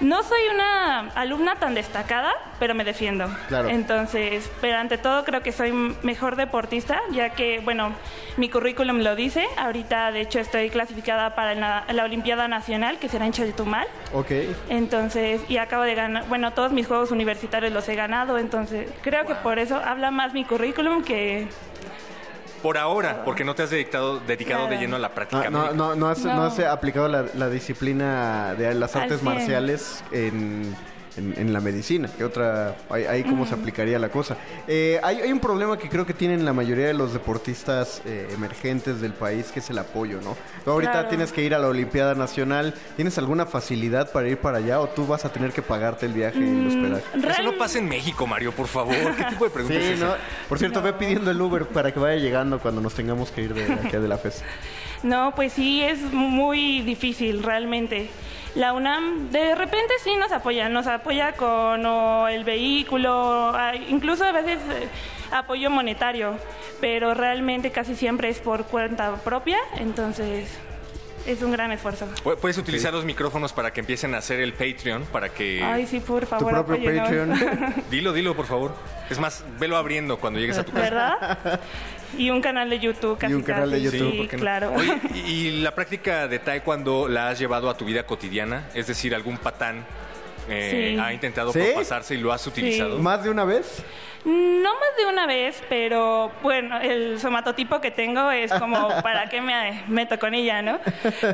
no 0.00 0.22
soy 0.22 0.40
una 0.52 1.10
alumna 1.14 1.56
tan 1.56 1.74
destacada, 1.74 2.32
pero 2.58 2.74
me 2.74 2.84
defiendo. 2.84 3.28
Claro. 3.48 3.68
Entonces, 3.68 4.50
pero 4.60 4.78
ante 4.78 4.98
todo 4.98 5.24
creo 5.24 5.42
que 5.42 5.52
soy 5.52 5.72
mejor 6.02 6.36
deportista, 6.36 7.00
ya 7.10 7.30
que, 7.30 7.60
bueno, 7.60 7.92
mi 8.36 8.48
currículum 8.48 8.98
lo 8.98 9.16
dice. 9.16 9.46
Ahorita, 9.56 10.10
de 10.12 10.22
hecho, 10.22 10.38
estoy 10.40 10.70
clasificada 10.70 11.34
para 11.34 11.54
la, 11.54 11.84
la 11.92 12.04
Olimpiada 12.04 12.48
Nacional, 12.48 12.98
que 12.98 13.08
será 13.08 13.26
en 13.26 13.32
Chaltumal. 13.32 13.86
Ok. 14.12 14.32
Entonces, 14.68 15.42
y 15.48 15.58
acabo 15.58 15.82
de 15.82 15.94
ganar, 15.94 16.24
bueno, 16.28 16.52
todos 16.52 16.72
mis 16.72 16.86
juegos 16.86 17.10
universitarios 17.10 17.72
los 17.72 17.88
he 17.88 17.94
ganado, 17.94 18.38
entonces 18.38 18.88
creo 19.02 19.26
que 19.26 19.34
por 19.34 19.58
eso 19.58 19.76
habla 19.76 20.10
más 20.10 20.32
mi 20.32 20.44
currículum 20.44 21.02
que... 21.04 21.48
Por 22.62 22.76
ahora, 22.76 23.24
porque 23.24 23.44
no 23.44 23.54
te 23.54 23.62
has 23.62 23.70
dedicado, 23.70 24.20
dedicado 24.20 24.66
de 24.68 24.76
lleno 24.76 24.96
a 24.96 24.98
la 24.98 25.10
práctica. 25.14 25.48
No, 25.50 25.68
no, 25.68 25.72
no, 25.72 25.94
no 25.94 26.08
has, 26.08 26.24
no 26.24 26.34
No. 26.34 26.42
has 26.44 26.58
aplicado 26.60 27.08
la, 27.08 27.24
la 27.34 27.48
disciplina 27.48 28.54
de 28.54 28.74
las 28.74 28.94
artes 28.96 29.22
marciales 29.22 30.04
en, 30.12 30.74
en- 31.16 31.34
en 31.36 31.52
la 31.52 31.60
medicina. 31.60 32.08
¿Qué 32.16 32.24
otra? 32.24 32.76
Ahí, 32.88 33.04
ahí 33.04 33.22
cómo 33.24 33.46
se 33.46 33.54
aplicaría 33.54 33.98
la 33.98 34.08
cosa. 34.08 34.36
Eh, 34.68 34.98
hay, 35.02 35.20
hay 35.20 35.32
un 35.32 35.40
problema 35.40 35.78
que 35.78 35.88
creo 35.88 36.06
que 36.06 36.14
tienen 36.14 36.44
la 36.44 36.52
mayoría 36.52 36.86
de 36.86 36.94
los 36.94 37.12
deportistas 37.12 38.02
eh, 38.04 38.28
emergentes 38.34 39.00
del 39.00 39.12
país, 39.12 39.50
que 39.52 39.60
es 39.60 39.70
el 39.70 39.78
apoyo, 39.78 40.20
¿no? 40.22 40.36
Tú 40.64 40.70
ahorita 40.70 40.92
Claro. 40.92 41.08
tienes 41.08 41.32
que 41.32 41.42
ir 41.42 41.54
a 41.54 41.58
la 41.58 41.68
Olimpiada 41.68 42.14
Nacional. 42.14 42.74
¿Tienes 42.96 43.16
alguna 43.18 43.46
facilidad 43.46 44.12
para 44.12 44.28
ir 44.28 44.38
para 44.38 44.58
allá 44.58 44.80
o 44.80 44.88
tú 44.88 45.06
vas 45.06 45.24
a 45.24 45.32
tener 45.32 45.52
que 45.52 45.62
pagarte 45.62 46.06
el 46.06 46.12
viaje 46.12 46.38
y 46.38 46.42
el 46.42 46.64
Mm, 46.64 46.66
hospedaje? 46.68 47.30
Eso 47.30 47.42
no 47.42 47.52
pasa 47.58 47.78
en 47.78 47.88
México, 47.88 48.26
Mario, 48.26 48.52
por 48.52 48.66
favor. 48.66 48.94
¿Qué 49.16 49.24
tipo 49.24 49.44
de 49.44 49.50
pregunta 49.50 49.78
Sí, 49.80 49.86
es? 49.92 50.00
¿no? 50.00 50.14
Por 50.48 50.58
cierto, 50.58 50.80
ve 50.82 50.92
pidiendo 50.92 51.30
el 51.30 51.40
Uber 51.40 51.66
para 51.66 51.92
que 51.92 51.98
vaya 52.00 52.16
llegando 52.20 52.58
cuando 52.58 52.80
nos 52.80 52.94
tengamos 52.94 53.30
que 53.30 53.42
ir 53.42 53.54
de 53.54 53.72
aquí 53.72 53.96
de 53.96 54.08
la 54.08 54.18
FES. 54.18 54.42
No, 55.02 55.32
pues 55.34 55.52
sí, 55.54 55.82
es 55.82 56.00
muy 56.12 56.82
difícil 56.82 57.42
realmente. 57.42 58.10
La 58.54 58.72
UNAM 58.72 59.30
de 59.30 59.54
repente 59.54 59.94
sí 60.02 60.16
nos 60.16 60.32
apoya, 60.32 60.68
nos 60.68 60.86
apoya 60.88 61.32
con 61.32 61.86
o 61.86 62.26
el 62.28 62.42
vehículo, 62.44 63.54
incluso 63.88 64.24
a 64.24 64.32
veces 64.32 64.58
eh, 64.72 64.88
apoyo 65.30 65.70
monetario, 65.70 66.36
pero 66.80 67.14
realmente 67.14 67.70
casi 67.70 67.94
siempre 67.94 68.28
es 68.28 68.40
por 68.40 68.64
cuenta 68.64 69.14
propia, 69.22 69.58
entonces 69.78 70.48
es 71.26 71.42
un 71.42 71.52
gran 71.52 71.70
esfuerzo. 71.70 72.08
Pu- 72.24 72.36
Puedes 72.38 72.58
utilizar 72.58 72.92
los 72.92 73.04
micrófonos 73.04 73.52
para 73.52 73.72
que 73.72 73.80
empiecen 73.80 74.14
a 74.14 74.18
hacer 74.18 74.40
el 74.40 74.52
Patreon, 74.52 75.04
para 75.12 75.28
que... 75.28 75.62
Ay, 75.62 75.86
sí, 75.86 76.00
por 76.00 76.26
favor, 76.26 76.64
propio 76.64 76.74
apóyenos. 76.90 77.38
Patreon. 77.38 77.74
Dilo, 77.90 78.12
dilo, 78.12 78.34
por 78.34 78.46
favor. 78.46 78.74
Es 79.08 79.18
más, 79.20 79.44
velo 79.60 79.76
abriendo 79.76 80.18
cuando 80.18 80.40
llegues 80.40 80.58
a 80.58 80.64
tu 80.64 80.72
casa. 80.72 80.82
¿Verdad? 80.82 81.60
Y 82.18 82.30
un 82.30 82.40
canal 82.40 82.68
de 82.70 82.78
YouTube 82.78 83.18
casi 83.18 83.34
un 83.34 83.42
canal 83.42 83.70
de 83.70 83.80
YouTube, 83.82 84.28
sí, 84.30 84.36
claro. 84.36 84.72
Oye, 84.74 84.98
¿y, 85.14 85.18
y 85.30 85.50
la 85.62 85.74
práctica 85.74 86.26
de 86.28 86.38
taekwondo 86.38 87.08
la 87.08 87.28
has 87.30 87.38
llevado 87.38 87.70
a 87.70 87.76
tu 87.76 87.84
vida 87.84 88.04
cotidiana? 88.04 88.68
Es 88.74 88.86
decir, 88.86 89.14
algún 89.14 89.38
patán 89.38 89.84
eh, 90.48 90.92
Sí. 90.94 91.00
ha 91.00 91.12
intentado 91.12 91.52
¿Sí? 91.52 91.60
propasarse 91.60 92.14
y 92.14 92.18
lo 92.18 92.32
has 92.32 92.44
utilizado. 92.46 92.98
¿Más 92.98 93.22
de 93.22 93.30
una 93.30 93.44
vez? 93.44 93.82
No 94.24 94.74
más 94.74 94.96
de 94.98 95.06
una 95.06 95.26
vez, 95.26 95.62
pero 95.68 96.30
bueno, 96.42 96.78
el 96.78 97.18
somatotipo 97.18 97.80
que 97.80 97.90
tengo 97.90 98.30
es 98.30 98.52
como 98.52 98.88
para 99.02 99.28
qué 99.28 99.40
me 99.40 99.82
meto 99.88 100.18
con 100.18 100.34
ella, 100.34 100.60
¿no? 100.60 100.78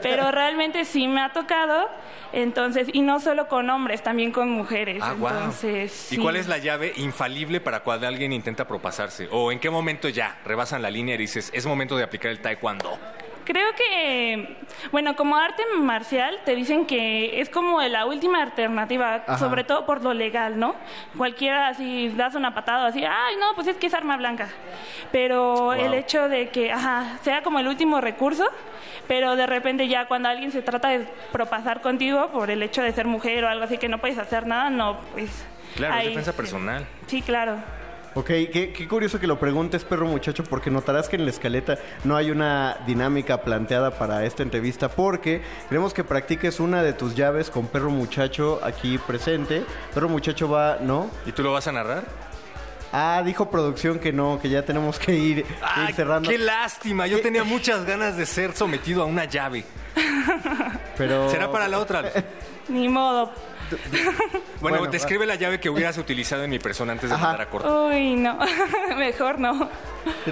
Pero 0.03 0.31
realmente 0.31 0.85
sí 0.85 1.09
me 1.09 1.21
ha 1.21 1.33
tocado, 1.33 1.91
entonces, 2.33 2.89
y 2.93 3.03
no 3.03 3.19
solo 3.19 3.49
con 3.49 3.69
hombres, 3.71 4.03
también 4.03 4.31
con 4.31 4.51
mujeres. 4.51 5.03
Ah, 5.03 5.15
guau. 5.19 5.35
entonces, 5.35 6.13
¿Y 6.13 6.17
sí. 6.17 6.23
cuál 6.23 6.37
es 6.37 6.47
la 6.47 6.59
llave 6.59 6.93
infalible 6.97 7.61
para 7.61 7.81
cuando 7.81 8.07
alguien 8.07 8.33
intenta 8.33 8.67
propasarse? 8.69 9.29
¿O 9.33 9.51
en 9.51 9.59
qué 9.59 9.69
momento 9.71 10.09
ya 10.09 10.39
rebasan 10.45 10.81
la 10.81 10.91
línea 10.91 11.17
y 11.17 11.19
dices, 11.19 11.51
es 11.53 11.67
momento 11.67 11.97
de 11.97 12.05
aplicar 12.05 12.31
el 12.31 12.41
taekwondo? 12.41 12.99
Creo 13.47 13.69
que, 13.77 14.57
bueno, 14.91 15.15
como 15.15 15.37
arte 15.37 15.63
marcial 15.79 16.41
te 16.45 16.57
dicen 16.57 16.85
que 16.85 17.41
es 17.41 17.49
como 17.49 17.81
la 17.81 18.05
última 18.05 18.43
alternativa, 18.43 19.23
Ajá. 19.25 19.39
sobre 19.39 19.63
todo 19.63 19.87
por 19.87 20.03
lo 20.03 20.13
legal, 20.13 20.59
¿no? 20.59 20.75
Cualquiera, 21.17 21.73
si 21.75 22.09
das 22.09 22.35
una 22.35 22.55
patada 22.55 22.89
así, 22.89 23.05
ay, 23.05 23.37
no, 23.39 23.55
pues 23.55 23.69
es 23.69 23.77
que 23.77 23.87
es 23.87 23.95
arma 23.95 24.17
blanca. 24.17 24.49
Pero 25.13 25.75
el 25.75 25.95
hecho 25.95 26.29
de 26.29 26.49
que, 26.49 26.73
ajá, 26.73 27.19
sea 27.23 27.45
como 27.45 27.61
el 27.61 27.69
último 27.69 28.01
recurso, 28.01 28.51
pero 29.07 29.37
de 29.37 29.47
repente 29.47 29.87
ya 29.87 30.07
cuando 30.07 30.29
alguien 30.29 30.51
se 30.51 30.63
trata 30.63 30.89
de 30.89 31.07
propasar 31.31 31.83
contigo 31.83 32.31
por 32.33 32.51
el 32.51 32.65
hecho 32.65 32.83
de 32.83 32.93
ser 32.93 33.07
mujer 33.07 33.45
o 33.45 33.49
algo 33.49 33.63
así 33.63 33.79
que 33.79 33.89
no 33.89 33.99
puedes 33.99 34.19
hacer 34.19 34.45
nada, 34.45 34.71
no, 34.71 34.99
pues... 35.13 35.47
Claro, 35.77 35.95
es 35.95 36.01
ahí 36.01 36.09
defensa 36.09 36.33
sí. 36.33 36.37
personal. 36.37 36.87
Sí, 37.07 37.23
claro. 37.23 37.59
Ok, 38.17 38.29
qué, 38.29 38.73
qué 38.75 38.89
curioso 38.89 39.21
que 39.21 39.27
lo 39.27 39.39
preguntes, 39.39 39.85
perro 39.85 40.07
muchacho, 40.07 40.43
porque 40.43 40.71
notarás 40.71 41.07
que 41.07 41.17
en 41.17 41.27
la 41.27 41.31
escaleta 41.31 41.77
no 42.03 42.17
hay 42.17 42.31
una 42.31 42.79
dinámica 42.87 43.43
planteada 43.43 43.91
para 43.99 44.25
esta 44.25 44.43
entrevista, 44.43 44.89
porque 44.89 45.43
queremos 45.69 45.93
que 45.93 46.03
practiques 46.03 46.59
una 46.59 46.83
de 46.83 46.95
tus 46.95 47.15
llaves 47.15 47.51
con 47.51 47.67
perro 47.67 47.91
muchacho 47.91 48.59
aquí 48.63 48.97
presente. 48.97 49.65
Perro 49.93 50.09
muchacho 50.09 50.49
va, 50.49 50.79
¿no? 50.81 51.11
¿Y 51.27 51.33
tú 51.33 51.43
lo 51.43 51.53
vas 51.53 51.67
a 51.67 51.73
narrar? 51.73 52.05
Ah, 52.91 53.23
dijo 53.23 53.51
producción 53.51 53.99
que 53.99 54.15
no, 54.15 54.39
que 54.41 54.49
ya 54.49 54.65
tenemos 54.65 54.99
que 54.99 55.13
ir, 55.13 55.39
ir 55.41 55.47
Ay, 55.61 55.93
cerrando. 55.93 56.31
qué 56.31 56.39
lástima. 56.39 57.07
Yo 57.07 57.21
tenía 57.21 57.45
muchas 57.45 57.85
ganas 57.85 58.17
de 58.17 58.25
ser 58.25 58.55
sometido 58.55 59.03
a 59.03 59.05
una 59.05 59.27
llave. 59.27 59.63
Pero... 60.97 61.29
Será 61.29 61.53
para 61.53 61.69
la 61.69 61.79
otra. 61.79 62.11
Ni 62.69 62.89
modo. 62.89 63.31
Bueno, 64.61 64.79
Bueno, 64.79 64.91
describe 64.93 65.27
la 65.27 65.35
llave 65.35 65.61
que 65.61 65.69
hubieras 65.69 65.99
utilizado 65.99 66.43
en 66.43 66.51
mi 66.51 66.59
persona 66.59 66.93
antes 66.93 67.11
de 67.11 67.17
mandar 67.17 67.43
a 67.43 67.51
corte. 67.51 67.69
Uy, 67.69 68.17
no. 68.17 68.39
Mejor 68.97 69.39
no. 69.39 69.69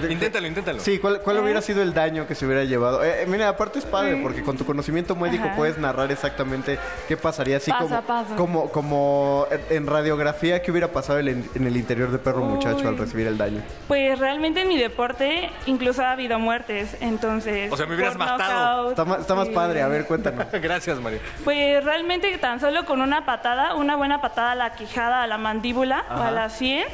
Inténtalo, 0.08 0.46
inténtalo. 0.46 0.80
Sí, 0.80 0.98
¿cuál, 0.98 1.20
cuál 1.20 1.38
hubiera 1.40 1.60
sido 1.60 1.82
el 1.82 1.92
daño 1.92 2.26
que 2.26 2.34
se 2.34 2.46
hubiera 2.46 2.64
llevado? 2.64 3.04
Eh, 3.04 3.22
eh, 3.22 3.26
mira, 3.26 3.48
aparte 3.50 3.78
es 3.80 3.84
padre, 3.84 4.18
porque 4.22 4.42
con 4.42 4.56
tu 4.56 4.64
conocimiento 4.64 5.14
médico 5.14 5.44
Ajá. 5.44 5.56
puedes 5.56 5.76
narrar 5.78 6.10
exactamente 6.10 6.78
qué 7.06 7.16
pasaría, 7.18 7.58
así 7.58 7.70
Paso 7.70 7.84
como, 7.84 7.96
a 7.96 8.02
paso. 8.02 8.36
como 8.36 8.70
como 8.70 9.46
en- 9.68 9.86
radiografía, 9.86 10.62
qué 10.62 10.70
hubiera 10.70 10.88
pasado 10.88 11.18
en, 11.18 11.48
en 11.54 11.66
el 11.66 11.76
interior 11.76 12.10
de 12.10 12.18
perro 12.18 12.40
muchacho 12.44 12.88
al 12.88 12.96
recibir 12.96 13.26
el 13.26 13.36
daño. 13.36 13.62
Pues 13.88 14.18
realmente 14.18 14.62
en 14.62 14.68
mi 14.68 14.78
deporte 14.78 15.50
incluso 15.66 16.02
ha 16.02 16.12
habido 16.12 16.38
muertes, 16.38 16.96
entonces... 17.00 17.70
O 17.72 17.76
sea, 17.76 17.86
me 17.86 17.94
hubieras 17.96 18.16
matado. 18.16 18.90
knockout, 18.94 19.20
Está, 19.20 19.34
más 19.34 19.48
sí. 19.48 19.54
padre, 19.54 19.82
a 19.82 19.88
ver, 19.88 20.06
cuéntanos. 20.06 20.46
Gracias, 20.52 20.98
María. 21.00 21.18
Pues 21.44 21.84
realmente 21.84 22.36
tan 22.38 22.58
solo 22.60 22.84
con 22.86 23.00
una 23.02 23.23
patada, 23.24 23.74
una 23.74 23.96
buena 23.96 24.20
patada 24.20 24.52
a 24.52 24.54
la 24.54 24.74
quijada, 24.74 25.22
a 25.22 25.26
la 25.26 25.38
mandíbula 25.38 26.04
o 26.10 26.12
Ajá. 26.14 26.28
a 26.28 26.30
la 26.30 26.48
100, 26.50 26.86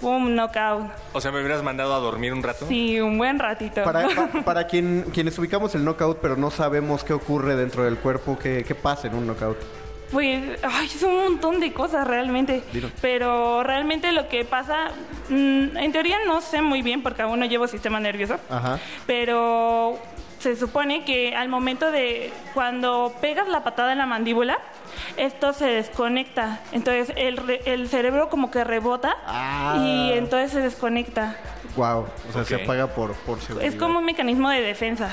¡pum! 0.00 0.34
knockout. 0.34 0.90
O 1.12 1.20
sea, 1.20 1.30
me 1.32 1.40
hubieras 1.40 1.62
mandado 1.62 1.94
a 1.94 1.98
dormir 1.98 2.32
un 2.32 2.42
rato. 2.42 2.66
Sí, 2.68 3.00
un 3.00 3.16
buen 3.18 3.38
ratito. 3.38 3.82
Para, 3.84 4.08
pa- 4.08 4.28
para 4.44 4.66
quien, 4.66 5.06
quienes 5.12 5.38
ubicamos 5.38 5.74
el 5.74 5.84
knockout, 5.84 6.18
pero 6.20 6.36
no 6.36 6.50
sabemos 6.50 7.04
qué 7.04 7.12
ocurre 7.12 7.56
dentro 7.56 7.84
del 7.84 7.96
cuerpo, 7.98 8.38
qué, 8.38 8.64
qué 8.66 8.74
pasa 8.74 9.06
en 9.08 9.14
un 9.14 9.26
knockout. 9.26 9.56
Pues, 10.12 10.60
ay, 10.62 10.86
es 10.86 11.02
un 11.02 11.16
montón 11.24 11.58
de 11.58 11.72
cosas 11.72 12.06
realmente. 12.06 12.62
Dilo. 12.72 12.88
Pero 13.00 13.64
realmente 13.64 14.12
lo 14.12 14.28
que 14.28 14.44
pasa, 14.44 14.90
mm, 15.28 15.76
en 15.76 15.92
teoría 15.92 16.18
no 16.26 16.40
sé 16.40 16.62
muy 16.62 16.82
bien 16.82 17.02
porque 17.02 17.22
aún 17.22 17.40
no 17.40 17.46
llevo 17.46 17.66
sistema 17.66 17.98
nervioso. 17.98 18.36
Ajá. 18.48 18.78
Pero 19.06 19.98
se 20.44 20.56
supone 20.56 21.04
que 21.04 21.34
al 21.34 21.48
momento 21.48 21.90
de 21.90 22.30
cuando 22.52 23.14
pegas 23.20 23.48
la 23.48 23.64
patada 23.64 23.92
en 23.92 23.98
la 23.98 24.04
mandíbula, 24.06 24.58
esto 25.16 25.52
se 25.54 25.64
desconecta. 25.66 26.60
Entonces 26.72 27.12
el, 27.16 27.38
re- 27.38 27.62
el 27.64 27.88
cerebro 27.88 28.28
como 28.28 28.50
que 28.50 28.62
rebota 28.62 29.16
Ah. 29.26 29.76
y 29.80 30.12
entonces 30.12 30.52
se 30.52 30.60
desconecta. 30.60 31.36
Wow, 31.76 32.06
o 32.28 32.32
sea, 32.32 32.44
se 32.44 32.54
apaga 32.62 32.86
por, 32.88 33.14
por 33.14 33.40
seguridad. 33.40 33.66
Es 33.72 33.74
como 33.78 33.98
un 34.00 34.04
mecanismo 34.04 34.48
de 34.50 34.60
defensa. 34.60 35.08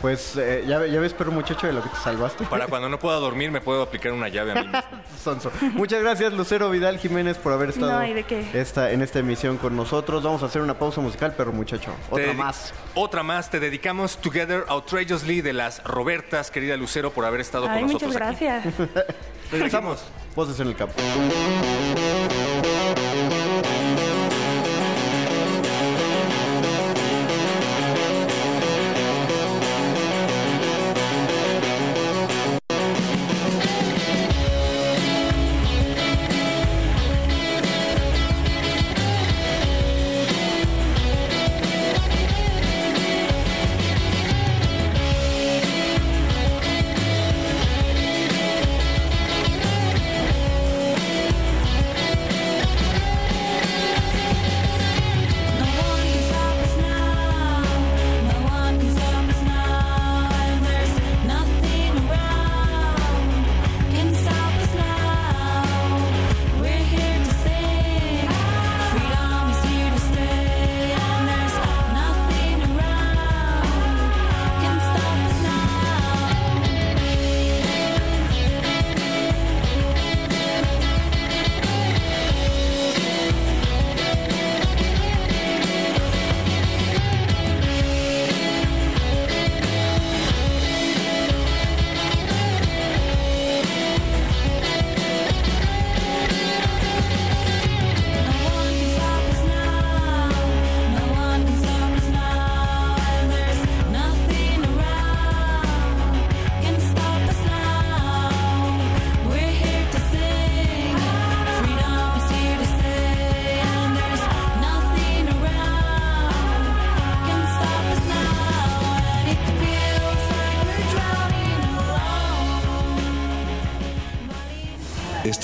Pues, 0.00 0.36
eh, 0.36 0.64
¿ya, 0.66 0.86
¿ya 0.86 1.00
ves, 1.00 1.12
perro 1.12 1.32
muchacho, 1.32 1.66
de 1.66 1.72
lo 1.72 1.82
que 1.82 1.88
te 1.88 1.96
salvaste? 1.96 2.44
Para 2.44 2.66
cuando 2.68 2.88
no 2.88 2.98
pueda 2.98 3.16
dormir, 3.18 3.50
me 3.50 3.60
puedo 3.60 3.82
aplicar 3.82 4.12
una 4.12 4.28
llave 4.28 4.52
a 4.52 4.54
mí 4.56 4.68
mismo. 4.68 4.82
Sonso. 5.22 5.50
Muchas 5.72 6.00
gracias, 6.00 6.32
Lucero 6.32 6.70
Vidal 6.70 6.98
Jiménez, 6.98 7.36
por 7.38 7.52
haber 7.52 7.70
estado 7.70 7.92
No 7.92 7.98
hay 7.98 8.14
de 8.14 8.22
qué. 8.22 8.46
Esta, 8.54 8.92
en 8.92 9.02
esta 9.02 9.18
emisión 9.18 9.56
con 9.58 9.76
nosotros. 9.76 10.22
Vamos 10.22 10.42
a 10.42 10.46
hacer 10.46 10.62
una 10.62 10.78
pausa 10.78 11.00
musical, 11.00 11.34
perro 11.34 11.52
muchacho. 11.52 11.92
Otra 12.10 12.32
más. 12.32 12.72
Otra 12.94 13.22
más. 13.22 13.50
Te 13.50 13.60
dedicamos 13.60 14.18
Together 14.18 14.64
Outrageously 14.68 15.40
de 15.40 15.52
las 15.52 15.82
Robertas, 15.84 16.50
querida 16.50 16.76
Lucero, 16.76 17.10
por 17.10 17.24
haber 17.24 17.40
estado 17.40 17.68
Ay, 17.68 17.80
con 17.82 17.92
muchas 17.92 18.08
nosotros 18.08 18.30
aquí. 18.32 18.44
gracias. 18.44 18.74
Regresamos. 19.50 20.04
Voces 20.36 20.60
en 20.60 20.68
el 20.68 20.76
campo. 20.76 20.94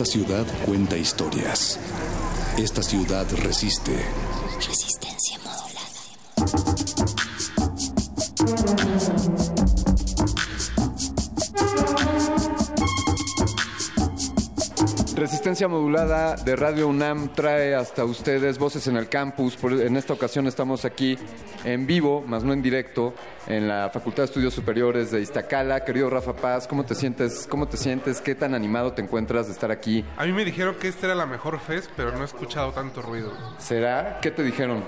Esta 0.04 0.18
ciudad 0.18 0.46
cuenta 0.66 0.98
historias. 0.98 1.78
Esta 2.58 2.82
ciudad 2.82 3.26
resiste. 3.42 3.92
Resistencia 15.54 15.78
modulada 15.78 16.34
de 16.34 16.56
Radio 16.56 16.88
UNAM 16.88 17.28
trae 17.28 17.76
hasta 17.76 18.04
ustedes 18.04 18.58
Voces 18.58 18.88
en 18.88 18.96
el 18.96 19.08
Campus. 19.08 19.56
En 19.62 19.96
esta 19.96 20.12
ocasión 20.12 20.48
estamos 20.48 20.84
aquí 20.84 21.16
en 21.62 21.86
vivo, 21.86 22.24
más 22.26 22.42
no 22.42 22.52
en 22.52 22.60
directo, 22.60 23.14
en 23.46 23.68
la 23.68 23.88
Facultad 23.94 24.22
de 24.22 24.24
Estudios 24.24 24.52
Superiores 24.52 25.12
de 25.12 25.20
Iztacala. 25.20 25.84
Querido 25.84 26.10
Rafa 26.10 26.32
Paz, 26.32 26.66
¿cómo 26.66 26.84
te 26.84 26.96
sientes? 26.96 27.46
¿Cómo 27.48 27.68
te 27.68 27.76
sientes? 27.76 28.20
¿Qué 28.20 28.34
tan 28.34 28.52
animado 28.52 28.94
te 28.94 29.02
encuentras 29.02 29.46
de 29.46 29.52
estar 29.52 29.70
aquí? 29.70 30.04
A 30.16 30.24
mí 30.24 30.32
me 30.32 30.44
dijeron 30.44 30.74
que 30.74 30.88
esta 30.88 31.06
era 31.06 31.14
la 31.14 31.26
mejor 31.26 31.60
fest, 31.60 31.88
pero 31.96 32.10
no 32.10 32.22
he 32.22 32.24
escuchado 32.24 32.72
tanto 32.72 33.00
ruido. 33.00 33.30
¿Será? 33.58 34.18
¿Qué 34.20 34.32
te 34.32 34.42
dijeron? 34.42 34.82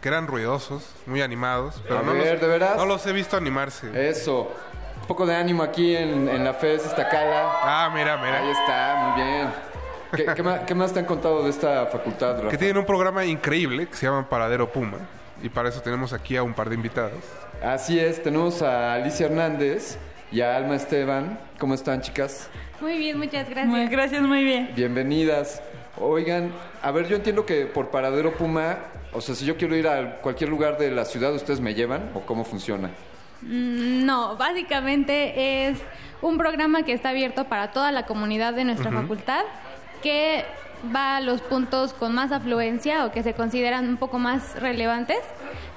Que 0.00 0.06
eran 0.08 0.28
ruidosos, 0.28 0.84
muy 1.06 1.20
animados, 1.20 1.82
pero 1.82 1.98
A 1.98 2.02
no, 2.04 2.12
ver, 2.12 2.34
los, 2.34 2.40
¿de 2.42 2.46
veras? 2.46 2.76
no 2.76 2.86
los 2.86 3.04
he 3.08 3.12
visto 3.12 3.36
animarse. 3.36 4.08
Eso. 4.08 4.52
Un 5.00 5.06
poco 5.08 5.26
de 5.26 5.34
ánimo 5.34 5.64
aquí 5.64 5.96
en, 5.96 6.28
en 6.28 6.44
la 6.44 6.54
FES 6.54 6.86
Iztacala. 6.86 7.58
Ah, 7.62 7.90
mira, 7.92 8.16
mira. 8.18 8.38
Ahí 8.38 8.50
está, 8.50 8.94
muy 9.16 9.22
bien. 9.24 9.69
¿Qué, 10.14 10.26
qué 10.34 10.42
más, 10.42 10.60
qué 10.60 10.74
más 10.74 10.92
te 10.92 10.98
han 11.00 11.04
contado 11.04 11.44
de 11.44 11.50
esta 11.50 11.86
facultad, 11.86 12.36
Rafa? 12.38 12.48
Que 12.48 12.58
tienen 12.58 12.78
un 12.78 12.86
programa 12.86 13.24
increíble 13.24 13.86
que 13.86 13.94
se 13.94 14.06
llama 14.06 14.28
Paradero 14.28 14.70
Puma. 14.72 14.98
Y 15.42 15.48
para 15.48 15.68
eso 15.68 15.80
tenemos 15.80 16.12
aquí 16.12 16.36
a 16.36 16.42
un 16.42 16.52
par 16.52 16.68
de 16.68 16.74
invitados. 16.74 17.22
Así 17.62 17.98
es, 17.98 18.22
tenemos 18.22 18.60
a 18.62 18.94
Alicia 18.94 19.26
Hernández 19.26 19.98
y 20.32 20.40
a 20.40 20.56
Alma 20.56 20.76
Esteban. 20.76 21.38
¿Cómo 21.58 21.74
están, 21.74 22.00
chicas? 22.02 22.48
Muy 22.80 22.98
bien, 22.98 23.18
muchas 23.18 23.46
gracias. 23.48 23.66
Muy- 23.66 23.86
gracias, 23.86 24.22
muy 24.22 24.44
bien. 24.44 24.70
Bienvenidas. 24.74 25.62
Oigan, 25.98 26.52
a 26.82 26.90
ver, 26.90 27.08
yo 27.08 27.16
entiendo 27.16 27.44
que 27.46 27.66
por 27.66 27.88
Paradero 27.90 28.32
Puma, 28.34 28.78
o 29.12 29.20
sea, 29.20 29.34
si 29.34 29.44
yo 29.44 29.56
quiero 29.56 29.76
ir 29.76 29.86
a 29.88 30.16
cualquier 30.20 30.48
lugar 30.50 30.78
de 30.78 30.90
la 30.90 31.04
ciudad, 31.04 31.32
¿ustedes 31.34 31.60
me 31.60 31.74
llevan 31.74 32.10
o 32.14 32.20
cómo 32.20 32.44
funciona? 32.44 32.88
Mm, 33.42 34.04
No, 34.06 34.36
básicamente 34.36 35.68
es 35.68 35.78
un 36.22 36.36
programa 36.38 36.82
que 36.84 36.92
está 36.92 37.10
abierto 37.10 37.44
para 37.44 37.72
toda 37.72 37.90
la 37.92 38.04
comunidad 38.06 38.52
de 38.54 38.64
nuestra 38.64 38.90
facultad 38.90 39.42
que 40.02 40.44
va 40.94 41.16
a 41.16 41.20
los 41.20 41.40
puntos 41.40 41.92
con 41.92 42.14
más 42.14 42.32
afluencia 42.32 43.04
o 43.04 43.12
que 43.12 43.22
se 43.22 43.34
consideran 43.34 43.88
un 43.88 43.96
poco 43.96 44.18
más 44.18 44.60
relevantes 44.60 45.18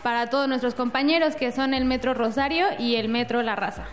para 0.02 0.30
todos 0.30 0.48
nuestros 0.48 0.76
compañeros, 0.76 1.36
que 1.36 1.52
son 1.52 1.74
el 1.74 1.86
Metro 1.86 2.14
Rosario 2.14 2.68
y 2.80 2.96
el 2.96 3.10
Metro 3.10 3.42
La 3.42 3.56
Raza. 3.56 3.86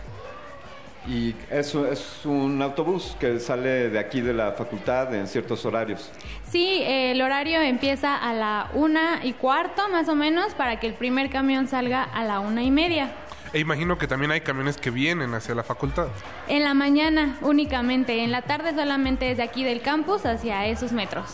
Y 1.07 1.33
eso 1.49 1.91
es 1.91 2.25
un 2.25 2.61
autobús 2.61 3.15
que 3.19 3.39
sale 3.39 3.89
de 3.89 3.97
aquí 3.97 4.21
de 4.21 4.33
la 4.33 4.51
facultad 4.51 5.13
en 5.15 5.27
ciertos 5.27 5.65
horarios. 5.65 6.11
Sí, 6.47 6.83
eh, 6.83 7.11
el 7.11 7.21
horario 7.23 7.59
empieza 7.59 8.15
a 8.15 8.33
la 8.33 8.69
una 8.75 9.19
y 9.23 9.33
cuarto 9.33 9.89
más 9.89 10.07
o 10.09 10.15
menos 10.15 10.53
para 10.53 10.79
que 10.79 10.85
el 10.85 10.93
primer 10.93 11.31
camión 11.31 11.67
salga 11.67 12.03
a 12.03 12.23
la 12.23 12.39
una 12.39 12.61
y 12.61 12.69
media. 12.69 13.11
E 13.53 13.59
imagino 13.59 13.97
que 13.97 14.07
también 14.07 14.31
hay 14.31 14.41
camiones 14.41 14.77
que 14.77 14.91
vienen 14.91 15.33
hacia 15.33 15.53
la 15.55 15.63
facultad. 15.63 16.07
En 16.47 16.63
la 16.63 16.73
mañana 16.73 17.37
únicamente, 17.41 18.23
en 18.23 18.31
la 18.31 18.43
tarde 18.43 18.71
solamente 18.73 19.25
desde 19.25 19.43
aquí 19.43 19.63
del 19.63 19.81
campus 19.81 20.25
hacia 20.25 20.65
esos 20.67 20.93
metros. 20.93 21.25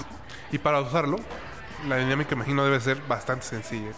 Y 0.51 0.57
para 0.57 0.81
usarlo, 0.81 1.17
la 1.87 1.97
dinámica 1.97 2.33
imagino 2.33 2.63
debe 2.65 2.79
ser 2.79 2.97
bastante 3.07 3.45
sencilla. 3.45 3.91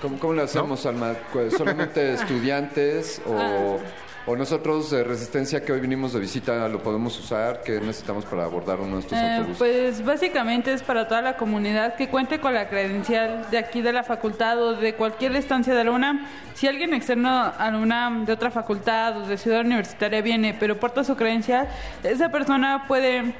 ¿Cómo, 0.00 0.18
cómo 0.18 0.34
le 0.34 0.42
hacemos, 0.42 0.84
Alma? 0.86 1.14
Cu- 1.32 1.50
¿Solamente 1.50 2.12
estudiantes 2.14 3.20
o, 3.26 3.80
o 4.26 4.34
nosotros 4.36 4.90
de 4.90 5.04
Resistencia 5.04 5.62
que 5.62 5.72
hoy 5.72 5.80
vinimos 5.80 6.12
de 6.14 6.20
visita 6.20 6.66
lo 6.68 6.82
podemos 6.82 7.18
usar? 7.18 7.62
¿Qué 7.62 7.80
necesitamos 7.80 8.24
para 8.24 8.44
abordar 8.44 8.80
uno 8.80 8.94
de 8.96 9.00
estos 9.02 9.18
Eh, 9.18 9.36
autobuses? 9.36 9.58
pues 9.58 10.04
básicamente 10.04 10.72
es 10.72 10.82
para 10.82 11.06
toda 11.06 11.20
la 11.20 11.36
comunidad 11.36 11.94
que 11.96 12.08
cuente 12.08 12.40
con 12.40 12.54
la 12.54 12.68
credencial 12.68 13.46
de 13.50 13.58
aquí 13.58 13.82
de 13.82 13.92
la 13.92 14.02
facultad 14.02 14.60
o 14.62 14.74
de 14.76 14.94
cualquier 14.94 15.36
estancia 15.36 15.74
de 15.74 15.84
la 15.84 15.90
UNAM. 15.90 16.26
Si 16.54 16.66
alguien 16.66 16.94
externo 16.94 17.28
a 17.58 17.70
la 17.70 17.76
UNAM 17.78 18.24
de 18.24 18.32
otra 18.32 18.50
facultad 18.50 19.18
o 19.18 19.26
de 19.26 19.36
ciudad 19.36 19.60
universitaria 19.60 20.22
viene 20.22 20.56
pero 20.58 20.78
porta 20.80 21.04
su 21.04 21.16
credencial, 21.16 21.68
esa 22.02 22.30
persona 22.30 22.84
puede 22.88 23.34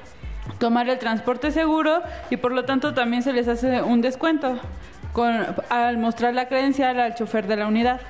tomar 0.58 0.88
el 0.90 0.98
transporte 0.98 1.50
seguro 1.50 2.02
y 2.28 2.36
por 2.36 2.52
lo 2.52 2.66
tanto 2.66 2.92
también 2.92 3.22
se 3.22 3.32
les 3.32 3.48
hace 3.48 3.80
un 3.80 4.02
descuento 4.02 4.58
con, 5.14 5.46
al 5.70 5.96
mostrar 5.96 6.34
la 6.34 6.46
credencial 6.48 7.00
al 7.00 7.14
chofer 7.14 7.46
de 7.46 7.56
la 7.56 7.66
unidad. 7.66 8.00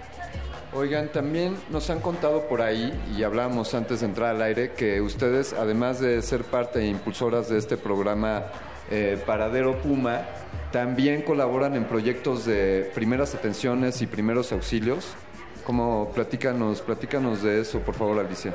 Oigan, 0.76 1.06
también 1.06 1.56
nos 1.70 1.88
han 1.88 2.00
contado 2.00 2.48
por 2.48 2.60
ahí, 2.60 2.92
y 3.16 3.22
hablábamos 3.22 3.74
antes 3.74 4.00
de 4.00 4.06
entrar 4.06 4.34
al 4.34 4.42
aire, 4.42 4.72
que 4.72 5.00
ustedes, 5.00 5.52
además 5.52 6.00
de 6.00 6.20
ser 6.20 6.42
parte 6.42 6.80
e 6.80 6.88
impulsoras 6.88 7.48
de 7.48 7.58
este 7.58 7.76
programa 7.76 8.46
eh, 8.90 9.16
Paradero 9.24 9.78
Puma, 9.78 10.22
también 10.72 11.22
colaboran 11.22 11.76
en 11.76 11.84
proyectos 11.84 12.44
de 12.44 12.90
primeras 12.92 13.36
atenciones 13.36 14.02
y 14.02 14.08
primeros 14.08 14.50
auxilios. 14.50 15.14
Como 15.64 16.10
platícanos, 16.12 16.82
platícanos 16.82 17.40
de 17.42 17.60
eso, 17.60 17.78
por 17.78 17.94
favor, 17.94 18.18
Alicia. 18.18 18.52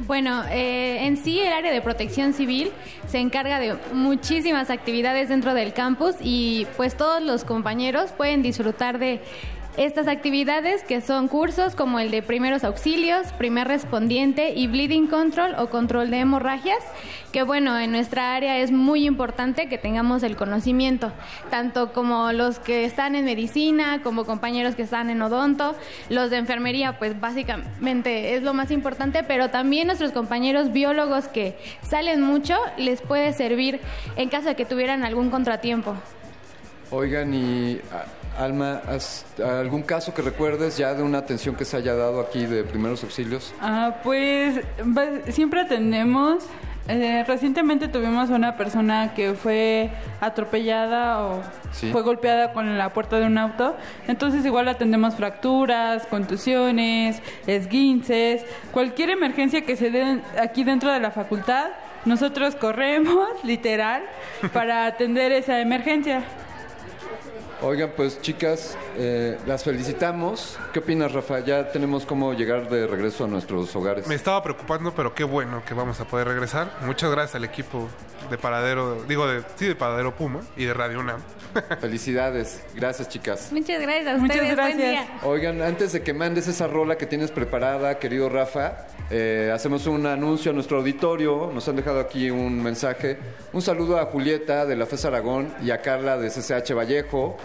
Bueno, 0.00 0.44
eh, 0.50 1.06
en 1.06 1.16
sí 1.16 1.40
el 1.40 1.52
área 1.52 1.72
de 1.72 1.80
protección 1.80 2.34
civil 2.34 2.72
se 3.08 3.18
encarga 3.18 3.58
de 3.58 3.74
muchísimas 3.92 4.68
actividades 4.68 5.30
dentro 5.30 5.54
del 5.54 5.72
campus 5.72 6.14
y 6.20 6.66
pues 6.76 6.94
todos 6.94 7.22
los 7.22 7.44
compañeros 7.44 8.12
pueden 8.12 8.42
disfrutar 8.42 8.98
de 8.98 9.20
estas 9.76 10.06
actividades 10.06 10.84
que 10.84 11.00
son 11.00 11.28
cursos 11.28 11.74
como 11.74 11.98
el 11.98 12.10
de 12.10 12.22
primeros 12.22 12.64
auxilios, 12.64 13.32
primer 13.32 13.66
respondiente 13.66 14.50
y 14.54 14.66
bleeding 14.66 15.08
control 15.08 15.54
o 15.58 15.68
control 15.68 16.10
de 16.10 16.18
hemorragias, 16.18 16.78
que 17.32 17.42
bueno, 17.42 17.78
en 17.78 17.90
nuestra 17.90 18.36
área 18.36 18.58
es 18.58 18.70
muy 18.70 19.04
importante 19.04 19.68
que 19.68 19.76
tengamos 19.76 20.22
el 20.22 20.36
conocimiento, 20.36 21.12
tanto 21.50 21.92
como 21.92 22.30
los 22.32 22.60
que 22.60 22.84
están 22.84 23.16
en 23.16 23.24
medicina, 23.24 24.00
como 24.02 24.24
compañeros 24.24 24.76
que 24.76 24.82
están 24.82 25.10
en 25.10 25.20
odonto, 25.20 25.74
los 26.08 26.30
de 26.30 26.36
enfermería, 26.36 26.98
pues 26.98 27.20
básicamente 27.20 28.36
es 28.36 28.42
lo 28.42 28.54
más 28.54 28.70
importante, 28.70 29.24
pero 29.24 29.50
también 29.50 29.88
nuestros 29.88 30.12
compañeros 30.12 30.72
biólogos 30.72 31.26
que 31.26 31.56
salen 31.82 32.20
mucho 32.20 32.56
les 32.76 33.00
puede 33.00 33.32
servir 33.32 33.80
en 34.16 34.28
caso 34.28 34.48
de 34.48 34.54
que 34.54 34.64
tuvieran 34.64 35.04
algún 35.04 35.30
contratiempo. 35.30 35.94
Oigan, 36.90 37.34
y 37.34 37.80
Alma, 38.38 38.80
¿has- 38.88 39.24
¿algún 39.42 39.82
caso 39.82 40.12
que 40.14 40.22
recuerdes 40.22 40.76
ya 40.76 40.94
de 40.94 41.02
una 41.02 41.18
atención 41.18 41.54
que 41.54 41.64
se 41.64 41.76
haya 41.76 41.94
dado 41.94 42.20
aquí 42.20 42.46
de 42.46 42.64
primeros 42.64 43.02
auxilios? 43.04 43.54
Ah, 43.60 43.96
pues 44.02 44.60
va- 44.80 45.30
siempre 45.32 45.60
atendemos. 45.60 46.44
Eh, 46.86 47.24
recientemente 47.26 47.88
tuvimos 47.88 48.28
una 48.28 48.58
persona 48.58 49.14
que 49.14 49.32
fue 49.32 49.88
atropellada 50.20 51.24
o 51.24 51.42
Sí. 51.72 51.90
fue 51.90 52.02
golpeada 52.02 52.52
con 52.52 52.76
la 52.76 52.90
puerta 52.92 53.18
de 53.18 53.26
un 53.26 53.38
auto. 53.38 53.74
Entonces 54.06 54.44
igual 54.44 54.68
atendemos 54.68 55.14
fracturas, 55.14 56.06
contusiones, 56.06 57.22
esguinces, 57.46 58.44
cualquier 58.72 59.08
emergencia 59.10 59.62
que 59.64 59.76
se 59.76 59.90
dé 59.90 60.20
aquí 60.38 60.62
dentro 60.62 60.92
de 60.92 61.00
la 61.00 61.10
facultad. 61.10 61.68
Nosotros 62.04 62.54
corremos, 62.54 63.28
literal, 63.44 64.02
para 64.52 64.84
atender 64.84 65.32
esa 65.32 65.60
emergencia. 65.60 66.22
Oigan, 67.66 67.92
pues 67.96 68.20
chicas, 68.20 68.76
eh, 68.98 69.38
las 69.46 69.64
felicitamos. 69.64 70.58
¿Qué 70.74 70.80
opinas, 70.80 71.12
Rafa? 71.12 71.40
Ya 71.40 71.72
tenemos 71.72 72.04
cómo 72.04 72.34
llegar 72.34 72.68
de 72.68 72.86
regreso 72.86 73.24
a 73.24 73.26
nuestros 73.26 73.74
hogares. 73.74 74.06
Me 74.06 74.14
estaba 74.14 74.42
preocupando, 74.42 74.94
pero 74.94 75.14
qué 75.14 75.24
bueno 75.24 75.62
que 75.66 75.72
vamos 75.72 75.98
a 75.98 76.04
poder 76.04 76.28
regresar. 76.28 76.70
Muchas 76.84 77.10
gracias 77.10 77.36
al 77.36 77.44
equipo 77.44 77.88
de 78.28 78.36
Paradero, 78.36 79.02
digo, 79.08 79.26
de, 79.26 79.42
sí, 79.56 79.66
de 79.66 79.76
Paradero 79.76 80.14
Puma 80.14 80.40
y 80.58 80.66
de 80.66 80.74
Radio 80.74 81.00
UNAM. 81.00 81.22
Felicidades. 81.80 82.62
Gracias, 82.74 83.08
chicas. 83.08 83.48
Muchas 83.50 83.80
gracias 83.80 84.08
a 84.08 84.18
Muchas 84.18 84.36
ustedes. 84.36 84.56
Buen 84.56 84.76
gracias. 84.76 84.90
día. 84.90 85.20
Oigan, 85.22 85.62
antes 85.62 85.92
de 85.92 86.02
que 86.02 86.12
mandes 86.12 86.48
esa 86.48 86.66
rola 86.66 86.98
que 86.98 87.06
tienes 87.06 87.30
preparada, 87.30 87.98
querido 87.98 88.28
Rafa, 88.28 88.88
eh, 89.10 89.50
hacemos 89.54 89.86
un 89.86 90.04
anuncio 90.06 90.50
a 90.50 90.54
nuestro 90.54 90.78
auditorio. 90.78 91.50
Nos 91.54 91.66
han 91.68 91.76
dejado 91.76 92.00
aquí 92.00 92.30
un 92.30 92.62
mensaje. 92.62 93.18
Un 93.52 93.62
saludo 93.62 93.98
a 93.98 94.06
Julieta 94.06 94.66
de 94.66 94.76
la 94.76 94.84
FES 94.84 95.06
Aragón 95.06 95.54
y 95.62 95.70
a 95.70 95.80
Carla 95.80 96.18
de 96.18 96.28
CCH 96.28 96.74
Vallejo. 96.74 97.36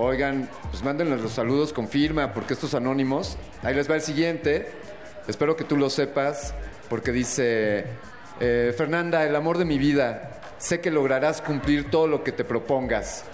Oigan, 0.00 0.48
pues 0.70 0.84
mándenle 0.84 1.16
los 1.16 1.32
saludos 1.32 1.72
con 1.72 1.88
firma, 1.88 2.32
porque 2.32 2.54
estos 2.54 2.72
anónimos. 2.74 3.36
Ahí 3.64 3.74
les 3.74 3.90
va 3.90 3.96
el 3.96 4.00
siguiente. 4.00 4.70
Espero 5.26 5.56
que 5.56 5.64
tú 5.64 5.76
lo 5.76 5.90
sepas, 5.90 6.54
porque 6.88 7.10
dice: 7.10 7.84
eh, 8.38 8.72
Fernanda, 8.78 9.24
el 9.24 9.34
amor 9.34 9.58
de 9.58 9.64
mi 9.64 9.76
vida, 9.76 10.38
sé 10.58 10.80
que 10.80 10.92
lograrás 10.92 11.42
cumplir 11.42 11.90
todo 11.90 12.06
lo 12.06 12.22
que 12.22 12.30
te 12.30 12.44
propongas. 12.44 13.24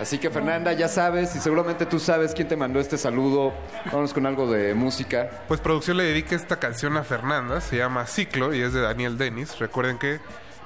Así 0.00 0.16
que 0.16 0.30
Fernanda, 0.30 0.72
ya 0.72 0.88
sabes, 0.88 1.36
y 1.36 1.40
seguramente 1.40 1.84
tú 1.84 2.00
sabes 2.00 2.32
quién 2.32 2.48
te 2.48 2.56
mandó 2.56 2.80
este 2.80 2.96
saludo. 2.96 3.52
Vamos 3.92 4.14
con 4.14 4.24
algo 4.24 4.50
de 4.50 4.72
música. 4.72 5.28
Pues 5.46 5.60
producción 5.60 5.98
le 5.98 6.04
dedica 6.04 6.34
esta 6.34 6.58
canción 6.58 6.96
a 6.96 7.04
Fernanda, 7.04 7.60
se 7.60 7.76
llama 7.76 8.06
Ciclo 8.06 8.54
y 8.54 8.62
es 8.62 8.72
de 8.72 8.80
Daniel 8.80 9.18
Dennis. 9.18 9.58
Recuerden 9.58 9.98
que 9.98 10.20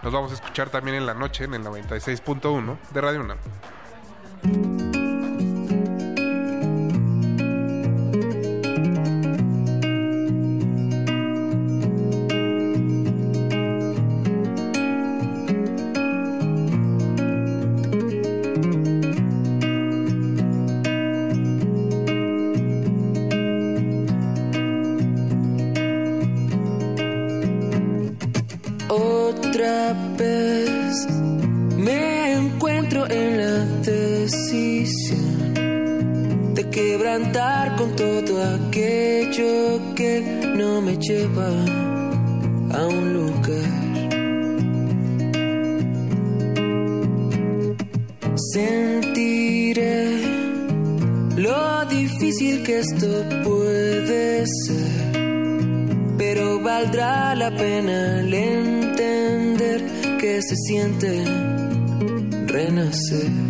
nos 0.04 0.12
vamos 0.12 0.30
a 0.30 0.34
escuchar 0.34 0.70
también 0.70 0.98
en 0.98 1.04
la 1.04 1.14
noche 1.14 1.44
en 1.44 1.54
el 1.54 1.64
96.1 1.64 2.76
de 2.92 3.00
Radio 3.00 3.20
UNAM. 3.22 5.07
Quebrantar 37.08 37.74
con 37.76 37.96
todo 37.96 38.34
aquello 38.56 39.80
que 39.94 40.20
no 40.56 40.82
me 40.82 40.94
lleva 40.98 41.48
a 42.78 42.86
un 42.86 43.12
lugar. 43.14 43.78
Sentiré 48.52 50.20
lo 51.36 51.86
difícil 51.86 52.62
que 52.62 52.78
esto 52.80 53.08
puede 53.42 54.44
ser 54.66 55.18
pero 56.18 56.60
valdrá 56.60 57.34
la 57.34 57.50
pena 57.56 58.18
al 58.18 58.34
entender 58.34 59.80
que 60.20 60.42
se 60.42 60.56
siente 60.56 61.24
renacer. 62.46 63.47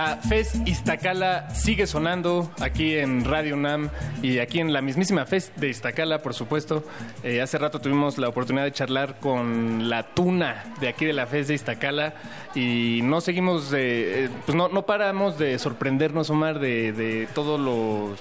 La 0.00 0.16
FES 0.16 0.62
Iztacala 0.64 1.50
sigue 1.54 1.86
sonando 1.86 2.50
aquí 2.58 2.96
en 2.96 3.22
Radio 3.22 3.54
UNAM 3.54 3.90
y 4.22 4.38
aquí 4.38 4.58
en 4.58 4.72
la 4.72 4.80
mismísima 4.80 5.26
FES 5.26 5.52
de 5.56 5.68
Iztacala, 5.68 6.22
por 6.22 6.32
supuesto. 6.32 6.82
Eh, 7.22 7.42
hace 7.42 7.58
rato 7.58 7.82
tuvimos 7.82 8.16
la 8.16 8.26
oportunidad 8.30 8.64
de 8.64 8.72
charlar 8.72 9.20
con 9.20 9.90
la 9.90 10.14
tuna 10.14 10.64
de 10.80 10.88
aquí 10.88 11.04
de 11.04 11.12
la 11.12 11.26
FES 11.26 11.48
de 11.48 11.54
Iztacala 11.54 12.14
y 12.54 13.00
no 13.02 13.20
seguimos, 13.20 13.70
de, 13.70 14.24
eh, 14.24 14.28
pues 14.46 14.56
no, 14.56 14.68
no 14.70 14.86
paramos 14.86 15.38
de 15.38 15.58
sorprendernos, 15.58 16.30
Omar, 16.30 16.60
de, 16.60 16.92
de 16.94 17.28
todos 17.34 17.60
los, 17.60 18.18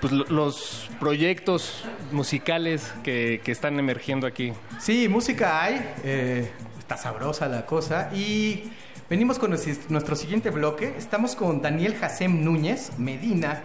pues, 0.00 0.12
lo- 0.12 0.26
los 0.26 0.88
proyectos 1.00 1.84
musicales 2.12 2.94
que, 3.02 3.40
que 3.42 3.50
están 3.50 3.80
emergiendo 3.80 4.28
aquí. 4.28 4.52
Sí, 4.78 5.08
música 5.08 5.60
hay. 5.60 5.92
eh, 6.04 6.52
está 6.78 6.96
sabrosa 6.96 7.48
la 7.48 7.66
cosa. 7.66 8.10
Y 8.14 8.70
venimos 9.10 9.38
con 9.38 9.50
nuestro, 9.50 10.16
siguiente 10.16 10.50
bloque. 10.50 10.94
Estamos 10.96 11.34
con 11.34 11.60
Daniel 11.60 11.96
Jacem 11.96 12.42
Núñez 12.44 12.92
Medina. 12.96 13.64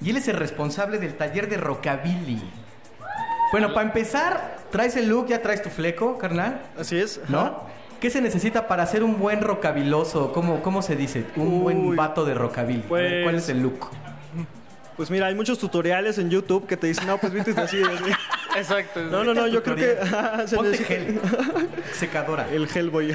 Y 0.00 0.10
él 0.10 0.16
es 0.16 0.28
el 0.28 0.36
responsable 0.36 0.98
del 0.98 1.14
taller 1.16 1.48
de 1.48 1.56
rockabilly. 1.56 2.40
Bueno, 3.52 3.74
para 3.74 3.86
empezar, 3.86 4.58
traes 4.70 4.96
el 4.96 5.08
look, 5.08 5.26
ya 5.28 5.42
traes 5.42 5.62
tu 5.62 5.68
fleco, 5.68 6.16
carnal. 6.16 6.62
Así 6.78 6.96
es. 6.98 7.20
¿No? 7.28 7.62
¿Qué 8.00 8.10
se 8.10 8.20
necesita 8.20 8.68
para 8.68 8.86
ser 8.86 9.02
un 9.02 9.18
buen 9.18 9.40
rockabiloso? 9.40 10.32
¿Cómo, 10.32 10.62
cómo 10.62 10.82
se 10.82 10.96
dice? 10.96 11.24
Un 11.36 11.62
buen 11.62 11.96
vato 11.96 12.24
de 12.24 12.34
rockabilly. 12.34 12.82
Ver, 12.88 13.22
¿Cuál 13.22 13.34
Pues- 13.34 13.44
es 13.44 13.48
el 13.48 13.62
look? 13.62 13.88
Pues 14.96 15.10
mira, 15.10 15.26
hay 15.26 15.34
muchos 15.34 15.58
tutoriales 15.58 16.18
en 16.18 16.30
YouTube 16.30 16.66
que 16.66 16.76
te 16.76 16.86
dicen, 16.86 17.06
no, 17.06 17.18
pues 17.18 17.32
viste 17.32 17.50
así, 17.60 17.82
así. 17.82 18.04
Exacto. 18.56 19.02
No, 19.02 19.24
no, 19.24 19.34
no, 19.34 19.48
yo 19.48 19.62
creo 19.62 19.74
que... 19.76 19.96
se 20.46 20.54
Ponte 20.56 20.70
necesita- 20.70 20.86
gel. 20.86 21.20
Secadora. 21.92 22.46
El 22.52 22.68
Hellboy. 22.72 23.12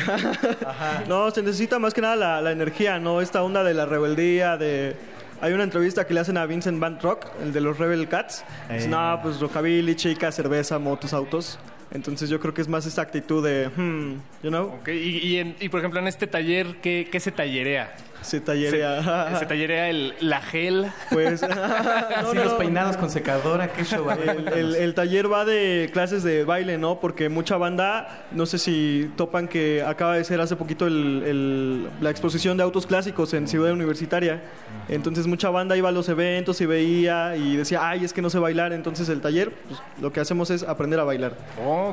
No, 1.08 1.32
se 1.32 1.42
necesita 1.42 1.80
más 1.80 1.94
que 1.94 2.02
nada 2.02 2.16
la, 2.18 2.42
la 2.42 2.52
energía, 2.52 3.00
¿no? 3.00 3.22
Esta 3.22 3.42
onda 3.44 3.64
de 3.64 3.74
la 3.74 3.86
rebeldía, 3.86 4.58
de... 4.58 4.96
Hay 5.42 5.54
una 5.54 5.64
entrevista 5.64 6.06
que 6.06 6.14
le 6.14 6.20
hacen 6.20 6.38
a 6.38 6.46
Vincent 6.46 6.82
Van 6.82 7.00
Rock, 7.00 7.28
el 7.42 7.54
de 7.54 7.62
los 7.62 7.78
Rebel 7.78 8.10
Cats. 8.10 8.44
Dice, 8.70 8.86
Eh. 8.86 8.88
no, 8.90 9.18
pues 9.24 9.40
rockabilly, 9.40 9.96
chicas, 9.96 10.36
cerveza, 10.36 10.80
motos, 10.80 11.14
autos. 11.14 11.60
Entonces 11.92 12.30
yo 12.30 12.42
creo 12.42 12.54
que 12.54 12.62
es 12.62 12.68
más 12.68 12.86
esta 12.86 13.02
actitud 13.02 13.42
de, 13.44 13.70
hmm, 13.70 14.14
you 14.44 14.50
know? 14.50 14.66
Ok, 14.82 14.90
Y, 14.90 15.18
y 15.20 15.38
en- 15.38 15.56
y, 15.62 15.70
por 15.70 15.80
ejemplo, 15.80 16.02
en 16.02 16.08
este 16.08 16.28
taller, 16.28 16.76
¿qué, 16.84 17.08
qué 17.10 17.20
se 17.22 17.32
tallerea? 17.32 17.96
Se 18.22 18.42
tallerea. 18.42 19.32
Se, 19.34 19.40
se 19.40 19.46
tallerea 19.46 19.90
el, 19.90 20.14
la 20.20 20.42
gel. 20.42 20.88
Pues... 21.12 21.42
Así 21.44 22.36
los 22.38 22.54
peinados 22.54 22.98
con 22.98 23.10
secadora, 23.10 23.72
qué 23.74 23.84
show. 23.84 24.10
El, 24.10 24.18
cuéntanos. 24.18 24.54
el- 24.60 24.76
el 24.76 24.94
taller 24.94 25.32
va 25.32 25.46
de 25.46 25.90
clases 25.94 26.24
de 26.24 26.44
baile, 26.44 26.78
¿no? 26.78 27.00
Porque 27.00 27.30
mucha 27.30 27.58
banda, 27.58 28.26
no 28.32 28.46
sé 28.46 28.58
si 28.58 29.12
topan 29.16 29.48
que 29.48 29.84
acaba 29.86 30.16
de 30.16 30.24
ser 30.24 30.42
hace 30.42 30.56
poquito 30.56 30.88
el- 30.88 31.24
el- 31.26 31.88
la 32.02 32.10
exposición 32.10 32.58
de 32.58 32.64
autos 32.64 32.86
clásicos 32.86 33.34
en 33.34 33.48
Ciudad 33.48 33.72
Universitaria. 33.72 34.42
Entonces 34.88 35.28
mucha 35.28 35.50
banda 35.50 35.78
iba 35.78 35.90
a 35.90 35.92
los 35.92 36.10
eventos 36.10 36.60
y 36.62 36.66
veía 36.66 37.36
y 37.36 37.56
decía, 37.56 37.88
ay, 37.88 38.04
es 38.04 38.14
que 38.14 38.22
no 38.22 38.30
sé 38.30 38.40
bailar. 38.40 38.74
Entonces 38.74 39.08
el 39.10 39.22
taller, 39.22 39.52
pues, 39.68 39.80
lo 40.02 40.12
que 40.12 40.20
hacemos 40.20 40.50
es 40.50 40.64
aprender 40.64 41.00
a 41.00 41.04
bailar. 41.04 41.34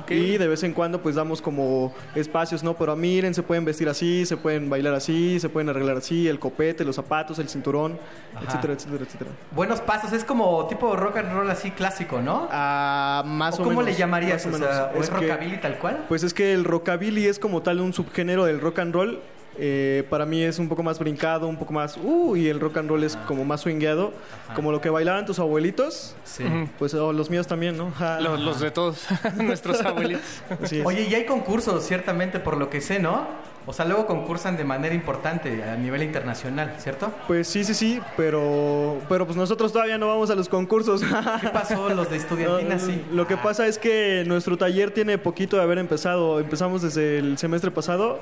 Y 0.09 0.37
de 0.39 0.49
vez 0.49 0.63
en 0.63 0.73
cuando 0.73 1.01
pues 1.03 1.15
damos 1.15 1.41
como 1.43 1.95
espacios, 2.15 2.63
¿no? 2.63 2.75
Pero 2.77 2.97
miren, 2.97 3.35
se 3.35 3.43
pueden 3.43 3.65
vestir 3.65 3.89
así, 3.89 4.25
se 4.27 4.37
pueden 4.37 4.69
bailar 4.71 4.95
así, 4.95 5.39
se 5.41 5.49
pueden 5.49 5.69
arreglar 5.69 5.99
así, 5.99 6.16
el 6.29 6.39
copete, 6.39 6.85
los 6.85 6.97
zapatos, 6.97 7.39
el 7.39 7.49
cinturón, 7.49 7.99
Ajá. 8.35 8.45
etcétera, 8.47 8.73
etcétera, 8.75 9.05
etcétera. 9.05 9.31
Buenos 9.53 9.81
pasos, 9.81 10.13
es 10.13 10.25
como 10.25 10.67
tipo 10.67 10.95
rock 10.97 11.19
and 11.19 11.33
roll 11.33 11.51
así 11.51 11.71
clásico, 11.73 12.21
¿no? 12.23 12.49
Ah, 12.51 13.23
más 13.27 13.55
o, 13.55 13.59
¿Cómo 13.59 13.71
menos. 13.71 13.85
le 13.87 13.95
llamarías? 13.95 14.47
o 14.47 14.51
O 14.51 14.59
sea. 14.59 14.93
¿o 14.97 15.01
es 15.03 15.11
que- 15.11 15.17
rockabilly 15.17 15.61
tal 15.61 15.79
cual? 15.79 16.05
Pues 16.09 16.23
es 16.23 16.33
que 16.33 16.53
el 16.53 16.65
rockabilly 16.65 17.27
es 17.27 17.39
como 17.39 17.63
tal 17.63 17.81
un 17.81 17.93
subgénero 17.93 18.45
del 18.45 18.61
rock 18.61 18.79
and 18.79 18.95
roll. 18.95 19.21
Eh, 19.59 20.05
para 20.11 20.27
mí 20.27 20.43
es 20.43 20.59
un 20.59 20.69
poco 20.69 20.83
más 20.83 20.99
brincado, 20.99 21.49
un 21.49 21.57
poco 21.57 21.73
más... 21.73 21.97
Uh, 21.97 22.37
y 22.37 22.49
el 22.49 22.61
rock 22.61 22.77
and 22.77 22.91
roll 22.91 23.03
es 23.05 23.17
como 23.27 23.43
más 23.47 23.63
swingueado. 23.63 24.13
Como 24.55 24.71
lo 24.71 24.83
que 24.83 24.91
bailaban 24.91 25.25
tus 25.25 25.39
abuelitos. 25.39 26.15
Sí. 26.25 26.45
Pues 26.79 26.93
oh, 26.93 27.15
los 27.15 27.31
míos 27.31 27.47
también, 27.47 27.75
¿no? 27.79 27.91
Ja. 27.93 28.21
Los, 28.21 28.39
los 28.39 28.61
de 28.61 28.71
todos, 28.71 29.07
nuestros 29.37 29.81
abuelitos. 29.81 30.21
Es. 30.63 30.85
Oye, 30.85 31.07
y 31.09 31.15
hay 31.15 31.25
concursos, 31.25 31.85
ciertamente, 31.87 32.39
por 32.39 32.59
lo 32.59 32.69
que 32.69 32.83
sé, 32.83 32.99
¿no? 32.99 33.27
O 33.67 33.73
sea, 33.73 33.85
luego 33.85 34.07
concursan 34.07 34.57
de 34.57 34.65
manera 34.65 34.95
importante 34.95 35.65
a 35.65 35.77
nivel 35.77 36.05
internacional, 36.05 36.75
¿cierto? 36.79 37.13
Pues 37.27 37.49
sí, 37.49 37.65
sí, 37.65 37.75
sí, 37.75 38.01
pero, 38.17 38.99
pero 39.09 39.27
pues 39.27 39.37
nosotros 39.37 39.73
todavía 39.73 39.99
no 39.99 40.07
vamos 40.07 40.31
a 40.31 40.37
los 40.37 40.49
concursos. 40.49 41.03
¿Qué 41.41 41.49
pasó? 41.49 41.89
Los 41.97 42.11
de 42.11 42.17
estudiantina, 42.17 42.79
sí. 42.79 43.05
Lo 43.13 43.27
que 43.27 43.37
pasa 43.37 43.67
es 43.67 43.79
que 43.79 44.23
nuestro 44.27 44.57
taller 44.57 44.93
tiene 44.93 45.19
poquito 45.19 45.57
de 45.57 45.63
haber 45.63 45.79
empezado. 45.79 46.39
Empezamos 46.39 46.83
desde 46.83 47.19
el 47.19 47.39
semestre 47.39 47.71
pasado 47.71 48.21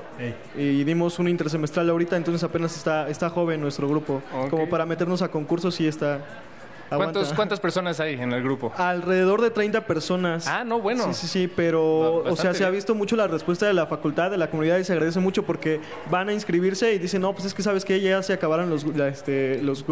y 0.57 0.83
dimos 0.83 1.19
un 1.19 1.27
intersemestral 1.27 1.89
ahorita, 1.89 2.15
entonces 2.17 2.43
apenas 2.43 2.75
está, 2.75 3.09
está 3.09 3.29
joven 3.29 3.61
nuestro 3.61 3.87
grupo. 3.87 4.21
Como 4.49 4.67
para 4.67 4.85
meternos 4.85 5.21
a 5.21 5.29
concursos 5.29 5.79
y 5.79 5.87
está... 5.87 6.21
¿Cuántos. 6.89 7.33
¿Cuántas 7.33 7.59
personas 7.59 7.99
hay 7.99 8.13
en 8.13 8.31
el 8.31 8.43
grupo? 8.43 8.71
Alrededor 8.77 9.41
de 9.41 9.49
30 9.51 9.85
personas. 9.87 10.47
Ah, 10.47 10.63
no, 10.63 10.79
bueno. 10.79 11.05
Sí, 11.05 11.13
sí, 11.21 11.27
sí, 11.27 11.51
pero, 11.53 12.23
Ba- 12.23 12.31
o 12.31 12.35
sea, 12.35 12.53
se 12.53 12.65
ha 12.65 12.69
visto 12.69 12.95
mucho 12.95 13.15
la 13.15 13.27
respuesta 13.27 13.65
de 13.65 13.73
la 13.73 13.85
facultad, 13.87 14.31
de 14.31 14.37
la 14.37 14.49
comunidad 14.49 14.77
y 14.77 14.83
se 14.83 14.93
agradece 14.93 15.19
mucho 15.19 15.43
porque 15.45 15.79
van 16.09 16.29
a 16.29 16.33
inscribirse 16.33 16.93
y 16.93 16.99
dicen, 16.99 17.21
no, 17.21 17.33
pues 17.33 17.45
es 17.45 17.53
que 17.53 17.63
sabes 17.63 17.85
que 17.85 17.99
ya 18.01 18.21
se 18.23 18.33
acabaron 18.33 18.69
los, 18.69 18.85
la, 18.95 19.07
este, 19.07 19.61
los, 19.61 19.85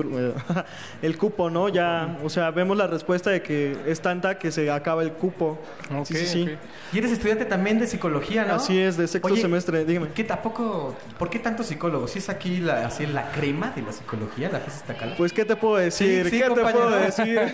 el 1.02 1.18
cupo, 1.18 1.50
¿no? 1.50 1.70
Ya, 1.70 2.18
o 2.24 2.30
sea, 2.30 2.52
vemos 2.52 2.78
la 2.78 2.88
respuesta 2.88 3.30
de 3.30 3.42
que 3.42 3.76
es 3.88 4.02
tanta 4.02 4.38
que 4.38 4.52
se 4.52 4.70
acaba 4.72 5.04
el 5.04 5.14
cupo. 5.14 5.60
sí, 6.06 6.16
sí, 6.16 6.26
sí. 6.26 6.50
Y 6.92 6.98
eres 7.00 7.12
estudiante 7.12 7.46
también 7.46 7.80
de 7.80 7.88
psicología, 7.88 8.46
¿no? 8.46 8.56
Así 8.56 8.80
es, 8.80 8.98
de 8.98 9.08
sexto 9.08 9.34
Oye, 9.34 9.42
semestre, 9.42 9.86
dígame. 9.86 10.10
¿Qué 10.14 10.24
tampoco? 10.24 10.96
¿Por 11.18 11.30
qué 11.30 11.40
tantos 11.40 11.68
psicólogos? 11.68 12.12
¿Si 12.12 12.20
es 12.20 12.30
aquí 12.30 12.58
la, 12.58 12.86
así 12.86 13.06
la 13.06 13.32
crema 13.32 13.72
de 13.76 13.82
la 13.82 13.92
psicología, 13.92 14.50
la 14.52 14.60
FES? 14.60 14.84
Pues, 15.18 15.34
¿qué 15.34 15.46
te 15.46 15.56
puedo 15.56 15.78
decir? 15.78 16.24
Sí, 16.26 16.30
sí, 16.30 16.38
¿Qué 16.38 16.44
te 16.44 16.50
compañero. 16.50 16.83
Decir? 16.90 17.54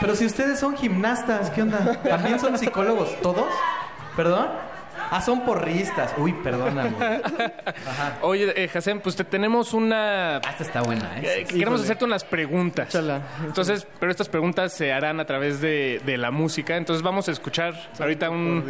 Pero 0.00 0.14
si 0.14 0.26
ustedes 0.26 0.58
son 0.58 0.76
gimnastas, 0.76 1.50
¿qué 1.50 1.62
onda? 1.62 2.00
¿También 2.02 2.38
son 2.40 2.56
psicólogos 2.58 3.20
todos? 3.20 3.46
¿Perdón? 4.16 4.48
Ah, 5.10 5.20
son 5.20 5.40
porristas. 5.44 6.14
Uy, 6.18 6.32
perdóname. 6.34 6.92
Oye, 8.22 8.52
eh, 8.62 8.68
Jacen, 8.68 9.00
pues 9.00 9.16
te 9.16 9.24
tenemos 9.24 9.72
una... 9.74 10.36
Esta 10.38 10.62
está 10.62 10.82
buena, 10.82 11.18
¿eh? 11.18 11.22
Eh, 11.40 11.44
Queremos 11.44 11.56
Híjole. 11.56 11.82
hacerte 11.82 12.04
unas 12.04 12.24
preguntas. 12.24 12.94
Entonces, 13.44 13.86
pero 13.98 14.10
estas 14.10 14.28
preguntas 14.28 14.72
se 14.72 14.92
harán 14.92 15.20
a 15.20 15.24
través 15.24 15.60
de, 15.60 16.00
de 16.04 16.16
la 16.16 16.30
música. 16.30 16.76
Entonces 16.76 17.02
vamos 17.02 17.28
a 17.28 17.32
escuchar 17.32 17.74
ahorita 17.98 18.30
un, 18.30 18.64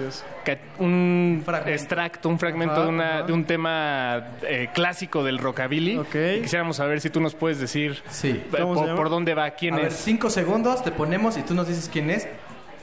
ca- 0.44 0.58
un 0.78 1.44
extracto, 1.66 2.28
un 2.28 2.38
fragmento 2.38 2.74
Ajá, 2.74 2.82
de, 2.82 2.88
una, 2.88 3.08
ajá. 3.18 3.22
de 3.22 3.32
un 3.32 3.44
tema 3.44 4.28
eh, 4.42 4.68
clásico 4.72 5.24
del 5.24 5.38
rockabilly. 5.38 6.00
Y 6.00 6.40
quisiéramos 6.42 6.76
saber 6.76 7.00
si 7.00 7.10
tú 7.10 7.20
nos 7.20 7.34
puedes 7.34 7.58
decir 7.60 8.02
eh, 8.22 8.44
¿Cómo 8.50 8.74
se 8.74 8.78
por, 8.80 8.86
llama? 8.86 8.96
por 8.96 9.10
dónde 9.10 9.34
va, 9.34 9.50
quién 9.50 9.74
a 9.74 9.78
ver, 9.78 9.86
es. 9.88 9.94
cinco 9.96 10.30
segundos, 10.30 10.82
te 10.84 10.90
ponemos 10.92 11.36
y 11.36 11.42
tú 11.42 11.54
nos 11.54 11.68
dices 11.68 11.88
quién 11.92 12.10
es. 12.10 12.28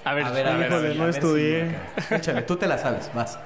A 0.06 0.14
ver, 0.14 0.26
a 0.26 0.32
ver, 0.32 0.48
a 0.48 0.56
ver. 0.58 0.68
híjole, 0.68 0.76
a 0.76 0.80
ver, 0.90 0.96
no 0.96 1.04
a 1.04 1.06
ver 1.08 1.14
si 1.14 1.20
estudié. 1.20 1.76
cae. 2.10 2.18
Échale, 2.20 2.42
tú 2.44 2.56
te 2.56 2.68
la 2.68 2.78
sabes, 2.78 3.12
vas. 3.14 3.38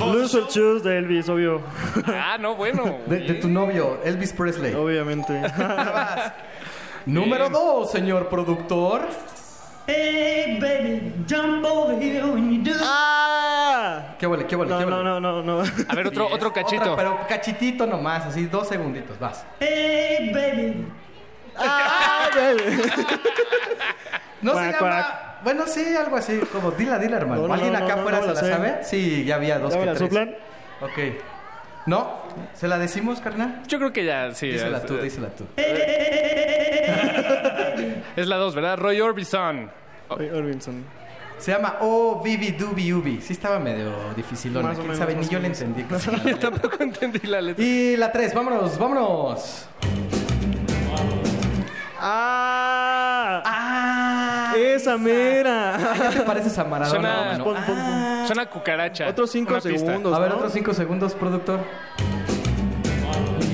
Loser 0.00 0.44
Shoes 0.48 0.82
de 0.82 0.98
Elvis, 0.98 1.28
obvio. 1.28 1.60
Ah, 2.06 2.36
no, 2.38 2.54
bueno. 2.54 2.98
De, 3.06 3.18
de 3.20 3.34
tu 3.34 3.48
novio, 3.48 4.00
Elvis 4.04 4.32
Presley. 4.32 4.74
Obviamente. 4.74 5.32
Número 7.06 7.48
dos, 7.48 7.90
señor 7.90 8.28
productor. 8.28 9.02
Hey, 9.88 10.58
baby, 10.60 11.12
jump 11.28 11.64
over 11.64 11.96
here 12.00 12.24
when 12.26 12.50
you 12.52 12.72
do. 12.72 12.76
¡Ah! 12.82 14.16
¿Qué 14.18 14.26
huele? 14.26 14.44
¿Qué 14.46 14.56
huele? 14.56 14.70
No, 14.72 14.78
¿Qué 14.78 14.86
no, 14.86 14.96
huele? 14.96 15.04
no, 15.04 15.20
no, 15.20 15.42
no. 15.42 15.60
A 15.60 15.94
ver, 15.94 16.08
otro, 16.08 16.26
otro 16.28 16.52
cachito. 16.52 16.92
Otra, 16.92 16.96
pero 16.96 17.18
cachitito 17.28 17.86
nomás, 17.86 18.24
así 18.26 18.46
dos 18.46 18.66
segunditos, 18.68 19.16
vas. 19.20 19.46
Hey, 19.60 20.32
baby. 20.34 20.86
¡Ah, 21.58 22.28
baby! 22.34 22.82
No 24.42 24.54
se 24.54 24.72
llama. 24.72 25.22
Bueno, 25.42 25.66
sí, 25.66 25.94
algo 25.96 26.16
así, 26.16 26.38
como 26.52 26.70
dila, 26.72 26.98
dila, 26.98 27.16
hermano. 27.18 27.42
No, 27.42 27.48
no, 27.48 27.54
¿Alguien 27.54 27.72
no, 27.72 27.78
acá 27.78 27.94
no, 27.96 28.00
afuera 28.00 28.18
no 28.18 28.26
se 28.26 28.34
la 28.34 28.40
sé. 28.40 28.52
sabe? 28.52 28.78
Sí, 28.84 29.24
ya 29.24 29.36
había 29.36 29.58
dos 29.58 29.72
¿Ya 29.72 29.78
me 29.78 29.84
que 29.84 29.86
la 29.90 29.94
tres. 29.94 30.08
soplan? 30.08 30.34
Ok. 30.80 30.98
¿No? 31.86 32.22
¿Se 32.54 32.66
la 32.68 32.78
decimos, 32.78 33.20
carnal? 33.20 33.62
Yo 33.68 33.78
creo 33.78 33.92
que 33.92 34.04
ya, 34.04 34.32
sí. 34.34 34.48
Dísela 34.48 34.80
ya- 34.80 34.86
tú, 34.86 34.96
dísela 34.98 35.28
tú. 35.28 35.46
Es 38.16 38.26
la 38.26 38.36
dos, 38.36 38.54
¿verdad? 38.54 38.78
Roy 38.78 39.00
Orbison. 39.00 39.70
Roy 40.08 40.30
Orbison. 40.30 40.84
Se 41.38 41.52
llama 41.52 41.76
Oh 41.82 42.22
Bibi 42.24 42.52
Dubi 42.52 42.92
Ubi. 42.94 43.20
Sí 43.20 43.34
estaba 43.34 43.58
medio 43.58 43.92
difícil. 44.16 44.52
Más 44.52 44.64
o 44.64 44.68
¿Quién 44.70 44.82
menos, 44.84 44.98
sabe? 44.98 45.14
Ni 45.14 45.28
yo 45.28 45.38
le 45.38 45.48
entendí. 45.48 45.84
Yo 46.24 46.38
tampoco 46.38 46.76
entendí 46.82 47.20
la 47.26 47.40
letra. 47.42 47.62
y 47.62 47.96
la 47.96 48.10
tres, 48.10 48.32
vámonos, 48.32 48.78
vámonos. 48.78 49.68
¡Ah! 52.08 53.42
¡Ah! 53.44 54.54
¡Esa 54.56 54.96
mera! 54.96 55.76
¿Ya 55.98 56.10
te 56.10 56.20
pareces 56.20 56.56
a 56.56 56.62
Maradona? 56.64 57.00
Suena? 57.34 57.44
Pon, 57.44 57.54
pon, 57.54 57.64
pon. 57.64 57.76
Ah. 57.76 58.24
suena 58.28 58.46
cucaracha. 58.46 59.08
Otros 59.08 59.30
cinco 59.30 59.60
segundos. 59.60 60.14
A 60.14 60.18
ver, 60.20 60.30
¿no? 60.30 60.36
otros 60.36 60.52
cinco 60.52 60.72
segundos, 60.72 61.14
productor. 61.14 61.60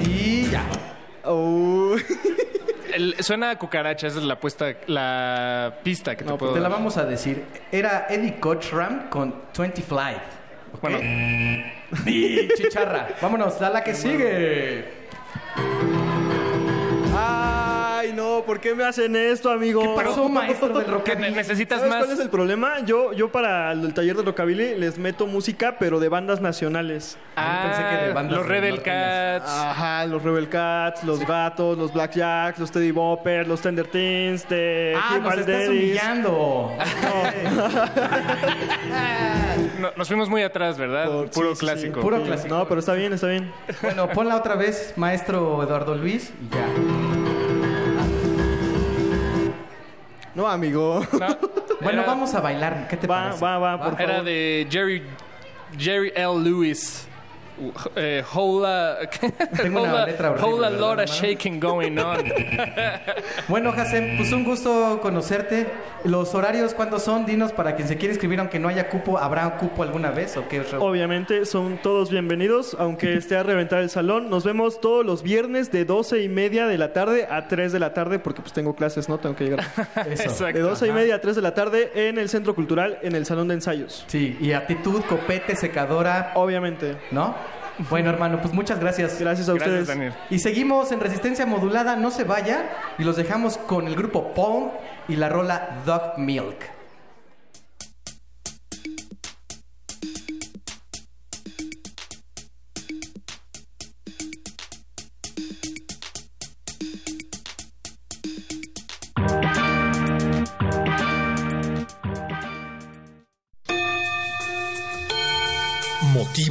Y 0.06 0.50
ya. 0.50 0.64
Oh. 1.24 1.96
El- 2.94 3.16
suena 3.24 3.50
a 3.52 3.58
cucaracha, 3.58 4.06
esa 4.06 4.18
es 4.18 4.24
la 4.24 4.38
puesta, 4.38 4.66
la 4.86 5.76
pista 5.82 6.14
que 6.14 6.24
te 6.24 6.30
No, 6.30 6.36
puedo 6.36 6.52
te 6.52 6.60
la 6.60 6.68
vamos 6.68 6.98
a 6.98 7.06
decir. 7.06 7.46
Era 7.70 8.06
Eddie 8.10 8.38
Cochran 8.38 9.06
con 9.08 9.34
20 9.56 9.80
Flight. 9.80 10.18
Bueno. 10.82 10.98
Di, 12.04 12.48
chicharra. 12.54 13.08
Vámonos 13.22 13.62
a 13.62 13.70
la 13.70 13.82
que 13.82 13.94
sigue. 13.94 15.01
¿Por 18.44 18.60
qué 18.60 18.74
me 18.74 18.84
hacen 18.84 19.14
esto, 19.16 19.50
amigo? 19.50 19.80
¿Qué 19.96 20.02
pasó, 20.04 20.28
maestro 20.28 20.68
del 20.68 20.86
rockabilly? 20.90 21.24
Que 21.30 21.30
necesitas 21.36 21.78
¿Sabes 21.80 21.90
más. 21.94 22.04
cuál 22.04 22.16
es 22.18 22.20
el 22.24 22.30
problema? 22.30 22.80
Yo, 22.84 23.12
yo 23.12 23.30
para 23.32 23.72
el 23.72 23.92
taller 23.94 24.16
de 24.16 24.22
rockabilly 24.22 24.76
les 24.78 24.98
meto 24.98 25.26
música, 25.26 25.76
pero 25.78 26.00
de 26.00 26.08
bandas 26.08 26.40
nacionales. 26.40 27.18
Ah, 27.36 27.64
pensé 27.66 27.82
que 27.88 28.06
de 28.08 28.12
bandas 28.12 28.38
los 28.38 28.46
Rebel. 28.46 28.82
Cats. 28.82 29.48
Ajá, 29.50 30.06
los 30.06 30.22
Rebel 30.22 30.48
Cats, 30.48 31.04
los 31.04 31.20
Gatos, 31.26 31.78
los 31.78 31.92
Blackjacks, 31.92 32.58
los 32.58 32.70
Teddy 32.70 32.90
Bopper, 32.90 33.46
los 33.48 33.60
Tender 33.60 33.86
Teens, 33.86 34.48
de 34.48 34.94
Ah, 34.96 35.14
Hugh 35.16 35.22
nos 35.22 35.34
estás 35.38 35.46
Valdez. 35.46 35.68
humillando. 35.68 36.72
No, 39.78 39.90
nos 39.96 40.06
fuimos 40.08 40.28
muy 40.28 40.42
atrás, 40.42 40.78
¿verdad? 40.78 41.06
Por- 41.06 41.30
Puro 41.30 41.48
sí, 41.48 41.54
sí, 41.54 41.60
sí. 41.60 41.66
clásico. 41.66 42.00
Puro 42.00 42.22
clásico. 42.22 42.54
No, 42.54 42.68
pero 42.68 42.78
está 42.80 42.94
bien, 42.94 43.12
está 43.12 43.26
bien. 43.26 43.52
Bueno, 43.82 44.08
ponla 44.10 44.36
otra 44.36 44.54
vez, 44.54 44.92
maestro 44.96 45.60
Eduardo 45.62 45.94
Luis, 45.96 46.32
y 46.40 46.54
ya. 46.54 46.66
No, 50.34 50.46
amigo. 50.48 51.04
No, 51.12 51.26
Bueno, 51.82 52.02
era- 52.02 52.06
vamos 52.12 52.32
a 52.34 52.40
bailar. 52.40 52.86
¿Qué 52.88 52.96
te 52.96 53.06
Va, 53.06 53.24
parece? 53.24 53.44
va, 53.44 53.58
va, 53.58 53.78
por 53.90 54.00
Era 54.00 54.10
favor. 54.12 54.24
de 54.24 54.66
Jerry, 54.70 55.02
Jerry 55.76 56.12
L. 56.14 56.38
Lewis. 56.42 57.08
Eh, 57.96 58.22
whole, 58.34 58.66
uh, 58.66 59.56
Tengo 59.56 59.82
una 59.82 59.92
whole, 59.92 60.06
letra 60.06 60.30
horrible, 60.30 60.48
whole 60.50 60.66
a 60.66 60.70
¿verdad, 60.70 60.80
lot 60.80 61.00
of 61.00 61.10
shaking 61.10 61.60
going 61.60 61.98
on. 61.98 62.24
Bueno, 63.48 63.70
Hasem, 63.70 64.16
pues 64.16 64.32
un 64.32 64.44
gusto 64.44 65.00
conocerte. 65.02 65.66
Los 66.04 66.34
horarios, 66.34 66.74
¿cuándo 66.74 66.98
son? 66.98 67.26
Dinos 67.26 67.52
para 67.52 67.76
quien 67.76 67.86
se 67.86 67.96
quiere 67.96 68.14
inscribir, 68.14 68.40
aunque 68.40 68.58
no 68.58 68.68
haya 68.68 68.88
cupo, 68.88 69.18
¿habrá 69.18 69.56
cupo 69.56 69.82
alguna 69.82 70.10
vez 70.10 70.36
o 70.36 70.48
qué? 70.48 70.62
Obviamente 70.78 71.44
son 71.46 71.78
todos 71.82 72.10
bienvenidos, 72.10 72.76
aunque 72.78 73.14
esté 73.16 73.36
a 73.36 73.42
reventar 73.42 73.80
el 73.80 73.90
salón. 73.90 74.30
Nos 74.30 74.44
vemos 74.44 74.80
todos 74.80 75.04
los 75.04 75.22
viernes 75.22 75.70
de 75.70 75.84
12 75.84 76.22
y 76.22 76.28
media 76.28 76.66
de 76.66 76.78
la 76.78 76.92
tarde 76.92 77.26
a 77.30 77.46
3 77.48 77.72
de 77.72 77.78
la 77.78 77.94
tarde, 77.94 78.18
porque 78.18 78.40
pues 78.42 78.52
tengo 78.52 78.74
clases, 78.74 79.08
¿no? 79.08 79.18
Tengo 79.18 79.36
que 79.36 79.44
llegar. 79.44 79.60
Eso. 80.10 80.22
Exacto. 80.24 80.58
De 80.58 80.60
12 80.60 80.88
y 80.88 80.92
media 80.92 81.16
a 81.16 81.20
3 81.20 81.36
de 81.36 81.42
la 81.42 81.54
tarde 81.54 81.92
en 81.94 82.18
el 82.18 82.28
Centro 82.28 82.54
Cultural, 82.54 82.98
en 83.02 83.14
el 83.14 83.26
Salón 83.26 83.48
de 83.48 83.54
Ensayos. 83.54 84.04
Sí, 84.06 84.36
y 84.40 84.52
actitud, 84.52 85.02
copete, 85.08 85.56
secadora, 85.56 86.32
Obviamente. 86.34 86.96
¿no? 87.10 87.34
Bueno, 87.90 88.10
hermano, 88.10 88.40
pues 88.40 88.52
muchas 88.54 88.78
gracias. 88.80 89.18
Gracias 89.18 89.48
a 89.48 89.52
Gracias, 89.52 89.80
ustedes. 89.80 89.88
Daniel. 89.88 90.14
Y 90.30 90.38
seguimos 90.38 90.92
en 90.92 91.00
resistencia 91.00 91.46
modulada, 91.46 91.96
no 91.96 92.10
se 92.10 92.24
vaya, 92.24 92.70
y 92.98 93.04
los 93.04 93.16
dejamos 93.16 93.58
con 93.58 93.86
el 93.86 93.94
grupo 93.94 94.32
Pong 94.34 94.70
y 95.08 95.16
la 95.16 95.28
rola 95.28 95.80
Dog 95.84 96.18
Milk. 96.18 96.71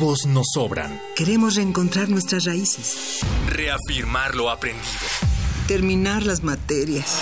Motivos 0.02 0.26
nos 0.26 0.48
sobran. 0.56 1.00
Queremos 1.16 1.54
reencontrar 1.56 2.10
nuestras 2.10 2.46
raíces, 2.46 3.20
Reafirmar 3.50 4.34
lo 4.34 4.50
aprendido. 4.50 4.84
terminar 5.68 6.24
las 6.24 6.42
materias. 6.42 7.20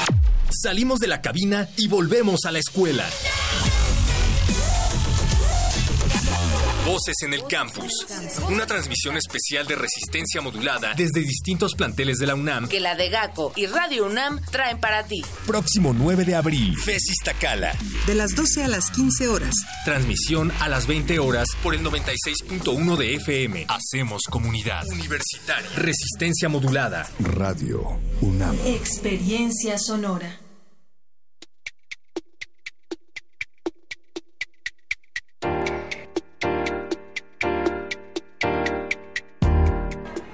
Salimos 0.49 0.99
de 0.99 1.07
la 1.07 1.22
cabina 1.22 1.68
y 1.76 1.89
volvemos 1.89 2.45
a 2.45 2.53
la 2.53 2.60
escuela. 2.60 3.06
Voces 6.90 7.18
en 7.22 7.36
el 7.36 7.45
campus. 7.45 7.94
Una 8.49 8.66
transmisión 8.66 9.16
especial 9.16 9.68
de 9.68 9.76
resistencia 9.76 10.41
modulada 10.41 10.95
desde 10.95 11.20
distintos 11.22 11.76
planteles 11.76 12.18
de 12.18 12.26
la 12.26 12.34
UNAM. 12.34 12.68
Que 12.68 12.80
la 12.80 12.95
de 12.95 13.10
GACO 13.10 13.53
y 13.56 13.68
Radio 13.68 14.07
UNAM 14.07 14.41
traen 14.49 14.80
para 14.80 15.03
ti. 15.03 15.24
Próximo 15.45 15.94
9 15.94 16.26
de 16.26 16.34
abril. 16.34 16.76
FES 16.84 17.11
Iztacala. 17.11 17.76
De 18.07 18.16
las 18.16 18.34
12 18.34 18.64
a 18.64 18.68
las 18.68 18.90
15 18.90 19.28
horas. 19.28 19.53
Transmisión 19.86 20.52
a 20.60 20.68
las 20.68 20.88
20 20.88 21.20
horas 21.20 21.49
por 21.61 21.76
el 21.76 21.84
96.1 21.84 22.98
de 22.98 23.14
FM. 23.18 23.68
Hacemos 23.68 24.24
comunidad. 24.24 24.84
Universitaria. 24.88 25.70
Resistencia 25.76 26.49
modulada. 26.49 27.07
Radio 27.20 27.99
UNAM. 28.22 28.57
Experiencia 28.66 29.78
sonora. 29.78 30.40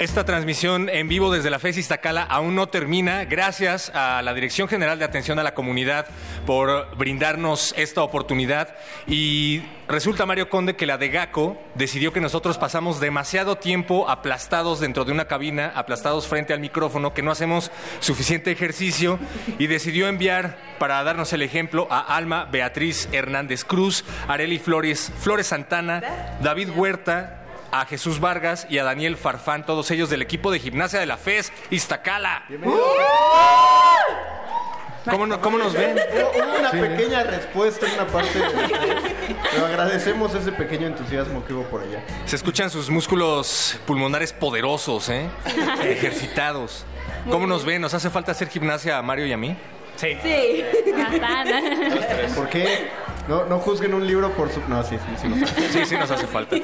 Esta 0.06 0.24
transmisión 0.24 0.88
en 0.88 1.08
vivo 1.08 1.32
desde 1.32 1.50
la 1.50 1.58
FES 1.58 1.80
Iztacala 1.80 2.22
aún 2.22 2.54
no 2.54 2.68
termina. 2.68 3.26
Gracias 3.26 3.92
a 3.96 4.22
la 4.22 4.36
Dirección 4.36 4.68
General 4.68 5.00
de 5.00 5.06
Atención 5.06 5.40
a 5.40 5.44
la 5.44 5.56
Comunidad 5.56 6.06
por 6.46 6.96
brindarnos 6.96 7.74
esta 7.76 8.04
oportunidad. 8.04 8.76
Y 9.08 9.64
resulta, 9.88 10.28
Mario 10.28 10.48
Conde, 10.48 10.76
que 10.76 10.86
la 10.86 11.00
de 11.00 11.10
GACO 11.10 11.60
decidió 11.74 12.14
que 12.14 12.22
nosotros 12.22 12.60
pasamos 12.60 13.00
demasiado 13.00 13.56
tiempo 13.56 14.08
aplastados 14.08 14.80
dentro 14.80 15.06
de 15.06 15.12
una 15.12 15.26
cabina, 15.26 15.72
aplastados 15.74 16.28
frente 16.28 16.54
al 16.54 16.60
micrófono, 16.60 17.16
que 17.16 17.24
no 17.24 17.32
hacemos 17.32 17.72
suficiente 18.00 18.52
ejercicio 18.52 19.18
y 19.58 19.66
decidió 19.66 20.08
enviar 20.08 20.60
para 20.78 21.04
darnos 21.04 21.34
el 21.34 21.42
ejemplo 21.42 21.88
a 21.90 22.16
Alma 22.16 22.46
Beatriz 22.46 23.10
Hernández 23.12 23.66
Cruz, 23.66 24.06
Areli 24.28 24.60
Flores, 24.60 25.12
Flores 25.18 25.48
Santana, 25.48 26.38
David 26.42 26.70
Huerta, 26.76 27.42
a 27.82 27.86
Jesús 27.86 28.20
Vargas 28.20 28.68
y 28.70 28.78
a 28.78 28.84
Daniel 28.84 29.18
Farfán, 29.18 29.66
todos 29.66 29.90
ellos 29.92 30.10
del 30.10 30.22
equipo 30.22 30.52
de 30.52 30.60
gimnasia 30.60 31.00
de 31.00 31.06
la 31.06 31.18
FES 31.18 31.52
Iztacala. 31.72 32.46
¿Cómo, 35.10 35.28
no- 35.28 35.40
cómo 35.40 35.58
nos 35.60 35.74
ven? 35.74 35.96
Hubo 36.36 36.60
una 36.60 36.72
Sí. 36.72 36.78
pequeña 36.78 37.24
respuesta 37.24 37.86
en 37.88 37.94
una 37.94 38.08
parte, 38.08 38.40
de- 38.40 39.36
pero 39.52 39.66
agradecemos 39.68 40.34
ese 40.34 40.52
pequeño 40.52 40.88
entusiasmo 40.88 41.46
que 41.46 41.54
hubo 41.54 41.64
por 41.66 41.82
allá. 41.84 42.00
Se 42.26 42.36
escuchan 42.36 42.72
sus 42.72 42.90
músculos 42.90 43.78
pulmonares 43.86 44.34
poderosos, 44.34 45.10
¿eh? 45.10 45.30
Ejercitados. 45.84 46.86
¿Cómo 47.30 47.46
nos 47.46 47.66
ven? 47.66 47.82
¿Nos 47.82 47.94
hace 47.94 48.10
falta 48.10 48.32
hacer 48.32 48.50
gimnasia 48.50 48.98
a 48.98 49.02
Mario 49.04 49.28
y 49.28 49.34
a 49.34 49.38
mí? 49.38 49.56
Sí. 49.96 50.18
Sí. 50.24 50.64
¿Por 52.36 52.50
qué? 52.50 52.90
No, 53.28 53.46
no 53.46 53.60
juzguen 53.60 53.94
un 53.94 54.06
libro 54.06 54.32
por 54.34 54.50
su... 54.52 54.62
No, 54.68 54.84
sí, 54.84 54.98
sí, 54.98 55.16
sí. 55.22 55.28
nos 55.28 55.50
hace. 55.50 55.70
Sí, 55.70 55.86
sí 55.86 55.96
nos 55.98 56.12
hace 56.12 56.28
falta. 56.28 56.56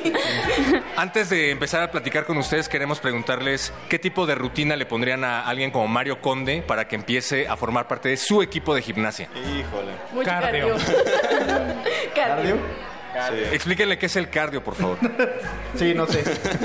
Antes 0.95 1.29
de 1.29 1.51
empezar 1.51 1.81
a 1.83 1.91
platicar 1.91 2.25
con 2.25 2.37
ustedes, 2.37 2.69
queremos 2.69 2.99
preguntarles 2.99 3.73
qué 3.89 3.97
tipo 3.97 4.25
de 4.25 4.35
rutina 4.35 4.75
le 4.75 4.85
pondrían 4.85 5.23
a 5.23 5.41
alguien 5.41 5.71
como 5.71 5.87
Mario 5.87 6.21
Conde 6.21 6.61
para 6.61 6.87
que 6.87 6.95
empiece 6.95 7.47
a 7.47 7.57
formar 7.57 7.87
parte 7.87 8.09
de 8.09 8.17
su 8.17 8.41
equipo 8.41 8.75
de 8.75 8.81
gimnasia. 8.81 9.29
Híjole. 9.35 9.91
Mucho 10.13 10.29
Cardio. 10.29 10.75
¿Cardio? 12.15 12.57
Explíquenle 13.51 13.97
qué 13.97 14.05
es 14.07 14.15
el 14.15 14.29
cardio, 14.29 14.63
por 14.63 14.75
favor. 14.75 14.97
Sí, 15.73 15.93
no 15.93 16.05
sé. 16.05 16.21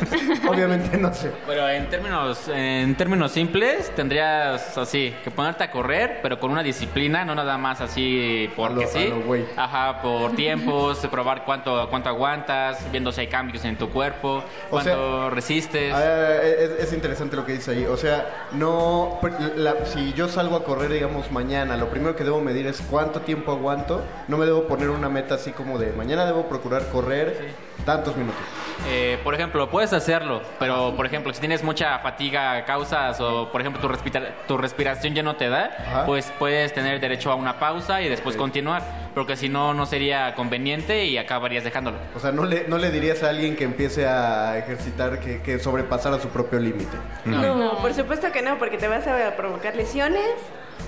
Obviamente 0.48 0.97
no 0.98 1.14
sé. 1.14 1.31
Pero 1.47 1.68
en 1.68 1.89
términos, 1.89 2.48
en 2.52 2.97
términos 2.97 3.31
simples, 3.31 3.94
tendrías 3.94 4.77
así 4.77 5.14
que 5.23 5.31
ponerte 5.31 5.62
a 5.62 5.70
correr, 5.70 6.18
pero 6.23 6.40
con 6.40 6.51
una 6.51 6.62
disciplina, 6.64 7.24
no 7.24 7.35
nada 7.36 7.56
más 7.56 7.81
así 7.81 8.51
porque 8.56 8.82
lo- 8.85 8.90
sí. 8.90 9.06
lo. 9.55 9.62
Ajá, 9.62 10.02
por 10.02 10.32
tiempos, 10.35 10.98
probar 11.09 11.44
cuánto, 11.44 11.89
cuánto 11.89 12.09
aguantas, 12.09 12.78
viendo 12.90 13.12
si 13.12 13.20
hay 13.20 13.27
cambios 13.28 13.64
en 13.64 13.77
tu 13.77 13.90
cuerpo, 13.90 14.43
O 14.70 14.81
sea, 14.81 14.94
cuánto 14.97 15.31
resistes. 15.31 15.94
Ah, 15.94 16.43
es, 16.43 16.70
es 16.86 16.93
interesante 16.93 17.36
lo 17.36 17.47
que 17.47 17.52
dice 17.52 17.70
ahí. 17.70 17.85
O 17.85 17.97
sea, 17.97 18.48
no. 18.52 19.20
la- 19.55 19.86
si 19.86 20.12
yo 20.14 20.28
salgo 20.28 20.56
a 20.56 20.64
correr, 20.64 20.90
digamos, 20.90 21.31
mañana, 21.31 21.77
lo 21.77 21.89
primero 21.90 22.16
que 22.16 22.24
debo 22.24 22.40
medir 22.40 22.66
es 22.66 22.82
cuánto 22.90 23.20
tiempo 23.20 23.52
aguanto. 23.52 24.02
No 24.27 24.36
me 24.36 24.47
debo 24.47 24.64
poner 24.64 24.90
una 24.90 25.09
meta 25.09 25.36
así 25.36 25.52
como 25.52 25.78
de 25.78 25.93
mañana 25.93 26.27
debo 26.27 26.35
procurar 26.44 26.86
correr 26.88 27.54
tantos 27.84 28.16
minutos. 28.16 28.40
Eh, 28.88 29.18
por 29.24 29.34
ejemplo, 29.34 29.70
puedes 29.70 29.92
hacerlo, 29.92 30.42
pero 30.58 30.94
por 30.96 31.06
ejemplo, 31.06 31.32
si 31.32 31.40
tienes 31.40 31.62
mucha 31.64 31.98
fatiga, 32.00 32.64
causas 32.66 33.18
o 33.20 33.50
por 33.50 33.60
ejemplo 33.62 33.80
tu, 33.80 33.88
respira- 33.88 34.34
tu 34.46 34.58
respiración 34.58 35.14
ya 35.14 35.22
no 35.22 35.36
te 35.36 35.48
da, 35.48 36.04
pues 36.06 36.30
puedes 36.38 36.72
tener 36.74 37.00
derecho 37.00 37.30
a 37.30 37.34
una 37.36 37.58
pausa 37.58 38.02
y 38.02 38.08
después 38.08 38.36
continuar, 38.36 38.82
porque 39.14 39.36
si 39.36 39.48
no, 39.48 39.72
no 39.74 39.86
sería 39.86 40.34
conveniente 40.34 41.06
y 41.06 41.16
acabarías 41.16 41.64
dejándolo. 41.64 41.96
O 42.14 42.20
sea, 42.20 42.32
no 42.32 42.44
le, 42.44 42.68
no 42.68 42.76
le 42.78 42.90
dirías 42.90 43.22
a 43.22 43.30
alguien 43.30 43.56
que 43.56 43.64
empiece 43.64 44.06
a 44.06 44.58
ejercitar 44.58 45.20
que, 45.20 45.40
que 45.42 45.58
sobrepasara 45.58 46.20
su 46.20 46.28
propio 46.28 46.58
límite. 46.60 46.96
No, 47.24 47.78
por 47.80 47.94
supuesto 47.94 48.30
que 48.30 48.42
no, 48.42 48.58
porque 48.58 48.76
te 48.78 48.88
vas 48.88 49.06
a 49.06 49.36
provocar 49.36 49.74
lesiones. 49.74 50.22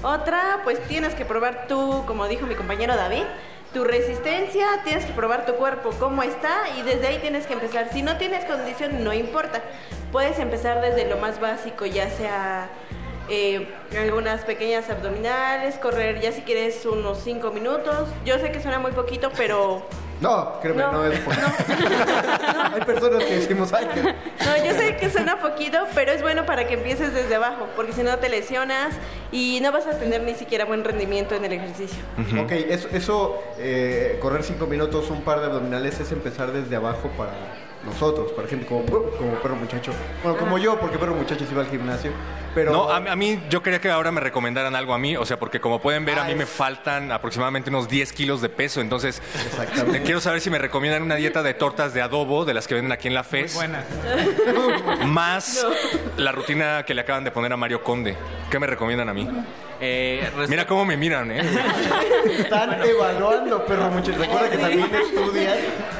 Otra, 0.02 0.60
pues 0.64 0.78
tienes 0.84 1.14
que 1.14 1.24
probar 1.24 1.64
tú, 1.66 2.04
como 2.06 2.28
dijo 2.28 2.46
mi 2.46 2.54
compañero 2.54 2.94
David, 2.94 3.24
tu 3.72 3.84
resistencia, 3.84 4.66
tienes 4.84 5.04
que 5.04 5.12
probar 5.12 5.44
tu 5.46 5.54
cuerpo 5.54 5.90
cómo 5.98 6.22
está 6.22 6.68
y 6.78 6.82
desde 6.82 7.06
ahí 7.06 7.18
tienes 7.18 7.46
que 7.46 7.54
empezar. 7.54 7.90
Si 7.92 8.02
no 8.02 8.16
tienes 8.16 8.44
condición, 8.44 9.04
no 9.04 9.12
importa. 9.12 9.62
Puedes 10.12 10.38
empezar 10.38 10.80
desde 10.80 11.08
lo 11.08 11.18
más 11.18 11.40
básico, 11.40 11.84
ya 11.84 12.08
sea 12.10 12.70
eh, 13.28 13.68
algunas 13.98 14.44
pequeñas 14.44 14.88
abdominales, 14.88 15.76
correr 15.76 16.20
ya 16.20 16.32
si 16.32 16.42
quieres 16.42 16.84
unos 16.86 17.18
5 17.22 17.50
minutos. 17.50 18.08
Yo 18.24 18.38
sé 18.38 18.50
que 18.50 18.60
suena 18.60 18.78
muy 18.78 18.92
poquito, 18.92 19.30
pero 19.36 19.86
No, 20.20 20.58
créeme, 20.60 20.82
no, 20.82 20.92
No. 20.92 21.04
es 21.04 21.20
por... 21.20 21.34
Hay 22.74 22.80
personas 22.84 23.24
que 23.24 23.36
decimos, 23.36 23.72
ay, 23.72 23.86
que... 23.86 24.02
No, 24.02 24.64
yo 24.64 24.72
sé 24.76 24.96
que 24.96 25.10
suena 25.10 25.40
poquito, 25.40 25.78
pero 25.94 26.12
es 26.12 26.22
bueno 26.22 26.44
para 26.44 26.66
que 26.66 26.74
empieces 26.74 27.14
desde 27.14 27.34
abajo, 27.36 27.66
porque 27.76 27.92
si 27.92 28.02
no 28.02 28.16
te 28.18 28.28
lesionas 28.28 28.94
y 29.30 29.60
no 29.62 29.70
vas 29.72 29.86
a 29.86 29.98
tener 29.98 30.22
ni 30.22 30.34
siquiera 30.34 30.64
buen 30.64 30.84
rendimiento 30.84 31.34
en 31.34 31.44
el 31.44 31.52
ejercicio. 31.52 31.98
Ok, 32.42 32.52
eso, 32.52 32.88
eso 32.92 33.42
eh, 33.58 34.18
correr 34.20 34.42
cinco 34.42 34.66
minutos, 34.66 35.10
un 35.10 35.22
par 35.22 35.40
de 35.40 35.46
abdominales, 35.46 36.00
es 36.00 36.10
empezar 36.12 36.52
desde 36.52 36.74
abajo 36.76 37.08
para 37.16 37.32
nosotros, 37.88 38.32
para 38.32 38.46
gente 38.48 38.66
como, 38.66 38.84
como 38.84 39.32
perro 39.42 39.56
muchacho. 39.56 39.92
Bueno, 40.22 40.38
como 40.38 40.58
yo, 40.58 40.78
porque 40.78 40.98
perro 40.98 41.14
muchacho 41.14 41.44
sí 41.48 41.54
va 41.54 41.62
al 41.62 41.68
gimnasio. 41.70 42.12
Pero 42.54 42.72
No, 42.72 42.90
a, 42.90 42.98
mí- 43.00 43.08
a 43.10 43.14
mí 43.16 43.40
yo 43.50 43.62
quería 43.62 43.80
que 43.80 43.90
ahora 43.90 44.10
me 44.10 44.20
recomendaran 44.20 44.74
algo 44.74 44.94
a 44.94 44.98
mí, 44.98 45.16
o 45.16 45.24
sea, 45.26 45.38
porque 45.38 45.60
como 45.60 45.80
pueden 45.80 46.04
ver, 46.04 46.18
a 46.18 46.24
mí 46.24 46.34
me 46.34 46.46
faltan 46.46 47.12
aproximadamente 47.12 47.70
unos 47.70 47.88
10 47.88 48.12
kilos 48.12 48.40
de 48.40 48.48
peso, 48.48 48.80
entonces 48.80 49.20
eh, 49.94 50.02
quiero 50.04 50.20
saber 50.20 50.40
si 50.40 50.50
me 50.50 50.58
recomiendan 50.58 51.02
una 51.02 51.14
dieta 51.16 51.42
de 51.42 51.54
tortas 51.54 51.92
de 51.94 52.02
adobo, 52.02 52.44
de 52.44 52.54
las 52.54 52.66
que 52.66 52.74
venden 52.74 52.92
aquí 52.92 53.08
en 53.08 53.14
la 53.14 53.22
FES, 53.24 53.54
buena. 53.54 53.84
más 55.06 55.64
la 56.16 56.32
rutina 56.32 56.84
que 56.84 56.94
le 56.94 57.02
acaban 57.02 57.24
de 57.24 57.30
poner 57.30 57.52
a 57.52 57.56
Mario 57.56 57.82
Conde. 57.82 58.16
¿Qué 58.50 58.58
me 58.58 58.66
recomiendan 58.66 59.08
a 59.08 59.14
mí? 59.14 59.28
Mira 60.48 60.66
cómo 60.66 60.84
me 60.84 60.96
miran, 60.96 61.30
¿eh? 61.30 61.40
están 62.38 62.82
evaluando, 62.82 63.64
perro 63.64 63.90
muchacho. 63.90 64.18
Recuerda 64.18 64.50
que 64.50 64.58
también 64.58 64.90
estudian 64.94 65.56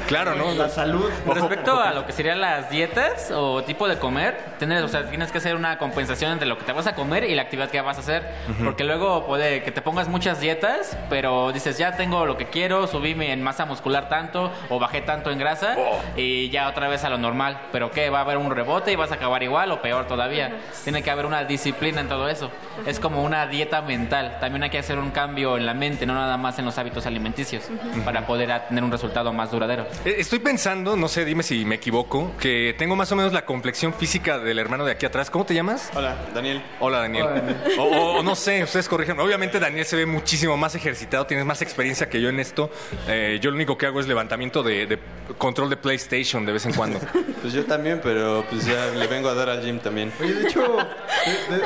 Claro, 0.07 0.33
¿no? 0.33 0.51
la 0.53 0.69
salud. 0.69 1.07
Respecto 1.27 1.79
a 1.79 1.93
lo 1.93 2.05
que 2.07 2.11
serían 2.13 2.41
las 2.41 2.69
dietas 2.71 3.29
o 3.31 3.63
tipo 3.63 3.87
de 3.87 3.97
comer, 3.99 4.37
tienes, 4.57 4.81
o 4.81 4.87
sea, 4.87 5.07
tienes 5.07 5.31
que 5.31 5.37
hacer 5.37 5.55
una 5.55 5.77
compensación 5.77 6.31
entre 6.31 6.47
lo 6.47 6.57
que 6.57 6.63
te 6.65 6.71
vas 6.71 6.87
a 6.87 6.95
comer 6.95 7.25
y 7.25 7.35
la 7.35 7.43
actividad 7.43 7.69
que 7.69 7.79
vas 7.81 7.97
a 7.97 7.99
hacer. 8.01 8.23
Porque 8.63 8.83
luego 8.83 9.27
puede 9.27 9.61
que 9.61 9.71
te 9.71 9.81
pongas 9.83 10.07
muchas 10.07 10.39
dietas, 10.39 10.97
pero 11.11 11.51
dices, 11.51 11.77
ya 11.77 11.95
tengo 11.95 12.25
lo 12.25 12.37
que 12.37 12.45
quiero, 12.47 12.87
subí 12.87 13.13
mi- 13.13 13.27
en 13.27 13.43
masa 13.43 13.65
muscular 13.65 14.09
tanto 14.09 14.51
o 14.69 14.79
bajé 14.79 15.01
tanto 15.01 15.29
en 15.29 15.37
grasa 15.37 15.75
y 16.17 16.49
ya 16.49 16.67
otra 16.69 16.87
vez 16.87 17.03
a 17.03 17.09
lo 17.09 17.19
normal. 17.19 17.61
Pero 17.71 17.91
¿qué? 17.91 18.09
¿Va 18.09 18.17
a 18.19 18.21
haber 18.21 18.37
un 18.37 18.49
rebote 18.49 18.91
y 18.91 18.95
vas 18.95 19.11
a 19.11 19.15
acabar 19.15 19.43
igual 19.43 19.71
o 19.71 19.79
peor 19.81 20.07
todavía? 20.07 20.57
Tiene 20.83 21.03
que 21.03 21.11
haber 21.11 21.27
una 21.27 21.43
disciplina 21.43 22.01
en 22.01 22.07
todo 22.09 22.27
eso. 22.29 22.49
Es 22.87 22.99
como 22.99 23.21
una 23.23 23.45
dieta 23.45 23.68
mental. 23.81 24.37
También 24.39 24.63
hay 24.63 24.69
que 24.69 24.79
hacer 24.79 24.97
un 24.99 25.11
cambio 25.11 25.57
en 25.57 25.65
la 25.65 25.73
mente, 25.73 26.05
no 26.05 26.13
nada 26.13 26.37
más 26.37 26.57
en 26.59 26.65
los 26.65 26.77
hábitos 26.77 27.05
alimenticios, 27.05 27.63
para 28.03 28.25
poder 28.25 28.49
tener 28.67 28.83
un 28.83 28.91
resultado 28.91 29.31
más 29.33 29.51
duradero. 29.51 29.85
Eh, 30.05 30.15
Estoy 30.17 30.39
pensando, 30.39 30.95
no 30.95 31.07
sé, 31.07 31.25
dime 31.25 31.43
si 31.43 31.65
me 31.65 31.75
equivoco, 31.75 32.33
que 32.39 32.75
tengo 32.77 32.95
más 32.95 33.11
o 33.11 33.15
menos 33.15 33.33
la 33.33 33.45
complexión 33.45 33.93
física 33.93 34.39
del 34.39 34.59
hermano 34.59 34.85
de 34.85 34.93
aquí 34.93 35.05
atrás. 35.05 35.29
¿Cómo 35.29 35.45
te 35.45 35.53
llamas? 35.53 35.89
Hola, 35.95 36.15
Daniel. 36.33 36.61
Hola, 36.79 36.99
Daniel. 36.99 37.25
Hola, 37.25 37.41
Daniel. 37.41 37.57
O, 37.79 38.23
no 38.23 38.35
sé, 38.35 38.63
ustedes 38.63 38.87
corrigen. 38.89 39.19
Obviamente 39.19 39.59
Daniel 39.59 39.85
se 39.85 39.95
ve 39.95 40.05
muchísimo 40.05 40.57
más 40.57 40.75
ejercitado, 40.75 41.25
tienes 41.25 41.45
más 41.45 41.61
experiencia 41.61 42.09
que 42.09 42.21
yo 42.21 42.29
en 42.29 42.39
esto. 42.39 42.69
Eh, 43.07 43.39
yo 43.41 43.49
lo 43.51 43.55
único 43.55 43.77
que 43.77 43.85
hago 43.85 43.99
es 43.99 44.07
levantamiento 44.07 44.63
de, 44.63 44.85
de 44.87 44.99
control 45.37 45.69
de 45.69 45.77
PlayStation 45.77 46.45
de 46.45 46.51
vez 46.53 46.65
en 46.65 46.73
cuando. 46.73 46.99
Pues 47.39 47.53
yo 47.53 47.63
también, 47.65 48.01
pero 48.03 48.43
pues 48.49 48.65
ya 48.65 48.87
le 48.87 49.07
vengo 49.07 49.29
a 49.29 49.33
dar 49.33 49.49
al 49.49 49.61
gym 49.63 49.79
también. 49.79 50.11
Oye, 50.21 50.33
de 50.33 50.49
hecho, 50.49 50.77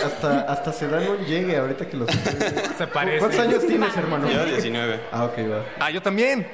hasta, 0.06 0.42
hasta 0.42 0.72
se 0.72 0.88
dan 0.88 1.08
un 1.10 1.26
llegue 1.26 1.58
ahorita 1.58 1.88
que 1.88 1.93
los... 1.94 2.10
Se 2.78 2.88
parece. 2.88 3.20
¿Cuántos 3.20 3.40
años 3.40 3.66
tienes, 3.66 3.96
hermano? 3.96 4.30
Yo 4.30 4.46
19. 4.46 5.00
Ah, 5.12 5.26
ok, 5.26 5.38
va. 5.52 5.66
Ah, 5.80 5.90
yo 5.90 6.02
también. 6.02 6.48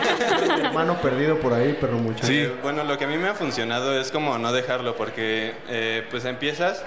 hermano 0.64 1.00
perdido 1.00 1.38
por 1.38 1.52
ahí, 1.52 1.76
perro 1.80 1.98
muchacho. 1.98 2.32
Eh, 2.32 2.52
bueno, 2.62 2.84
lo 2.84 2.98
que 2.98 3.04
a 3.04 3.08
mí 3.08 3.16
me 3.16 3.28
ha 3.28 3.34
funcionado 3.34 3.98
es 3.98 4.10
como 4.10 4.38
no 4.38 4.52
dejarlo, 4.52 4.96
porque 4.96 5.54
eh, 5.68 6.06
pues 6.10 6.24
empiezas 6.24 6.84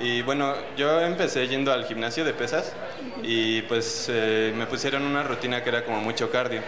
y 0.00 0.22
bueno, 0.22 0.54
yo 0.76 1.00
empecé 1.00 1.46
yendo 1.46 1.72
al 1.72 1.84
gimnasio 1.84 2.24
de 2.24 2.34
pesas 2.34 2.72
y 3.22 3.62
pues 3.62 4.08
eh, 4.10 4.52
me 4.56 4.66
pusieron 4.66 5.02
una 5.02 5.22
rutina 5.22 5.62
que 5.62 5.68
era 5.68 5.84
como 5.84 6.00
mucho 6.00 6.30
cardio. 6.30 6.60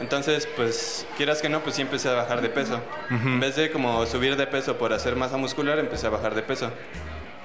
Entonces, 0.00 0.48
pues 0.56 1.06
quieras 1.16 1.42
que 1.42 1.48
no, 1.48 1.60
pues 1.60 1.76
sí 1.76 1.82
empecé 1.82 2.08
a 2.08 2.14
bajar 2.14 2.40
de 2.40 2.48
peso. 2.48 2.80
En 3.10 3.38
vez 3.38 3.56
de 3.56 3.70
como 3.70 4.06
subir 4.06 4.36
de 4.36 4.46
peso 4.46 4.78
por 4.78 4.94
hacer 4.94 5.14
masa 5.14 5.36
muscular, 5.36 5.78
empecé 5.78 6.06
a 6.06 6.10
bajar 6.10 6.34
de 6.34 6.42
peso. 6.42 6.70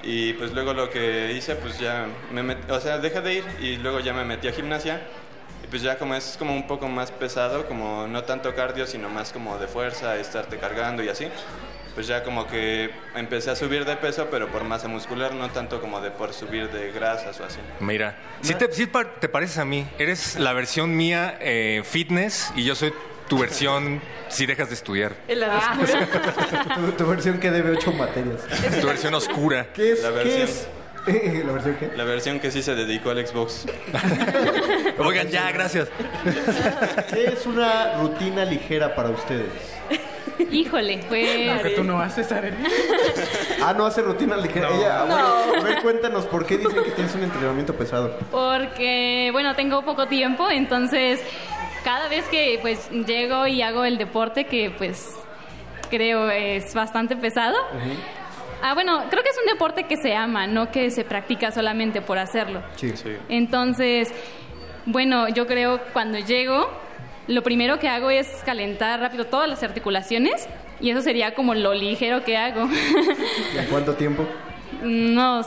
Y 0.06 0.34
pues 0.34 0.52
luego 0.54 0.74
lo 0.74 0.90
que 0.90 1.34
hice, 1.34 1.56
pues 1.56 1.80
ya 1.80 2.06
me 2.32 2.44
met- 2.44 2.70
o 2.70 2.80
sea, 2.80 3.00
dejé 3.00 3.22
de 3.22 3.34
ir 3.36 3.44
y 3.60 3.78
luego 3.78 4.00
ya 4.00 4.14
me 4.14 4.24
metí 4.24 4.48
a 4.48 4.52
gimnasia. 4.52 5.02
Y 5.64 5.68
pues 5.68 5.82
ya 5.82 5.98
como 5.98 6.14
es 6.16 6.36
como 6.38 6.54
un 6.54 6.68
poco 6.68 6.88
más 6.88 7.10
pesado, 7.12 7.66
como 7.68 8.06
no 8.08 8.24
tanto 8.24 8.54
cardio, 8.54 8.86
sino 8.86 9.10
más 9.10 9.32
como 9.32 9.58
de 9.58 9.68
fuerza, 9.68 10.16
estarte 10.18 10.58
cargando 10.58 11.04
y 11.04 11.10
así. 11.10 11.28
Pues 11.96 12.08
ya 12.08 12.24
como 12.24 12.46
que 12.46 12.92
empecé 13.16 13.50
a 13.52 13.56
subir 13.56 13.86
de 13.86 13.96
peso, 13.96 14.28
pero 14.30 14.50
por 14.50 14.64
masa 14.66 14.88
muscular, 14.90 15.34
no 15.34 15.50
tanto 15.50 15.80
como 15.82 16.02
de 16.02 16.12
por 16.12 16.34
subir 16.34 16.70
de 16.70 16.92
grasas 16.92 17.40
o 17.40 17.46
así. 17.46 17.58
Mira, 17.80 18.16
si 18.42 18.54
te, 18.54 18.72
sí 18.74 18.86
te 19.20 19.30
pareces 19.30 19.58
a 19.58 19.66
mí, 19.66 19.88
eres 19.98 20.36
la 20.36 20.52
versión 20.54 20.96
mía 20.96 21.38
eh, 21.40 21.82
fitness 21.86 22.52
y 22.56 22.64
yo 22.66 22.76
soy 22.76 22.94
tu 23.28 23.38
versión 23.40 24.02
si 24.30 24.46
dejas 24.46 24.70
de 24.70 24.76
estudiar. 24.76 25.14
Lado 25.28 25.54
Ah. 25.62 25.78
Tu, 26.76 26.92
tu 26.92 27.06
versión 27.08 27.40
que 27.40 27.52
debe 27.52 27.72
ocho 27.72 27.92
materias. 27.92 28.42
Tu 28.82 28.88
versión 28.88 29.14
oscura. 29.14 29.68
¿Qué 29.74 29.94
es? 29.94 30.04
La 30.04 30.10
¿Qué 30.10 30.16
versión. 30.16 30.42
es? 30.44 30.68
¿La 31.46 31.52
versión 31.52 31.76
qué? 31.80 31.92
La 31.96 32.04
versión 32.04 32.40
que 32.40 32.52
sí 32.52 32.64
se 32.64 32.74
dedicó 32.76 33.12
al 33.12 33.26
Xbox. 33.26 33.66
Oigan, 34.98 35.28
ya, 35.30 35.52
gracias. 35.52 35.88
¿Qué 37.14 37.26
es 37.26 37.46
una 37.46 37.98
rutina 38.00 38.44
ligera 38.46 38.96
para 38.96 39.10
ustedes? 39.10 39.50
Híjole, 40.52 41.00
pues... 41.08 41.62
Que 41.62 41.70
tú 41.76 41.84
no 41.84 42.00
haces, 42.02 42.30
Arely. 42.32 42.58
Ah, 43.64 43.74
no 43.78 43.86
hace 43.86 44.02
rutina 44.02 44.36
ligera. 44.36 44.70
No. 44.70 44.76
Ella, 44.76 45.00
No. 45.00 45.06
bueno, 45.06 45.62
a 45.62 45.64
ver, 45.64 45.82
cuéntanos, 45.82 46.26
¿por 46.26 46.46
qué 46.46 46.58
dicen 46.58 46.84
que 46.84 46.92
tienes 46.92 47.14
un 47.16 47.24
entrenamiento 47.24 47.74
pesado? 47.76 48.18
Porque, 48.32 49.30
bueno, 49.32 49.56
tengo 49.56 49.84
poco 49.86 50.08
tiempo, 50.08 50.50
entonces 50.50 51.22
cada 51.86 52.10
vez 52.10 52.26
que 52.30 52.58
pues 52.62 52.90
llego 52.90 53.46
y 53.46 53.62
hago 53.62 53.86
el 53.86 54.00
deporte 54.00 54.46
que 54.46 54.72
pues 54.76 55.16
creo 55.92 56.32
es 56.32 56.74
bastante 56.74 57.16
pesado. 57.16 57.56
Ah, 58.64 58.74
bueno, 58.74 59.04
creo 59.12 59.22
que 59.22 59.30
es 59.30 59.38
un 59.38 59.54
deporte 59.54 59.84
que 59.84 59.96
se 59.96 60.16
ama, 60.16 60.48
no 60.48 60.72
que 60.72 60.90
se 60.90 61.06
practica 61.06 61.52
solamente 61.52 62.02
por 62.02 62.18
hacerlo. 62.18 62.64
Sí, 62.76 62.92
Entonces, 63.30 64.12
bueno, 64.88 65.30
yo 65.30 65.46
creo 65.46 65.80
cuando 65.94 66.18
llego, 66.18 66.68
lo 67.28 67.44
primero 67.44 67.78
que 67.78 67.88
hago 67.88 68.10
es 68.10 68.28
calentar 68.44 69.00
rápido 69.00 69.26
todas 69.26 69.48
las 69.48 69.62
articulaciones 69.62 70.50
y 70.82 70.90
eso 70.90 71.02
sería 71.02 71.36
como 71.36 71.54
lo 71.54 71.76
ligero 71.76 72.24
que 72.24 72.36
hago. 72.36 72.64
¿En 72.64 73.66
cuánto 73.70 73.94
tiempo? 73.94 74.26
Unos 74.84 75.46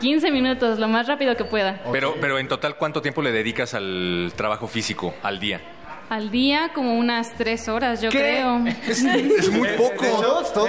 15 0.00 0.30
minutos, 0.30 0.78
lo 0.78 0.88
más 0.88 1.06
rápido 1.06 1.36
que 1.36 1.44
pueda. 1.44 1.80
Pero, 1.92 2.14
pero 2.20 2.38
en 2.38 2.48
total, 2.48 2.76
¿cuánto 2.76 3.00
tiempo 3.02 3.22
le 3.22 3.30
dedicas 3.32 3.74
al 3.74 4.32
trabajo 4.36 4.66
físico 4.66 5.14
al 5.22 5.38
día? 5.38 5.60
Al 6.08 6.30
día 6.32 6.70
como 6.74 6.94
unas 6.98 7.32
3 7.36 7.68
horas, 7.68 8.02
yo 8.02 8.10
creo. 8.10 8.64
Es 8.66 9.02
muy 9.52 9.68
poco. 9.76 10.02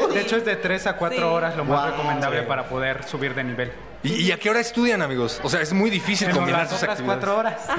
De, 0.07 0.13
de 0.13 0.21
hecho, 0.21 0.35
es 0.37 0.45
de 0.45 0.55
3 0.55 0.85
a 0.87 0.97
4 0.97 1.17
Sí. 1.17 1.23
horas 1.23 1.57
lo 1.57 1.65
más 1.65 1.81
Wow. 1.81 1.91
recomendable 1.91 2.39
Sí. 2.41 2.45
para 2.47 2.65
poder 2.69 3.03
subir 3.05 3.33
de 3.33 3.43
nivel. 3.43 3.71
¿Y, 4.03 4.13
y 4.27 4.31
a 4.31 4.37
qué 4.39 4.49
hora 4.49 4.59
estudian, 4.59 5.01
amigos? 5.03 5.39
O 5.43 5.49
sea, 5.49 5.61
es 5.61 5.73
muy 5.73 5.89
difícil 5.91 6.29
En 6.29 6.35
combinar 6.35 6.61
las 6.61 6.69
sus 6.71 6.77
otras 6.79 6.99
actividades. 6.99 7.23
cuatro 7.23 7.37
horas. 7.39 7.69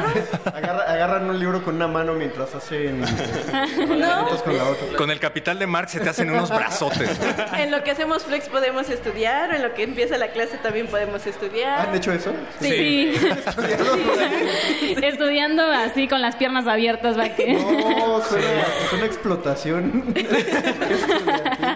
Agarra- 0.54 0.84
agarran 0.92 1.28
un 1.28 1.38
libro 1.38 1.64
con 1.64 1.74
una 1.76 1.88
mano 1.88 2.14
mientras 2.14 2.54
hacen 2.54 3.00
movimientos 3.76 4.42
con 4.42 4.56
la 4.56 4.64
otra. 4.68 4.96
Con 4.96 5.10
el 5.10 5.18
capital 5.18 5.58
de 5.58 5.66
Marx 5.66 5.92
se 5.92 6.00
te 6.00 6.08
hacen 6.08 6.30
unos 6.30 6.50
brazotes. 6.50 7.10
En 7.58 7.70
lo 7.72 7.82
que 7.82 7.90
hacemos 7.90 8.22
flex 8.24 8.48
podemos 8.48 8.88
estudiar, 8.88 9.50
o 9.50 9.56
en 9.56 9.62
lo 9.62 9.74
que 9.74 9.82
empieza 9.82 10.16
la 10.16 10.28
clase 10.28 10.58
también 10.58 10.86
podemos 10.86 11.26
estudiar. 11.26 11.88
¿Han 11.88 11.94
hecho 11.96 12.12
eso? 12.12 12.32
Sí. 12.60 13.14
Estudiando 15.02 15.62
así 15.64 16.08
con 16.08 16.22
las 16.22 16.36
piernas 16.36 16.66
abiertas, 16.66 17.18
va 17.18 17.30
que. 17.30 17.52
No, 17.54 18.20
suena, 18.22 18.64
suena 18.90 19.06
explotación. 19.06 20.14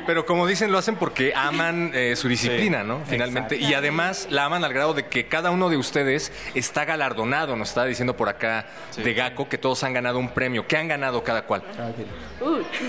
Pero 0.07 0.25
como 0.27 0.47
dicen, 0.47 0.71
lo 0.71 0.79
hacen 0.79 0.97
porque 0.97 1.33
aman 1.35 1.91
eh, 1.95 2.15
su 2.17 2.29
disciplina, 2.29 2.83
¿no? 2.85 3.01
Finalmente. 3.07 3.57
exacto. 3.57 3.73
Y 3.73 3.75
además 3.75 4.29
la 4.37 4.45
aman 4.45 4.63
al 4.65 4.73
grado 4.73 4.95
de 4.95 5.07
que 5.07 5.27
cada 5.27 5.51
uno 5.51 5.69
de 5.69 5.77
ustedes 5.77 6.31
está 6.55 6.85
galardonado. 6.85 7.57
Nos 7.57 7.71
estaba 7.71 7.87
diciendo 7.87 8.17
por 8.17 8.29
acá 8.29 8.67
de 8.97 9.15
Gaco 9.15 9.49
que 9.49 9.59
todos 9.59 9.83
han 9.83 9.93
ganado 9.95 10.19
un 10.19 10.29
premio. 10.29 10.67
¿Qué 10.69 10.77
han 10.77 10.87
ganado 10.89 11.25
cada 11.25 11.43
cual? 11.43 11.63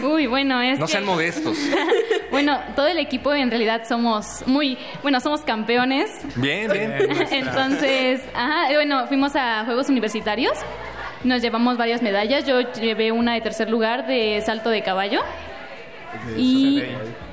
Uy, 0.03 0.27
bueno, 0.27 0.61
es 0.61 0.77
No 0.77 0.85
que- 0.85 0.91
sean 0.91 1.05
modestos. 1.05 1.57
Bueno, 2.29 2.59
todo 2.75 2.87
el 2.87 2.99
equipo 2.99 3.33
en 3.33 3.49
realidad 3.49 3.83
somos 3.87 4.43
muy, 4.45 4.77
bueno, 5.01 5.21
somos 5.21 5.41
campeones. 5.41 6.11
Bien, 6.35 6.69
bien. 6.69 7.07
Entonces, 7.31 8.21
ajá, 8.35 8.67
bueno, 8.73 9.07
fuimos 9.07 9.33
a 9.37 9.63
Juegos 9.63 9.87
Universitarios. 9.87 10.51
Nos 11.23 11.41
llevamos 11.41 11.77
varias 11.77 12.01
medallas. 12.01 12.45
Yo 12.45 12.59
llevé 12.73 13.13
una 13.13 13.33
de 13.33 13.41
tercer 13.41 13.69
lugar 13.69 14.05
de 14.07 14.41
salto 14.45 14.69
de 14.69 14.83
caballo. 14.83 15.21
Y 16.35 16.83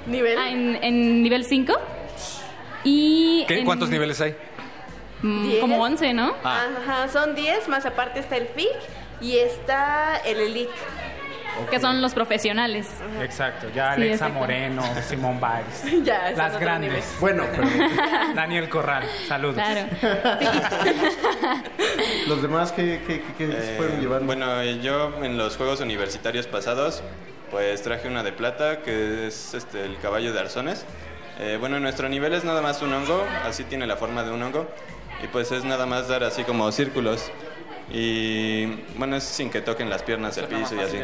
¿Nivel? 0.06 0.38
Ah, 0.38 0.50
en, 0.50 0.78
en 0.82 1.22
nivel 1.24 1.44
5. 1.44 1.72
Y 2.84 3.44
¿Qué? 3.48 3.58
en- 3.60 3.64
¿Cuántos 3.64 3.88
niveles 3.90 4.20
hay? 4.20 4.36
mm, 5.22 5.42
Diez. 5.48 5.60
como 5.60 5.82
11, 5.82 6.12
¿no? 6.14 6.34
Ah. 6.44 6.66
Ajá, 6.82 7.08
son 7.08 7.34
10, 7.34 7.66
más 7.68 7.86
aparte 7.86 8.20
está 8.20 8.36
el 8.36 8.46
FIC 8.48 8.68
y 9.20 9.38
está 9.38 10.18
el 10.24 10.38
Elite. 10.40 10.70
que 11.70 11.78
son 11.78 12.02
los 12.02 12.14
profesionales. 12.14 12.88
Exacto, 13.22 13.68
ya 13.72 13.94
Sí, 13.94 14.02
Alexa 14.02 14.14
exacto. 14.26 14.34
Moreno, 14.40 14.82
Simón 15.08 15.40
Biles. 15.40 16.04
Ya, 16.04 16.32
Las 16.36 16.58
grandes. 16.58 16.90
nivel. 16.90 17.04
Bueno, 17.20 17.44
pero 17.54 17.68
Daniel 18.34 18.68
Corral, 18.68 19.04
saludos. 19.28 19.54
Claro. 19.54 19.88
los 22.28 22.42
demás 22.42 22.72
que- 22.72 23.00
que 23.38 23.46
se 23.52 23.76
fueron 23.76 24.00
llevando. 24.00 24.26
Bueno, 24.26 24.60
eh, 24.62 24.80
yo 24.80 25.12
en 25.22 25.38
los 25.38 25.56
Juegos 25.56 25.80
Universitarios 25.80 26.46
pasados, 26.46 27.02
pues 27.50 27.82
traje 27.82 28.08
una 28.08 28.22
de 28.24 28.32
plata, 28.32 28.80
que 28.82 29.28
es 29.28 29.54
este, 29.54 29.84
el 29.84 29.96
caballo 29.98 30.32
de 30.32 30.40
arzones. 30.40 30.84
Eh, 31.40 31.56
bueno, 31.58 31.80
nuestro 31.80 32.08
nivel 32.08 32.32
es 32.34 32.44
nada 32.44 32.62
más 32.62 32.80
un 32.82 32.92
hongo, 32.92 33.24
así 33.44 33.64
tiene 33.64 33.86
la 33.86 33.96
forma 33.96 34.22
de 34.22 34.30
un 34.30 34.42
hongo. 34.42 34.66
Y 35.22 35.26
pues 35.28 35.52
es 35.52 35.64
nada 35.64 35.86
más 35.86 36.08
dar 36.08 36.24
así 36.24 36.44
como 36.44 36.70
círculos. 36.70 37.30
Y 37.92 38.66
bueno, 38.96 39.16
es 39.16 39.24
sin 39.24 39.50
que 39.50 39.60
toquen 39.60 39.90
las 39.90 40.02
piernas 40.02 40.36
el 40.38 40.46
piso 40.46 40.74
y 40.74 40.80
así. 40.80 40.98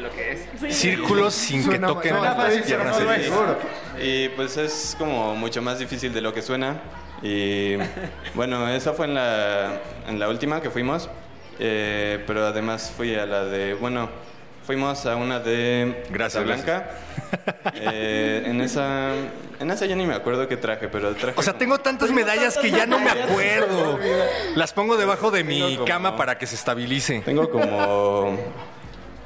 Círculos 0.70 1.34
sin 1.34 1.68
que 1.68 1.78
toquen 1.78 2.20
las 2.22 2.56
piernas 2.62 2.98
el 3.00 3.06
piso. 3.06 3.56
Y 4.02 4.28
pues 4.30 4.56
es 4.56 4.96
como 4.98 5.34
mucho 5.34 5.62
más 5.62 5.78
difícil 5.78 6.12
de 6.12 6.20
lo 6.20 6.32
que 6.32 6.42
suena. 6.42 6.80
Y 7.22 7.76
bueno, 8.34 8.68
esa 8.68 8.92
fue 8.92 9.06
en 9.06 9.14
la, 9.14 9.80
en 10.08 10.18
la 10.18 10.28
última 10.28 10.60
que 10.60 10.70
fuimos. 10.70 11.08
Eh, 11.58 12.24
pero 12.26 12.46
además 12.46 12.92
fui 12.96 13.14
a 13.14 13.26
la 13.26 13.44
de, 13.44 13.74
bueno, 13.74 14.08
fuimos 14.70 15.04
a 15.04 15.16
una 15.16 15.40
de 15.40 16.04
Gracias, 16.10 16.44
Blanca. 16.44 16.90
Eh, 17.74 18.42
en 18.46 18.60
esa, 18.60 19.12
en 19.60 19.70
esa 19.70 19.86
ya 19.86 19.94
ni 19.94 20.04
me 20.04 20.14
acuerdo 20.14 20.48
qué 20.48 20.56
traje, 20.56 20.88
pero 20.88 21.14
traje. 21.14 21.38
O 21.38 21.42
sea, 21.42 21.52
tengo 21.54 21.78
tantas 21.78 22.10
medallas 22.10 22.56
que 22.58 22.72
ya 22.72 22.86
no 22.86 22.98
me 22.98 23.08
acuerdo. 23.10 23.98
Las 24.56 24.72
pongo 24.72 24.96
debajo 24.96 25.30
de 25.30 25.44
mi 25.44 25.78
cama 25.86 26.16
para 26.16 26.38
que 26.38 26.46
se 26.46 26.56
estabilice. 26.56 27.20
Tengo 27.24 27.48
como. 27.50 28.36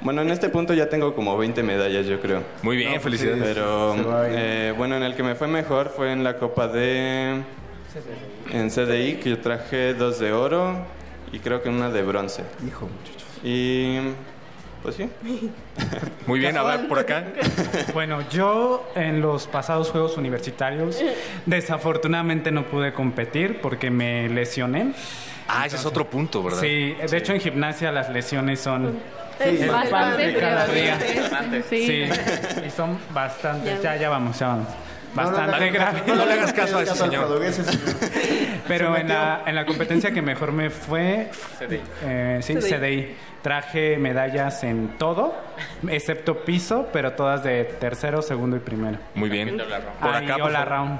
Bueno, 0.03 0.21
en 0.21 0.31
este 0.31 0.51
punto 0.51 0.75
ya 0.75 0.89
tengo 0.91 1.15
como 1.15 1.37
20 1.39 1.62
medallas, 1.62 2.05
yo 2.07 2.21
creo. 2.21 2.43
Muy 2.62 2.77
bien, 2.77 2.95
No, 2.95 3.01
pues 3.01 3.05
felicidades. 3.05 3.39
sí, 3.39 3.45
Pero 3.55 4.27
eh, 4.29 4.75
bueno, 4.77 4.97
en 4.97 5.03
el 5.03 5.15
que 5.15 5.23
me 5.23 5.35
fue 5.35 5.49
mejor 5.49 5.93
fue 5.95 6.12
en 6.12 6.25
la 6.25 6.37
Copa 6.39 6.69
de. 6.69 7.43
En 8.51 8.71
CDI, 8.71 9.15
que 9.16 9.31
yo 9.31 9.41
traje 9.41 9.95
dos 9.95 10.19
de 10.19 10.33
oro 10.33 10.77
y 11.33 11.39
creo 11.39 11.62
que 11.62 11.71
una 11.71 11.89
de 11.91 12.03
bronce. 12.03 12.43
Hijo, 12.66 12.87
muchachos. 12.87 13.29
Y. 13.43 13.99
Pues 14.85 14.97
sí. 14.97 15.09
Muy 16.27 16.40
bien, 16.40 16.59
a 16.59 16.62
ver, 16.62 16.86
por 16.86 16.98
acá. 16.98 17.24
Bueno, 17.94 18.20
yo 18.28 18.86
en 18.94 19.23
los 19.23 19.47
pasados 19.47 19.90
Juegos 19.90 20.19
Universitarios 20.19 21.01
desafortunadamente 21.47 22.52
no 22.52 22.66
pude 22.66 22.93
competir 22.93 23.62
porque 23.62 23.90
me 23.90 24.28
lesioné. 24.28 24.93
Ah, 25.48 25.65
ese 25.65 25.77
es 25.77 25.86
otro 25.86 26.09
punto, 26.09 26.43
¿verdad? 26.43 26.61
Sí, 26.61 26.94
de 27.11 27.16
hecho 27.16 27.32
en 27.32 27.40
gimnasia 27.40 27.90
las 27.93 28.11
lesiones 28.11 28.61
son 28.61 28.98
Sí, 29.39 29.62
el 29.62 29.70
bastante 29.70 30.35
cada 30.35 30.66
día. 30.66 30.98
Sí, 31.69 32.05
y 32.66 32.70
son 32.70 32.98
bastantes. 33.11 33.82
Ya, 33.82 33.97
ya 33.97 34.11
vamos, 34.11 34.39
ya 34.39 34.48
vamos. 34.48 34.69
No, 35.15 35.23
no, 35.23 35.31
Bastante 35.31 35.66
no, 35.66 35.73
grave. 35.73 36.03
no, 36.07 36.15
no 36.16 36.27
le 36.27 36.32
hagas 36.32 36.53
caso 36.53 36.78
a 36.78 36.82
ese 36.82 36.95
señor. 36.95 37.28
Pero 38.69 38.97
en 38.97 39.09
la, 39.09 39.43
en 39.47 39.55
la 39.55 39.66
competencia 39.66 40.11
que 40.11 40.23
mejor 40.23 40.53
me 40.53 40.70
fue, 40.70 41.31
eh, 42.03 42.41
sí, 42.43 42.55
CDI. 42.55 42.70
CDI. 42.70 43.16
Traje 43.43 43.99
medallas 43.99 44.65
en 44.65 44.97
todo, 44.97 45.35
excepto 45.86 46.47
piso, 46.47 46.89
pero 46.95 47.12
todas 47.12 47.45
de 47.45 47.65
tercero, 47.65 48.23
segundo 48.23 48.57
y 48.57 48.61
primero. 48.61 48.99
Muy 49.15 49.28
bien. 49.28 49.59
Por 50.01 50.15
acá, 50.15 50.36
all 50.36 50.57
around. 50.57 50.99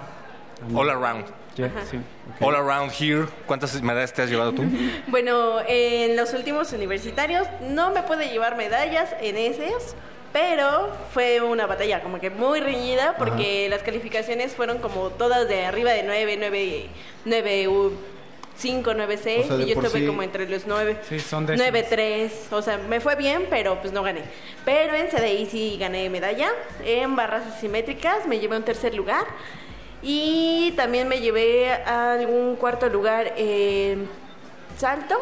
All 0.75 0.91
around. 0.91 1.25
Yeah, 1.57 1.71
sí. 1.91 1.99
All 2.41 2.55
around 2.55 2.93
here. 2.93 3.27
¿Cuántas 3.47 3.81
medallas 3.81 4.13
te 4.13 4.23
has 4.23 4.29
llevado 4.29 4.53
tú? 4.53 4.63
Bueno, 5.07 5.59
en 5.67 6.17
los 6.17 6.35
últimos 6.35 6.71
universitarios 6.75 7.47
no 7.63 7.93
me 7.93 8.03
pude 8.03 8.29
llevar 8.29 8.57
medallas 8.57 9.15
en 9.23 9.39
esos, 9.39 9.95
pero 10.35 10.91
fue 11.13 11.41
una 11.41 11.65
batalla 11.67 12.03
como 12.03 12.19
que 12.19 12.29
muy 12.29 12.59
reñida 12.59 13.15
porque 13.17 13.69
las 13.69 13.85
calificaciones 13.85 14.53
fueron 14.57 14.79
como 14.79 15.11
todas 15.11 15.47
de 15.47 15.65
arriba 15.65 15.93
de 15.93 16.03
9, 16.03 16.37
9, 16.41 16.87
9, 17.25 17.69
5, 18.57 18.95
9, 18.95 19.17
6 19.23 19.45
O 19.45 19.47
sea, 19.47 19.57
de 19.59 19.63
y 19.63 19.67
yo 19.69 19.81
estuve 19.81 20.01
sí- 20.01 20.07
como 20.09 20.25
entre 20.25 20.49
los 20.49 20.67
9. 20.67 20.97
Sí, 21.09 21.21
son 21.21 21.47
décimas. 21.47 21.71
9, 21.73 21.87
3, 21.89 22.49
o 22.51 22.63
sea, 22.63 22.79
me 22.79 22.99
fue 22.99 23.15
bien, 23.15 23.47
pero 23.49 23.81
pues 23.81 23.93
no 23.93 24.03
gané. 24.03 24.23
Pero 24.65 24.95
en 24.97 25.07
CDI 25.07 25.47
sí 25.47 25.77
gané 25.79 26.11
medalla. 26.11 26.51
En 26.85 27.15
barras 27.15 27.47
asimétricas 27.47 28.27
me 28.27 28.41
llevé 28.41 28.57
un 28.57 28.65
tercer 28.65 28.93
lugar. 28.93 29.25
Y 30.03 30.73
también 30.77 31.07
me 31.07 31.21
llevé 31.21 31.73
a 31.73 32.15
algún 32.15 32.57
cuarto 32.57 32.89
lugar 32.89 33.35
en 33.37 34.09
salto. 34.77 35.17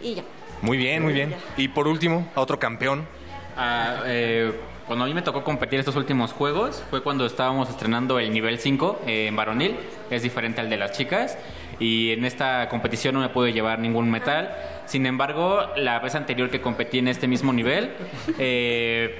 Y 0.00 0.14
ya. 0.14 0.22
Muy 0.62 0.76
bien, 0.78 1.02
muy 1.02 1.12
bien. 1.12 1.34
Y 1.56 1.66
por 1.66 1.88
último, 1.88 2.28
a 2.36 2.40
otro 2.40 2.60
campeón. 2.60 3.08
Ah, 3.56 4.02
eh, 4.06 4.52
cuando 4.86 5.06
a 5.06 5.08
mí 5.08 5.14
me 5.14 5.22
tocó 5.22 5.42
competir 5.42 5.78
estos 5.78 5.96
últimos 5.96 6.32
juegos 6.32 6.84
fue 6.90 7.02
cuando 7.02 7.24
estábamos 7.24 7.70
estrenando 7.70 8.18
el 8.18 8.30
nivel 8.32 8.58
5 8.58 9.02
eh, 9.06 9.26
en 9.28 9.36
varonil, 9.36 9.76
es 10.10 10.22
diferente 10.22 10.60
al 10.60 10.68
de 10.68 10.76
las 10.76 10.92
chicas. 10.92 11.38
Y 11.80 12.12
en 12.12 12.24
esta 12.24 12.68
competición 12.68 13.14
no 13.14 13.20
me 13.20 13.30
pude 13.30 13.52
llevar 13.52 13.78
ningún 13.78 14.10
metal. 14.10 14.54
Sin 14.86 15.06
embargo, 15.06 15.62
la 15.76 15.98
vez 15.98 16.14
anterior 16.14 16.50
que 16.50 16.60
competí 16.60 16.98
en 16.98 17.08
este 17.08 17.26
mismo 17.26 17.52
nivel, 17.52 17.92
eh, 18.38 19.18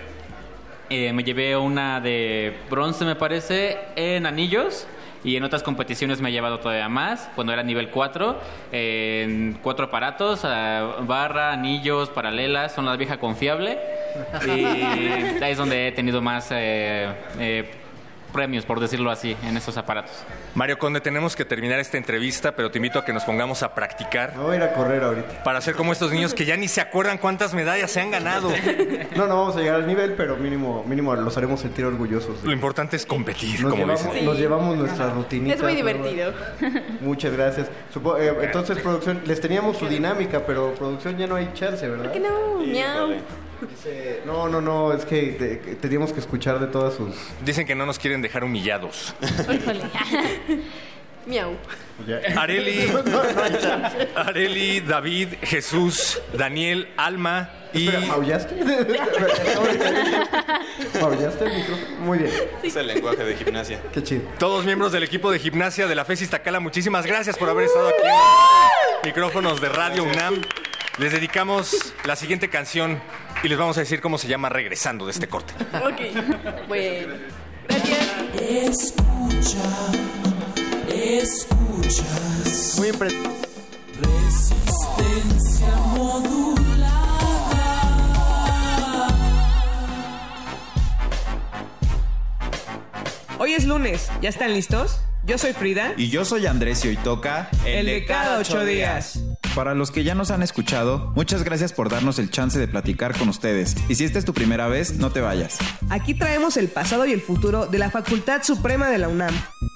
eh, 0.91 1.13
me 1.13 1.25
llevé 1.25 1.57
una 1.57 2.01
de 2.01 2.55
bronce, 2.71 3.05
me 3.05 3.17
parece, 3.17 3.79
en 3.97 4.27
anillos. 4.27 4.87
Y 5.25 5.37
en 5.37 5.43
otras 5.45 5.63
competiciones 5.63 6.21
me 6.21 6.29
he 6.29 6.33
llevado 6.33 6.61
todavía 6.61 6.89
más, 6.89 7.31
cuando 7.35 7.53
era 7.53 7.63
nivel 7.63 7.89
4, 7.89 8.39
en 8.73 9.59
cuatro 9.63 9.87
aparatos, 9.87 10.43
barra, 10.43 11.53
anillos, 11.53 12.11
paralelas, 12.11 12.73
son 12.75 12.85
la 12.85 12.97
vieja 12.97 13.17
confiable. 13.17 13.79
Y 14.47 14.65
ahí 15.43 15.53
es 15.53 15.59
donde 15.59 15.89
he 15.89 15.93
tenido 15.93 16.21
más 16.21 16.49
eh, 16.51 17.09
eh, 17.39 17.71
premios, 18.35 18.67
por 18.67 18.81
decirlo 18.81 19.11
así, 19.11 19.35
en 19.45 19.57
esos 19.57 19.79
aparatos. 19.79 20.13
Mario 20.55 20.79
Conde, 20.79 21.01
tenemos 21.01 21.35
que 21.37 21.45
terminar 21.47 21.79
esta 21.79 21.97
entrevista, 21.97 22.53
pero 22.57 22.71
te 22.71 22.79
invito 22.79 22.99
a 22.99 23.05
que 23.07 23.13
nos 23.15 23.25
pongamos 23.25 23.63
a 23.63 23.75
practicar. 23.75 24.35
Voy 24.37 24.55
a 24.55 24.57
ir 24.57 24.63
a 24.65 24.73
correr 24.75 25.03
ahorita. 25.05 25.43
Para 25.45 25.61
ser 25.61 25.75
como 25.77 25.93
estos 25.93 26.11
niños 26.13 26.35
que 26.35 26.45
ya 26.45 26.57
ni 26.57 26.69
se 26.69 26.81
acuerdan 26.81 27.17
cuántas 27.19 27.55
medallas 27.55 27.91
se 27.91 28.01
han 28.01 28.11
ganado. 28.11 28.51
No, 29.15 29.27
no 29.29 29.37
vamos 29.39 29.57
a 29.57 29.61
llegar 29.61 29.77
al 29.77 29.87
nivel, 29.87 30.15
pero 30.15 30.37
mínimo, 30.37 30.83
mínimo 30.89 31.15
los 31.15 31.37
haremos 31.37 31.61
sentir 31.61 31.85
orgullosos. 31.85 32.43
Lo 32.43 32.51
importante 32.53 32.97
es 32.97 33.07
competir, 33.07 33.61
Nos, 33.61 33.71
como 33.71 33.85
llevamos, 33.85 34.05
dicen. 34.13 34.25
nos 34.25 34.39
llevamos 34.39 34.77
nuestra 34.77 35.11
rutinita. 35.11 35.55
Es 35.55 35.63
muy 35.63 35.75
divertido. 35.77 36.33
Muchas 37.01 37.33
gracias. 37.33 37.69
Supo- 37.95 38.19
eh, 38.19 38.35
entonces, 38.43 38.79
producción, 38.79 39.23
les 39.25 39.41
teníamos 39.41 39.77
su 39.77 39.87
dinámica, 39.87 40.41
pero 40.45 40.75
producción 40.75 41.17
ya 41.17 41.29
no 41.29 41.37
hay 41.37 41.49
chance, 41.55 41.87
¿verdad? 41.89 42.05
¿Por 42.07 42.13
qué 42.13 42.21
no? 42.21 42.59
Miau. 42.59 43.15
Dice, 43.71 44.21
no, 44.27 44.49
no, 44.49 44.61
no, 44.61 44.93
es 44.93 45.05
que 45.05 45.33
te- 45.39 45.61
que 45.61 45.75
teníamos 45.77 46.13
que 46.13 46.21
escuchar 46.21 46.59
de 46.61 46.67
todas 46.67 46.95
sus... 46.95 47.15
Dicen 47.45 47.67
que 47.67 47.75
no 47.75 47.87
nos 47.87 47.99
quieren 47.99 48.21
dejar 48.23 48.45
humillados. 48.45 49.15
Miau. 51.27 51.57
Areli. 52.37 52.93
Areli, 54.15 54.81
David, 54.81 55.29
Jesús, 55.43 56.21
Daniel, 56.37 56.89
Alma 56.99 57.51
y... 57.73 57.87
Espera, 57.89 58.07
¿maullaste? 58.07 58.55
¿Maullaste 61.01 61.45
el 61.45 61.53
micrófono? 61.55 61.97
Muy 62.01 62.19
bien. 62.19 62.31
Es 62.63 62.77
el 62.77 62.87
lenguaje 62.89 63.25
de 63.25 63.37
gimnasia. 63.37 63.81
Qué 63.93 64.03
chido. 64.03 64.23
Todos 64.39 64.65
miembros 64.67 64.93
del 64.93 65.03
equipo 65.03 65.31
de 65.31 65.39
gimnasia 65.39 65.87
de 65.87 65.95
la 65.95 66.05
FES 66.05 66.21
Iztacala, 66.23 66.61
muchísimas 66.61 67.07
gracias 67.07 67.39
por 67.39 67.49
haber 67.49 67.65
estado 67.67 67.89
aquí 67.89 68.03
en 68.03 68.09
los 68.09 69.05
micrófonos 69.05 69.61
de 69.63 69.69
Radio 69.71 70.05
UNAM. 70.05 70.43
Les 70.97 71.11
dedicamos 71.11 71.93
la 72.05 72.15
siguiente 72.15 72.49
canción 72.49 73.03
y 73.43 73.49
les 73.49 73.59
vamos 73.59 73.77
a 73.79 73.81
decir 73.81 74.01
cómo 74.01 74.17
se 74.17 74.29
llama 74.29 74.49
regresando 74.49 75.07
de 75.07 75.11
este 75.11 75.27
corte. 75.27 75.53
Ok. 75.85 76.01
Bueno. 76.69 77.15
Escucha, 78.39 79.59
escuchas. 80.89 82.77
Muy 82.79 82.93
Resistencia 84.01 85.75
modulada. 85.97 86.95
Hoy 93.39 93.55
es 93.55 93.65
lunes, 93.65 94.13
¿ya 94.23 94.29
están 94.29 94.55
listos? 94.55 95.01
Yo 95.27 95.39
soy 95.39 95.55
Frida. 95.55 95.95
Y 95.97 96.11
yo 96.11 96.25
soy 96.27 96.45
Andrés 96.47 96.85
y 96.85 96.89
hoy 96.89 96.97
toca 96.99 97.49
El 97.65 97.87
de 97.87 98.05
cada 98.05 98.39
ocho 98.39 98.63
días. 98.63 99.21
Para 99.55 99.75
los 99.75 99.91
que 99.91 100.05
ya 100.05 100.15
nos 100.15 100.31
han 100.31 100.43
escuchado, 100.43 101.13
muchas 101.15 101.45
gracias 101.45 101.73
por 101.73 101.89
darnos 101.89 102.19
el 102.19 102.31
chance 102.31 102.59
de 102.59 102.69
platicar 102.69 103.17
con 103.17 103.31
ustedes. 103.31 103.75
Y 103.89 103.95
si 103.95 104.05
esta 104.05 104.19
es 104.19 104.27
tu 104.27 104.35
primera 104.35 104.69
vez, 104.69 104.99
no 104.99 105.13
te 105.13 105.23
vayas. 105.23 105.59
Aquí 105.89 106.13
traemos 106.13 106.59
el 106.59 106.69
pasado 106.69 107.07
y 107.07 107.13
el 107.13 107.23
futuro 107.23 107.67
de 107.67 107.79
la 107.79 107.91
Facultad 107.91 108.43
Suprema 108.43 108.91
de 108.91 108.99
la 108.99 109.09
UNAM. 109.09 109.35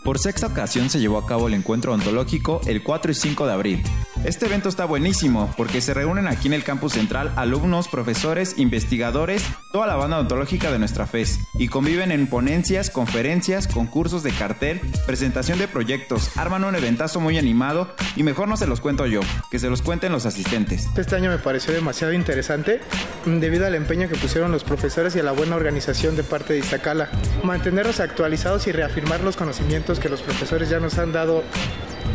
Por 0.09 0.19
sexta 0.19 0.47
ocasión 0.47 0.89
se 0.89 1.01
llevó 1.01 1.19
a 1.19 1.27
cabo 1.27 1.49
el 1.49 1.53
encuentro 1.53 1.93
ontológico 1.93 2.63
el 2.67 2.83
4 2.83 3.13
y 3.13 3.15
5 3.15 3.47
de 3.47 3.53
abril. 3.53 3.83
Este 4.25 4.47
evento 4.47 4.71
está 4.71 4.87
buenísimo 4.87 5.53
porque 5.57 5.83
se 5.83 5.93
reúnen 5.93 6.29
aquí 6.29 6.49
en 6.49 6.55
el 6.55 6.65
campus 6.65 6.95
central 6.95 7.31
alumnos, 7.37 7.89
profesores, 7.89 8.59
investigadores, 8.59 9.45
toda 9.71 9.87
la 9.87 9.97
banda 9.97 10.17
odontológica 10.17 10.73
de 10.73 10.79
nuestra 10.79 11.07
FES 11.07 11.39
y 11.59 11.69
conviven 11.69 12.11
en 12.11 12.27
ponencias, 12.27 12.89
conferencias, 12.89 13.69
concursos 13.69 14.23
de 14.23 14.33
cartel, 14.33 14.81
presentación 15.07 15.59
de 15.59 15.69
proyectos, 15.69 16.37
arman 16.39 16.65
un 16.65 16.75
eventazo 16.75 17.21
muy 17.21 17.37
animado 17.37 17.95
y 18.17 18.23
mejor 18.23 18.49
no 18.49 18.57
se 18.57 18.67
los 18.67 18.81
cuento 18.81 19.07
yo, 19.07 19.21
que 19.51 19.59
se 19.59 19.69
los 19.69 19.83
cuenten 19.83 20.11
los 20.11 20.25
asistentes. 20.25 20.89
Este 20.97 21.17
año 21.17 21.31
me 21.31 21.39
pareció 21.39 21.75
demasiado 21.75 22.15
interesante 22.15 22.81
mm, 23.27 23.41
debido 23.41 23.67
al 23.67 23.75
empeño 23.75 24.09
que 24.09 24.17
pusieron 24.17 24.53
los 24.53 24.65
profesores 24.65 25.15
y 25.17 25.21
a 25.21 25.23
la 25.23 25.33
buena 25.33 25.55
organización 25.55 26.17
de 26.17 26.25
parte 26.25 26.55
de 26.55 26.61
Iztacala. 26.61 27.11
Mantenerlos 27.45 28.01
actualizados 28.01 28.67
y 28.67 28.73
reafirmar 28.73 29.21
los 29.21 29.37
conocimientos 29.37 29.98
que 29.99 30.09
los 30.09 30.23
profesores 30.23 30.69
ya 30.69 30.81
nos 30.81 30.99
han 30.99 31.13
dado 31.13 31.43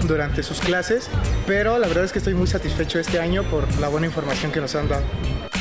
durante 0.07 0.43
sus 0.43 0.59
clases, 0.59 1.09
pero 1.47 1.79
la 1.79 1.87
verdad 1.87 2.03
es 2.05 2.11
que 2.11 2.19
estoy 2.19 2.33
muy 2.33 2.47
satisfecho 2.47 2.99
este 2.99 3.19
año 3.19 3.43
por 3.43 3.67
la 3.79 3.87
buena 3.87 4.07
información 4.07 4.51
que 4.51 4.61
nos 4.61 4.75
han 4.75 4.89
dado. 4.89 5.03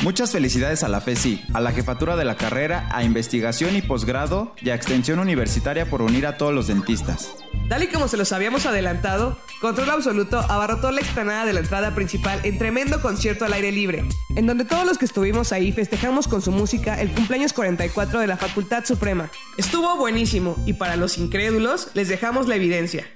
Muchas 0.03 0.31
felicidades 0.31 0.83
a 0.83 0.89
la 0.89 0.99
FESI, 0.99 1.45
a 1.53 1.61
la 1.61 1.71
jefatura 1.71 2.17
de 2.17 2.25
la 2.25 2.35
carrera, 2.35 2.89
a 2.91 3.05
investigación 3.05 3.77
y 3.77 3.81
posgrado 3.81 4.53
y 4.61 4.69
a 4.69 4.75
extensión 4.75 5.19
universitaria 5.19 5.89
por 5.89 6.01
unir 6.01 6.27
a 6.27 6.35
todos 6.35 6.53
los 6.53 6.67
dentistas. 6.67 7.31
Tal 7.69 7.83
y 7.83 7.87
como 7.87 8.09
se 8.09 8.17
los 8.17 8.33
habíamos 8.33 8.65
adelantado, 8.65 9.37
Control 9.61 9.89
Absoluto 9.89 10.39
abarrotó 10.39 10.91
la 10.91 10.99
explanada 10.99 11.45
de 11.45 11.53
la 11.53 11.61
entrada 11.61 11.95
principal 11.95 12.41
en 12.43 12.57
tremendo 12.57 13.01
concierto 13.01 13.45
al 13.45 13.53
aire 13.53 13.71
libre, 13.71 14.03
en 14.35 14.45
donde 14.45 14.65
todos 14.65 14.85
los 14.85 14.97
que 14.97 15.05
estuvimos 15.05 15.53
ahí 15.53 15.71
festejamos 15.71 16.27
con 16.27 16.41
su 16.41 16.51
música 16.51 16.99
el 16.99 17.09
cumpleaños 17.11 17.53
44 17.53 18.19
de 18.19 18.27
la 18.27 18.35
Facultad 18.35 18.83
Suprema. 18.83 19.31
Estuvo 19.57 19.95
buenísimo 19.95 20.57
y 20.65 20.73
para 20.73 20.97
los 20.97 21.17
incrédulos 21.17 21.87
les 21.93 22.09
dejamos 22.13 22.47
la 22.47 22.55
evidencia. 22.55 23.07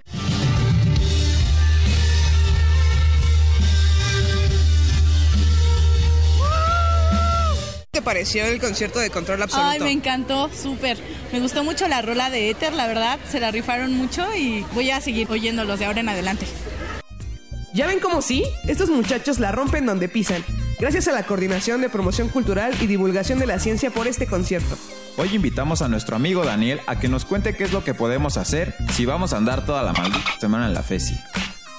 ¿Qué 7.91 7.91
te 7.91 8.01
pareció 8.01 8.45
el 8.45 8.59
concierto 8.59 8.97
de 8.97 9.11
Control 9.11 9.43
Absoluto? 9.43 9.69
Ay, 9.69 9.79
me 9.81 9.91
encantó, 9.91 10.49
súper. 10.51 10.97
Me 11.31 11.39
gustó 11.39 11.63
mucho 11.63 11.87
la 11.87 12.01
rola 12.01 12.31
de 12.31 12.49
Ether, 12.49 12.73
la 12.73 12.87
verdad, 12.87 13.19
se 13.29 13.39
la 13.39 13.51
rifaron 13.51 13.93
mucho 13.93 14.25
y 14.35 14.65
voy 14.73 14.89
a 14.89 14.99
seguir 14.99 15.29
oyéndolos 15.29 15.77
de 15.77 15.85
ahora 15.85 15.99
en 15.99 16.09
adelante. 16.09 16.47
¿Ya 17.75 17.85
ven 17.85 17.99
cómo 17.99 18.23
sí? 18.23 18.43
Estos 18.67 18.89
muchachos 18.89 19.37
la 19.37 19.51
rompen 19.51 19.85
donde 19.85 20.09
pisan, 20.09 20.43
gracias 20.79 21.07
a 21.07 21.11
la 21.11 21.23
Coordinación 21.23 21.81
de 21.81 21.89
Promoción 21.89 22.29
Cultural 22.29 22.73
y 22.81 22.87
Divulgación 22.87 23.39
de 23.39 23.47
la 23.47 23.59
Ciencia 23.59 23.91
por 23.91 24.07
este 24.07 24.27
concierto. 24.27 24.77
Hoy 25.17 25.29
invitamos 25.33 25.81
a 25.81 25.87
nuestro 25.87 26.15
amigo 26.15 26.45
Daniel 26.45 26.79
a 26.87 26.99
que 26.99 27.07
nos 27.07 27.25
cuente 27.25 27.55
qué 27.55 27.63
es 27.63 27.73
lo 27.73 27.83
que 27.83 27.93
podemos 27.93 28.37
hacer 28.37 28.75
si 28.91 29.05
vamos 29.05 29.33
a 29.33 29.37
andar 29.37 29.65
toda 29.65 29.83
la 29.83 29.93
maldita 29.93 30.39
semana 30.39 30.67
en 30.67 30.73
la 30.73 30.83
FESI. 30.83 31.15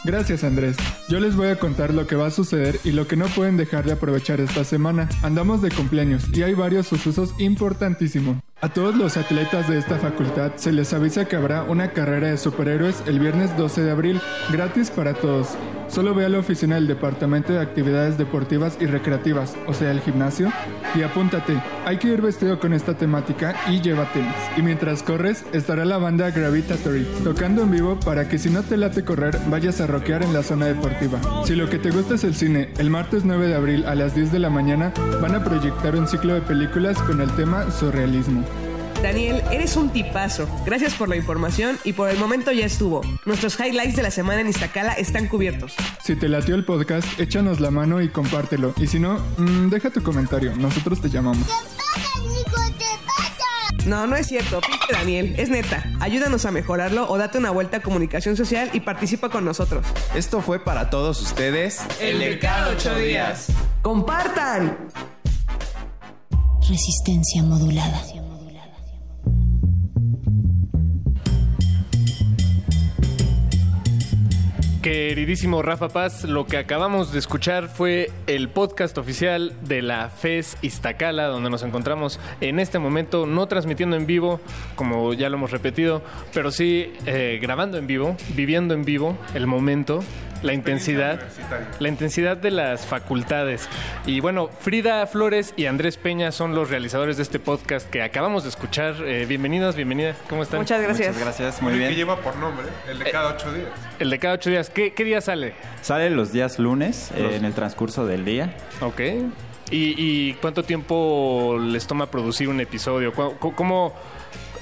Gracias 0.05 0.45
Andrés. 0.45 0.77
Yo 1.09 1.19
les 1.21 1.37
voy 1.37 1.49
a 1.49 1.59
contar 1.59 1.93
lo 1.93 2.07
que 2.07 2.17
va 2.17 2.29
a 2.29 2.31
suceder 2.31 2.79
y 2.85 2.93
lo 2.93 3.07
que 3.09 3.17
no 3.17 3.27
pueden 3.27 3.57
dejar 3.57 3.85
de 3.85 3.93
aprovechar 3.93 4.41
esta 4.41 4.65
semana. 4.65 5.09
Andamos 5.23 5.61
de 5.61 5.71
cumpleaños 5.71 6.25
y 6.33 6.43
hay 6.43 6.55
varios 6.55 6.87
sucesos 6.87 7.35
importantísimos. 7.39 8.37
A 8.61 8.69
todos 8.73 8.95
los 8.95 9.17
atletas 9.17 9.69
de 9.69 9.79
esta 9.79 9.99
facultad 9.99 10.53
se 10.57 10.73
les 10.73 10.93
avisa 10.93 11.27
que 11.27 11.37
habrá 11.37 11.63
una 11.63 11.93
carrera 11.93 12.29
de 12.29 12.39
superhéroes 12.39 13.03
el 13.07 13.21
viernes 13.21 13.57
12 13.57 13.83
de 13.83 13.91
abril, 13.91 14.21
gratis 14.51 14.91
para 14.91 15.15
todos. 15.15 15.57
Solo 15.89 16.15
ve 16.15 16.27
a 16.27 16.29
la 16.29 16.39
oficina 16.39 16.75
del 16.75 16.87
Departamento 16.87 17.53
de 17.53 17.61
Actividades 17.61 18.19
Deportivas 18.19 18.77
y 18.81 18.87
Recreativas, 18.87 19.57
o 19.67 19.73
sea, 19.73 19.91
el 19.91 20.01
gimnasio, 20.01 20.53
y 20.95 21.03
apúntate. 21.03 21.61
Hay 21.87 21.99
que 21.99 22.09
ir 22.09 22.21
vestido 22.21 22.61
con 22.61 22.73
esta 22.73 22.95
temática 22.95 23.57
y 23.69 23.81
lleva 23.81 24.13
tenis. 24.13 24.35
Y 24.57 24.63
mientras 24.63 25.03
corres, 25.03 25.45
estará 25.53 25.85
la 25.85 25.99
banda 25.99 26.31
Gravitatory, 26.31 27.07
tocando 27.25 27.63
en 27.63 27.71
vivo 27.71 27.99
para 28.01 28.29
que 28.29 28.39
si 28.39 28.51
no 28.51 28.63
te 28.63 28.77
late 28.77 29.05
correr, 29.05 29.39
vayas 29.49 29.81
a 29.81 29.87
rockear 29.87 30.23
en 30.23 30.33
la 30.33 30.43
zona 30.43 30.67
deportiva. 30.67 31.19
Si 31.45 31.55
lo 31.55 31.71
que 31.71 31.79
te 31.79 31.91
gusta 31.91 32.15
es 32.15 32.25
el 32.25 32.35
cine, 32.35 32.71
el 32.79 32.91
martes 32.91 33.25
9 33.25 33.49
de 33.49 33.55
abril 33.55 33.85
a 33.87 33.95
las 33.95 34.15
10 34.15 34.31
de 34.31 34.39
la 34.39 34.51
mañana 34.51 34.93
van 35.23 35.35
a 35.35 35.43
proyectar 35.43 35.97
un 35.97 36.07
ciclo 36.07 36.35
de 36.35 36.43
películas 36.43 36.99
con 36.99 37.21
el 37.21 37.31
tema 37.33 37.71
surrealismo. 37.71 38.45
Daniel, 39.03 39.43
eres 39.51 39.77
un 39.77 39.91
tipazo. 39.91 40.49
Gracias 40.65 40.95
por 40.95 41.09
la 41.09 41.17
información 41.17 41.79
y 41.85 41.93
por 41.93 42.11
el 42.11 42.19
momento 42.19 42.53
ya 42.53 42.67
estuvo. 42.67 43.01
Nuestros 43.27 43.59
highlights 43.59 43.97
de 43.97 44.03
la 44.03 44.11
semana 44.11 44.41
en 44.41 44.49
Iztacala 44.49 44.93
están 44.95 45.29
cubiertos. 45.29 45.75
Si 46.03 46.17
te 46.17 46.29
latió 46.29 46.55
el 46.55 46.65
podcast, 46.65 47.07
échanos 47.21 47.61
la 47.61 47.71
mano 47.71 48.03
y 48.03 48.09
compártelo. 48.09 48.75
Y 48.77 48.87
si 48.87 48.99
no, 48.99 49.19
mm, 49.37 49.69
deja 49.71 49.91
tu 49.91 50.03
comentario. 50.03 50.55
Nosotros 50.57 51.01
te 51.01 51.09
llamamos. 51.09 51.47
No, 53.87 54.07
no 54.07 54.17
es 54.17 54.27
cierto. 54.27 54.61
Pinche 54.61 54.93
Daniel, 54.93 55.35
es 55.39 55.49
neta. 55.49 55.83
Ayúdanos 56.01 56.45
a 56.45 56.51
mejorarlo 56.51 57.09
o 57.09 57.17
date 57.17 57.39
una 57.39 57.51
vuelta 57.51 57.79
a 57.79 57.81
comunicación 57.81 58.37
social 58.37 58.69
y 58.73 58.81
participa 58.81 59.31
con 59.31 59.45
nosotros. 59.45 59.87
Esto 60.15 60.43
fue 60.43 60.63
para 60.63 60.91
todos 60.91 61.23
ustedes. 61.23 61.81
El 62.01 62.19
de 62.19 62.39
cada 62.39 62.71
ocho 62.71 62.95
días. 62.97 63.47
¡Compartan! 63.83 64.77
Resistencia 66.69 67.43
modulada. 67.43 68.03
Queridísimo 74.91 75.61
Rafa 75.61 75.89
Paz, 75.91 76.25
lo 76.25 76.47
que 76.47 76.57
acabamos 76.57 77.13
de 77.13 77.19
escuchar 77.19 77.69
fue 77.69 78.11
el 78.27 78.49
podcast 78.49 78.97
oficial 78.97 79.53
de 79.61 79.83
la 79.83 80.09
FES 80.09 80.57
Iztacala, 80.63 81.27
donde 81.27 81.51
nos 81.51 81.63
encontramos 81.63 82.19
en 82.41 82.59
este 82.59 82.79
momento, 82.79 83.27
no 83.27 83.47
transmitiendo 83.49 83.97
en 83.97 84.07
vivo, 84.07 84.41
como 84.77 85.13
ya 85.13 85.29
lo 85.29 85.37
hemos 85.37 85.51
repetido, 85.51 86.01
pero 86.33 86.51
sí 86.51 86.91
eh, 87.05 87.39
grabando 87.39 87.77
en 87.77 87.87
vivo, 87.87 88.17
viviendo 88.35 88.73
en 88.73 88.83
vivo 88.83 89.19
el 89.35 89.47
momento, 89.47 90.03
la 90.43 90.53
intensidad, 90.53 91.21
la 91.79 91.89
intensidad 91.89 92.37
de 92.37 92.51
las 92.51 92.87
facultades. 92.87 93.69
Y 94.07 94.21
bueno, 94.21 94.49
Frida 94.61 95.07
Flores 95.07 95.53
y 95.57 95.67
Andrés 95.67 95.97
Peña 95.97 96.33
son 96.33 96.55
los 96.55 96.71
realizadores 96.71 97.17
de 97.17 97.23
este 97.25 97.39
podcast 97.39 97.89
que 97.91 98.03
acabamos 98.03 98.45
de 98.45 98.51
escuchar. 98.51 98.95
Eh, 99.05 99.27
bienvenidos, 99.29 99.75
bienvenida. 99.77 100.15
¿Cómo 100.29 100.43
están? 100.43 100.61
Muchas 100.61 100.81
gracias. 100.83 101.09
Muchas 101.09 101.23
gracias, 101.23 101.63
muy 101.63 101.73
El 101.73 101.79
bien. 101.79 101.91
que 101.91 101.97
lleva 101.97 102.17
por 102.17 102.37
nombre, 102.37 102.67
el 102.89 102.99
de 102.99 103.11
cada 103.11 103.35
ocho 103.35 103.53
días. 103.53 103.69
El 103.99 104.11
de 104.11 104.19
cada 104.19 104.35
ocho 104.35 104.51
días. 104.51 104.71
¿Qué, 104.71 104.93
qué 104.95 105.05
día 105.05 105.21
sale? 105.21 105.55
Sale 105.83 106.11
los 106.11 106.33
días 106.33 106.59
lunes 106.59 107.11
eh, 107.17 107.37
en 107.37 107.45
el 107.45 107.53
transcurso 107.55 108.07
del 108.07 108.25
día. 108.25 108.55
Ok. 108.81 109.01
¿Y, 109.71 109.95
y 109.99 110.35
cuánto 110.41 110.63
tiempo 110.63 111.59
les 111.61 111.87
toma 111.87 112.11
producir 112.11 112.49
un 112.49 112.61
episodio? 112.61 113.13
¿Cu- 113.13 113.35
cu- 113.39 113.55
¿Cómo, 113.55 113.95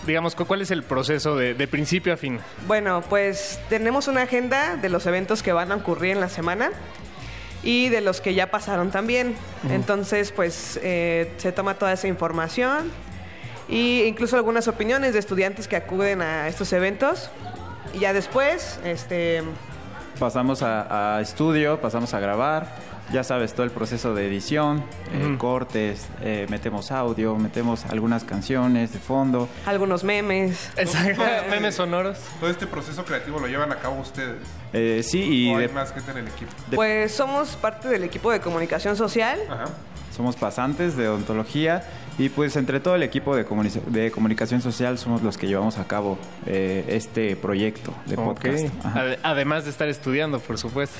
digamos, 0.06 0.34
cu- 0.34 0.46
cuál 0.46 0.62
es 0.62 0.70
el 0.70 0.82
proceso 0.82 1.36
de, 1.36 1.54
de 1.54 1.68
principio 1.68 2.12
a 2.12 2.16
fin? 2.16 2.38
Bueno, 2.66 3.02
pues 3.08 3.58
tenemos 3.68 4.08
una 4.08 4.22
agenda 4.22 4.76
de 4.76 4.88
los 4.88 5.06
eventos 5.06 5.42
que 5.42 5.52
van 5.52 5.72
a 5.72 5.76
ocurrir 5.76 6.12
en 6.12 6.20
la 6.20 6.28
semana 6.28 6.70
y 7.62 7.88
de 7.88 8.00
los 8.00 8.20
que 8.20 8.34
ya 8.34 8.50
pasaron 8.50 8.90
también. 8.90 9.34
Entonces, 9.70 10.30
pues 10.32 10.78
eh, 10.82 11.32
se 11.38 11.52
toma 11.52 11.74
toda 11.74 11.92
esa 11.92 12.06
información 12.08 12.90
e 13.68 14.06
incluso 14.06 14.36
algunas 14.36 14.68
opiniones 14.68 15.12
de 15.14 15.18
estudiantes 15.18 15.66
que 15.66 15.74
acuden 15.76 16.22
a 16.22 16.46
estos 16.48 16.72
eventos. 16.72 17.30
Y 17.94 18.00
ya 18.00 18.12
después, 18.12 18.78
este, 18.84 19.42
Pasamos 20.18 20.62
a, 20.62 21.16
a 21.16 21.20
estudio, 21.20 21.80
pasamos 21.80 22.14
a 22.14 22.20
grabar. 22.20 22.68
Ya 23.12 23.22
sabes, 23.22 23.54
todo 23.54 23.62
el 23.64 23.70
proceso 23.70 24.14
de 24.14 24.26
edición, 24.26 24.82
eh, 25.12 25.36
cortes, 25.38 26.06
eh, 26.22 26.46
metemos 26.50 26.90
audio, 26.90 27.36
metemos 27.36 27.84
algunas 27.86 28.24
canciones 28.24 28.92
de 28.92 28.98
fondo. 28.98 29.48
algunos 29.64 30.02
memes. 30.02 30.70
Memes 31.50 31.76
sonoros. 31.76 32.18
Todo 32.40 32.50
este 32.50 32.66
proceso 32.66 33.04
creativo 33.04 33.38
lo 33.38 33.46
llevan 33.46 33.70
a 33.70 33.76
cabo 33.76 34.00
ustedes. 34.00 34.38
Eh, 34.72 35.02
sí, 35.04 35.20
y 35.22 35.54
¿O 35.54 35.58
hay 35.58 35.68
de- 35.68 35.72
más 35.72 35.92
gente 35.92 36.10
en 36.10 36.18
el 36.18 36.28
equipo? 36.28 36.50
de- 36.68 36.76
Pues 36.76 37.12
somos 37.14 37.50
parte 37.56 37.88
del 37.88 38.02
equipo 38.02 38.30
de 38.32 38.40
comunicación 38.40 38.96
social. 38.96 39.38
somos 40.14 40.34
pasantes 40.34 40.96
de 40.96 41.08
odontología 41.08 41.84
y 42.18 42.28
pues 42.30 42.56
entre 42.56 42.80
todo 42.80 42.94
el 42.94 43.02
equipo 43.02 43.36
de, 43.36 43.46
comuni- 43.46 43.82
de 43.86 44.10
comunicación 44.10 44.60
social 44.62 44.98
somos 44.98 45.22
los 45.22 45.36
que 45.36 45.46
llevamos 45.46 45.78
a 45.78 45.86
cabo 45.86 46.18
eh, 46.46 46.84
este 46.88 47.36
proyecto 47.36 47.94
de 48.06 48.16
podcast. 48.16 48.66
Además 49.22 49.64
de 49.64 49.70
estar 49.70 49.88
estudiando, 49.88 50.40
por 50.40 50.58
supuesto. 50.58 50.96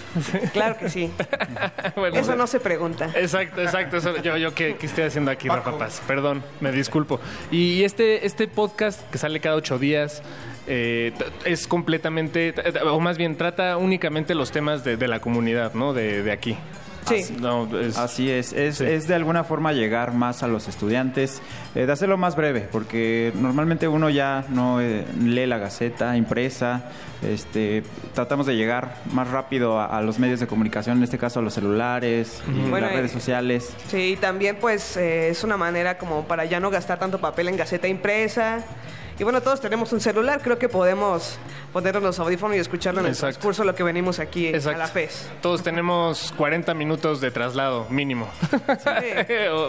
Claro 0.52 0.76
que 0.78 0.88
sí. 0.90 1.10
Bueno, 1.97 2.16
Eso 2.18 2.36
no 2.36 2.47
se 2.47 2.60
pregunta. 2.60 3.10
Exacto, 3.14 3.62
exacto. 3.62 3.97
Eso, 3.97 4.16
yo, 4.22 4.36
yo 4.36 4.55
¿qué, 4.55 4.76
qué 4.78 4.86
estoy 4.86 5.05
haciendo 5.05 5.30
aquí, 5.30 5.48
Rafa 5.48 5.78
Paz? 5.78 6.02
Perdón, 6.06 6.43
me 6.60 6.70
disculpo. 6.72 7.18
Y 7.51 7.82
este, 7.84 8.26
este 8.26 8.47
podcast 8.48 9.01
que 9.10 9.18
sale 9.18 9.40
cada 9.40 9.56
ocho 9.56 9.78
días 9.78 10.22
eh, 10.66 11.12
es 11.44 11.66
completamente, 11.66 12.55
o 12.84 13.01
más 13.01 13.16
bien 13.18 13.36
trata 13.36 13.76
únicamente 13.78 14.34
los 14.34 14.51
temas 14.51 14.84
de, 14.84 14.97
de 14.97 15.09
la 15.09 15.20
comunidad, 15.20 15.74
¿no? 15.74 15.94
De, 15.94 16.22
de 16.22 16.32
aquí. 16.32 16.56
Sí. 17.06 17.36
No, 17.40 17.68
es- 17.78 17.96
Así 17.98 18.30
es, 18.30 18.52
es, 18.52 18.80
es 18.80 19.06
de 19.06 19.14
alguna 19.14 19.44
forma 19.44 19.72
llegar 19.72 20.12
más 20.12 20.42
a 20.42 20.48
los 20.48 20.68
estudiantes, 20.68 21.40
eh, 21.74 21.86
de 21.86 21.92
hacerlo 21.92 22.16
más 22.16 22.36
breve, 22.36 22.68
porque 22.70 23.32
normalmente 23.36 23.86
uno 23.88 24.10
ya 24.10 24.44
no 24.48 24.80
eh, 24.80 25.04
lee 25.22 25.46
la 25.46 25.58
gaceta 25.58 26.16
impresa, 26.16 26.90
este, 27.22 27.82
tratamos 28.14 28.46
de 28.46 28.56
llegar 28.56 28.96
más 29.12 29.28
rápido 29.28 29.78
a, 29.80 29.86
a 29.86 30.02
los 30.02 30.18
medios 30.18 30.40
de 30.40 30.46
comunicación, 30.46 30.98
en 30.98 31.04
este 31.04 31.18
caso 31.18 31.40
a 31.40 31.42
los 31.42 31.54
celulares 31.54 32.42
y 32.48 32.68
Bueno, 32.70 32.86
las 32.86 32.96
redes 32.96 33.12
sociales. 33.12 33.72
Sí, 33.88 34.12
y 34.12 34.16
también 34.16 34.56
pues 34.60 34.96
eh, 34.96 35.28
es 35.30 35.44
una 35.44 35.56
manera 35.56 35.98
como 35.98 36.24
para 36.24 36.44
ya 36.44 36.60
no 36.60 36.70
gastar 36.70 36.98
tanto 36.98 37.18
papel 37.20 37.48
en 37.48 37.56
gaceta 37.56 37.88
impresa 37.88 38.64
Y 39.18 39.24
bueno, 39.24 39.40
todos 39.40 39.62
tenemos 39.62 39.93
un 39.94 40.01
celular, 40.01 40.43
creo 40.43 40.59
que 40.59 40.68
podemos 40.68 41.38
ponernos 41.72 42.02
los 42.02 42.18
audífonos 42.18 42.55
y 42.56 42.60
escucharlo 42.60 43.01
en 43.01 43.06
el 43.06 43.12
Exacto. 43.12 43.32
transcurso 43.32 43.64
lo 43.64 43.74
que 43.74 43.82
venimos 43.82 44.18
aquí 44.18 44.48
a 44.48 44.51
Exacto. 44.51 44.78
la 44.78 44.86
FES. 44.88 45.28
Todos 45.40 45.62
tenemos 45.62 46.34
40 46.36 46.74
minutos 46.74 47.20
de 47.22 47.30
traslado 47.30 47.86
mínimo. 47.88 48.28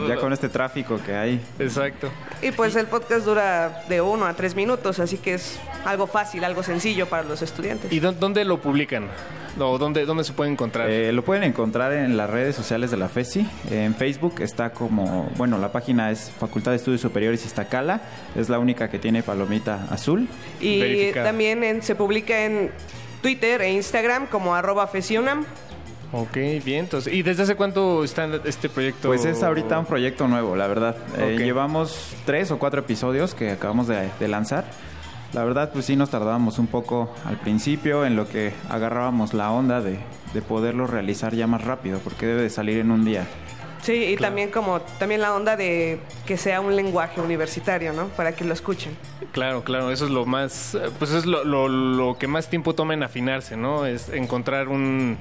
Ya 0.07 0.15
con 0.17 0.33
este 0.33 0.49
tráfico 0.49 0.99
que 1.05 1.15
hay. 1.15 1.41
Exacto. 1.59 2.09
Y 2.41 2.51
pues 2.51 2.75
el 2.75 2.87
podcast 2.87 3.25
dura 3.25 3.83
de 3.87 4.01
uno 4.01 4.25
a 4.25 4.33
tres 4.33 4.55
minutos, 4.55 4.99
así 4.99 5.17
que 5.17 5.35
es 5.35 5.59
algo 5.85 6.07
fácil, 6.07 6.43
algo 6.43 6.61
sencillo 6.63 7.07
para 7.07 7.23
los 7.23 7.41
estudiantes. 7.41 7.91
¿Y 7.91 7.99
dó- 7.99 8.11
dónde 8.13 8.43
lo 8.45 8.59
publican? 8.61 9.07
¿O 9.59 9.77
dónde, 9.77 10.05
dónde 10.05 10.23
se 10.23 10.33
puede 10.33 10.51
encontrar? 10.51 10.89
Eh, 10.89 11.11
lo 11.11 11.23
pueden 11.23 11.43
encontrar 11.43 11.91
en 11.93 12.15
las 12.17 12.29
redes 12.29 12.55
sociales 12.55 12.91
de 12.91 12.97
la 12.97 13.09
FESI. 13.09 13.47
En 13.71 13.95
Facebook 13.95 14.35
está 14.41 14.71
como, 14.71 15.29
bueno, 15.37 15.57
la 15.57 15.71
página 15.71 16.11
es 16.11 16.31
Facultad 16.39 16.71
de 16.71 16.77
Estudios 16.77 17.01
Superiores 17.01 17.45
Iztacala. 17.45 18.01
Es 18.35 18.49
la 18.49 18.59
única 18.59 18.89
que 18.89 18.99
tiene 18.99 19.23
palomita 19.23 19.87
azul. 19.89 20.27
Y 20.59 21.11
también 21.13 21.63
en- 21.63 21.81
se 21.81 21.95
publica 21.95 22.45
en 22.45 22.71
Twitter 23.21 23.61
e 23.61 23.71
Instagram 23.71 24.27
como 24.27 24.53
arroba 24.53 24.85
FESIUNAM. 24.87 25.43
Ok, 26.13 26.37
bien. 26.63 26.85
Entonces, 26.85 27.11
¿Y 27.13 27.21
desde 27.21 27.43
hace 27.43 27.55
cuánto 27.55 28.03
está 28.03 28.29
este 28.45 28.69
proyecto? 28.69 29.09
Pues 29.09 29.25
es 29.25 29.43
ahorita 29.43 29.77
un 29.77 29.85
proyecto 29.85 30.27
nuevo, 30.27 30.55
la 30.55 30.67
verdad. 30.67 30.95
Eh, 31.17 31.35
llevamos 31.37 32.15
tres 32.25 32.49
o 32.51 32.59
cuatro 32.59 32.79
episodios 32.79 33.33
que 33.35 33.51
acabamos 33.51 33.87
de, 33.87 34.07
de 34.19 34.27
lanzar. 34.29 34.65
La 35.33 35.43
verdad, 35.43 35.71
pues 35.73 35.85
sí 35.85 35.95
nos 35.95 36.09
tardábamos 36.09 36.57
un 36.59 36.67
poco 36.67 37.13
al 37.25 37.37
principio 37.37 38.05
en 38.05 38.15
lo 38.15 38.27
que 38.29 38.53
agarrábamos 38.69 39.33
la 39.33 39.51
onda 39.51 39.81
de, 39.81 39.99
de 40.33 40.41
poderlo 40.41 40.87
realizar 40.87 41.35
ya 41.35 41.47
más 41.47 41.63
rápido, 41.63 41.99
porque 41.99 42.25
debe 42.25 42.41
de 42.43 42.49
salir 42.49 42.77
en 42.79 42.91
un 42.91 43.03
día. 43.05 43.25
Sí, 43.81 43.93
y 43.93 44.17
también 44.17 44.49
como 44.49 44.81
también 44.81 45.21
la 45.21 45.33
onda 45.35 45.55
de 45.55 45.99
que 46.25 46.35
sea 46.37 46.59
un 46.61 46.75
lenguaje 46.75 47.21
universitario, 47.21 47.93
¿no? 47.93 48.07
Para 48.07 48.33
que 48.35 48.43
lo 48.43 48.53
escuchen. 48.53 48.97
Claro, 49.31 49.63
claro, 49.63 49.91
eso 49.91 50.05
es 50.05 50.11
lo 50.11 50.25
más, 50.25 50.75
pues 50.97 51.11
es 51.11 51.25
lo, 51.25 51.43
lo- 51.43 51.67
lo 51.69 52.17
que 52.17 52.27
más 52.27 52.49
tiempo 52.49 52.73
toma 52.73 52.95
en 52.95 53.03
afinarse, 53.03 53.55
¿no? 53.55 53.85
Es 53.85 54.09
encontrar 54.09 54.67
un, 54.67 55.17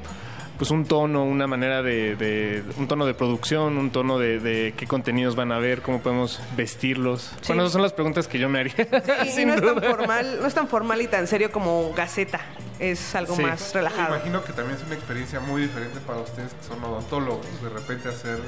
pues 0.59 0.70
un 0.70 0.85
tono, 0.87 1.24
una 1.24 1.47
manera 1.47 1.83
de, 1.83 2.16
de- 2.16 2.62
un 2.78 2.89
tono 2.89 3.05
de 3.07 3.15
producción, 3.15 3.77
un 3.77 3.91
tono 3.91 4.19
de, 4.19 4.41
de 4.41 4.74
qué 4.77 4.87
contenidos 4.87 5.37
van 5.37 5.53
a 5.53 5.59
ver, 5.59 5.83
cómo 5.83 6.01
podemos 6.01 6.41
vestirlos. 6.57 7.33
Sí. 7.41 7.49
Bueno, 7.49 7.62
esas 7.62 7.73
son 7.73 7.83
las 7.83 7.93
preguntas 7.93 8.27
que 8.28 8.39
yo 8.39 8.49
me 8.49 8.61
haría. 8.61 8.74
Y 9.24 9.28
sin 9.33 9.49
no 9.49 9.55
es 9.55 9.62
tan 9.62 9.83
formal, 9.83 10.39
no 10.41 10.47
es 10.47 10.55
tan 10.55 10.69
formal 10.69 11.03
y 11.03 11.09
tan 11.09 11.27
serio 11.27 11.51
como 11.53 11.93
Gaceta. 11.95 12.41
Es 12.78 13.15
algo 13.15 13.35
Sí. 13.37 13.43
más 13.43 13.74
Me 13.74 13.81
relajado. 13.81 14.15
imagino 14.16 14.45
que 14.45 14.53
también 14.53 14.77
es 14.78 14.85
una 14.85 14.95
experiencia 14.95 15.41
muy 15.41 15.62
diferente 15.62 15.99
para 16.07 16.20
ustedes 16.20 16.53
que 16.55 16.62
son 16.62 16.83
odontólogos, 16.85 17.47
de 17.62 17.69
repente 17.70 18.09
hacer 18.09 18.39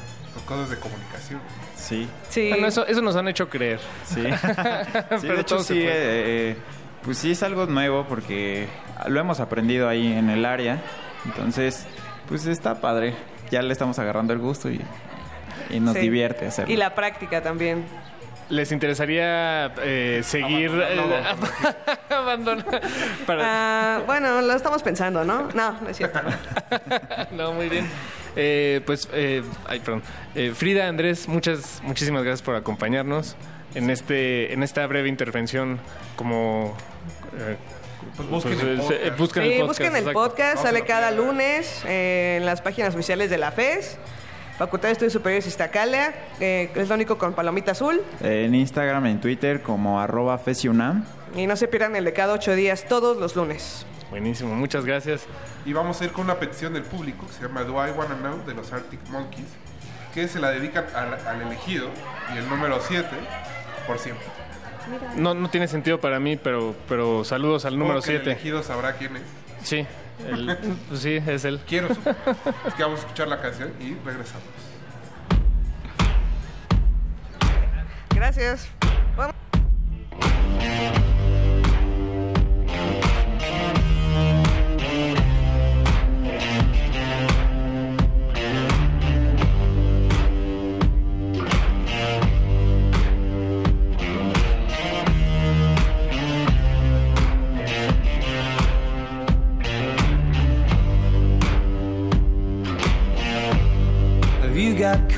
cosas 0.46 0.70
de 0.70 0.76
comunicación. 0.78 1.40
Sí. 1.76 2.08
Sí. 2.28 2.48
Bueno, 2.50 2.66
eso, 2.68 2.86
eso 2.86 3.00
nos 3.02 3.16
han 3.16 3.28
hecho 3.28 3.48
creer. 3.48 3.80
Sí. 4.06 4.22
Sí, 5.18 5.18
Pero 5.22 5.34
de 5.34 5.40
hecho 5.40 5.58
sí, 5.62 5.78
eh, 5.80 5.86
eh, 5.90 6.56
pues 7.02 7.18
sí 7.18 7.30
es 7.32 7.42
algo 7.42 7.66
nuevo 7.66 8.04
porque 8.08 8.68
lo 9.08 9.18
hemos 9.20 9.40
aprendido 9.40 9.88
ahí 9.88 10.12
en 10.12 10.28
el 10.30 10.44
área. 10.44 10.80
Entonces, 11.24 11.86
pues 12.28 12.46
está 12.46 12.80
padre. 12.80 13.14
Ya 13.50 13.62
le 13.62 13.72
estamos 13.72 13.98
agarrando 13.98 14.32
el 14.32 14.38
gusto 14.38 14.70
y, 14.70 14.80
y 15.70 15.80
nos 15.80 15.94
Sí. 15.94 16.00
divierte 16.00 16.46
hacerlo. 16.46 16.72
Y 16.72 16.76
la 16.76 16.94
práctica 16.94 17.42
también. 17.42 17.84
¿Les 18.50 18.72
interesaría 18.72 19.74
eh, 19.82 20.22
seguir 20.24 20.70
eh, 20.72 20.98
abandonar? 22.10 22.80
Para... 23.26 23.96
Ah, 23.96 24.02
bueno, 24.06 24.40
lo 24.40 24.54
estamos 24.54 24.82
pensando, 24.82 25.22
¿no? 25.22 25.48
No, 25.54 25.72
no 25.82 25.88
es 25.90 25.98
cierto. 25.98 26.20
no, 27.32 27.52
muy 27.52 27.68
bien. 27.68 27.86
Eh, 28.36 28.80
pues, 28.86 29.06
eh, 29.12 29.42
ay, 29.66 29.80
perdón. 29.80 30.02
Eh, 30.34 30.52
Frida, 30.54 30.88
Andrés, 30.88 31.28
muchas, 31.28 31.82
muchísimas 31.84 32.22
gracias 32.22 32.40
por 32.40 32.54
acompañarnos 32.54 33.36
en 33.74 33.90
este, 33.90 34.52
en 34.54 34.62
esta 34.62 34.86
breve 34.86 35.08
intervención 35.10 35.78
como. 36.16 36.74
Eh, 38.02 38.10
Pues 38.16 38.28
busquen 38.28 38.54
pues, 38.58 38.64
el 38.64 38.68
eh, 38.70 38.76
podcast. 38.78 38.92
eh, 39.02 39.10
busquen 39.16 39.42
Sí, 39.44 39.48
el 39.52 39.58
podcast. 39.60 39.68
busquen 39.68 39.92
el 39.96 39.98
exacto. 40.08 40.20
podcast, 40.28 40.62
sale 40.62 40.82
cada 40.82 41.10
lunes 41.10 41.82
eh, 41.86 42.36
en 42.38 42.46
las 42.46 42.60
páginas 42.62 42.94
oficiales 42.94 43.30
de 43.30 43.38
la 43.38 43.50
FES. 43.52 43.98
Facultad 44.58 44.88
de 44.88 44.92
Estudios 44.94 45.12
Superiores 45.12 45.46
Iztacala, 45.46 46.12
eh, 46.40 46.72
es 46.74 46.88
lo 46.88 46.96
único 46.96 47.16
con 47.16 47.32
palomita 47.32 47.70
azul. 47.72 48.02
En 48.20 48.56
Instagram, 48.56 49.06
en 49.06 49.20
Twitter, 49.20 49.62
como 49.62 50.00
arroba 50.00 50.36
fesiunam. 50.38 51.04
Y 51.36 51.46
no 51.46 51.54
se 51.54 51.68
pierdan 51.68 51.94
el 51.94 52.04
de 52.04 52.12
cada 52.12 52.32
ocho 52.34 52.52
días, 52.56 52.84
todos 52.88 53.18
los 53.18 53.36
lunes. 53.36 53.86
Buenísimo, 54.10 54.54
muchas 54.56 54.84
gracias. 54.84 55.26
Y 55.64 55.72
vamos 55.74 56.00
a 56.00 56.06
ir 56.06 56.12
con 56.12 56.24
una 56.24 56.40
petición 56.40 56.72
del 56.72 56.82
público 56.82 57.26
que 57.26 57.32
se 57.34 57.42
llama 57.42 57.62
Do 57.62 57.74
I 57.86 57.90
Wanna 57.92 58.16
Know 58.16 58.44
de 58.46 58.54
los 58.54 58.72
Arctic 58.72 58.98
Monkeys, 59.10 59.46
que 60.12 60.26
se 60.26 60.40
la 60.40 60.50
dedican 60.50 60.86
al, 60.92 61.14
al 61.26 61.42
elegido 61.42 61.88
y 62.34 62.38
el 62.38 62.48
número 62.48 62.80
7 62.80 63.06
por 63.86 63.98
siempre. 64.00 64.26
No, 65.16 65.34
no 65.34 65.48
tiene 65.50 65.68
sentido 65.68 66.00
para 66.00 66.18
mí, 66.20 66.36
pero, 66.36 66.74
pero 66.88 67.24
saludos 67.24 67.64
al 67.64 67.78
número 67.78 68.00
Supongo 68.00 68.06
que 68.06 68.16
el 68.16 68.22
7. 68.22 68.30
elegido 68.32 68.62
sabrá 68.62 68.94
quién 68.96 69.16
es. 69.16 69.22
Sí, 69.62 69.86
el- 70.28 70.56
pues 70.88 71.00
sí, 71.00 71.20
es 71.26 71.44
él. 71.44 71.60
Quiero 71.66 71.88
su- 71.94 72.00
Así 72.08 72.76
que 72.76 72.82
vamos 72.82 73.00
a 73.00 73.02
escuchar 73.02 73.28
la 73.28 73.40
canción 73.40 73.72
y 73.80 73.94
regresamos. 74.04 74.44
Gracias. 78.14 78.68
Vamos. 79.16 79.34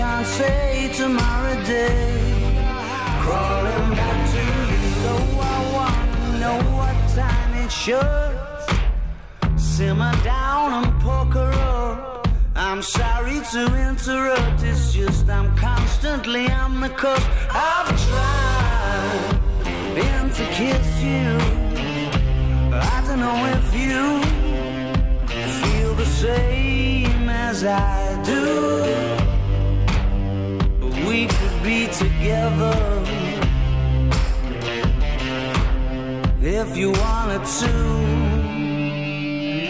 can't 0.00 0.26
say 0.26 0.90
tomorrow 0.94 1.56
day. 1.64 2.08
Crawling 3.24 3.90
back 4.00 4.18
to 4.32 4.42
you, 4.72 4.78
so 5.02 5.12
I 5.54 5.58
wanna 5.76 6.38
know 6.42 6.58
what 6.78 6.96
time 7.20 7.52
it 7.62 7.70
should. 7.82 8.36
Simmer 9.56 10.14
down 10.24 10.68
and 10.78 10.90
poker 11.02 11.50
up. 11.52 12.28
I'm 12.56 12.82
sorry 12.82 13.38
to 13.52 13.62
interrupt, 13.88 14.62
it's 14.70 14.84
just 14.94 15.28
I'm 15.28 15.48
constantly 15.68 16.46
on 16.62 16.80
the 16.80 16.90
cusp. 17.02 17.28
I've 17.70 17.90
tried 18.06 19.30
been 19.96 20.26
to 20.38 20.44
kiss 20.58 20.88
you. 21.10 21.30
I 22.94 22.96
don't 23.06 23.20
know 23.26 23.40
if 23.56 23.66
you 23.82 24.04
feel 25.60 25.92
the 26.02 26.10
same 26.24 27.28
as 27.28 27.64
I 27.64 28.22
do. 28.24 29.09
We 31.10 31.26
could 31.26 31.62
be 31.64 31.88
together 31.88 33.02
if 36.40 36.76
you 36.76 36.92
wanted 36.92 37.44
to. 37.58 37.72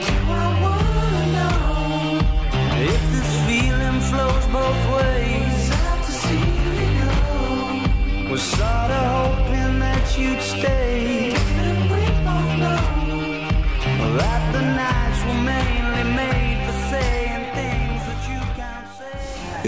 Do 0.07 0.17
I 0.29 0.49
wanna 0.65 1.25
know 1.37 2.21
if 2.93 3.03
this 3.15 3.33
feeling 3.47 4.01
flows 4.11 4.47
both 4.59 4.83
ways. 4.97 5.61
We're 8.31 8.37
sorta 8.37 9.01
hoping 9.17 9.79
that 9.81 10.19
you'd 10.19 10.43
stay. 10.43 11.20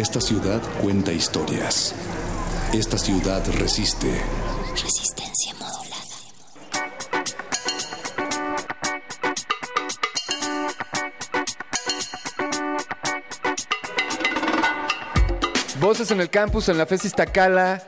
Esta 0.03 0.21
ciudad 0.21 0.61
cuenta 0.83 1.13
historias. 1.13 1.95
Esta 2.73 2.99
ciudad 2.99 3.41
resiste. 3.61 4.21
Resistencia 4.73 5.55
modulada. 5.55 6.03
Voces 15.79 16.11
en 16.11 16.21
el 16.21 16.31
campus, 16.31 16.69
en 16.69 16.79
la 16.79 16.87
FES 16.87 17.05
Iztacala. 17.05 17.85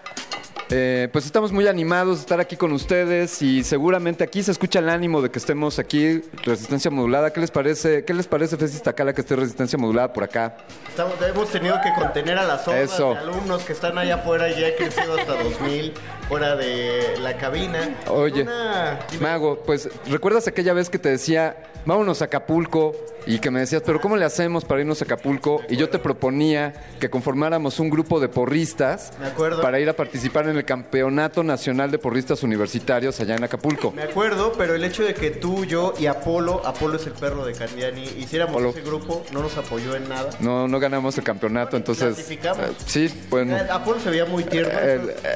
Eh, 0.70 1.08
pues 1.12 1.26
estamos 1.26 1.52
muy 1.52 1.66
animados 1.68 2.16
de 2.16 2.20
estar 2.22 2.40
aquí 2.40 2.56
con 2.56 2.72
ustedes 2.72 3.42
y 3.42 3.62
seguramente 3.64 4.24
aquí 4.24 4.42
se 4.42 4.50
escucha 4.50 4.78
el 4.78 4.88
ánimo 4.88 5.20
de 5.20 5.30
que 5.30 5.38
estemos 5.38 5.78
aquí, 5.78 6.22
resistencia 6.42 6.90
modulada. 6.90 7.32
¿Qué 7.32 7.40
les 7.40 7.50
parece, 7.50 8.04
qué 8.04 8.14
les 8.14 8.26
parece 8.26 8.56
FES 8.56 8.74
Iztacala 8.74 9.12
que 9.12 9.20
esté 9.20 9.36
resistencia 9.36 9.78
modulada 9.78 10.12
por 10.12 10.24
acá? 10.24 10.56
Estamos, 10.88 11.14
hemos 11.20 11.50
tenido 11.50 11.78
que 11.82 11.92
contener 11.92 12.38
a 12.38 12.44
las 12.44 12.66
hordas 12.66 12.94
Eso. 12.94 13.12
de 13.12 13.18
alumnos 13.18 13.62
que 13.64 13.72
están 13.72 13.98
allá 13.98 14.16
afuera 14.16 14.48
y 14.48 14.60
ya 14.60 14.68
he 14.68 14.76
crecido 14.76 15.18
hasta 15.18 15.42
2000 15.42 15.92
fuera 16.28 16.56
de 16.56 17.16
la 17.20 17.36
cabina. 17.36 17.96
Oye, 18.08 18.42
Una- 18.42 18.98
Mago, 19.20 19.62
pues 19.64 19.88
¿recuerdas 20.08 20.46
aquella 20.48 20.72
vez 20.72 20.88
que 20.90 20.98
te 20.98 21.08
decía, 21.10 21.56
vámonos 21.84 22.22
a 22.22 22.26
Acapulco? 22.26 22.92
Y 23.26 23.38
que 23.38 23.50
me 23.50 23.60
decías, 23.60 23.80
pero 23.86 24.02
¿cómo 24.02 24.18
le 24.18 24.26
hacemos 24.26 24.66
para 24.66 24.82
irnos 24.82 25.00
a 25.00 25.06
Acapulco? 25.06 25.62
Y 25.70 25.76
yo 25.76 25.88
te 25.88 25.98
proponía 25.98 26.74
que 27.00 27.08
conformáramos 27.08 27.80
un 27.80 27.88
grupo 27.88 28.20
de 28.20 28.28
porristas 28.28 29.12
Me 29.18 29.28
acuerdo. 29.28 29.62
para 29.62 29.80
ir 29.80 29.88
a 29.88 29.94
participar 29.94 30.46
en 30.46 30.56
el 30.58 30.66
Campeonato 30.66 31.42
Nacional 31.42 31.90
de 31.90 31.96
Porristas 31.98 32.42
Universitarios 32.42 33.18
allá 33.20 33.36
en 33.36 33.44
Acapulco. 33.44 33.92
Me 33.92 34.02
acuerdo, 34.02 34.52
pero 34.58 34.74
el 34.74 34.84
hecho 34.84 35.04
de 35.04 35.14
que 35.14 35.30
tú, 35.30 35.64
yo 35.64 35.94
y 35.98 36.04
Apolo, 36.04 36.60
Apolo 36.66 36.96
es 36.96 37.06
el 37.06 37.14
perro 37.14 37.46
de 37.46 37.54
Candiani, 37.54 38.02
hiciéramos 38.02 38.56
Apolo. 38.56 38.70
ese 38.72 38.82
grupo, 38.82 39.24
no 39.32 39.40
nos 39.40 39.56
apoyó 39.56 39.96
en 39.96 40.06
nada. 40.06 40.28
No, 40.40 40.68
no 40.68 40.78
ganamos 40.78 41.16
el 41.16 41.24
campeonato, 41.24 41.78
entonces... 41.78 42.28
Eh, 42.30 42.38
sí, 42.84 43.24
bueno... 43.30 43.56
Eh, 43.56 43.66
Apolo 43.70 44.00
se 44.00 44.10
veía 44.10 44.26
muy 44.26 44.44
tierno. 44.44 44.78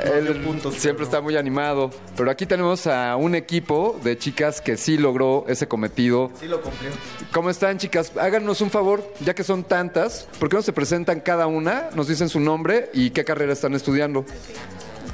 Dio 0.04 0.14
él 0.14 0.28
siempre 0.78 1.04
está 1.04 1.20
muy 1.20 1.36
animado, 1.36 1.90
pero 2.16 2.30
aquí 2.30 2.46
tenemos 2.46 2.86
a 2.86 3.16
un 3.16 3.34
equipo 3.34 3.98
de 4.02 4.16
chicas 4.16 4.60
que 4.60 4.76
sí 4.76 4.96
logró 4.96 5.44
ese 5.48 5.68
cometido. 5.68 6.30
Sí 6.40 6.46
lo 6.46 6.60
cumplió. 6.60 6.90
¿Cómo 7.32 7.50
están, 7.50 7.78
chicas? 7.78 8.12
Háganos 8.16 8.60
un 8.60 8.70
favor, 8.70 9.02
ya 9.20 9.34
que 9.34 9.44
son 9.44 9.64
tantas, 9.64 10.28
¿por 10.38 10.48
qué 10.48 10.56
no 10.56 10.62
se 10.62 10.72
presentan 10.72 11.20
cada 11.20 11.46
una? 11.46 11.90
Nos 11.94 12.08
dicen 12.08 12.28
su 12.28 12.40
nombre 12.40 12.90
y 12.94 13.10
qué 13.10 13.24
carrera 13.24 13.52
están 13.52 13.74
estudiando. 13.74 14.24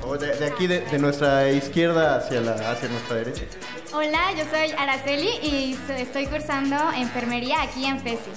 O 0.07 0.19
de, 0.19 0.35
de 0.37 0.47
aquí, 0.47 0.67
de, 0.67 0.81
de 0.83 0.99
nuestra 0.99 1.51
izquierda 1.51 2.17
hacia, 2.17 2.41
la, 2.41 2.53
hacia 2.71 2.89
nuestra 2.91 3.17
derecha. 3.17 3.45
Hola, 3.95 4.33
yo 4.37 4.45
soy 4.51 4.71
Araceli 4.77 5.31
y 5.43 5.79
estoy 5.97 6.27
cursando 6.27 6.77
enfermería 6.97 7.63
aquí 7.63 7.87
en 7.87 8.01
FESI. 8.01 8.31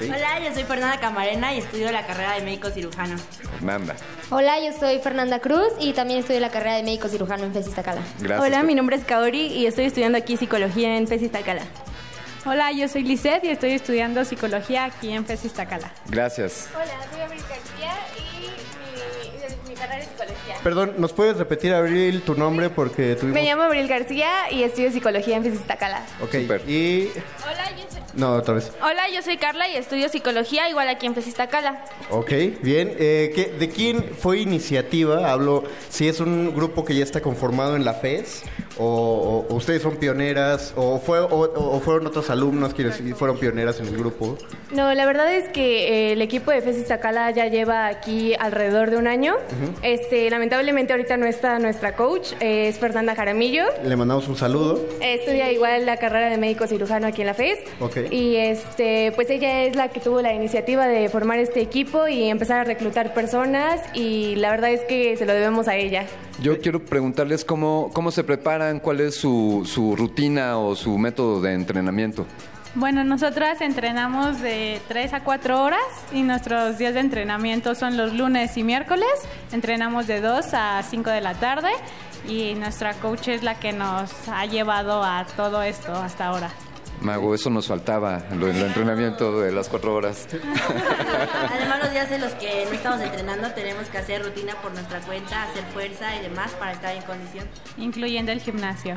Hola, 0.00 0.40
yo 0.40 0.52
soy 0.54 0.64
Fernanda 0.64 0.98
Camarena 0.98 1.54
y 1.54 1.58
estudio 1.58 1.92
la 1.92 2.06
carrera 2.06 2.34
de 2.34 2.42
médico 2.42 2.70
cirujano. 2.70 3.16
Fernanda. 3.58 3.94
Hola, 4.30 4.58
yo 4.60 4.72
soy 4.78 4.98
Fernanda 4.98 5.38
Cruz 5.40 5.68
y 5.78 5.92
también 5.92 6.20
estudio 6.20 6.40
la 6.40 6.50
carrera 6.50 6.76
de 6.76 6.82
médico 6.82 7.08
cirujano 7.08 7.44
en 7.44 7.52
FESI 7.52 7.68
Iztacala. 7.70 8.00
Gracias. 8.20 8.46
Hola, 8.46 8.62
mi 8.62 8.74
nombre 8.74 8.96
es 8.96 9.04
Kaori 9.04 9.46
y 9.46 9.66
estoy 9.66 9.84
estudiando 9.84 10.18
aquí 10.18 10.36
psicología 10.36 10.96
en 10.96 11.06
FES 11.06 11.22
Iztacala. 11.22 11.62
Hola, 12.44 12.72
yo 12.72 12.88
soy 12.88 13.04
Lisette 13.04 13.44
y 13.44 13.48
estoy 13.50 13.72
estudiando 13.72 14.24
psicología 14.24 14.84
aquí 14.84 15.12
en 15.12 15.24
FES 15.24 15.44
Iztacala. 15.44 15.92
Gracias. 16.06 16.68
Hola, 16.74 16.92
soy 17.12 17.20
Abril 17.20 17.42
García 17.48 17.92
y 18.18 19.68
mi, 19.68 19.74
carrera 19.74 19.98
es 19.98 20.08
psicología. 20.08 20.56
Perdón, 20.64 20.94
¿nos 20.98 21.12
puedes 21.12 21.36
repetir, 21.36 21.72
Abril, 21.72 22.22
tu 22.22 22.34
nombre? 22.34 22.70
Porque 22.70 23.14
tuvimos... 23.14 23.34
Me 23.34 23.44
llamo 23.44 23.62
Abril 23.62 23.86
García 23.86 24.50
y 24.50 24.64
estudio 24.64 24.90
psicología 24.90 25.36
en 25.36 25.44
FES 25.44 25.54
Iztacala. 25.54 26.02
Ok, 26.20 26.34
y... 26.66 27.10
Hola, 27.44 27.70
yo 27.76 27.84
soy... 27.90 28.01
No, 28.14 28.34
otra 28.34 28.54
vez. 28.54 28.70
Hola, 28.82 29.08
yo 29.14 29.22
soy 29.22 29.38
Carla 29.38 29.68
y 29.70 29.76
estudio 29.76 30.08
psicología 30.08 30.68
igual 30.68 30.88
aquí 30.88 31.06
en 31.06 31.14
FES 31.14 31.28
Iztacala. 31.28 31.84
Ok, 32.10 32.30
bien. 32.62 32.94
Eh, 32.98 33.32
¿qué- 33.34 33.52
¿De 33.58 33.68
quién 33.70 34.04
fue 34.18 34.38
iniciativa? 34.40 35.30
Hablo, 35.32 35.64
si 35.88 36.08
es 36.08 36.20
un 36.20 36.54
grupo 36.54 36.84
que 36.84 36.94
ya 36.94 37.04
está 37.04 37.22
conformado 37.22 37.74
en 37.74 37.84
la 37.86 37.94
FES, 37.94 38.42
o, 38.78 38.84
o- 38.86 39.46
o 39.52 39.54
ustedes 39.56 39.80
son 39.82 39.96
pioneras, 39.96 40.74
o, 40.76 40.98
fue, 40.98 41.20
o, 41.20 41.28
o 41.28 41.80
fueron 41.80 42.06
otros 42.06 42.28
alumnos 42.28 42.74
quienes 42.74 43.00
fueron 43.16 43.38
pioneras 43.38 43.80
en 43.80 43.86
el 43.86 43.96
grupo. 43.96 44.36
No, 44.72 44.92
la 44.92 45.06
verdad 45.06 45.32
es 45.32 45.48
que 45.48 45.88
eh, 46.10 46.12
el 46.12 46.20
equipo 46.22 46.50
de 46.50 46.60
FES 46.60 46.76
Iztacala 46.78 47.30
ya 47.30 47.46
lleva 47.46 47.86
aquí 47.86 48.34
alrededor 48.38 48.90
de 48.90 48.96
un 48.98 49.06
año. 49.06 49.36
Este, 49.82 50.28
lamentablemente 50.28 50.92
ahorita 50.92 51.16
no 51.16 51.26
está 51.26 51.58
nuestra 51.58 51.96
coach, 51.96 52.32
eh, 52.40 52.68
es 52.68 52.78
Fernanda 52.78 53.14
Jaramillo. 53.14 53.64
Le 53.84 53.96
mandamos 53.96 54.28
un 54.28 54.36
saludo. 54.36 54.80
Eh, 55.00 55.14
Estudia 55.22 55.50
igual 55.52 55.86
la 55.86 55.96
carrera 55.96 56.28
de 56.30 56.36
médico 56.38 56.66
cirujano 56.66 57.06
aquí 57.06 57.22
en 57.22 57.26
la 57.28 57.34
FES. 57.34 57.58
Ok. 57.80 57.96
Y 58.10 58.36
este, 58.36 59.12
pues 59.12 59.30
ella 59.30 59.62
es 59.62 59.76
la 59.76 59.88
que 59.88 60.00
tuvo 60.00 60.20
la 60.22 60.32
iniciativa 60.32 60.86
de 60.86 61.08
formar 61.08 61.38
este 61.38 61.60
equipo 61.60 62.08
y 62.08 62.24
empezar 62.24 62.60
a 62.60 62.64
reclutar 62.64 63.14
personas 63.14 63.80
y 63.94 64.36
la 64.36 64.50
verdad 64.50 64.70
es 64.70 64.82
que 64.84 65.16
se 65.16 65.26
lo 65.26 65.32
debemos 65.32 65.68
a 65.68 65.76
ella. 65.76 66.06
Yo 66.40 66.60
quiero 66.60 66.84
preguntarles 66.84 67.44
cómo, 67.44 67.90
cómo 67.92 68.10
se 68.10 68.24
preparan, 68.24 68.80
cuál 68.80 69.00
es 69.00 69.14
su, 69.14 69.62
su 69.64 69.96
rutina 69.96 70.58
o 70.58 70.74
su 70.74 70.96
método 70.98 71.40
de 71.40 71.52
entrenamiento. 71.52 72.26
Bueno, 72.74 73.04
nosotras 73.04 73.60
entrenamos 73.60 74.40
de 74.40 74.80
3 74.88 75.12
a 75.12 75.24
4 75.24 75.62
horas 75.62 75.82
y 76.10 76.22
nuestros 76.22 76.78
días 76.78 76.94
de 76.94 77.00
entrenamiento 77.00 77.74
son 77.74 77.98
los 77.98 78.14
lunes 78.14 78.56
y 78.56 78.64
miércoles. 78.64 79.10
Entrenamos 79.52 80.06
de 80.06 80.22
2 80.22 80.46
a 80.54 80.82
5 80.82 81.10
de 81.10 81.20
la 81.20 81.34
tarde 81.34 81.68
y 82.26 82.54
nuestra 82.54 82.94
coach 82.94 83.28
es 83.28 83.42
la 83.42 83.56
que 83.56 83.74
nos 83.74 84.10
ha 84.28 84.46
llevado 84.46 85.02
a 85.02 85.26
todo 85.36 85.62
esto 85.62 85.92
hasta 85.92 86.26
ahora. 86.26 86.50
Mago, 87.02 87.34
eso 87.34 87.50
nos 87.50 87.66
faltaba, 87.66 88.22
lo, 88.38 88.48
el 88.48 88.56
entrenamiento 88.56 89.40
de 89.40 89.50
las 89.52 89.68
cuatro 89.68 89.94
horas. 89.94 90.26
Además, 91.50 91.78
los 91.82 91.90
días 91.92 92.10
en 92.12 92.20
los 92.20 92.32
que 92.34 92.64
no 92.66 92.72
estamos 92.72 93.00
entrenando 93.00 93.50
tenemos 93.52 93.88
que 93.88 93.98
hacer 93.98 94.22
rutina 94.24 94.54
por 94.62 94.72
nuestra 94.72 95.00
cuenta, 95.00 95.42
hacer 95.44 95.64
fuerza 95.72 96.14
y 96.16 96.22
demás 96.22 96.52
para 96.52 96.72
estar 96.72 96.94
en 96.94 97.02
condición. 97.02 97.44
Incluyendo 97.76 98.30
el 98.32 98.40
gimnasio. 98.40 98.94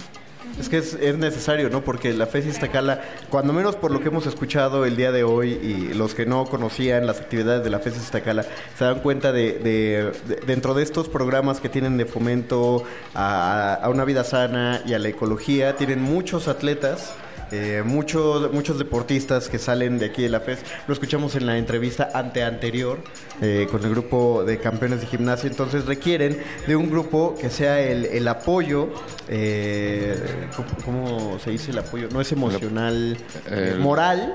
Es 0.60 0.70
que 0.70 0.78
es, 0.78 0.94
es 0.94 1.18
necesario, 1.18 1.72
¿no? 1.72 1.84
Porque 1.84 2.14
la 2.14 2.28
FES 2.28 2.46
Iztacala, 2.46 3.02
cuando 3.32 3.52
menos 3.52 3.76
por 3.76 3.90
lo 3.90 4.00
que 4.00 4.10
hemos 4.10 4.28
escuchado 4.28 4.86
el 4.86 4.96
día 4.96 5.12
de 5.12 5.24
hoy 5.24 5.54
y 5.54 5.94
los 5.96 6.14
que 6.14 6.28
no 6.28 6.46
conocían 6.46 7.08
las 7.08 7.20
actividades 7.20 7.64
de 7.64 7.72
la 7.72 7.80
FES 7.80 7.98
Iztacala, 7.98 8.46
se 8.78 8.86
dan 8.86 9.00
cuenta 9.00 9.32
de, 9.32 9.54
de- 9.54 10.12
de- 10.28 10.36
dentro 10.46 10.76
de 10.76 10.84
estos 10.84 11.10
programas 11.10 11.60
que 11.60 11.70
tienen 11.70 11.98
de 11.98 12.06
fomento 12.06 12.84
a, 13.16 13.74
a 13.74 13.90
una 13.90 14.06
vida 14.06 14.24
sana 14.24 14.82
y 14.86 14.94
a 14.94 15.00
la 15.00 15.08
ecología, 15.08 15.76
tienen 15.78 16.00
muchos 16.04 16.48
atletas. 16.48 17.16
Eh, 17.56 17.84
muchos, 17.84 18.52
muchos 18.52 18.78
deportistas 18.78 19.48
que 19.50 19.58
salen 19.60 19.98
de 20.00 20.08
aquí 20.08 20.24
de 20.24 20.30
la 20.30 20.40
FES, 20.42 20.60
lo 20.88 20.94
escuchamos 20.94 21.36
en 21.36 21.46
la 21.46 21.58
entrevista 21.58 22.10
ante 22.14 22.44
anterior 22.44 23.00
eh, 23.42 23.68
con 23.72 23.84
el 23.84 23.92
grupo 23.92 24.44
de 24.46 24.58
campeones 24.60 25.02
de 25.02 25.08
gimnasia, 25.08 25.50
entonces 25.50 25.86
requieren 25.86 26.38
de 26.68 26.76
un 26.76 26.90
grupo 26.90 27.36
que 27.40 27.50
sea 27.50 27.80
el, 27.82 28.06
el 28.06 28.28
apoyo, 28.28 28.90
eh, 29.30 30.16
¿cómo, 30.56 30.68
cómo 30.86 31.40
se 31.40 31.52
dice 31.52 31.72
el 31.72 31.80
apoyo? 31.80 32.08
No 32.12 32.22
es 32.22 32.32
emocional, 32.32 33.18
eh, 33.50 33.72
El- 33.74 33.80
moral, 33.80 34.34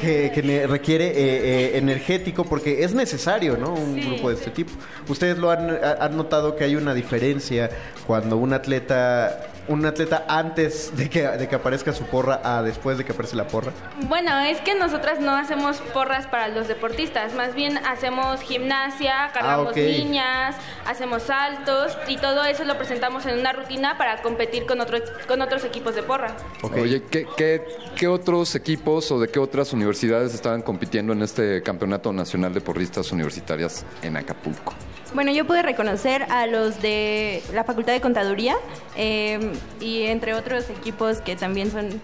que, 0.00 0.66
requiere 0.68 1.06
eh, 1.08 1.14
eh, 1.16 1.78
energético, 1.78 2.44
porque 2.44 2.84
es 2.84 2.94
necesario, 2.94 3.56
¿no? 3.56 3.74
Un 3.74 4.00
grupo 4.00 4.28
de 4.30 4.36
este 4.36 4.50
tipo. 4.50 4.72
Ustedes 5.08 5.38
lo 5.38 5.50
han, 5.50 5.70
ha- 5.70 6.04
han 6.04 6.16
notado 6.16 6.56
que 6.56 6.64
hay 6.64 6.76
una 6.76 6.94
diferencia 6.94 7.70
cuando 8.06 8.36
un 8.36 8.52
atleta... 8.52 9.48
Un 9.72 9.86
atleta 9.86 10.26
antes 10.28 10.94
de 10.94 11.08
que, 11.08 11.26
de 11.26 11.48
que 11.48 11.54
aparezca 11.54 11.94
su 11.94 12.04
porra 12.04 12.42
a 12.44 12.62
después 12.62 12.98
de 12.98 13.06
que 13.06 13.12
aparece 13.12 13.36
la 13.36 13.46
porra. 13.46 13.72
Bueno, 14.06 14.38
es 14.40 14.60
que 14.60 14.74
nosotras 14.74 15.18
no 15.18 15.34
hacemos 15.34 15.78
porras 15.94 16.26
para 16.26 16.48
los 16.48 16.68
deportistas, 16.68 17.32
más 17.32 17.54
bien 17.54 17.78
hacemos 17.78 18.42
gimnasia, 18.42 19.30
cargamos 19.32 19.70
ok. 19.70 19.76
niñas, 19.76 20.56
hacemos 20.86 21.22
saltos 21.22 21.96
y 22.06 22.18
todo 22.18 22.44
eso 22.44 22.64
lo 22.64 22.76
presentamos 22.76 23.24
en 23.24 23.38
una 23.38 23.54
rutina 23.54 23.96
para 23.96 24.20
competir 24.20 24.66
con, 24.66 24.78
otro, 24.78 24.98
con 25.26 25.40
otros 25.40 25.64
equipos 25.64 25.94
de 25.94 26.02
porra. 26.02 26.36
Oye, 26.62 27.04
¿qué, 27.10 27.26
qué, 27.34 27.64
qué 27.96 28.08
otros 28.08 28.54
equipos 28.54 29.10
o 29.10 29.20
de 29.20 29.28
qué 29.28 29.38
otras 29.38 29.72
universidades 29.72 30.34
estaban 30.34 30.60
compitiendo 30.60 31.14
en 31.14 31.22
este 31.22 31.62
Campeonato 31.62 32.12
Nacional 32.12 32.52
de 32.52 32.60
Porristas 32.60 33.10
Universitarias 33.10 33.86
en 34.02 34.18
Acapulco? 34.18 34.74
Bueno, 35.14 35.30
yo 35.30 35.46
pude 35.46 35.62
reconocer 35.62 36.22
a 36.30 36.46
los 36.46 36.80
de 36.80 37.42
la 37.52 37.64
Facultad 37.64 37.92
de 37.92 38.00
Contaduría 38.00 38.56
eh, 38.96 39.52
y 39.78 40.02
entre 40.04 40.32
otros 40.34 40.70
equipos 40.70 41.18
que 41.20 41.36
también 41.36 41.70
son... 41.70 42.00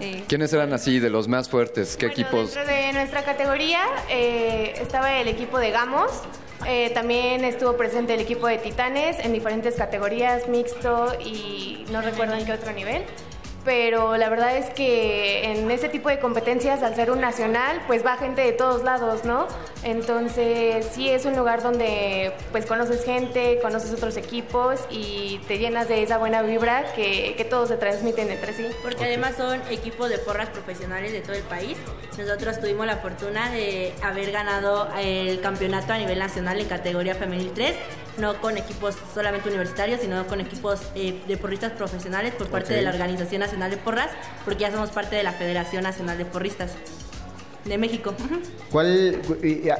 eh, 0.00 0.24
¿Quiénes 0.26 0.52
eran 0.52 0.72
así 0.72 0.98
de 0.98 1.10
los 1.10 1.28
más 1.28 1.48
fuertes? 1.48 1.96
¿Qué 1.96 2.06
equipos? 2.06 2.54
Dentro 2.54 2.66
de 2.66 2.92
nuestra 2.92 3.22
categoría 3.22 3.82
eh, 4.10 4.74
estaba 4.80 5.20
el 5.20 5.28
equipo 5.28 5.58
de 5.58 5.70
Gamos, 5.70 6.10
eh, 6.66 6.90
también 6.90 7.44
estuvo 7.44 7.76
presente 7.76 8.14
el 8.14 8.20
equipo 8.20 8.48
de 8.48 8.58
Titanes 8.58 9.24
en 9.24 9.32
diferentes 9.32 9.76
categorías, 9.76 10.48
mixto 10.48 11.12
y 11.24 11.84
no 11.92 12.02
recuerdo 12.02 12.34
en 12.34 12.44
qué 12.44 12.52
otro 12.52 12.72
nivel. 12.72 13.04
Pero 13.68 14.16
la 14.16 14.30
verdad 14.30 14.56
es 14.56 14.70
que 14.70 15.52
en 15.52 15.70
ese 15.70 15.90
tipo 15.90 16.08
de 16.08 16.18
competencias, 16.18 16.82
al 16.82 16.94
ser 16.94 17.10
un 17.10 17.20
nacional, 17.20 17.82
pues 17.86 18.02
va 18.02 18.16
gente 18.16 18.40
de 18.40 18.52
todos 18.52 18.82
lados, 18.82 19.26
¿no? 19.26 19.46
Entonces 19.82 20.88
sí 20.90 21.10
es 21.10 21.26
un 21.26 21.36
lugar 21.36 21.62
donde 21.62 22.32
pues 22.50 22.64
conoces 22.64 23.04
gente, 23.04 23.58
conoces 23.60 23.92
otros 23.92 24.16
equipos 24.16 24.80
y 24.88 25.38
te 25.48 25.58
llenas 25.58 25.86
de 25.86 26.02
esa 26.02 26.16
buena 26.16 26.40
vibra 26.40 26.94
que, 26.94 27.34
que 27.36 27.44
todos 27.44 27.68
se 27.68 27.76
transmiten 27.76 28.30
entre 28.30 28.54
sí. 28.54 28.64
Porque 28.82 29.04
además 29.04 29.34
son 29.36 29.60
equipos 29.70 30.08
de 30.08 30.16
porras 30.16 30.48
profesionales 30.48 31.12
de 31.12 31.20
todo 31.20 31.34
el 31.34 31.42
país. 31.42 31.76
Nosotros 32.16 32.58
tuvimos 32.60 32.86
la 32.86 32.96
fortuna 32.96 33.50
de 33.50 33.92
haber 34.02 34.32
ganado 34.32 34.88
el 34.98 35.42
campeonato 35.42 35.92
a 35.92 35.98
nivel 35.98 36.18
nacional 36.18 36.58
en 36.58 36.68
categoría 36.68 37.14
femenil 37.14 37.52
3, 37.54 37.76
no 38.18 38.40
con 38.40 38.56
equipos 38.56 38.96
solamente 39.14 39.48
universitarios, 39.48 40.00
sino 40.00 40.26
con 40.26 40.40
equipos 40.40 40.80
eh, 40.94 41.22
de 41.26 41.36
porristas 41.36 41.72
profesionales 41.72 42.34
por 42.34 42.48
parte 42.48 42.74
de 42.74 42.82
la 42.82 42.90
Organización 42.90 43.40
Nacional 43.40 43.70
de 43.70 43.76
Porras, 43.76 44.10
porque 44.44 44.62
ya 44.62 44.70
somos 44.70 44.90
parte 44.90 45.16
de 45.16 45.22
la 45.22 45.32
Federación 45.32 45.82
Nacional 45.82 46.18
de 46.18 46.24
Porristas 46.24 46.72
de 47.68 47.78
México. 47.78 48.14
¿Cuál 48.70 49.20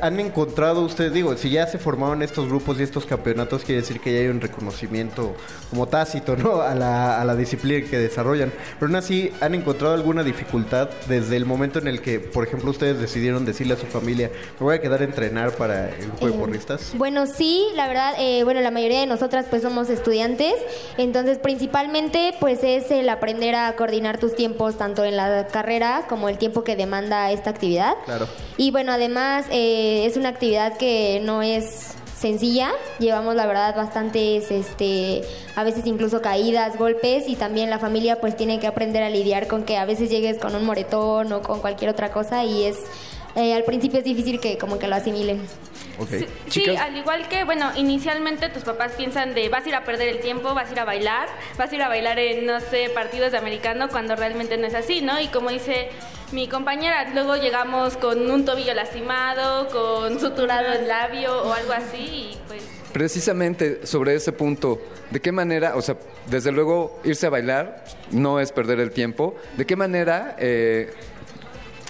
han 0.00 0.20
encontrado 0.20 0.83
ustedes? 0.83 1.12
Digo, 1.12 1.36
si 1.36 1.50
ya 1.50 1.67
se 1.67 1.78
formaron 1.78 2.23
estos 2.23 2.49
grupos 2.49 2.78
y 2.81 2.83
estos 2.83 3.05
campeonatos, 3.05 3.65
quiere 3.65 3.81
decir 3.81 4.00
que 4.00 4.12
ya 4.12 4.20
hay 4.20 4.28
un 4.28 4.41
reconocimiento 4.41 5.34
como 5.70 5.86
tácito, 5.86 6.36
¿no? 6.36 6.60
A 6.62 6.75
la, 6.75 7.20
a 7.20 7.25
la 7.25 7.36
disciplina 7.36 7.86
que 7.89 7.99
desarrollan. 7.99 8.52
Pero 8.78 8.86
aún 8.86 8.97
así, 8.97 9.31
¿han 9.41 9.55
encontrado 9.55 9.94
alguna 9.94 10.23
dificultad 10.23 10.89
desde 11.07 11.36
el 11.36 11.44
momento 11.44 11.78
en 11.78 11.89
el 11.89 12.00
que, 12.00 12.20
por 12.20 12.47
ejemplo, 12.47 12.70
ustedes 12.70 12.99
decidieron 12.99 13.44
decirle 13.44 13.75
a 13.75 13.76
su 13.76 13.86
familia, 13.86 14.31
me 14.58 14.65
voy 14.65 14.76
a 14.76 14.81
quedar 14.81 15.00
a 15.02 15.05
entrenar 15.05 15.52
para 15.52 15.91
el 15.91 16.07
grupo 16.07 16.26
de 16.26 16.33
Eh, 16.33 16.39
porristas? 16.39 16.92
Bueno, 16.94 17.26
sí, 17.26 17.67
la 17.75 17.89
verdad, 17.89 18.15
eh, 18.18 18.42
bueno, 18.44 18.60
la 18.60 18.70
mayoría 18.70 19.00
de 19.00 19.07
nosotras 19.07 19.47
pues 19.49 19.62
somos 19.62 19.91
estudiantes, 19.91 20.55
entonces 20.97 21.39
principalmente 21.39 22.34
pues 22.41 22.60
es 22.62 22.91
el 22.91 23.08
aprender 23.08 23.55
a 23.55 23.75
coordinar 23.76 24.18
tus 24.18 24.34
tiempos 24.34 24.76
tanto 24.76 25.05
en 25.05 25.17
la 25.17 25.47
carrera 25.49 26.07
como 26.08 26.28
el 26.28 26.39
tiempo 26.39 26.65
que 26.65 26.76
demanda 26.76 27.31
esta 27.31 27.50
actividad. 27.50 27.77
Claro. 28.05 28.26
Y 28.57 28.70
bueno, 28.70 28.92
además 28.92 29.47
eh, 29.50 30.05
es 30.07 30.16
una 30.16 30.31
actividad 30.31 30.76
que 30.76 31.20
no 31.24 31.42
es 31.42 31.94
sencilla, 32.18 32.73
llevamos 32.98 33.36
la 33.36 33.47
verdad 33.47 33.76
bastantes, 33.76 34.50
este, 34.50 35.23
a 35.55 35.62
veces 35.62 35.86
incluso 35.86 36.20
caídas, 36.20 36.76
golpes 36.76 37.28
y 37.28 37.36
también 37.36 37.70
la 37.70 37.78
familia 37.78 38.20
pues 38.20 38.36
tiene 38.36 38.58
que 38.58 38.66
aprender 38.66 39.02
a 39.05 39.10
lidiar 39.10 39.47
con 39.47 39.62
que 39.62 39.76
a 39.76 39.84
veces 39.84 40.10
llegues 40.10 40.39
con 40.39 40.55
un 40.57 40.65
moretón 40.65 41.32
o 41.32 41.42
con 41.42 41.60
cualquier 41.60 41.90
otra 41.90 42.10
cosa 42.10 42.44
y 42.44 42.65
es, 42.65 42.78
eh, 43.39 43.55
al 43.55 43.62
principio 43.62 44.00
es 44.00 44.05
difícil 44.05 44.41
que 44.41 44.58
como 44.58 44.78
que 44.78 44.89
lo 44.89 44.97
asimilen. 44.97 45.41
Sí, 46.49 46.76
al 46.76 46.97
igual 46.97 47.28
que, 47.28 47.44
bueno, 47.44 47.70
inicialmente 47.76 48.49
tus 48.49 48.65
papás 48.65 48.92
piensan 48.97 49.34
de 49.34 49.49
vas 49.49 49.65
a 49.65 49.68
ir 49.68 49.75
a 49.76 49.84
perder 49.84 50.08
el 50.08 50.20
tiempo, 50.20 50.55
vas 50.55 50.68
a 50.68 50.73
ir 50.73 50.81
a 50.81 50.84
bailar, 50.84 51.28
vas 51.57 51.70
a 51.70 51.75
ir 51.75 51.83
a 51.83 51.89
bailar 51.89 52.18
en, 52.18 52.47
no 52.47 52.60
sé, 52.60 52.91
partidos 52.92 53.33
de 53.33 53.39
americano, 53.39 53.89
cuando 53.89 54.17
realmente 54.17 54.57
no 54.58 54.67
es 54.67 54.75
así, 54.75 55.02
¿no? 55.02 55.20
Y 55.20 55.28
como 55.28 55.50
dice 55.50 55.89
mi 56.33 56.49
compañera, 56.49 57.10
luego 57.15 57.36
llegamos 57.36 57.97
con 57.97 58.31
un 58.31 58.44
tobillo 58.44 58.75
lastimado, 58.75 59.68
con 59.68 60.20
suturado 60.20 60.73
el 60.73 60.89
labio 60.89 61.42
o 61.42 61.52
algo 61.52 61.73
así, 61.73 62.33
y 62.33 62.39
pues 62.49 62.62
Precisamente 62.92 63.86
sobre 63.86 64.15
ese 64.15 64.33
punto, 64.33 64.81
¿de 65.10 65.20
qué 65.20 65.31
manera, 65.31 65.76
o 65.76 65.83
sea, 65.83 65.97
desde 66.26 66.52
luego 66.52 67.00
irse 67.05 67.26
a 67.26 67.31
bailar 67.31 67.84
no 68.10 68.41
es 68.41 68.50
perder 68.50 68.81
el 68.81 68.92
tiempo, 68.92 69.36
¿de 69.57 69.67
qué 69.67 69.76
manera 69.76 70.36
eh, 70.39 70.91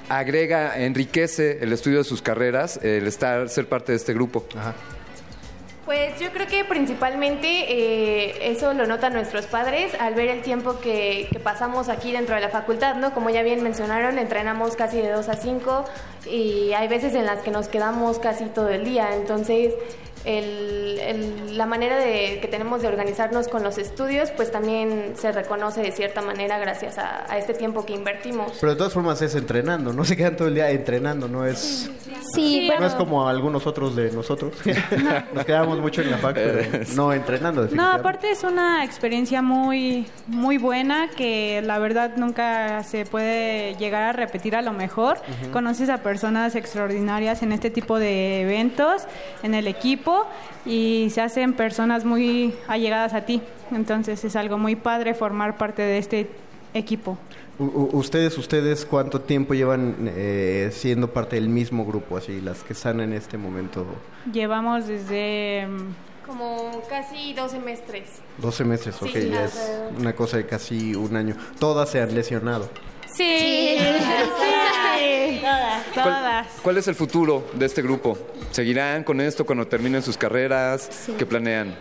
agrega, 0.09 0.79
enriquece 0.79 1.59
el 1.61 1.73
estudio 1.73 1.99
de 1.99 2.05
sus 2.05 2.23
carreras 2.23 2.79
el 2.83 3.07
estar, 3.07 3.49
ser 3.49 3.69
parte 3.69 3.93
de 3.93 3.97
este 3.97 4.15
grupo? 4.15 4.45
Pues 5.85 6.21
yo 6.21 6.31
creo 6.33 6.47
que 6.47 6.65
principalmente 6.67 7.47
eh, 7.49 8.51
eso 8.53 8.75
lo 8.75 8.87
notan 8.87 9.15
nuestros 9.15 9.47
padres 9.47 9.93
al 9.99 10.15
ver 10.15 10.29
el 10.29 10.43
tiempo 10.43 10.81
que, 10.81 11.29
que 11.33 11.39
pasamos 11.39 11.89
aquí 11.89 12.13
dentro 12.13 12.35
de 12.35 12.43
la 12.43 12.51
facultad, 12.51 12.97
¿no? 12.97 13.15
Como 13.15 13.31
ya 13.31 13.43
bien 13.43 13.63
mencionaron, 13.63 14.19
entrenamos 14.19 14.77
casi 14.77 15.01
de 15.01 15.09
2 15.09 15.29
a 15.31 15.37
5 15.37 15.85
y 16.31 16.75
hay 16.75 16.89
veces 16.89 17.15
en 17.15 17.25
las 17.25 17.39
que 17.39 17.51
nos 17.51 17.69
quedamos 17.69 18.19
casi 18.19 18.45
todo 18.47 18.69
el 18.69 18.85
día. 18.85 19.15
Entonces, 19.15 19.73
el- 20.29 20.99
el- 21.01 21.57
la 21.57 21.67
manera 21.67 21.97
de, 21.99 22.39
que 22.41 22.49
tenemos 22.49 22.83
de 22.83 22.89
organizarnos 22.89 23.49
con 23.49 23.63
los 23.63 23.79
estudios, 23.79 24.31
pues 24.31 24.53
también 24.53 25.15
se 25.17 25.33
reconoce 25.33 25.81
de 25.81 25.91
cierta 25.91 26.21
manera 26.23 26.59
gracias 26.59 26.99
a, 26.99 27.25
a 27.33 27.39
este 27.39 27.55
tiempo 27.55 27.85
que 27.87 27.95
invertimos. 27.95 28.53
Pero 28.61 28.73
de 28.73 28.79
todas 28.79 28.93
formas 28.93 29.21
es 29.23 29.35
entrenando, 29.35 29.93
no 29.93 30.05
se 30.05 30.17
quedan 30.17 30.37
todo 30.37 30.49
el 30.49 30.55
día 30.55 30.71
entrenando, 30.71 31.29
no 31.29 31.45
es... 31.47 31.91
Sí, 32.35 32.71
No 32.79 32.87
es 32.87 32.95
como 32.95 33.27
algunos 33.29 33.67
otros 33.67 33.97
de 33.97 34.11
nosotros. 34.13 34.53
Nos 35.35 35.45
quedamos 35.45 35.79
mucho 35.81 36.03
en 36.03 36.11
la 36.11 36.19
fac, 36.19 36.35
pero 36.35 36.85
no 36.95 37.13
entrenando. 37.13 37.67
No, 37.73 37.91
aparte 37.91 38.31
es 38.31 38.45
una 38.45 38.85
experiencia 38.85 39.41
muy, 39.41 40.07
muy 40.27 40.59
buena 40.59 41.09
que 41.17 41.63
la 41.65 41.79
verdad 41.79 42.13
nunca 42.17 42.83
se 42.83 43.07
puede 43.07 43.75
llegar 43.77 44.03
a 44.03 44.13
repetir 44.13 44.57
a 44.57 44.63
lo 44.63 44.73
mejor. 44.73 45.19
Conoces 45.53 45.89
a 45.89 45.99
personas 45.99 46.55
extraordinarias 46.55 47.43
en 47.43 47.53
este 47.53 47.71
tipo 47.71 47.99
de 47.99 48.43
eventos, 48.43 49.03
en 49.43 49.55
el 49.55 49.67
equipo, 49.67 50.18
y 50.67 51.09
se 51.11 51.21
hacen 51.21 51.53
personas 51.55 52.05
muy 52.05 52.55
allegadas 52.69 53.15
a 53.15 53.23
ti. 53.27 53.41
Entonces 53.73 54.25
es 54.25 54.37
algo 54.37 54.59
muy 54.59 54.77
padre 54.77 55.15
formar 55.15 55.57
parte 55.57 55.83
de 55.83 55.99
este 55.99 56.31
equipo. 56.75 57.19
U- 57.59 57.89
ustedes, 57.93 58.39
ustedes, 58.39 58.85
¿cuánto 58.87 59.21
tiempo 59.21 59.53
llevan 59.55 59.97
eh, 60.15 60.71
siendo 60.73 61.13
parte 61.13 61.37
del 61.37 61.49
mismo 61.49 61.85
grupo, 61.85 62.17
así, 62.17 62.41
las 62.41 62.63
que 62.63 62.73
están 62.73 63.01
en 63.01 63.13
este 63.13 63.37
momento? 63.37 63.85
Llevamos 64.33 64.87
desde... 64.87 65.67
mm, 65.67 66.27
Como 66.27 66.83
casi 66.89 67.33
dos 67.35 67.51
semestres. 67.51 68.05
Dos 68.39 68.55
semestres, 68.55 68.95
Sí, 68.97 69.07
ok, 69.07 69.11
sí, 69.13 69.29
ya 69.31 69.45
es 69.47 69.71
una 69.99 70.15
cosa 70.15 70.37
de 70.37 70.47
casi 70.47 70.95
un 70.95 71.17
año. 71.17 71.35
Todas 71.59 71.91
se 71.91 72.01
han 72.01 72.15
lesionado. 72.15 72.69
Sí, 73.07 73.77
sí, 73.79 74.55
todas, 75.49 75.83
¿Cuál, 75.95 76.05
todas. 76.05 76.47
cuál 76.63 76.77
es 76.79 76.89
el 76.89 76.95
futuro 76.95 77.51
de 77.55 77.67
este 77.67 77.83
grupo? 77.83 78.19
¿Seguirán 78.51 79.05
con 79.05 79.21
esto 79.21 79.45
cuando 79.47 79.67
terminen 79.67 80.03
sus 80.03 80.17
carreras? 80.17 80.89
¿Qué 81.19 81.27
planean? 81.27 81.75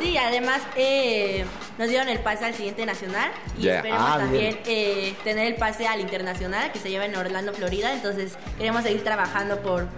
Sí, 0.00 0.16
además 0.16 0.62
eh, 0.76 1.44
nos 1.78 1.88
dieron 1.88 2.08
el 2.08 2.20
pase 2.20 2.46
al 2.46 2.54
siguiente 2.54 2.86
nacional 2.86 3.30
y 3.58 3.62
Ya. 3.64 3.76
esperemos 3.76 4.02
Ah, 4.02 4.18
también 4.18 4.58
eh, 4.64 5.14
tener 5.24 5.46
el 5.46 5.56
pase 5.56 5.86
al 5.86 6.00
internacional 6.00 6.72
que 6.72 6.78
se 6.78 6.88
lleva 6.88 7.04
en 7.04 7.14
Orlando, 7.16 7.52
Florida. 7.52 7.92
Entonces 7.92 8.32
queremos 8.56 8.82
seguir 8.82 9.04
trabajando 9.04 9.60
por, 9.60 9.88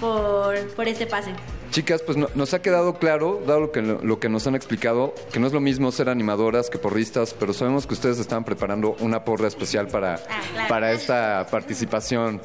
por, 0.00 0.56
por 0.74 0.88
este 0.88 1.06
pase. 1.06 1.32
Chicas, 1.70 2.02
pues 2.02 2.18
no- 2.18 2.28
nos 2.34 2.52
ha 2.52 2.60
quedado 2.62 2.94
claro, 2.94 3.40
dado 3.46 3.60
lo 3.60 3.70
que, 3.72 3.80
lo 3.80 4.18
que 4.18 4.28
nos 4.28 4.44
han 4.48 4.56
explicado, 4.56 5.14
que 5.32 5.38
no 5.38 5.46
es 5.46 5.52
lo 5.52 5.60
mismo 5.60 5.92
ser 5.92 6.08
animadoras 6.08 6.68
que 6.68 6.78
porristas, 6.78 7.32
pero 7.38 7.52
sabemos 7.52 7.86
que 7.86 7.94
ustedes 7.94 8.18
están 8.18 8.42
preparando 8.44 8.96
una 8.98 9.24
porra 9.24 9.46
especial 9.46 9.86
para, 9.86 10.16
claro. 10.16 10.68
para 10.68 10.92
esta 10.92 11.46
participación. 11.48 12.40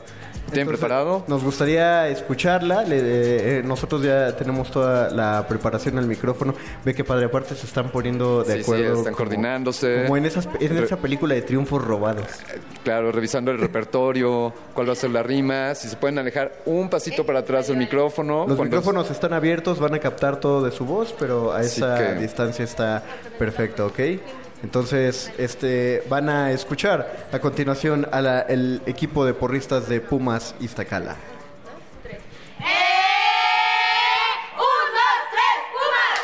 ¿Tienen 0.51 0.67
preparado? 0.67 1.23
Nos 1.27 1.43
gustaría 1.43 2.07
escucharla. 2.07 2.83
le- 2.83 3.57
eh, 3.59 3.63
nosotros 3.63 4.03
ya 4.03 4.35
tenemos 4.35 4.69
toda 4.69 5.09
la 5.09 5.47
preparación 5.47 5.97
al 5.97 6.05
micrófono. 6.05 6.53
Ve 6.83 6.93
que 6.93 7.03
padre, 7.03 7.25
aparte 7.25 7.55
se 7.55 7.65
están 7.65 7.89
poniendo 7.89 8.43
de 8.43 8.57
Sí, 8.57 8.59
sí, 8.59 8.71
acuerdo. 8.71 8.85
están 8.99 9.03
como- 9.05 9.17
coordinándose. 9.17 10.03
Como 10.03 10.17
en, 10.17 10.25
esas, 10.27 10.47
en 10.59 10.77
esa 10.77 10.97
película 10.97 11.33
de 11.33 11.41
triunfos 11.41 11.83
robados. 11.83 12.27
Claro, 12.83 13.11
revisando 13.11 13.49
el 13.49 13.57
repertorio, 13.57 14.53
cuál 14.75 14.87
va 14.89 14.93
a 14.93 14.95
ser 14.95 15.09
la 15.09 15.23
rima, 15.23 15.73
si 15.73 15.87
se 15.89 15.95
pueden 15.95 16.19
alejar 16.19 16.51
un 16.67 16.89
pasito 16.91 17.25
para 17.25 17.39
atrás 17.39 17.67
del 17.69 17.77
micrófono. 17.77 18.45
Los 18.47 18.59
micrófonos 18.59 19.09
están 19.15 19.33
abiertos, 19.33 19.79
van 19.79 19.93
a 19.95 19.99
captar 19.99 20.39
todo 20.39 20.63
de 20.63 20.71
su 20.71 20.85
voz, 20.85 21.13
pero 21.17 21.51
a 21.51 21.59
Así 21.59 21.81
esa 21.81 21.97
que- 21.97 22.13
distancia 22.15 22.63
está 22.63 23.03
perfecto, 23.39 23.87
¿ok? 23.87 23.99
Entonces, 24.63 25.31
este, 25.37 26.03
van 26.09 26.29
a 26.29 26.51
escuchar 26.51 27.27
a 27.31 27.39
continuación 27.39 28.07
al 28.11 28.81
equipo 28.85 29.25
de 29.25 29.33
porristas 29.33 29.87
de 29.89 30.01
Pumas 30.01 30.55
Iztacala. 30.59 31.15
¡Un, 34.57 34.85
dos, 34.97 35.17
tres, 35.31 35.57
Pumas! 35.73 36.19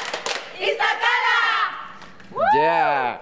¡Iztacala! 0.69 1.39
¡Yeah! 2.55 3.21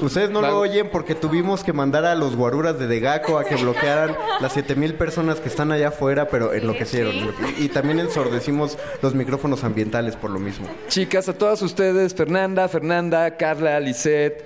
Ustedes 0.00 0.30
no 0.30 0.40
lo 0.40 0.58
oyen 0.58 0.90
porque 0.90 1.14
tuvimos 1.14 1.64
que 1.64 1.72
mandar 1.72 2.04
a 2.04 2.14
los 2.14 2.36
guaruras 2.36 2.78
de 2.78 2.86
Degaco 2.86 3.38
a 3.38 3.44
que 3.44 3.56
bloquearan 3.56 4.16
las 4.40 4.52
7000 4.52 4.94
personas 4.94 5.40
que 5.40 5.48
están 5.48 5.72
allá 5.72 5.88
afuera, 5.88 6.28
pero 6.28 6.52
enloquecieron. 6.52 7.14
Y, 7.58 7.64
y 7.64 7.68
también 7.68 7.98
ensordecimos 7.98 8.78
los 9.02 9.14
micrófonos 9.14 9.64
ambientales 9.64 10.16
por 10.16 10.30
lo 10.30 10.38
mismo. 10.38 10.68
Chicas, 10.88 11.28
a 11.28 11.34
todas 11.34 11.62
ustedes, 11.62 12.14
Fernanda, 12.14 12.68
Fernanda, 12.68 13.36
Carla, 13.36 13.80
Lisette, 13.80 14.44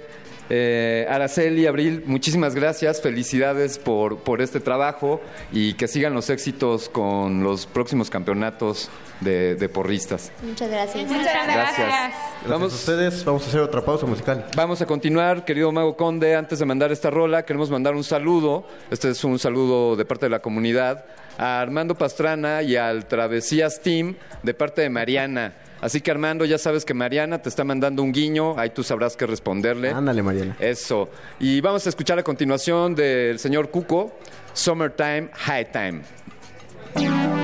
eh, 0.51 1.07
Araceli, 1.09 1.67
Abril, 1.67 2.03
muchísimas 2.07 2.55
gracias, 2.55 3.01
felicidades 3.01 3.79
por, 3.79 4.19
por 4.19 4.43
este 4.43 4.61
trabajo 4.61 5.21
y 5.53 5.75
que 5.75 5.89
sigan 5.89 6.15
los 6.15 6.31
éxitos 6.31 6.89
con 6.89 7.43
los 7.43 7.67
próximos 7.67 8.11
campeonatos 8.11 8.91
de, 9.21 9.55
de 9.55 9.69
porristas. 9.69 10.33
Muchas 10.43 10.71
gracias. 10.71 11.09
Muchas 11.09 11.47
Gracias. 11.47 12.15
Vamos 12.47 12.73
a 12.73 12.77
ustedes, 12.77 13.25
vamos 13.25 13.45
a 13.45 13.47
hacer 13.47 13.61
otra 13.61 13.85
pausa 13.85 14.07
musical. 14.07 14.47
Vamos 14.57 14.83
a 14.83 14.87
continuar, 14.87 15.45
querido 15.45 15.71
Mago 15.73 15.97
Conde. 15.97 16.35
Antes 16.35 16.59
de 16.59 16.67
mandar 16.67 16.93
esta 16.93 17.11
rola, 17.11 17.45
queremos 17.45 17.71
mandar 17.71 17.95
un 17.95 18.05
saludo. 18.05 18.67
Este 18.91 19.11
es 19.11 19.23
un 19.25 19.39
saludo 19.39 19.97
de 19.97 20.05
parte 20.05 20.27
de 20.27 20.31
la 20.31 20.41
comunidad 20.41 21.05
a 21.39 21.61
Armando 21.61 21.95
Pastrana 21.95 22.63
y 22.63 22.77
al 22.77 23.07
Travesías 23.07 23.81
Team 23.81 24.17
de 24.43 24.55
parte 24.55 24.83
de 24.83 24.91
Mariana. 24.91 25.55
Así 25.83 26.01
que 26.01 26.13
Armando, 26.13 26.45
ya 26.45 26.59
sabes 26.59 26.85
que 26.85 26.95
Mariana 26.95 27.43
te 27.43 27.49
está 27.49 27.65
mandando 27.65 28.05
un 28.05 28.13
guiño, 28.13 28.57
ahí 28.57 28.71
tú 28.71 28.85
sabrás 28.85 29.17
qué 29.17 29.27
responderle. 29.27 29.91
Ándale, 29.91 30.23
Mariana. 30.23 30.57
Eso. 30.61 31.11
Y 31.41 31.61
vamos 31.61 31.85
a 31.87 31.89
escuchar 31.89 32.21
a 32.21 32.23
continuación 32.23 32.95
del 32.95 33.41
señor 33.41 33.69
Cuco, 33.69 34.17
Summertime, 34.55 35.29
High 35.35 35.73
Time. 35.73 37.42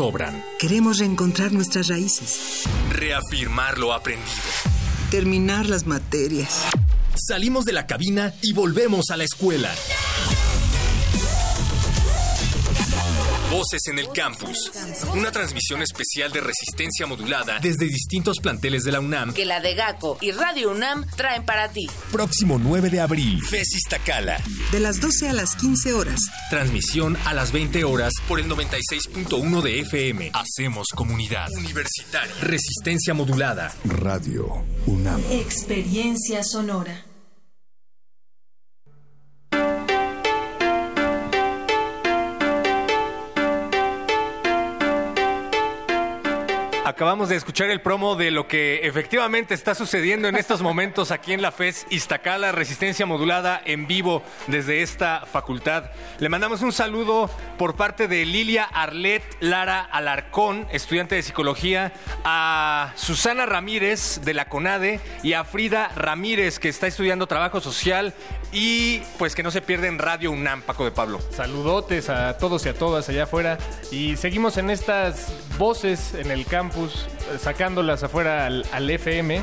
Sobran. 0.00 0.42
Queremos 0.58 0.98
reencontrar 0.98 1.52
nuestras 1.52 1.88
raíces, 1.88 2.62
Reafirmar 2.90 3.76
lo 3.76 3.92
aprendido. 3.92 4.30
terminar 5.10 5.68
las 5.68 5.84
materias. 5.84 6.64
Salimos 7.28 7.66
de 7.66 7.74
la 7.74 7.86
cabina 7.86 8.32
y 8.40 8.54
volvemos 8.54 9.10
a 9.10 9.18
la 9.18 9.24
escuela. 9.24 9.70
Voces 13.50 13.88
en 13.88 13.98
el 13.98 14.08
campus. 14.12 14.70
Una 15.14 15.32
transmisión 15.32 15.82
especial 15.82 16.30
de 16.32 16.40
resistencia 16.40 17.06
modulada 17.06 17.58
desde 17.60 17.86
distintos 17.86 18.38
planteles 18.38 18.84
de 18.84 18.92
la 18.92 19.00
UNAM. 19.00 19.34
que 19.34 19.44
la 19.44 19.60
de 19.60 19.74
GACO 19.74 20.18
y 20.20 20.30
Radio 20.30 20.70
UNAM 20.70 21.04
traen 21.16 21.44
para 21.44 21.68
ti. 21.68 21.88
Próximo 22.12 22.58
9 22.58 22.90
de 22.90 23.00
abril, 23.00 23.42
FES 23.42 23.74
Iztacala. 23.74 24.40
De 24.70 24.78
las 24.80 25.00
12 25.00 25.28
a 25.28 25.32
las 25.32 25.56
15 25.56 25.92
horas. 25.94 26.20
Transmisión 26.48 27.16
a 27.26 27.34
las 27.34 27.50
20 27.52 27.82
horas 27.84 28.12
por 28.28 28.38
el 28.38 28.48
96.1 28.48 29.62
de 29.62 29.80
FM. 29.80 30.30
Hacemos 30.32 30.88
comunidad. 30.94 31.48
Universitaria. 31.56 32.32
Resistencia 32.42 33.14
modulada. 33.14 33.74
Radio 33.84 34.64
UNAM. 34.86 35.20
Experiencia 35.30 36.44
sonora. 36.44 37.04
Acabamos 47.00 47.30
de 47.30 47.36
escuchar 47.36 47.70
el 47.70 47.80
promo 47.80 48.14
de 48.14 48.30
lo 48.30 48.46
que 48.46 48.86
efectivamente 48.86 49.54
está 49.54 49.74
sucediendo 49.74 50.28
en 50.28 50.36
estos 50.36 50.60
momentos 50.60 51.12
aquí 51.12 51.32
en 51.32 51.40
la 51.40 51.50
FES 51.50 51.86
Iztacala, 51.88 52.52
Resistencia 52.52 53.06
Modulada 53.06 53.58
en 53.64 53.86
vivo 53.86 54.22
desde 54.48 54.82
esta 54.82 55.24
facultad. 55.24 55.92
Le 56.18 56.28
mandamos 56.28 56.60
un 56.60 56.74
saludo 56.74 57.30
por 57.56 57.74
parte 57.74 58.06
de 58.06 58.26
Lilia 58.26 58.64
Arlet 58.64 59.22
Lara 59.40 59.80
Alarcón, 59.80 60.66
estudiante 60.72 61.14
de 61.14 61.22
psicología, 61.22 61.94
a 62.22 62.92
Susana 62.96 63.46
Ramírez 63.46 64.20
de 64.22 64.34
la 64.34 64.50
CONADE 64.50 65.00
y 65.22 65.32
a 65.32 65.44
Frida 65.44 65.88
Ramírez, 65.96 66.58
que 66.58 66.68
está 66.68 66.86
estudiando 66.86 67.26
trabajo 67.26 67.62
social 67.62 68.12
y 68.52 68.98
pues 69.18 69.34
que 69.34 69.42
no 69.42 69.50
se 69.50 69.62
pierde 69.62 69.88
en 69.88 69.98
Radio 69.98 70.32
UNAM, 70.32 70.62
Paco 70.62 70.84
de 70.84 70.90
Pablo. 70.90 71.20
Saludotes 71.30 72.08
a 72.10 72.36
todos 72.36 72.66
y 72.66 72.68
a 72.68 72.74
todas 72.74 73.08
allá 73.08 73.24
afuera. 73.24 73.58
Y 73.90 74.16
seguimos 74.16 74.56
en 74.56 74.70
estas 74.70 75.32
voces 75.56 76.14
en 76.14 76.30
el 76.30 76.46
campus, 76.46 76.89
eh, 77.32 77.38
sacándolas 77.38 78.02
afuera 78.02 78.46
al, 78.46 78.90
FM. 78.90 79.42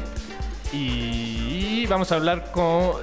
Y 0.73 1.85
vamos 1.87 2.11
a 2.11 2.15
hablar 2.15 2.51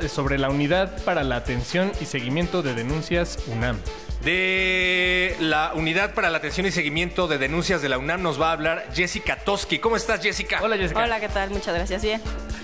sobre 0.09 0.39
la 0.39 0.51
unidad 0.51 1.03
para 1.05 1.25
la 1.25 1.37
atención 1.37 1.93
y 2.01 2.05
seguimiento 2.05 2.63
de 2.63 2.75
denuncias 2.75 3.39
UNAM. 3.47 3.79
De 4.25 5.37
la 5.39 5.73
Unidad 5.75 6.15
para 6.15 6.31
la 6.31 6.39
Atención 6.39 6.65
y 6.65 6.71
Seguimiento 6.71 7.29
de 7.29 7.37
Denuncias 7.37 7.83
de 7.83 7.91
la 7.91 7.99
UNAM 7.99 8.23
nos 8.23 8.41
va 8.41 8.49
a 8.49 8.53
hablar 8.53 8.87
Jessica 8.95 9.37
Toski. 9.37 9.79
¿Cómo 9.79 9.97
estás, 9.97 10.23
Jessica? 10.23 10.61
Hola, 10.63 10.79
Jessica. 10.79 11.03
Hola, 11.03 11.21
¿qué 11.21 11.29
tal? 11.29 11.51
Muchas 11.51 11.75
gracias. 11.75 12.01
Bien. 12.01 12.23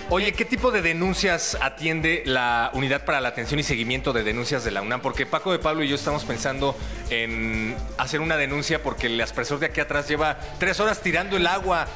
Oye, 0.08 0.32
¿qué 0.32 0.47
tipo 0.47 0.70
de 0.70 0.80
denuncias 0.80 1.58
atiende 1.60 2.22
la 2.24 2.70
Unidad 2.72 3.05
para 3.05 3.20
la 3.20 3.28
Atención 3.28 3.60
y 3.60 3.62
Seguimiento 3.62 4.14
de 4.14 4.22
Denuncias 4.22 4.64
de 4.64 4.70
la 4.70 4.80
UNAM? 4.80 5.02
Porque 5.02 5.26
Paco 5.26 5.52
de 5.52 5.58
Pablo 5.58 5.84
y 5.84 5.89
yo 5.89 5.97
estamos 5.97 6.24
pensando 6.24 6.74
en 7.10 7.76
hacer 7.98 8.22
una 8.22 8.39
denuncia 8.39 8.82
porque 8.82 9.08
el 9.08 9.20
aspersor 9.20 9.58
de 9.58 9.66
aquí 9.66 9.80
atrás 9.80 10.08
lleva 10.08 10.40
tres 10.58 10.80
horas 10.80 11.02
tirando 11.02 11.36
el 11.36 11.47
agua 11.47 11.86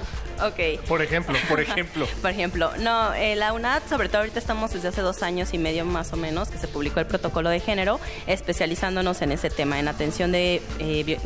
Ok. 0.43 0.87
Por 0.89 1.03
ejemplo, 1.03 1.37
por 1.49 1.61
ejemplo. 1.61 2.07
Por 2.23 2.31
ejemplo, 2.31 2.71
no, 2.79 3.13
eh, 3.15 3.37
la 3.37 3.53
UNAD, 3.53 3.83
sobre 3.89 4.09
todo 4.09 4.19
ahorita 4.19 4.39
estamos 4.39 4.73
desde 4.73 4.89
hace 4.89 5.03
dos 5.03 5.23
años 5.23 5.53
y 5.53 5.59
medio 5.59 5.85
más 5.85 6.13
o 6.13 6.17
menos 6.17 6.49
que 6.49 6.59
se 6.59 6.69
publicó 6.69 7.01
el 7.01 7.07
protocolo 7.07 7.51
de 7.51 7.61
género, 7.61 8.01
especializándonos 8.27 9.21
en 9.23 9.33
ese 9.33 9.51
tema, 9.51 9.79
en 9.79 9.89
atención 9.89 10.33
de 10.33 10.63
eh, 10.79 11.19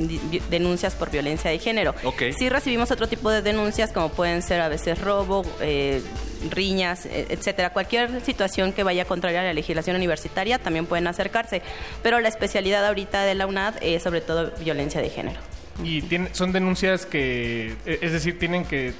denuncias 0.50 0.94
por 0.94 1.10
violencia 1.10 1.50
de 1.50 1.58
género. 1.58 1.94
Ok. 2.04 2.22
Sí 2.36 2.48
recibimos 2.48 2.90
otro 2.90 3.06
tipo 3.06 3.30
de 3.30 3.42
denuncias 3.42 3.92
como 3.92 4.10
pueden 4.10 4.42
ser 4.42 4.60
a 4.60 4.68
veces 4.68 5.00
robo, 5.00 5.44
eh, 5.60 6.02
riñas, 6.50 7.06
eh, 7.06 7.26
etcétera. 7.30 7.72
Cualquier 7.72 8.20
situación 8.24 8.72
que 8.72 8.82
vaya 8.82 9.04
contraria 9.04 9.40
a 9.40 9.44
la 9.44 9.52
legislación 9.52 9.96
universitaria 9.96 10.58
también 10.58 10.86
pueden 10.86 11.06
acercarse, 11.06 11.62
pero 12.02 12.20
la 12.20 12.28
especialidad 12.28 12.84
ahorita 12.86 13.24
de 13.24 13.34
la 13.34 13.46
UNAD 13.46 13.76
es 13.80 14.02
sobre 14.02 14.20
todo 14.20 14.52
violencia 14.60 15.00
de 15.00 15.10
género. 15.10 15.40
Y 15.82 16.02
tiene- 16.02 16.28
son 16.34 16.52
denuncias 16.52 17.06
que, 17.06 17.74
eh, 17.86 17.98
es 18.02 18.12
decir, 18.12 18.38
tienen 18.38 18.64
que 18.64 18.92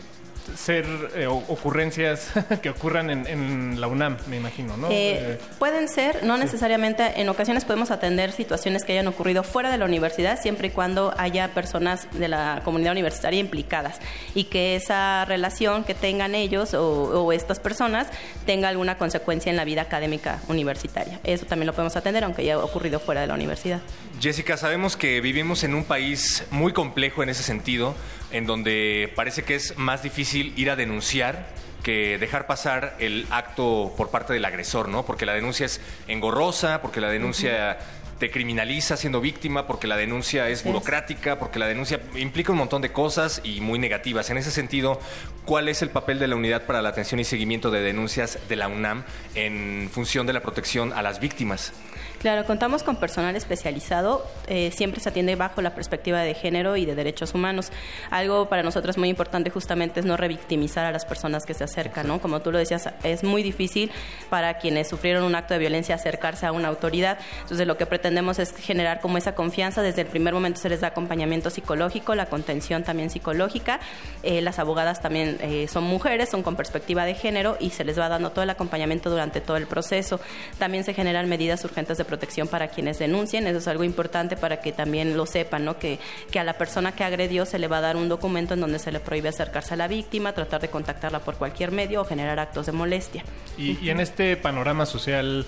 ser 0.57 0.85
eh, 1.15 1.27
ocurrencias 1.27 2.31
que 2.62 2.70
ocurran 2.70 3.10
en, 3.10 3.27
en 3.27 3.81
la 3.81 3.86
UNAM, 3.86 4.17
me 4.28 4.36
imagino, 4.36 4.77
¿no? 4.77 4.89
Eh, 4.91 5.09
Eh, 5.18 5.39
pueden 5.59 5.89
ser, 5.89 6.25
no 6.25 6.36
necesariamente, 6.36 7.20
en 7.20 7.28
ocasiones 7.28 7.65
podemos 7.65 7.91
atender 7.91 8.33
situaciones 8.33 8.85
que 8.85 8.93
hayan 8.93 9.09
ocurrido 9.09 9.43
fuera 9.43 9.70
de 9.70 9.78
la 9.78 9.85
universidad, 9.85 10.41
siempre 10.41 10.68
y 10.68 10.70
cuando 10.70 11.15
haya 11.18 11.49
personas 11.55 12.09
de 12.12 12.28
la 12.28 12.60
comunidad 12.65 12.93
universitaria 12.93 13.41
implicadas 13.41 13.99
y 14.35 14.44
que 14.44 14.77
esa 14.77 15.25
relación 15.25 15.85
que 15.85 15.94
tengan 15.94 16.35
ellos 16.35 16.75
o, 16.75 17.25
o 17.25 17.33
estas 17.33 17.59
personas 17.60 18.09
tenga 18.47 18.68
alguna 18.68 18.97
consecuencia 18.99 19.51
en 19.51 19.57
la 19.57 19.65
vida 19.65 19.83
académica 19.83 20.41
universitaria. 20.49 21.20
Eso 21.25 21.47
también 21.47 21.67
lo 21.67 21.73
podemos 21.73 21.97
atender, 21.97 22.25
aunque 22.25 22.43
haya 22.43 22.59
ocurrido 22.59 23.01
fuera 23.01 23.20
de 23.20 23.27
la 23.27 23.35
universidad. 23.35 23.81
Jessica, 24.20 24.57
sabemos 24.57 24.97
que 24.97 25.20
vivimos 25.20 25.65
en 25.65 25.75
un 25.75 25.85
país 25.85 26.44
muy 26.51 26.73
complejo 26.73 27.23
en 27.23 27.28
ese 27.28 27.43
sentido, 27.43 27.94
en 28.31 28.47
donde 28.47 29.12
parece 29.16 29.42
que 29.42 29.55
es 29.55 29.76
más 29.78 30.02
difícil 30.02 30.52
ir 30.57 30.70
a 30.70 30.76
denunciar 30.76 31.47
que 31.82 32.18
dejar 32.18 32.47
pasar 32.47 32.97
el 32.98 33.26
acto 33.31 33.94
por 33.97 34.10
parte 34.10 34.32
del 34.32 34.44
agresor, 34.44 34.89
¿no? 34.89 35.07
Porque 35.07 35.24
la 35.24 35.32
denuncia 35.32 35.65
es 35.65 35.81
engorrosa, 36.08 36.82
porque 36.82 37.00
la 37.00 37.08
denuncia 37.08 37.78
te 38.18 38.31
criminaliza 38.31 38.97
siendo 38.97 39.20
víctima, 39.20 39.66
porque 39.66 39.86
la 39.86 39.97
denuncia 39.97 40.48
es 40.48 40.65
burocrática, 40.65 41.39
porque 41.39 41.58
la 41.58 41.66
denuncia 41.66 42.00
implica 42.16 42.52
un 42.52 42.58
montón 42.58 42.82
de 42.82 42.92
cosas 42.92 43.40
y 43.44 43.60
muy 43.60 43.78
negativas. 43.78 44.28
En 44.31 44.39
ese 44.39 44.50
sentido, 44.50 45.00
¿cuál 45.44 45.68
es 45.68 45.82
el 45.82 45.90
papel 45.90 46.18
de 46.18 46.26
la 46.26 46.34
Unidad 46.34 46.66
para 46.66 46.82
la 46.82 46.89
Atención 46.89 47.20
y 47.20 47.24
Seguimiento 47.24 47.70
de 47.70 47.81
Denuncias 47.81 48.39
de 48.48 48.57
la 48.57 48.68
UNAM 48.68 49.05
en 49.34 49.89
función 49.92 50.26
de 50.26 50.32
la 50.32 50.40
protección 50.40 50.92
a 50.92 51.02
las 51.02 51.20
víctimas? 51.20 51.73
Claro, 52.21 52.45
contamos 52.45 52.83
con 52.83 52.97
personal 52.97 53.37
especializado, 53.37 54.27
eh, 54.49 54.73
siempre 54.73 55.01
se 55.01 55.09
atiende 55.09 55.37
bajo 55.37 55.63
la 55.63 55.77
perspectiva 55.77 56.21
de 56.23 56.35
género 56.35 56.77
y 56.77 56.85
de 56.85 56.97
derechos 56.97 57.33
humanos. 57.33 57.71
Algo 58.11 58.49
para 58.49 58.65
nosotros 58.65 58.99
muy 58.99 59.09
importante 59.09 59.51
justamente 59.51 60.01
es 60.01 60.07
no 60.07 60.17
revictimizar 60.17 60.85
a 60.85 60.91
las 60.91 61.05
personas 61.05 61.47
que 61.47 61.55
se 61.55 61.63
acercan, 61.63 62.09
¿no? 62.09 62.21
Como 62.21 62.41
tú 62.41 62.51
lo 62.51 62.59
decías, 62.59 62.91
es 63.05 63.23
muy 63.23 63.45
difícil 63.45 63.93
para 64.31 64.59
quienes 64.59 64.89
sufrieron 64.89 65.23
un 65.23 65.37
acto 65.37 65.55
de 65.55 65.61
violencia 65.61 65.95
acercarse 65.95 66.45
a 66.45 66.51
una 66.51 66.67
autoridad. 66.67 67.19
Entonces 67.43 67.69
lo 67.69 67.77
que 67.77 67.87
pretendemos 67.87 68.41
es 68.41 68.53
generar 68.57 69.01
como 69.01 69.17
esa 69.17 69.37
confianza, 69.37 69.83
desde 69.83 70.01
el 70.01 70.09
primer 70.09 70.35
momento 70.35 70.61
se 70.61 70.69
les 70.69 70.81
da 70.81 70.89
acompañamiento 70.89 71.51
psicológico, 71.51 72.17
la 72.17 72.27
contención 72.27 72.83
también 72.83 73.11
psicológica. 73.11 73.79
Eh, 74.25 74.41
las 74.41 74.59
abogadas 74.59 75.01
también 75.01 75.39
eh, 75.41 75.69
son 75.69 75.85
mujeres, 75.85 76.31
son 76.31 76.43
con 76.43 76.57
perspectiva 76.57 77.05
de 77.05 77.15
género 77.15 77.57
y 77.61 77.71
se 77.71 77.85
les 77.85 77.97
va 77.97 78.09
dando 78.09 78.31
todo 78.31 78.43
el 78.43 78.51
acompañamiento 78.51 79.09
durante 79.09 79.41
todo 79.41 79.57
el 79.57 79.69
proceso. 79.69 80.19
También 80.59 80.83
se 80.83 80.95
generan 80.95 81.29
medidas 81.29 81.65
urgentes 81.65 81.97
de 81.97 82.08
protección 82.09 82.49
para 82.49 82.67
quienes 82.67 82.99
denuncien. 82.99 83.47
Eso 83.47 83.59
es 83.59 83.69
algo 83.69 83.85
importante 83.85 84.37
para 84.37 84.61
que 84.61 84.73
también 84.73 85.17
lo 85.17 85.27
sepan, 85.27 85.65
¿no? 85.65 85.78
Que, 85.78 86.01
que 86.33 86.41
a 86.41 86.45
la 86.45 86.55
persona 86.59 86.91
que 86.97 87.05
agredió 87.05 87.47
se 87.47 87.61
le 87.61 87.69
va 87.69 87.78
a 87.78 87.83
dar 87.83 87.97
un 87.97 88.09
documento 88.09 88.55
en 88.55 88.61
donde 88.61 88.81
se 88.81 88.91
le 88.91 88.99
prohíbe 88.99 89.28
acercarse 89.28 89.75
a 89.75 89.77
la 89.77 89.87
víctima, 89.87 90.33
tratar 90.33 90.61
de 90.61 90.69
contactarla 90.70 91.20
por 91.20 91.37
cualquier 91.37 91.70
medio 91.70 92.01
o 92.01 92.05
generar 92.05 92.41
actos 92.41 92.67
de 92.67 92.73
molestia. 92.73 93.23
y, 93.57 93.89
en 93.91 94.01
este 94.01 94.37
panorama 94.37 94.85
social 94.87 95.47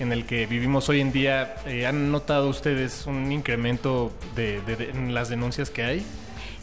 en 0.00 0.12
el 0.12 0.24
que 0.26 0.46
vivimos 0.46 0.88
hoy 0.88 1.00
en 1.00 1.12
día, 1.12 1.56
eh, 1.66 1.86
¿han 1.86 2.10
notado 2.12 2.48
ustedes 2.48 3.04
un 3.06 3.30
incremento 3.32 4.12
de- 4.34 4.60
en 4.92 5.12
las 5.14 5.28
denuncias 5.28 5.70
que 5.70 5.82
hay? 5.84 6.06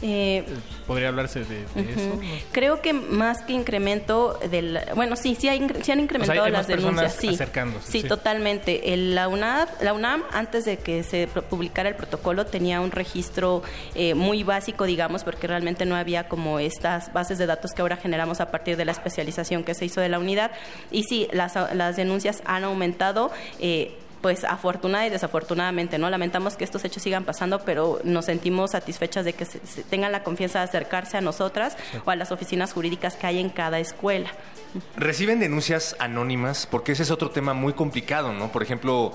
Eh, 0.02 0.44
¿Podría 0.86 1.08
hablarse 1.08 1.40
de, 1.40 1.64
de 1.74 1.92
eso? 1.92 2.20
Creo 2.52 2.82
que 2.82 2.92
más 2.92 3.42
que 3.42 3.54
incremento 3.54 4.38
del... 4.50 4.78
Bueno, 4.94 5.16
sí, 5.16 5.34
sí, 5.34 5.48
hay, 5.48 5.66
sí 5.82 5.90
han 5.90 6.00
incrementado 6.00 6.44
hay 6.44 6.52
las 6.52 6.66
denuncias, 6.66 7.14
sí. 7.18 7.28
acercándose, 7.30 7.90
Sí, 7.90 8.02
sí. 8.02 8.08
totalmente. 8.08 8.92
El- 8.92 9.14
la, 9.14 9.26
UNAM, 9.28 9.66
la 9.80 9.94
UNAM, 9.94 10.22
antes 10.32 10.64
de 10.66 10.76
que 10.78 11.02
se 11.02 11.26
publicara 11.26 11.88
el 11.88 11.94
protocolo, 11.94 12.44
tenía 12.46 12.80
un 12.82 12.90
registro 12.90 13.62
eh, 13.94 14.14
muy 14.14 14.42
básico, 14.44 14.84
digamos, 14.84 15.24
porque 15.24 15.46
realmente 15.46 15.86
no 15.86 15.96
había 15.96 16.28
como 16.28 16.58
estas 16.58 17.12
bases 17.12 17.38
de 17.38 17.46
datos 17.46 17.70
que 17.72 17.80
ahora 17.82 17.96
generamos 17.96 18.40
a 18.40 18.50
partir 18.50 18.76
de 18.76 18.84
la 18.84 18.92
especialización 18.92 19.64
que 19.64 19.74
se 19.74 19.86
hizo 19.86 20.00
de 20.02 20.10
la 20.10 20.18
unidad. 20.18 20.50
Y 20.90 21.04
sí, 21.04 21.26
las, 21.32 21.54
las 21.74 21.96
denuncias 21.96 22.42
han 22.44 22.64
aumentado. 22.64 23.30
eh, 23.60 23.96
pues 24.26 24.42
afortunada 24.42 25.06
y 25.06 25.10
desafortunadamente, 25.10 25.98
¿no? 25.98 26.10
Lamentamos 26.10 26.56
que 26.56 26.64
estos 26.64 26.84
hechos 26.84 27.00
sigan 27.00 27.22
pasando, 27.24 27.60
pero 27.60 28.00
nos 28.02 28.24
sentimos 28.24 28.72
satisfechas 28.72 29.24
de 29.24 29.34
que 29.34 29.44
se- 29.44 29.64
se 29.64 29.84
tengan 29.84 30.10
la 30.10 30.24
confianza 30.24 30.58
de 30.58 30.64
acercarse 30.64 31.16
a 31.16 31.20
nosotras 31.20 31.76
o 32.04 32.10
a 32.10 32.16
las 32.16 32.32
oficinas 32.32 32.72
jurídicas 32.72 33.14
que 33.14 33.28
hay 33.28 33.38
en 33.38 33.50
cada 33.50 33.78
escuela. 33.78 34.28
¿Reciben 34.96 35.38
denuncias 35.38 35.94
anónimas? 36.00 36.66
Porque 36.68 36.90
ese 36.90 37.04
es 37.04 37.12
otro 37.12 37.30
tema 37.30 37.54
muy 37.54 37.74
complicado, 37.74 38.32
¿no? 38.32 38.50
Por 38.50 38.64
ejemplo, 38.64 39.12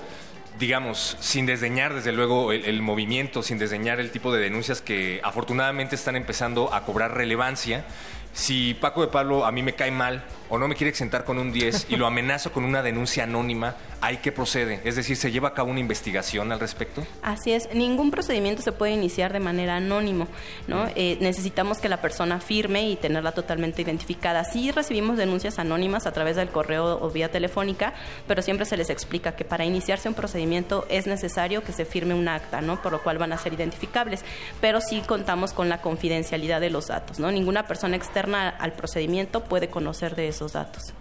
digamos, 0.58 1.18
sin 1.20 1.44
desdeñar 1.44 1.92
desde 1.92 2.12
luego 2.12 2.52
el, 2.52 2.64
el 2.64 2.80
movimiento, 2.80 3.42
sin 3.42 3.58
desdeñar 3.58 4.00
el 4.00 4.10
tipo 4.10 4.32
de 4.32 4.40
denuncias 4.40 4.80
que 4.80 5.20
afortunadamente 5.22 5.94
están 5.94 6.16
empezando 6.16 6.72
a 6.72 6.86
cobrar 6.86 7.14
relevancia. 7.14 7.84
Si 8.32 8.72
Paco 8.72 9.02
de 9.02 9.08
Pablo 9.08 9.44
a 9.44 9.52
mí 9.52 9.62
me 9.62 9.74
cae 9.74 9.90
mal 9.90 10.24
o 10.52 10.58
no 10.58 10.68
me 10.68 10.74
quiere 10.74 10.90
exentar 10.90 11.24
con 11.24 11.38
un 11.38 11.50
10 11.50 11.86
y 11.88 11.96
lo 11.96 12.06
amenazo 12.06 12.52
con 12.52 12.66
una 12.66 12.82
denuncia 12.82 13.24
anónima, 13.24 13.74
¿hay 14.02 14.18
que 14.18 14.32
procede? 14.32 14.82
Es 14.84 14.96
decir, 14.96 15.16
¿se 15.16 15.32
lleva 15.32 15.48
a 15.48 15.54
cabo 15.54 15.70
una 15.70 15.80
investigación 15.80 16.52
al 16.52 16.60
respecto? 16.60 17.06
Así 17.22 17.52
es, 17.52 17.72
ningún 17.72 18.10
procedimiento 18.10 18.60
se 18.60 18.70
puede 18.70 18.92
iniciar 18.92 19.32
de 19.32 19.40
manera 19.40 19.76
anónimo, 19.76 20.28
¿no? 20.66 20.90
Eh, 20.94 21.16
necesitamos 21.22 21.78
que 21.78 21.88
la 21.88 22.02
persona 22.02 22.38
firme 22.38 22.86
y 22.86 22.96
tenerla 22.96 23.32
totalmente 23.32 23.80
identificada. 23.80 24.44
Sí 24.44 24.70
recibimos 24.72 25.16
denuncias 25.16 25.58
anónimas 25.58 26.06
a 26.06 26.12
través 26.12 26.36
del 26.36 26.50
correo 26.50 26.98
o 27.00 27.08
vía 27.08 27.30
telefónica, 27.30 27.94
pero 28.28 28.42
siempre 28.42 28.66
se 28.66 28.76
les 28.76 28.90
explica 28.90 29.34
que 29.34 29.46
para 29.46 29.64
iniciarse 29.64 30.10
un 30.10 30.14
procedimiento 30.14 30.84
es 30.90 31.06
necesario 31.06 31.64
que 31.64 31.72
se 31.72 31.86
firme 31.86 32.12
un 32.12 32.28
acta, 32.28 32.60
¿no? 32.60 32.82
Por 32.82 32.92
lo 32.92 33.02
cual 33.02 33.16
van 33.16 33.32
a 33.32 33.38
ser 33.38 33.54
identificables, 33.54 34.22
pero 34.60 34.82
sí 34.82 35.00
contamos 35.06 35.54
con 35.54 35.70
la 35.70 35.80
confidencialidad 35.80 36.60
de 36.60 36.68
los 36.68 36.88
datos, 36.88 37.18
¿no? 37.18 37.32
Ninguna 37.32 37.66
persona 37.66 37.96
externa 37.96 38.50
al 38.50 38.74
procedimiento 38.74 39.44
puede 39.44 39.70
conocer 39.70 40.14
de 40.14 40.28
datos. 40.50 40.92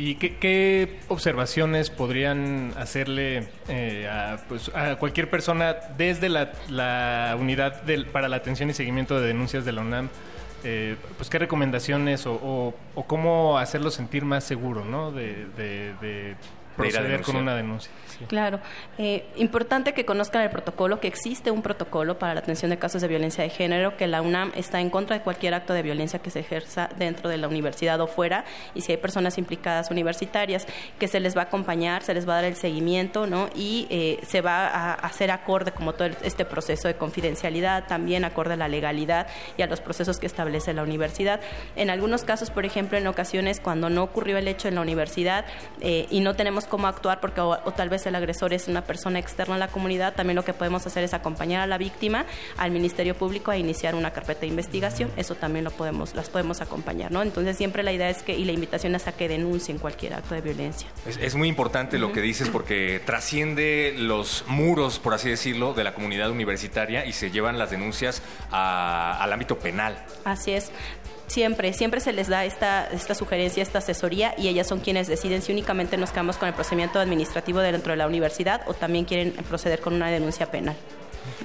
¿Y 0.00 0.14
qué, 0.14 1.00
observaciones 1.08 1.90
podrían 1.90 2.72
hacerle 2.76 3.48
eh, 3.68 4.08
a, 4.08 4.38
pues, 4.48 4.70
a 4.74 4.96
cualquier 4.96 5.28
persona 5.28 5.76
desde 5.96 6.28
la, 6.28 7.36
unidad 7.38 7.82
para 8.12 8.28
la 8.28 8.36
atención 8.36 8.70
y 8.70 8.74
seguimiento 8.74 9.20
de 9.20 9.26
denuncias 9.26 9.64
de 9.64 9.72
la 9.72 9.80
UNAM? 9.82 10.08
Eh, 10.64 10.96
pues 11.16 11.30
qué 11.30 11.38
recomendaciones 11.38 12.24
o, 12.26 12.74
cómo 13.06 13.58
hacerlo 13.58 13.90
sentir 13.90 14.24
más 14.24 14.44
seguro, 14.44 14.84
¿no? 14.84 15.12
De 15.12 16.36
proceder 16.78 17.22
con 17.22 17.36
una 17.36 17.54
denuncia. 17.54 17.90
sí. 18.06 18.24
Claro. 18.26 18.60
Eh, 18.96 19.26
importante 19.36 19.92
que 19.92 20.04
conozcan 20.04 20.42
el 20.42 20.50
protocolo, 20.50 21.00
que 21.00 21.08
existe 21.08 21.50
un 21.50 21.62
protocolo 21.62 22.18
para 22.18 22.34
la 22.34 22.40
atención 22.40 22.70
de 22.70 22.78
casos 22.78 23.02
de 23.02 23.08
violencia 23.08 23.44
de 23.44 23.50
género, 23.50 23.96
que 23.96 24.06
la 24.06 24.22
UNAM 24.22 24.52
está 24.56 24.80
en 24.80 24.90
contra 24.90 25.16
de 25.16 25.22
cualquier 25.22 25.54
acto 25.54 25.72
de 25.72 25.82
violencia 25.82 26.18
que 26.20 26.30
se 26.30 26.40
ejerza 26.40 26.88
dentro 26.96 27.28
de 27.28 27.36
la 27.36 27.48
universidad 27.48 28.00
o 28.00 28.06
fuera, 28.06 28.44
y 28.74 28.80
si 28.80 28.92
hay 28.92 28.98
personas 28.98 29.38
implicadas 29.38 29.90
universitarias, 29.90 30.66
que 30.98 31.08
se 31.08 31.20
les 31.20 31.36
va 31.36 31.42
a 31.42 31.44
acompañar, 31.44 32.02
se 32.02 32.14
les 32.14 32.28
va 32.28 32.32
a 32.32 32.36
dar 32.36 32.44
el 32.44 32.56
seguimiento, 32.56 33.26
¿no? 33.26 33.50
Y 33.54 33.86
eh, 33.90 34.20
se 34.26 34.40
va 34.40 34.66
a 34.66 34.94
hacer 34.94 35.30
acorde 35.30 35.72
como 35.72 35.92
todo 35.94 36.08
este 36.22 36.44
proceso 36.44 36.88
de 36.88 36.94
confidencialidad, 36.94 37.86
también 37.86 38.24
acorde 38.24 38.54
a 38.54 38.56
la 38.56 38.68
legalidad 38.68 39.26
y 39.56 39.62
a 39.62 39.66
los 39.66 39.80
procesos 39.80 40.18
que 40.18 40.26
establece 40.26 40.72
la 40.72 40.82
universidad. 40.82 41.40
En 41.76 41.90
algunos 41.90 42.24
casos, 42.24 42.50
por 42.50 42.64
ejemplo, 42.64 42.98
en 42.98 43.06
ocasiones 43.06 43.60
cuando 43.60 43.90
no 43.90 44.02
ocurrió 44.02 44.38
el 44.38 44.48
hecho 44.48 44.68
en 44.68 44.76
la 44.76 44.80
universidad 44.80 45.44
eh, 45.80 46.06
y 46.10 46.20
no 46.20 46.34
tenemos 46.34 46.66
cómo 46.68 46.86
actuar 46.86 47.20
porque 47.20 47.40
o, 47.40 47.50
o 47.64 47.72
tal 47.72 47.88
vez 47.88 48.06
el 48.06 48.14
agresor 48.14 48.52
es 48.52 48.68
una 48.68 48.82
persona 48.82 49.18
externa 49.18 49.54
a 49.56 49.58
la 49.58 49.68
comunidad, 49.68 50.14
también 50.14 50.36
lo 50.36 50.44
que 50.44 50.52
podemos 50.52 50.86
hacer 50.86 51.04
es 51.04 51.14
acompañar 51.14 51.62
a 51.62 51.66
la 51.66 51.78
víctima 51.78 52.26
al 52.56 52.70
Ministerio 52.70 53.14
Público 53.14 53.50
a 53.50 53.56
iniciar 53.56 53.94
una 53.94 54.10
carpeta 54.12 54.40
de 54.42 54.46
investigación. 54.48 55.10
Eso 55.16 55.34
también 55.34 55.64
lo 55.64 55.70
podemos, 55.70 56.14
las 56.14 56.28
podemos 56.28 56.60
acompañar, 56.60 57.10
¿no? 57.12 57.22
Entonces 57.22 57.56
siempre 57.56 57.82
la 57.82 57.92
idea 57.92 58.08
es 58.10 58.22
que 58.22 58.36
y 58.36 58.44
la 58.44 58.52
invitación 58.52 58.94
es 58.94 59.06
a 59.06 59.12
que 59.12 59.28
denuncien 59.28 59.78
cualquier 59.78 60.14
acto 60.14 60.34
de 60.34 60.40
violencia. 60.40 60.88
Es, 61.06 61.16
es 61.16 61.34
muy 61.34 61.48
importante 61.48 61.98
lo 61.98 62.12
que 62.12 62.20
dices 62.20 62.48
porque 62.48 63.00
trasciende 63.04 63.94
los 63.96 64.44
muros, 64.46 64.98
por 64.98 65.14
así 65.14 65.28
decirlo, 65.28 65.74
de 65.74 65.84
la 65.84 65.94
comunidad 65.94 66.30
universitaria 66.30 67.04
y 67.06 67.12
se 67.12 67.30
llevan 67.30 67.58
las 67.58 67.70
denuncias 67.70 68.22
a- 68.50 69.22
al 69.22 69.32
ámbito 69.32 69.58
penal. 69.58 70.04
Así 70.24 70.52
es. 70.52 70.70
Siempre, 71.28 71.72
siempre 71.74 72.00
se 72.00 72.12
les 72.12 72.28
da 72.28 72.44
esta, 72.44 72.86
esta 72.86 73.14
sugerencia, 73.14 73.62
esta 73.62 73.78
asesoría 73.78 74.34
y 74.38 74.48
ellas 74.48 74.66
son 74.66 74.80
quienes 74.80 75.08
deciden 75.08 75.42
si 75.42 75.52
únicamente 75.52 75.96
nos 75.96 76.10
quedamos 76.10 76.36
con 76.36 76.48
el 76.48 76.54
procedimiento 76.54 76.98
administrativo 76.98 77.60
dentro 77.60 77.92
de 77.92 77.98
la 77.98 78.06
universidad 78.06 78.62
o 78.66 78.74
también 78.74 79.04
quieren 79.04 79.32
proceder 79.48 79.80
con 79.80 79.94
una 79.94 80.10
denuncia 80.10 80.50
penal. 80.50 80.74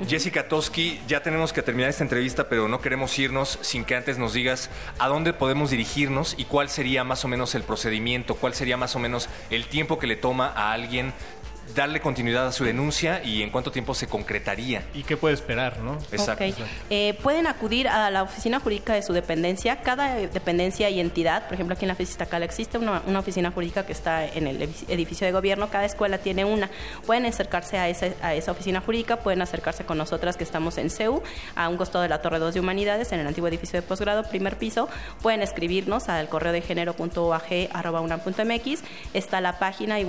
Jessica 0.08 0.48
Toski, 0.48 1.00
ya 1.08 1.22
tenemos 1.22 1.53
que 1.53 1.62
terminar 1.62 1.90
esta 1.90 2.03
entrevista, 2.03 2.48
pero 2.50 2.68
no 2.68 2.82
queremos 2.82 3.18
irnos 3.20 3.60
sin 3.62 3.86
que 3.86 3.95
antes 3.95 4.18
nos 4.18 4.34
digas 4.34 4.70
a 4.98 5.08
dónde 5.08 5.34
podemos 5.34 5.72
dirigirnos 5.72 6.36
y 6.38 6.45
cuál 6.45 6.70
sería 6.70 7.03
más 7.03 7.26
o 7.26 7.28
menos 7.28 7.53
el 7.53 7.64
procedimiento, 7.64 8.36
cuál 8.36 8.53
sería 8.53 8.78
más 8.78 8.95
o 8.95 9.00
menos 9.00 9.30
el 9.50 9.66
tiempo 9.68 10.00
que 10.00 10.08
le 10.08 10.16
toma 10.16 10.48
a 10.56 10.72
alguien 10.72 11.14
darle 11.75 12.01
continuidad 12.01 12.48
a 12.48 12.51
su 12.51 12.64
denuncia 12.66 13.24
y 13.24 13.42
en 13.42 13.50
cuánto 13.50 13.72
tiempo 13.72 13.93
se 13.95 14.08
concretaría. 14.08 14.83
¿Y 14.93 15.03
qué 15.03 15.17
puede 15.17 15.33
esperar, 15.33 15.80
no? 15.80 15.98
Exacto. 16.11 16.43
Eh, 16.90 17.17
pueden 17.24 17.48
acudir 17.48 17.88
a 17.88 18.09
la 18.11 18.24
oficina 18.24 18.59
jurídica 18.59 18.93
de 18.93 19.01
su 19.01 19.14
dependencia. 19.14 19.82
Cada 19.82 20.16
dependencia 20.16 20.90
y 20.90 21.00
entidad, 21.00 21.45
por 21.45 21.53
ejemplo, 21.56 21.74
aquí 21.75 21.85
en 21.85 21.90
la 21.90 21.95
FES 21.95 22.11
Iztacala 22.11 22.45
existe 22.45 22.77
una, 22.77 23.01
una 23.08 23.19
oficina 23.19 23.51
jurídica 23.51 23.85
que 23.85 23.92
está 23.93 24.25
en 24.25 24.48
el 24.48 24.59
edific- 24.61 24.85
edificio 24.90 25.25
de 25.25 25.32
gobierno. 25.33 25.69
Cada 25.69 25.85
escuela 25.85 26.17
tiene 26.19 26.45
una. 26.45 26.69
Pueden 27.06 27.25
acercarse 27.25 27.77
a 27.77 27.90
esa, 27.90 28.08
a 28.22 28.33
esa 28.35 28.51
oficina 28.51 28.82
jurídica, 28.82 29.17
pueden 29.17 29.42
acercarse 29.42 29.85
con 29.85 29.98
nosotras 29.98 30.38
que 30.38 30.43
estamos 30.43 30.77
en 30.77 30.90
CEU, 30.90 31.24
a 31.56 31.69
un 31.69 31.77
costado 31.77 32.03
de 32.03 32.09
la 32.09 32.22
Torre 32.22 32.40
2 32.40 32.53
de 32.53 32.59
Humanidades, 32.59 33.11
en 33.11 33.19
el 33.19 33.27
antiguo 33.27 33.48
edificio 33.48 33.80
de 33.82 33.88
posgrado, 33.88 34.24
primer 34.24 34.58
piso. 34.58 34.90
Pueden 35.22 35.42
escribirnos 35.42 36.09
al 36.09 36.27
correo 36.30 36.51
de 36.51 36.61
género.oag.unam.mx. 36.61 38.83
Está 39.14 39.42
la 39.42 39.59
página 39.59 40.00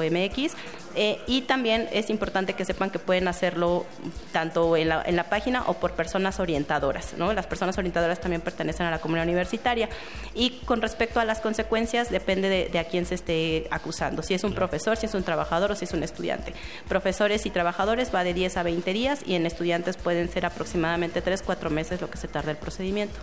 igualdaddegénero.unam.mx. 0.00 0.82
Eh, 0.94 1.20
y 1.26 1.42
también 1.42 1.88
es 1.90 2.10
importante 2.10 2.52
que 2.52 2.66
sepan 2.66 2.90
que 2.90 2.98
pueden 2.98 3.26
hacerlo 3.26 3.86
tanto 4.30 4.76
en 4.76 4.90
la, 4.90 5.02
en 5.06 5.16
la 5.16 5.24
página 5.24 5.64
o 5.66 5.74
por 5.74 5.92
personas 5.92 6.38
orientadoras. 6.38 7.14
¿no? 7.16 7.32
Las 7.32 7.46
personas 7.46 7.78
orientadoras 7.78 8.20
también 8.20 8.42
pertenecen 8.42 8.86
a 8.86 8.90
la 8.90 8.98
comunidad 8.98 9.26
universitaria. 9.26 9.88
Y 10.34 10.60
con 10.66 10.82
respecto 10.82 11.18
a 11.18 11.24
las 11.24 11.40
consecuencias, 11.40 12.10
depende 12.10 12.48
de, 12.48 12.68
de 12.68 12.78
a 12.78 12.84
quién 12.84 13.06
se 13.06 13.14
esté 13.14 13.68
acusando. 13.70 14.22
Si 14.22 14.34
es 14.34 14.44
un 14.44 14.52
profesor, 14.52 14.96
si 14.96 15.06
es 15.06 15.14
un 15.14 15.22
trabajador 15.22 15.72
o 15.72 15.74
si 15.74 15.86
es 15.86 15.92
un 15.92 16.02
estudiante. 16.02 16.52
Profesores 16.88 17.46
y 17.46 17.50
trabajadores 17.50 18.14
va 18.14 18.22
de 18.24 18.34
10 18.34 18.56
a 18.58 18.62
20 18.62 18.92
días 18.92 19.20
y 19.24 19.34
en 19.34 19.46
estudiantes 19.46 19.96
pueden 19.96 20.30
ser 20.30 20.44
aproximadamente 20.44 21.22
3, 21.22 21.42
4 21.42 21.70
meses 21.70 22.00
lo 22.00 22.10
que 22.10 22.18
se 22.18 22.28
tarda 22.28 22.50
el 22.50 22.58
procedimiento. 22.58 23.18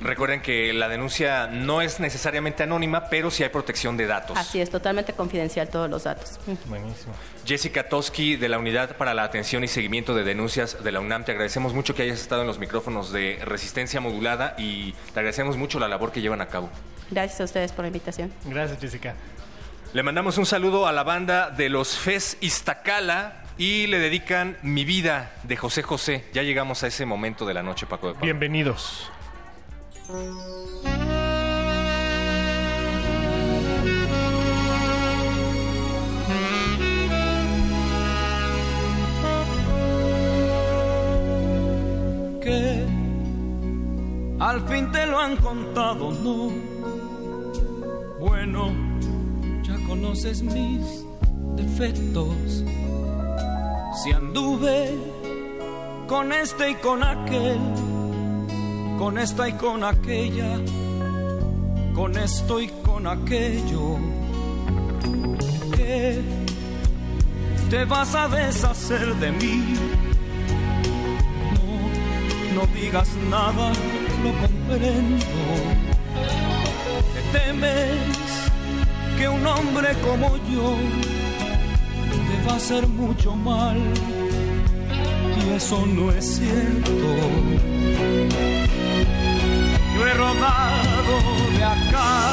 Recuerden 0.00 0.40
que 0.40 0.72
la 0.72 0.88
denuncia 0.88 1.48
no 1.48 1.82
es 1.82 1.98
necesariamente 1.98 2.62
anónima, 2.62 3.08
pero 3.08 3.30
sí 3.30 3.42
hay 3.42 3.48
protección 3.48 3.96
de 3.96 4.06
datos. 4.06 4.38
Así 4.38 4.60
es, 4.60 4.70
totalmente 4.70 5.12
confidencial 5.12 5.68
todos 5.68 5.90
los 5.90 6.04
datos. 6.04 6.38
Buenísimo. 6.66 7.14
Jessica 7.44 7.88
Toski, 7.88 8.36
de 8.36 8.48
la 8.48 8.58
Unidad 8.58 8.96
para 8.96 9.12
la 9.12 9.24
Atención 9.24 9.64
y 9.64 9.68
Seguimiento 9.68 10.14
de 10.14 10.22
Denuncias 10.22 10.82
de 10.84 10.92
la 10.92 11.00
UNAM, 11.00 11.24
te 11.24 11.32
agradecemos 11.32 11.74
mucho 11.74 11.94
que 11.94 12.02
hayas 12.02 12.20
estado 12.20 12.42
en 12.42 12.46
los 12.46 12.58
micrófonos 12.58 13.12
de 13.12 13.40
Resistencia 13.44 14.00
Modulada 14.00 14.54
y 14.56 14.92
te 15.12 15.18
agradecemos 15.20 15.56
mucho 15.56 15.80
la 15.80 15.88
labor 15.88 16.12
que 16.12 16.20
llevan 16.20 16.40
a 16.40 16.46
cabo. 16.46 16.70
Gracias 17.10 17.40
a 17.40 17.44
ustedes 17.44 17.72
por 17.72 17.82
la 17.82 17.88
invitación. 17.88 18.32
Gracias, 18.44 18.78
Jessica. 18.80 19.14
Le 19.94 20.02
mandamos 20.02 20.38
un 20.38 20.46
saludo 20.46 20.86
a 20.86 20.92
la 20.92 21.02
banda 21.02 21.50
de 21.50 21.70
los 21.70 21.96
FES 21.96 22.36
Iztacala 22.40 23.42
y 23.56 23.86
le 23.88 23.98
dedican 23.98 24.58
Mi 24.62 24.84
Vida 24.84 25.32
de 25.42 25.56
José 25.56 25.82
José. 25.82 26.24
Ya 26.32 26.42
llegamos 26.42 26.84
a 26.84 26.86
ese 26.86 27.06
momento 27.06 27.46
de 27.46 27.54
la 27.54 27.62
noche, 27.62 27.86
Paco 27.86 28.08
de 28.08 28.12
Pablo. 28.14 28.24
Bienvenidos. 28.24 29.10
Que 30.08 30.16
al 44.40 44.66
fin 44.66 44.90
te 44.92 45.04
lo 45.04 45.18
han 45.18 45.36
contado, 45.36 46.10
no. 46.12 46.52
Bueno, 48.18 48.72
ya 49.62 49.76
conoces 49.86 50.42
mis 50.42 51.04
defectos. 51.54 52.64
Si 54.02 54.12
anduve 54.12 54.96
con 56.06 56.32
este 56.32 56.70
y 56.70 56.74
con 56.76 57.02
aquel, 57.02 57.58
con 58.98 59.16
esta 59.18 59.48
y 59.48 59.52
con 59.52 59.84
aquella, 59.84 60.58
con 61.94 62.16
esto 62.18 62.60
y 62.60 62.68
con 62.84 63.06
aquello, 63.06 63.96
que 65.76 66.20
te 67.70 67.84
vas 67.84 68.14
a 68.14 68.28
deshacer 68.28 69.14
de 69.16 69.32
mí 69.32 69.74
no 72.58 72.66
digas 72.74 73.08
nada, 73.30 73.72
lo 74.24 74.30
comprendo. 74.42 75.26
Te 77.14 77.38
temes 77.38 78.50
que 79.16 79.28
un 79.28 79.46
hombre 79.46 79.90
como 80.02 80.36
yo 80.52 80.76
te 82.28 82.46
va 82.46 82.54
a 82.54 82.56
hacer 82.56 82.86
mucho 82.88 83.36
mal 83.36 83.78
y 85.44 85.54
eso 85.54 85.86
no 85.86 86.10
es 86.10 86.36
cierto. 86.36 86.90
Yo 89.94 90.06
he 90.06 90.14
rodado 90.14 91.14
de 91.56 91.64
acá 91.64 92.32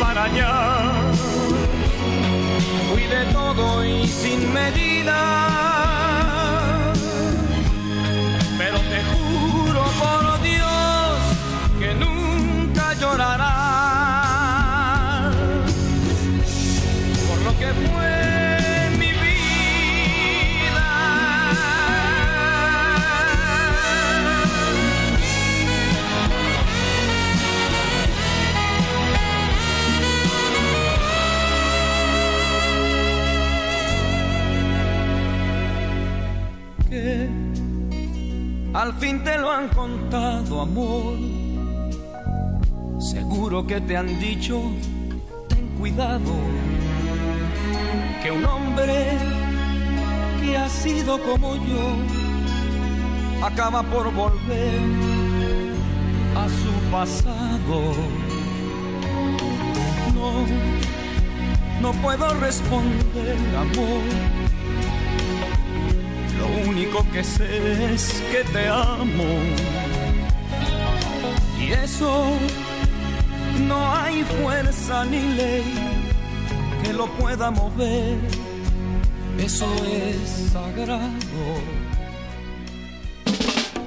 para 0.00 0.24
allá, 0.24 1.12
fui 2.90 3.02
de 3.02 3.24
todo 3.32 3.84
y 3.84 4.06
sin 4.06 4.52
medida 4.52 5.97
al 38.78 38.92
fin 38.94 39.24
te 39.24 39.36
lo 39.36 39.50
han 39.50 39.68
contado, 39.70 40.60
amor. 40.60 41.16
Seguro 43.00 43.66
que 43.66 43.80
te 43.80 43.96
han 43.96 44.20
dicho, 44.20 44.62
ten 45.48 45.66
cuidado, 45.78 46.32
que 48.22 48.30
un 48.30 48.44
hombre 48.44 49.18
que 50.40 50.56
ha 50.56 50.68
sido 50.68 51.20
como 51.22 51.56
yo 51.56 51.96
acaba 53.44 53.82
por 53.82 54.12
volver 54.14 54.80
a 56.36 56.46
su 56.48 56.72
pasado. 56.92 57.94
No, 60.14 60.32
no 61.82 61.92
puedo 62.00 62.32
responder, 62.34 63.36
amor. 63.56 64.37
Lo 66.38 66.68
único 66.68 67.04
que 67.12 67.24
sé 67.24 67.94
es 67.94 68.22
que 68.30 68.44
te 68.52 68.68
amo. 68.68 69.40
Y 71.60 71.72
eso 71.72 72.24
no 73.66 73.94
hay 73.94 74.22
fuerza 74.22 75.04
ni 75.04 75.20
ley 75.34 75.64
que 76.82 76.92
lo 76.92 77.06
pueda 77.18 77.50
mover. 77.50 78.16
Eso 79.38 79.66
es 79.84 80.52
sagrado. 80.52 81.44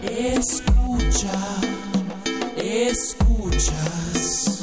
Escucha, 0.03 1.31
escuchas. 2.57 4.61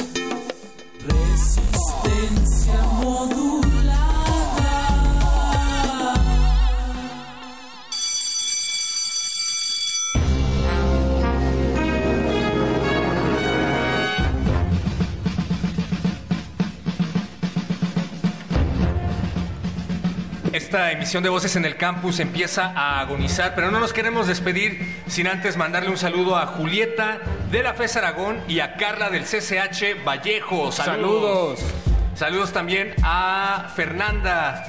Resistencia 1.06 2.82
modulada. 3.02 3.77
Esta 20.58 20.90
emisión 20.90 21.22
de 21.22 21.28
Voces 21.28 21.54
en 21.54 21.64
el 21.64 21.76
Campus 21.76 22.18
empieza 22.18 22.72
a 22.74 22.98
agonizar, 22.98 23.54
pero 23.54 23.70
no 23.70 23.78
nos 23.78 23.92
queremos 23.92 24.26
despedir 24.26 24.92
sin 25.06 25.28
antes 25.28 25.56
mandarle 25.56 25.88
un 25.88 25.96
saludo 25.96 26.36
a 26.36 26.46
Julieta 26.46 27.18
de 27.52 27.62
la 27.62 27.74
FES 27.74 27.96
Aragón 27.98 28.40
y 28.48 28.58
a 28.58 28.74
Carla 28.74 29.08
del 29.08 29.22
CCH 29.22 30.04
Vallejo. 30.04 30.72
Saludos. 30.72 31.60
Saludos 32.16 32.52
también 32.52 32.92
a 33.04 33.70
Fernanda. 33.76 34.64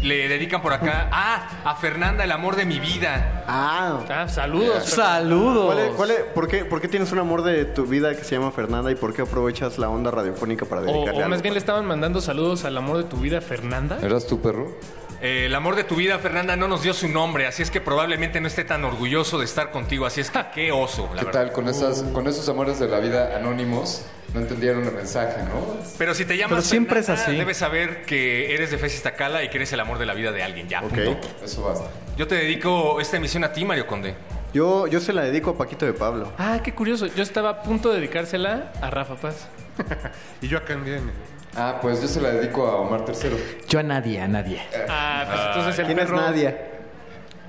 Le 0.00 0.26
dedican 0.28 0.62
por 0.62 0.72
acá. 0.72 1.10
Ah, 1.12 1.60
a 1.66 1.74
Fernanda, 1.74 2.24
el 2.24 2.32
amor 2.32 2.56
de 2.56 2.64
mi 2.64 2.80
vida. 2.80 3.44
Ah, 3.46 4.26
saludos. 4.26 4.84
Saludos. 4.86 5.66
¿Cuál 5.66 5.78
es- 5.80 5.92
cuál 5.94 6.10
es- 6.12 6.20
por, 6.34 6.48
qué, 6.48 6.64
por 6.64 6.80
qué 6.80 6.88
tienes 6.88 7.12
un 7.12 7.18
amor 7.18 7.42
de 7.42 7.66
tu 7.66 7.84
vida 7.84 8.16
que 8.16 8.24
se 8.24 8.36
llama 8.36 8.50
Fernanda 8.52 8.90
y 8.90 8.94
por 8.94 9.12
qué 9.12 9.20
aprovechas 9.20 9.76
la 9.76 9.90
onda 9.90 10.10
radiofónica 10.10 10.64
para 10.64 10.80
O, 10.80 10.84
dedicarle 10.84 11.10
o 11.18 11.28
más 11.28 11.32
algo? 11.34 11.42
bien 11.42 11.52
le 11.52 11.60
estaban 11.60 11.84
mandando 11.84 12.22
saludos 12.22 12.64
al 12.64 12.78
amor 12.78 12.96
de 12.96 13.04
tu 13.04 13.18
vida, 13.18 13.42
Fernanda. 13.42 13.98
¿Eras 14.00 14.26
tu 14.26 14.40
perro? 14.40 14.74
Eh, 15.22 15.46
el 15.46 15.54
amor 15.54 15.76
de 15.76 15.84
tu 15.84 15.96
vida, 15.96 16.18
Fernanda, 16.18 16.56
no 16.56 16.66
nos 16.66 16.82
dio 16.82 16.94
su 16.94 17.06
nombre, 17.06 17.46
así 17.46 17.62
es 17.62 17.70
que 17.70 17.80
probablemente 17.80 18.40
no 18.40 18.46
esté 18.46 18.64
tan 18.64 18.84
orgulloso 18.84 19.38
de 19.38 19.44
estar 19.44 19.70
contigo, 19.70 20.06
así 20.06 20.22
es 20.22 20.30
que 20.30 20.40
qué 20.54 20.72
oso, 20.72 21.10
la 21.14 21.20
¿Qué 21.20 21.26
verdad. 21.26 21.40
tal 21.44 21.52
con, 21.52 21.68
esas, 21.68 22.02
con 22.14 22.26
esos 22.26 22.48
amores 22.48 22.78
de 22.78 22.88
la 22.88 23.00
vida 23.00 23.36
anónimos? 23.36 24.06
No 24.32 24.40
entendieron 24.40 24.84
el 24.84 24.92
mensaje, 24.92 25.42
¿no? 25.42 25.76
Pero 25.98 26.14
si 26.14 26.24
te 26.24 26.36
llamas 26.36 26.50
Pero 26.50 26.62
siempre 26.62 27.00
es 27.00 27.08
así. 27.08 27.32
debes 27.32 27.56
saber 27.58 28.02
que 28.06 28.54
eres 28.54 28.70
de 28.70 28.78
Fez 28.78 28.94
Iztacala 28.94 29.42
y 29.42 29.50
que 29.50 29.56
eres 29.58 29.72
el 29.72 29.80
amor 29.80 29.98
de 29.98 30.06
la 30.06 30.14
vida 30.14 30.32
de 30.32 30.42
alguien, 30.42 30.68
ya, 30.68 30.80
punto. 30.80 31.18
Eso 31.44 31.64
basta. 31.64 31.90
Yo 32.16 32.26
te 32.26 32.36
dedico 32.36 33.00
esta 33.00 33.16
emisión 33.16 33.44
a 33.44 33.52
ti, 33.52 33.64
Mario 33.64 33.86
Conde. 33.86 34.14
Yo, 34.54 34.86
yo 34.86 35.00
se 35.00 35.12
la 35.12 35.22
dedico 35.22 35.50
a 35.50 35.58
Paquito 35.58 35.84
de 35.84 35.92
Pablo. 35.92 36.32
Ah, 36.38 36.60
qué 36.62 36.72
curioso. 36.72 37.06
Yo 37.06 37.22
estaba 37.22 37.50
a 37.50 37.62
punto 37.62 37.90
de 37.90 37.96
dedicársela 37.96 38.72
a 38.80 38.88
Rafa 38.90 39.16
Paz. 39.16 39.48
y 40.40 40.48
yo 40.48 40.58
a 40.58 40.64
Candiani. 40.64 41.10
Ah, 41.56 41.78
pues 41.82 42.00
yo 42.00 42.08
se 42.08 42.20
la 42.20 42.30
dedico 42.30 42.66
a 42.66 42.76
Omar 42.76 43.04
Tercero. 43.04 43.36
Yo 43.68 43.80
a 43.80 43.82
nadie, 43.82 44.20
a 44.20 44.28
nadie. 44.28 44.62
Ah, 44.88 45.24
pues 45.28 45.40
entonces 45.46 45.78
el 45.80 45.86
¿Quién 45.86 45.98
es 45.98 46.04
perro... 46.06 46.16
Nadia? 46.20 46.66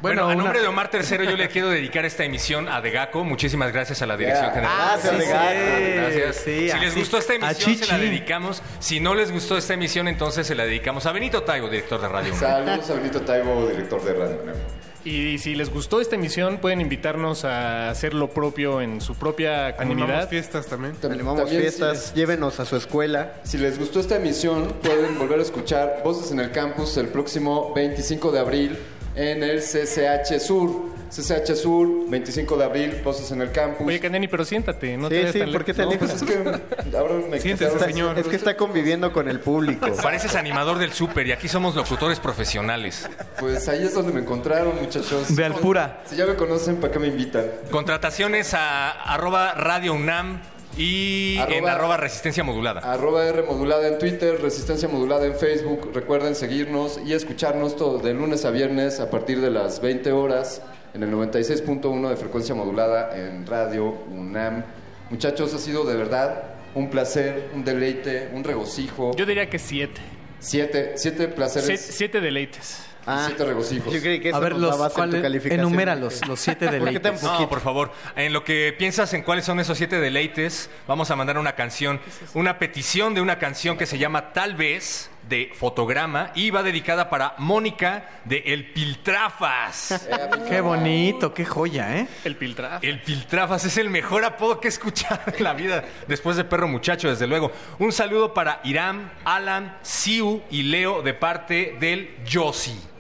Bueno, 0.02 0.24
Bueno, 0.24 0.24
a 0.24 0.26
una- 0.34 0.44
nombre 0.46 0.62
de 0.62 0.68
Omar 0.68 0.90
Tercero 0.90 1.24
yo 1.24 1.38
le 1.38 1.48
quiero 1.48 1.70
dedicar 1.70 2.04
esta 2.06 2.24
emisión 2.24 2.68
a 2.68 2.82
Degaco. 2.82 3.24
Muchísimas 3.24 3.72
gracias 3.72 4.02
a 4.02 4.08
la 4.08 4.18
Dirección 4.18 4.46
Yeah. 4.46 4.54
General. 4.56 4.78
Gracias, 4.94 5.18
Degaco. 5.20 5.96
Gracias. 5.96 6.36
Sí, 6.38 6.70
si 6.72 6.80
les 6.80 6.90
así- 6.92 7.00
gustó 7.00 7.18
esta 7.20 7.34
a 7.34 7.36
emisión, 7.36 7.76
se 7.76 7.86
la 7.86 7.94
Chichi. 7.98 8.02
dedicamos. 8.10 8.64
Si 8.80 9.00
no 9.00 9.14
les 9.14 9.32
gustó 9.32 9.58
esta 9.60 9.76
emisión, 9.76 10.08
entonces 10.08 10.48
se 10.48 10.56
la 10.56 10.64
dedicamos 10.66 11.06
a 11.06 11.12
Benito 11.12 11.44
Taibo, 11.44 11.70
director 11.70 12.02
de 12.02 12.08
Radio. 12.10 12.34
UNAM. 12.34 12.40
Saludos 12.40 12.90
a 12.90 12.94
Benito 12.96 13.22
Taibo, 13.22 13.68
director 13.68 14.04
de 14.04 14.14
Radio 14.14 14.40
UNAM. 14.42 14.56
Y 15.04 15.38
si 15.40 15.56
les 15.56 15.72
gustó 15.74 16.00
esta 16.00 16.16
emisión, 16.16 16.58
pueden 16.58 16.80
invitarnos 16.80 17.44
a 17.44 17.90
hacer 17.90 18.14
lo 18.14 18.30
propio 18.30 18.82
en 18.82 19.02
su 19.02 19.16
propia 19.16 19.68
Animamos 19.68 20.06
comunidad. 20.06 20.30
fiestas 20.30 20.68
también. 20.68 20.94
Animamos 21.04 21.42
También 21.42 21.62
fiestas, 21.62 22.14
llévenos 22.14 22.60
a 22.60 22.66
su 22.66 22.76
escuela. 22.76 23.34
Si 23.44 23.58
les 23.58 23.80
gustó 23.80 24.00
esta 24.00 24.18
emisión, 24.18 24.74
pueden 24.84 25.18
volver 25.18 25.40
a 25.40 25.42
escuchar 25.42 26.02
Voces 26.04 26.32
en 26.32 26.40
el 26.40 26.52
Campus 26.52 26.98
el 26.98 27.08
próximo 27.08 27.74
25 27.74 28.32
de 28.32 28.40
abril 28.40 28.78
en 29.16 29.44
el 29.44 29.60
CCH 29.62 30.40
Sur. 30.40 31.01
CCH 31.12 31.56
Sur, 31.56 32.10
25 32.10 32.56
de 32.56 32.64
abril, 32.64 33.02
Voces 33.04 33.30
en 33.32 33.42
el 33.42 33.52
Campus. 33.52 33.86
Oye, 33.86 34.00
Candiani, 34.00 34.30
pero 34.30 34.46
siéntate, 34.46 34.96
no 34.96 35.10
Sí, 35.10 35.16
te 35.16 35.34
sí, 35.34 35.40
tan 35.40 35.52
¿por 35.52 35.66
qué 35.66 35.74
te 35.74 35.84
No, 35.84 35.92
pues 35.92 36.14
es 36.14 36.24
que 36.24 36.38
ahora 36.98 37.16
me 37.30 37.38
Siéntese, 37.38 37.78
señor. 37.80 38.18
Es 38.18 38.28
que 38.28 38.38
está 38.38 38.56
conviviendo 38.56 39.12
con 39.12 39.28
el 39.28 39.42
público. 39.42 39.88
Pareces 40.02 40.36
animador 40.36 40.78
del 40.78 40.94
súper 40.94 41.28
y 41.28 41.34
aquí 41.34 41.50
somos 41.50 41.76
locutores 41.76 42.22
profesionales. 42.22 43.10
Pues 43.40 43.68
ahí 43.68 43.84
es 43.84 43.94
donde 43.94 44.14
me 44.14 44.22
encontraron, 44.22 44.74
muchachos. 44.82 45.36
De 45.36 45.44
Alpura. 45.44 46.02
Si 46.06 46.16
ya 46.16 46.26
me 46.26 46.36
conocen, 46.36 46.78
¿para 46.78 46.94
qué 46.94 47.00
me 47.00 47.08
invitan? 47.08 47.46
Contrataciones 47.70 48.54
a 48.54 48.92
arroba 48.92 49.54
Radio 49.56 49.94
UNAM 49.94 50.40
y 50.78 51.38
en 51.50 51.68
arroba 51.68 51.98
Resistencia 51.98 52.46
Modulada. 52.46 52.80
Arroba 52.90 53.26
R 53.26 53.44
modulada 53.44 53.86
en 53.90 54.00
Twitter, 54.00 54.40
Resistencia 54.42 54.88
modulada 54.88 55.26
en 55.26 55.36
Facebook. 55.36 55.92
Recuerden 55.94 56.36
seguirnos 56.36 57.02
y 57.06 57.14
escucharnos 57.14 57.76
todo 57.76 58.00
de 58.00 58.14
lunes 58.14 58.46
a 58.46 58.52
viernes 58.52 59.02
a 59.02 59.10
partir 59.10 59.42
de 59.42 59.52
las 59.52 59.82
20 59.82 60.14
horas 60.14 60.62
en 60.94 61.04
el 61.04 61.12
96.1 61.12 62.10
de 62.10 62.18
frecuencia 62.18 62.56
modulada 62.56 63.16
en 63.18 63.46
Radio 63.46 63.86
UNAM. 64.10 64.64
Muchachos, 65.10 65.54
ha 65.54 65.58
sido 65.60 65.84
de 65.84 65.96
verdad 65.96 66.44
un 66.76 66.90
placer, 66.90 67.50
un 67.54 67.64
deleite, 67.64 68.30
un 68.34 68.44
regocijo. 68.44 69.16
Yo 69.16 69.26
diría 69.26 69.50
que 69.50 69.60
siete. 69.60 70.02
Siete, 70.40 70.94
siete 70.96 71.28
placeres 71.28 71.68
Siete, 71.68 71.84
siete 71.94 72.22
deleites. 72.22 72.84
Ah, 73.06 73.26
siete 73.28 73.46
regocijos. 73.46 73.94
Yo 73.94 74.00
creí 74.02 74.20
que 74.20 74.30
eso 74.30 74.38
A 74.38 74.40
ver, 74.40 74.54
los, 74.54 74.72
dabas 74.72 74.92
en 74.92 74.96
¿cuál- 74.96 75.42
tu 75.42 75.48
enuméralos, 75.50 76.28
los 76.28 76.40
siete 76.40 76.66
¿Por 76.80 76.90
qué 76.90 77.00
tan 77.00 77.16
deleites. 77.16 77.24
No, 77.24 77.50
por 77.50 77.60
favor. 77.60 77.92
En 78.16 78.34
lo 78.34 78.44
que 78.44 78.74
piensas 78.78 79.14
en 79.14 79.24
cuáles 79.24 79.46
son 79.46 79.60
esos 79.60 79.78
siete 79.78 80.00
deleites, 80.00 80.70
vamos 80.88 81.10
a 81.12 81.16
mandar 81.16 81.38
una 81.38 81.54
canción, 81.56 82.00
una 82.34 82.58
petición 82.60 83.14
de 83.14 83.22
una 83.22 83.38
canción 83.40 83.78
que 83.78 83.86
se 83.86 83.98
llama 83.98 84.34
Tal 84.34 84.56
vez 84.56 85.11
de 85.32 85.50
Fotograma 85.56 86.32
y 86.36 86.52
va 86.52 86.62
dedicada 86.62 87.10
para 87.10 87.36
Mónica 87.38 88.22
de 88.26 88.44
El 88.48 88.72
Piltrafas. 88.74 90.08
Qué 90.50 90.60
bonito, 90.60 91.34
qué 91.34 91.46
joya, 91.46 91.98
¿eh? 91.98 92.08
El 92.26 92.36
piltraf. 92.36 92.84
El 92.84 93.02
Piltrafas 93.02 93.64
es 93.64 93.78
el 93.78 93.90
mejor 93.90 94.26
apodo 94.26 94.60
que 94.60 94.68
he 94.68 94.70
escuchado 94.70 95.22
en 95.34 95.44
la 95.44 95.54
vida, 95.54 95.86
después 96.08 96.36
de 96.36 96.44
Perro 96.44 96.68
Muchacho, 96.68 97.10
desde 97.10 97.28
luego. 97.28 97.52
Un 97.80 97.94
saludo 97.94 98.34
para 98.34 98.60
Iram, 98.66 99.10
Alan, 99.24 99.78
Siu 99.82 100.42
y 100.52 100.64
Leo 100.64 101.02
de 101.02 101.14
parte 101.14 101.78
del 101.80 102.24
Yossi. 102.26 102.91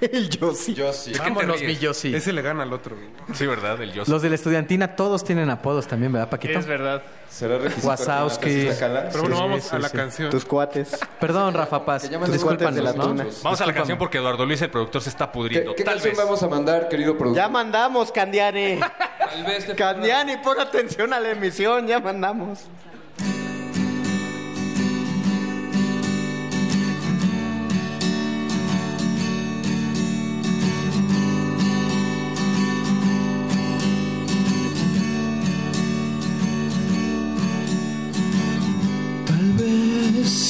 El 0.00 0.28
Yossi. 0.28 0.74
Yossi. 0.74 1.10
¿De 1.12 1.18
qué 1.18 1.24
te 1.24 1.30
Vámonos, 1.30 1.62
mi 1.62 1.76
Yossi. 1.76 2.14
Ese 2.14 2.32
le 2.32 2.42
gana 2.42 2.62
al 2.64 2.72
otro. 2.72 2.96
Sí, 3.34 3.46
¿verdad? 3.46 3.80
El 3.80 3.92
Yossi. 3.92 4.10
Los 4.10 4.22
de 4.22 4.28
la 4.28 4.34
estudiantina 4.34 4.94
todos 4.96 5.24
tienen 5.24 5.48
apodos 5.50 5.86
también, 5.86 6.12
¿verdad, 6.12 6.28
Paquito? 6.28 6.58
Es 6.58 6.66
verdad. 6.66 7.02
¿Será 7.30 7.58
requisito? 7.58 7.88
Wazowski. 7.88 8.68
Pero 8.78 9.20
bueno, 9.20 9.36
Sí, 9.36 9.42
vamos 9.42 9.62
sí, 9.64 9.68
a 9.76 9.78
la 9.78 9.88
sí. 9.88 9.96
canción. 9.96 10.30
Tus 10.30 10.44
cuates. 10.44 10.98
Perdón, 11.20 11.54
Rafa 11.54 11.84
Paz. 11.84 12.02
Que 12.02 12.08
de 12.10 12.82
la 12.82 12.92
¿no? 12.92 13.14
Vamos 13.42 13.60
a 13.60 13.66
la 13.66 13.74
canción 13.74 13.98
porque 13.98 14.18
Eduardo 14.18 14.46
Luis, 14.46 14.62
el 14.62 14.70
productor, 14.70 15.02
se 15.02 15.10
está 15.10 15.26
¿Qué, 15.26 15.32
pudriendo. 15.32 15.74
qué 15.74 15.84
Tal 15.84 15.94
canción 15.94 16.14
vez. 16.16 16.24
vamos 16.24 16.42
a 16.42 16.48
mandar, 16.48 16.88
querido 16.88 17.16
productor? 17.16 17.42
Ya 17.42 17.48
mandamos, 17.48 18.12
Candiani. 18.12 18.80
Candiani, 19.76 20.36
pon 20.38 20.60
atención 20.60 21.12
a 21.12 21.20
la 21.20 21.30
emisión, 21.30 21.86
ya 21.86 22.00
mandamos. 22.00 22.60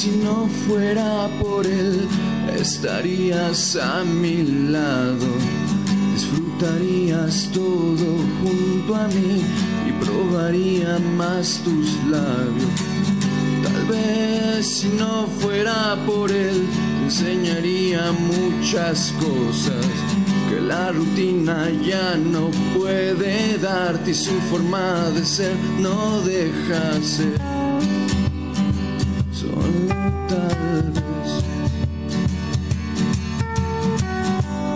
Si 0.07 0.17
no 0.23 0.47
fuera 0.67 1.27
por 1.41 1.65
él, 1.65 2.07
estarías 2.57 3.75
a 3.75 4.03
mi 4.03 4.43
lado. 4.71 5.27
Disfrutarías 6.13 7.49
todo 7.53 8.07
junto 8.41 8.95
a 8.95 9.07
mí 9.09 9.43
y 9.87 9.91
probaría 10.05 10.97
más 11.17 11.61
tus 11.63 11.87
labios. 12.05 12.73
Tal 13.63 13.85
vez 13.87 14.65
si 14.65 14.87
no 14.89 15.27
fuera 15.39 15.97
por 16.05 16.31
él, 16.31 16.67
te 16.99 17.05
enseñaría 17.05 18.11
muchas 18.13 19.13
cosas 19.19 19.85
que 20.49 20.61
la 20.61 20.91
rutina 20.91 21.69
ya 21.85 22.15
no 22.15 22.49
puede 22.77 23.57
darte 23.57 24.11
y 24.11 24.13
su 24.13 24.35
forma 24.49 25.09
de 25.13 25.25
ser 25.25 25.55
no 25.79 26.21
deja 26.21 27.01
ser. 27.01 27.47
Solo 29.39 29.93
tal 30.27 30.91
vez. 30.97 31.29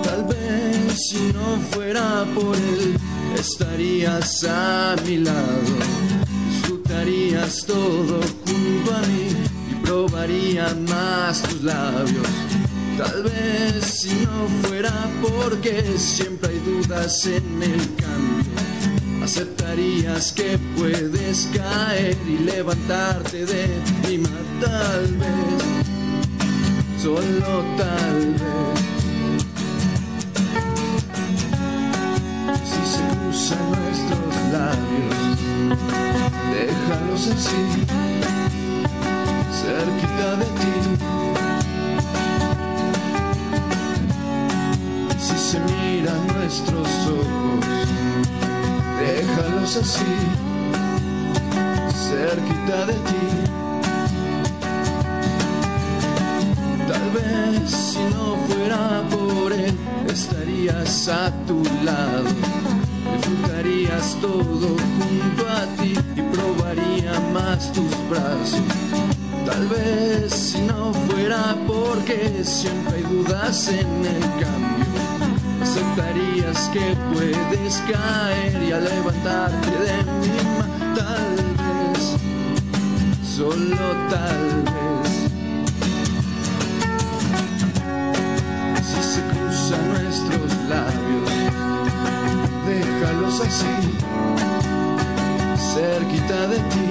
Tal 0.04 0.24
vez 0.26 1.08
si 1.10 1.34
no 1.34 1.58
fuera 1.72 2.26
por 2.36 2.56
él, 2.56 2.96
estarías 3.40 4.44
a 4.44 4.96
mi 5.04 5.18
lado. 5.18 5.74
Disfrutarías 6.48 7.66
todo 7.66 8.22
junto 8.46 8.96
a 8.96 9.02
mí 9.08 9.30
y 9.72 9.76
probaría 9.84 10.76
más 10.88 11.42
tus 11.42 11.64
labios. 11.64 12.28
Tal 13.00 13.24
vez 13.24 13.84
si 13.84 14.14
no 14.26 14.48
fuera 14.62 14.94
porque 15.24 15.98
siempre 15.98 16.50
hay 16.50 16.60
dudas 16.60 17.26
en 17.26 17.64
el 17.64 17.96
cambio. 17.96 19.01
Aceptarías 19.24 20.32
que 20.32 20.58
puedes 20.76 21.48
caer 21.56 22.18
y 22.28 22.40
levantarte 22.40 23.46
de 23.46 23.68
mi 24.08 24.18
tal 24.60 25.06
vez, 25.16 25.64
solo 27.02 27.64
tal 27.78 28.34
vez. 28.34 28.80
Si 32.66 32.82
se 32.92 33.04
cruzan 33.16 33.66
nuestros 33.70 34.36
labios, 34.52 35.38
déjalos 36.52 37.24
así, 37.28 37.64
cerquita 39.62 40.30
de 40.36 40.46
ti. 40.60 40.76
Si 45.20 45.38
se 45.38 45.60
miran 45.60 46.28
nuestros 46.28 46.90
ojos, 47.08 47.81
déjalos 49.02 49.78
así, 49.78 50.16
cerquita 52.10 52.86
de 52.90 52.98
ti. 53.10 53.26
Tal 56.92 57.08
vez 57.18 57.72
si 57.72 58.04
no 58.14 58.26
fuera 58.48 59.04
por 59.10 59.54
él, 59.54 59.76
estarías 60.08 61.08
a 61.08 61.32
tu 61.48 61.64
lado. 61.84 62.30
Disfrutarías 63.14 64.18
todo 64.22 64.70
junto 64.98 65.44
a 65.60 65.62
ti 65.78 65.94
y 66.20 66.22
probaría 66.36 67.20
más 67.34 67.72
tus 67.74 67.94
brazos. 68.10 68.70
Tal 69.46 69.68
vez 69.68 70.34
si 70.34 70.62
no 70.62 70.94
fuera 70.94 71.56
porque 71.68 72.44
siempre 72.44 72.98
hay 72.98 73.04
dudas 73.04 73.68
en 73.70 74.06
el 74.06 74.22
cambio 74.42 74.81
aceptarías 75.62 76.70
que 76.74 76.96
puedes 77.14 77.78
caer 77.92 78.64
y 78.64 78.72
a 78.72 78.80
levantarte 78.80 79.70
de 79.70 80.04
mi 80.20 80.38
tal 80.96 81.36
vez, 81.62 82.18
solo 83.24 83.88
tal 84.10 84.64
vez. 84.64 85.10
Si 88.84 89.02
se 89.14 89.22
cruzan 89.32 89.84
nuestros 89.94 90.52
labios, 90.70 91.32
déjalos 92.66 93.42
así, 93.42 93.76
cerquita 95.74 96.48
de 96.48 96.58
ti. 96.58 96.88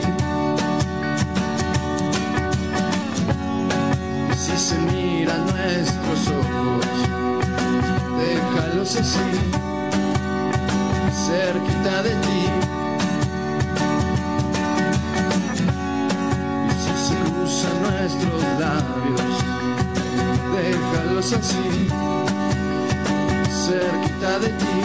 Si 4.37 4.57
se 4.57 4.79
miran 4.79 5.47
nuestros 5.47 6.29
ojos, 6.29 7.20
déjalos 8.21 8.97
así, 8.97 9.31
cerquita 11.27 12.03
de 12.03 12.11
ti. 12.25 12.41
Y 16.69 16.73
si 16.83 16.95
se 17.07 17.17
cruzan 17.25 17.77
nuestros 17.87 18.43
labios, 18.63 19.33
déjalos 20.55 21.29
así, 21.33 21.69
cerquita 23.67 24.33
de 24.43 24.49
ti. 24.61 24.79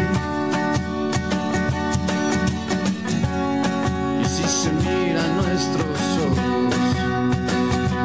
Y 4.22 4.26
si 4.26 4.44
se 4.60 4.72
miran 4.84 5.32
nuestros 5.42 6.00
ojos, 6.28 6.86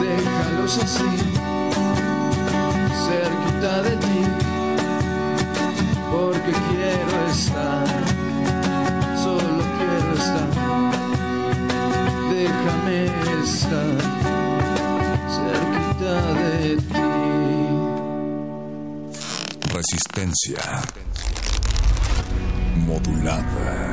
déjalos 0.05 0.75
así, 0.85 1.13
cerquita 3.07 3.73
de 3.83 3.95
ti, 3.97 4.10
porque 6.43 6.59
quiero 6.71 7.31
estar, 7.31 7.87
solo 9.17 9.63
quiero 9.79 10.13
estar, 10.15 10.49
déjame 12.31 12.99
estar, 13.43 13.99
cerquita 15.37 16.15
de 16.35 16.77
ti. 16.77 17.09
Resistencia 19.73 20.63
modulada. 22.87 23.90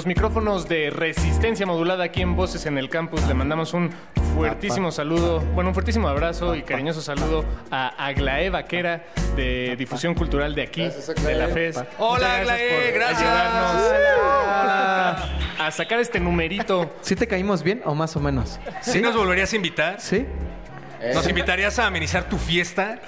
Los 0.00 0.06
micrófonos 0.06 0.66
de 0.66 0.88
resistencia 0.88 1.66
modulada 1.66 2.04
aquí 2.04 2.22
en 2.22 2.34
Voces 2.34 2.64
en 2.64 2.78
el 2.78 2.88
Campus 2.88 3.22
le 3.28 3.34
mandamos 3.34 3.74
un 3.74 3.90
fuertísimo 4.34 4.90
saludo, 4.90 5.40
bueno, 5.40 5.68
un 5.68 5.74
fuertísimo 5.74 6.08
abrazo 6.08 6.54
y 6.54 6.62
cariñoso 6.62 7.02
saludo 7.02 7.44
a 7.70 7.88
Aglae 8.06 8.48
Vaquera 8.48 9.04
de 9.36 9.76
Difusión 9.76 10.14
Cultural 10.14 10.54
de 10.54 10.62
aquí, 10.62 10.88
de 11.22 11.34
la 11.34 11.48
FES. 11.48 11.84
Hola, 11.98 12.38
por 12.38 12.94
gracias. 12.94 13.20
ayudarnos 13.20 13.92
a 15.58 15.70
sacar 15.70 16.00
este 16.00 16.18
numerito. 16.18 16.90
¿Sí 17.02 17.14
te 17.14 17.26
caímos 17.26 17.62
bien 17.62 17.82
o 17.84 17.94
más 17.94 18.16
o 18.16 18.20
menos? 18.20 18.58
¿Sí 18.80 19.02
nos 19.02 19.14
volverías 19.14 19.52
a 19.52 19.56
invitar? 19.56 20.00
Sí. 20.00 20.24
¿Nos 21.12 21.28
invitarías 21.28 21.78
a 21.78 21.88
amenizar 21.88 22.26
tu 22.26 22.38
fiesta? 22.38 23.00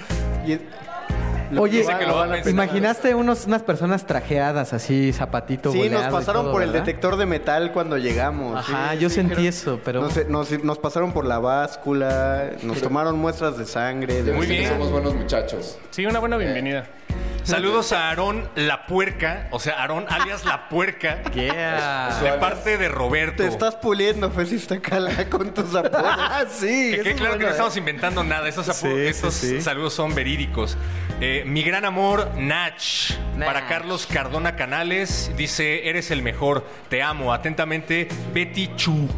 Oye, 1.61 1.85
que 1.85 2.05
lo 2.05 2.15
va 2.15 2.25
a 2.25 2.31
pensar. 2.31 2.51
imaginaste 2.51 3.15
unos, 3.15 3.45
unas 3.45 3.61
personas 3.63 4.05
trajeadas 4.05 4.73
así, 4.73 5.11
zapatito 5.13 5.71
Sí, 5.71 5.89
nos 5.89 6.03
pasaron 6.11 6.43
todo, 6.43 6.51
por 6.53 6.63
el 6.63 6.71
detector 6.71 7.17
de 7.17 7.25
metal 7.25 7.71
cuando 7.71 7.97
llegamos. 7.97 8.57
Ajá, 8.57 8.91
sí, 8.93 8.99
yo 8.99 9.09
sí, 9.09 9.15
sentí 9.15 9.47
eso, 9.47 9.79
pero... 9.83 10.01
Nos, 10.01 10.27
nos- 10.27 10.63
nos 10.63 10.77
pasaron 10.79 11.11
por 11.13 11.25
la 11.25 11.39
báscula, 11.39 12.51
nos 12.63 12.81
tomaron 12.81 13.17
muestras 13.17 13.57
de 13.57 13.65
sangre. 13.65 14.23
De 14.23 14.33
Muy 14.33 14.47
bien. 14.47 14.69
Somos 14.69 14.91
buenos 14.91 15.13
muchachos. 15.15 15.77
Sí, 15.91 16.05
una 16.05 16.19
buena 16.19 16.37
bienvenida. 16.37 16.85
Saludos 17.43 17.91
a 17.91 18.09
Aarón 18.09 18.49
La 18.55 18.85
Puerca, 18.85 19.47
o 19.51 19.59
sea, 19.59 19.73
Aarón 19.81 20.05
alias 20.09 20.45
La 20.45 20.69
Puerca. 20.69 21.21
Yeah. 21.33 22.19
De 22.21 22.31
parte 22.39 22.77
de 22.77 22.87
Roberto. 22.89 23.43
Te 23.43 23.49
estás 23.49 23.75
puliendo, 23.75 24.31
Fesista 24.31 24.79
Cala, 24.79 25.29
con 25.29 25.53
tus 25.53 25.75
apodos. 25.75 26.05
sí, 26.51 26.91
Que 26.95 27.01
quede 27.03 27.15
claro 27.15 27.37
que 27.37 27.43
no 27.43 27.49
¿eh? 27.49 27.51
estamos 27.51 27.75
inventando 27.77 28.23
nada. 28.23 28.47
Estos, 28.47 28.69
apo- 28.69 28.87
Sí, 28.87 28.93
sí, 28.93 29.07
estos 29.07 29.33
sí. 29.33 29.61
saludos 29.61 29.93
son 29.93 30.15
verídicos. 30.15 30.77
Eh, 31.19 31.43
mi 31.45 31.63
gran 31.63 31.85
amor, 31.85 32.31
Nach. 32.37 33.11
Nach. 33.35 33.45
Para 33.45 33.67
Carlos 33.67 34.07
Cardona 34.07 34.55
Canales. 34.55 35.31
Dice, 35.35 35.87
eres 35.89 36.11
el 36.11 36.21
mejor. 36.21 36.65
Te 36.89 37.03
amo. 37.03 37.33
Atentamente, 37.33 38.07
Betty 38.33 38.69
Chu. 38.75 39.09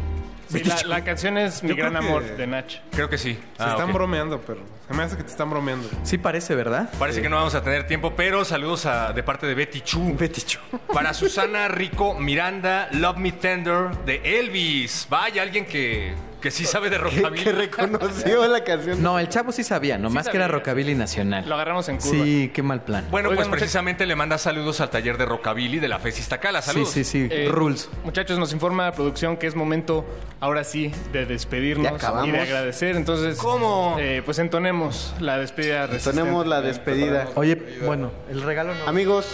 Sí, 0.48 0.62
la, 0.64 0.80
la 0.84 1.04
canción 1.04 1.36
es 1.38 1.62
Mi 1.62 1.70
Yo 1.70 1.76
Gran 1.76 1.92
que- 1.92 1.98
Amor 1.98 2.22
de 2.24 2.46
Nach. 2.46 2.66
Creo 2.92 3.08
que 3.08 3.18
sí. 3.18 3.34
Se 3.56 3.62
Ah, 3.62 3.70
están 3.70 3.88
ok. 3.88 3.94
bromeando, 3.94 4.40
pero 4.40 4.60
se 4.88 4.94
me 4.94 5.02
hace 5.02 5.16
que 5.16 5.24
te 5.24 5.30
están 5.30 5.50
bromeando. 5.50 5.88
Sí 6.04 6.18
parece, 6.18 6.54
¿verdad? 6.54 6.88
Parece 6.98 7.20
que 7.22 7.28
no 7.28 7.36
vamos 7.36 7.54
a 7.54 7.62
tener 7.62 7.86
tiempo, 7.86 8.14
pero 8.16 8.44
saludos 8.44 8.86
a- 8.86 9.12
de 9.12 9.22
parte 9.22 9.46
de 9.46 9.54
Betty 9.54 9.80
Chu. 9.80 10.14
Betty 10.18 10.42
Chu. 10.42 10.58
Para 10.92 11.12
Susana 11.14 11.68
Rico 11.68 12.14
Miranda, 12.14 12.88
Love 12.92 13.16
Me 13.18 13.32
Tender 13.32 13.90
de 14.04 14.38
Elvis. 14.38 15.06
Vaya, 15.10 15.42
alguien 15.42 15.66
que, 15.66 16.14
que 16.40 16.50
sí 16.50 16.64
sabe 16.64 16.90
de 16.90 16.98
rockabilly. 16.98 17.44
que 17.44 17.52
reconoció 17.52 18.46
la 18.46 18.62
canción. 18.64 19.02
No, 19.02 19.18
el 19.18 19.28
chavo 19.28 19.52
sí 19.52 19.64
sabía, 19.64 19.98
nomás 19.98 20.26
Sí 20.26 20.30
que 20.32 20.36
era 20.36 20.46
sabía. 20.46 20.58
rockabilly 20.58 20.94
nacional. 20.94 21.48
Lo 21.48 21.54
agarramos 21.54 21.88
en 21.88 21.96
curva. 21.98 22.24
Sí, 22.24 22.50
qué 22.54 22.62
mal 22.62 22.82
plan. 22.84 23.06
Bueno, 23.10 23.28
Oigan, 23.28 23.36
pues 23.36 23.48
muchachos. 23.48 23.60
precisamente 23.62 24.06
le 24.06 24.16
manda 24.16 24.38
saludos 24.38 24.80
al 24.80 24.90
taller 24.90 25.18
de 25.18 25.26
rockabilly 25.26 25.78
de 25.78 25.88
la 25.88 25.98
FES 25.98 26.20
Iztacala. 26.20 26.62
sí, 26.62 26.70
Saludos. 26.70 26.90
sí, 26.90 27.04
sí. 27.04 27.28
Eh, 27.30 27.48
Rules. 27.50 27.88
Muchachos, 28.04 28.38
nos 28.38 28.52
informa 28.52 28.84
la 28.84 28.92
producción 28.92 29.36
que 29.36 29.46
es 29.46 29.54
momento, 29.54 30.04
ahora 30.40 30.64
sí, 30.64 30.92
de 31.12 31.26
despedirnos 31.26 31.90
Ya 31.90 31.96
acabamos. 31.96 32.28
y 32.28 32.32
de 32.32 32.40
agradecer. 32.40 32.96
Entonces, 32.96 33.38
¿Cómo? 33.38 33.96
eh, 33.98 34.22
pues 34.24 34.38
entonemos 34.38 35.14
la 35.20 35.38
despedida. 35.38 35.86
resistente. 35.86 36.18
Tenemos 36.20 36.46
la 36.46 36.60
despedida. 36.60 37.28
Oye, 37.34 37.56
bueno, 37.84 38.10
el 38.30 38.42
regalo 38.42 38.74
no. 38.74 38.86
Amigos, 38.88 39.26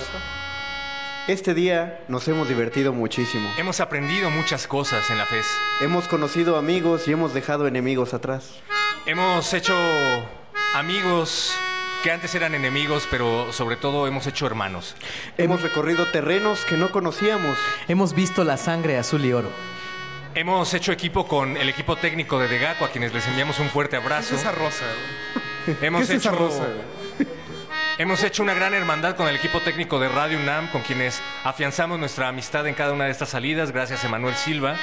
este 1.29 1.55
día 1.55 2.01
nos 2.09 2.27
hemos 2.29 2.49
divertido 2.49 2.93
muchísimo. 2.93 3.49
Hemos 3.57 3.81
aprendido 3.81 4.31
muchas 4.31 4.67
cosas 4.67 5.09
en 5.11 5.19
la 5.19 5.27
FES. 5.27 5.47
Hemos 5.81 6.09
conocido 6.09 6.57
amigos 6.57 7.07
y 7.09 7.13
hemos 7.13 7.33
dejado 7.35 7.67
enemigos 7.67 8.15
atrás. 8.15 8.51
Hemos 9.07 9.53
hecho 9.55 9.75
amigos 10.75 11.53
que 12.03 12.11
antes 12.11 12.35
eran 12.35 12.55
enemigos, 12.55 13.07
pero 13.11 13.53
sobre 13.53 13.77
todo 13.77 14.07
hemos 14.07 14.27
hecho 14.27 14.47
hermanos. 14.47 14.97
Hemos 15.39 15.63
recorrido 15.63 16.07
terrenos 16.11 16.65
que 16.65 16.77
no 16.77 16.91
conocíamos. 16.91 17.57
Hemos 17.89 18.15
visto 18.15 18.43
la 18.45 18.57
sangre 18.57 18.99
azul 18.99 19.25
y 19.25 19.33
oro. 19.33 19.51
Hemos 20.35 20.73
hecho 20.75 20.93
equipo 20.93 21.29
con 21.29 21.57
el 21.57 21.69
equipo 21.69 21.97
técnico 21.97 22.39
de 22.39 22.49
Degaco, 22.49 22.85
a 22.87 22.89
quienes 22.89 23.13
les 23.13 23.27
enviamos 23.29 23.59
un 23.61 23.69
fuerte 23.69 23.99
¿Qué 23.99 24.03
abrazo. 24.03 24.35
es 24.35 24.41
esa 24.41 24.53
rosa? 24.53 24.85
Hemos 25.83 26.07
¿Qué 26.07 26.15
es 26.15 26.21
esa 26.21 26.31
hecho 26.31 26.39
rosa? 26.39 26.67
Hemos 28.03 28.25
hecho 28.25 28.43
una 28.43 28.53
gran 28.53 28.75
hermandad 28.75 29.15
con 29.15 29.29
el 29.29 29.37
equipo 29.37 29.61
técnico 29.61 30.01
de 30.01 30.09
Radio 30.09 30.37
UNAM, 30.41 30.67
con 30.73 30.83
quienes 30.83 31.23
afianzamos 31.45 32.01
nuestra 32.01 32.27
amistad 32.27 32.67
en 32.67 32.75
cada 32.75 32.93
una 32.93 33.05
de 33.05 33.13
estas 33.13 33.29
salidas. 33.29 33.71
Gracias, 33.71 34.03
Emanuel 34.03 34.35
Silva. 34.35 34.75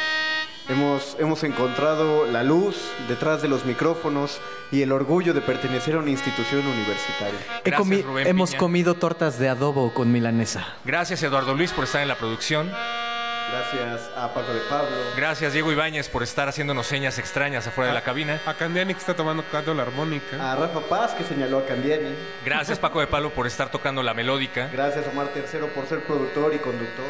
Hemos, 0.69 1.17
hemos 1.19 1.43
encontrado 1.43 2.25
la 2.31 2.43
luz 2.43 2.77
detrás 3.09 3.41
de 3.41 3.49
los 3.49 3.65
micrófonos 3.65 4.39
y 4.71 4.83
el 4.83 4.93
orgullo 4.93 5.33
de 5.33 5.41
pertenecer 5.41 5.95
a 5.95 5.99
una 5.99 6.11
institución 6.11 6.65
universitaria. 6.65 7.39
Gracias, 7.65 7.81
comi- 7.81 8.03
Rubén 8.03 8.25
hemos 8.25 8.51
Piña. 8.51 8.59
comido 8.59 8.93
tortas 8.93 9.37
de 9.37 9.49
adobo 9.49 9.93
con 9.93 10.13
milanesa. 10.13 10.65
Gracias, 10.85 11.21
Eduardo 11.21 11.55
Luis, 11.55 11.73
por 11.73 11.83
estar 11.83 12.01
en 12.01 12.07
la 12.07 12.15
producción. 12.15 12.71
Gracias 13.51 14.11
a 14.15 14.33
Paco 14.33 14.53
de 14.53 14.61
Pablo. 14.69 14.95
Gracias, 15.15 15.53
Diego 15.53 15.71
Ibáñez, 15.71 16.07
por 16.07 16.23
estar 16.23 16.47
haciéndonos 16.47 16.85
señas 16.85 17.17
extrañas 17.17 17.65
afuera 17.65 17.89
de 17.89 17.95
la 17.95 18.03
cabina. 18.03 18.39
A 18.45 18.53
Candiani 18.53 18.93
que 18.93 18.99
está 18.99 19.15
tomando 19.15 19.43
canto 19.51 19.73
la 19.73 19.83
armónica. 19.83 20.51
A 20.51 20.55
Rafa 20.55 20.81
Paz, 20.81 21.13
que 21.13 21.23
señaló 21.23 21.59
a 21.59 21.65
Candiani. 21.65 22.13
Gracias, 22.45 22.77
Paco 22.77 22.99
de 22.99 23.07
Palo, 23.07 23.31
por 23.31 23.47
estar 23.47 23.71
tocando 23.71 24.03
la 24.03 24.13
melódica. 24.13 24.69
Gracias 24.71 25.05
Omar 25.07 25.27
Tercero 25.29 25.67
por 25.67 25.87
ser 25.87 26.03
productor 26.03 26.53
y 26.53 26.59
conductor. 26.59 27.05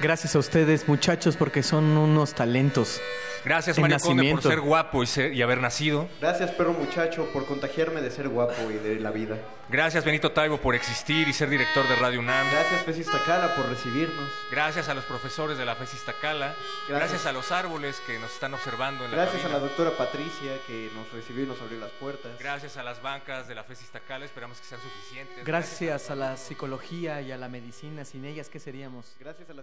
Gracias 0.00 0.36
a 0.36 0.38
ustedes, 0.38 0.86
muchachos, 0.86 1.36
porque 1.36 1.62
son 1.62 1.96
unos 1.96 2.34
talentos. 2.34 3.00
Gracias, 3.44 3.78
Mario 3.78 3.98
Conde, 3.98 4.30
por 4.30 4.42
ser 4.42 4.60
guapo 4.60 5.02
y, 5.02 5.06
ser- 5.06 5.32
y 5.32 5.42
haber 5.42 5.60
nacido. 5.60 6.08
Gracias, 6.20 6.50
perro 6.52 6.72
muchacho, 6.72 7.26
por 7.32 7.46
contagiarme 7.46 8.00
de 8.00 8.10
ser 8.10 8.28
guapo 8.28 8.70
y 8.70 8.74
de 8.74 9.00
la 9.00 9.10
vida. 9.10 9.36
Gracias, 9.70 10.02
Benito 10.04 10.32
Taibo, 10.32 10.56
por 10.58 10.74
existir 10.74 11.28
y 11.28 11.32
ser 11.34 11.50
director 11.50 11.86
de 11.88 11.96
Radio 11.96 12.20
UNAM. 12.20 12.50
Gracias, 12.50 12.82
Fez 12.84 12.98
Iztacala, 12.98 13.54
por 13.54 13.68
recibirnos. 13.68 14.30
Gracias 14.50 14.88
a 14.88 14.94
los 14.94 15.04
profesores 15.04 15.58
de 15.58 15.66
la 15.66 15.74
FES 15.74 15.92
Iztacala. 15.94 16.54
Gracias. 16.88 16.98
Gracias 17.10 17.26
a 17.26 17.32
los 17.32 17.52
árboles 17.52 18.00
que 18.06 18.18
nos 18.18 18.32
están 18.32 18.54
observando 18.54 19.04
en 19.04 19.10
la 19.10 19.16
Gracias 19.18 19.44
a 19.44 19.48
la 19.48 19.58
doctora 19.58 19.90
Patricia, 19.96 20.52
que 20.66 20.90
nos 20.94 21.10
recibió 21.12 21.44
y 21.44 21.46
nos 21.48 21.60
abrió 21.60 21.78
las 21.80 21.90
puertas. 21.90 22.32
Gracias 22.38 22.76
a 22.78 22.82
las 22.82 23.02
bancas 23.02 23.46
de 23.46 23.54
la 23.54 23.62
FES 23.64 23.82
Iztacala. 23.82 24.24
Esperamos 24.24 24.58
que 24.58 24.64
sean 24.66 24.80
suficientes. 24.80 25.44
Gracias 25.44 26.10
a 26.10 26.14
la 26.14 26.36
psicología 26.38 27.20
y 27.20 27.30
a 27.32 27.36
la 27.36 27.48
medicina. 27.48 28.04
Sin 28.06 28.24
ellas, 28.24 28.48
¿qué 28.48 28.58
seríamos? 28.60 29.16
Gracias 29.20 29.50
a 29.50 29.54
la 29.54 29.62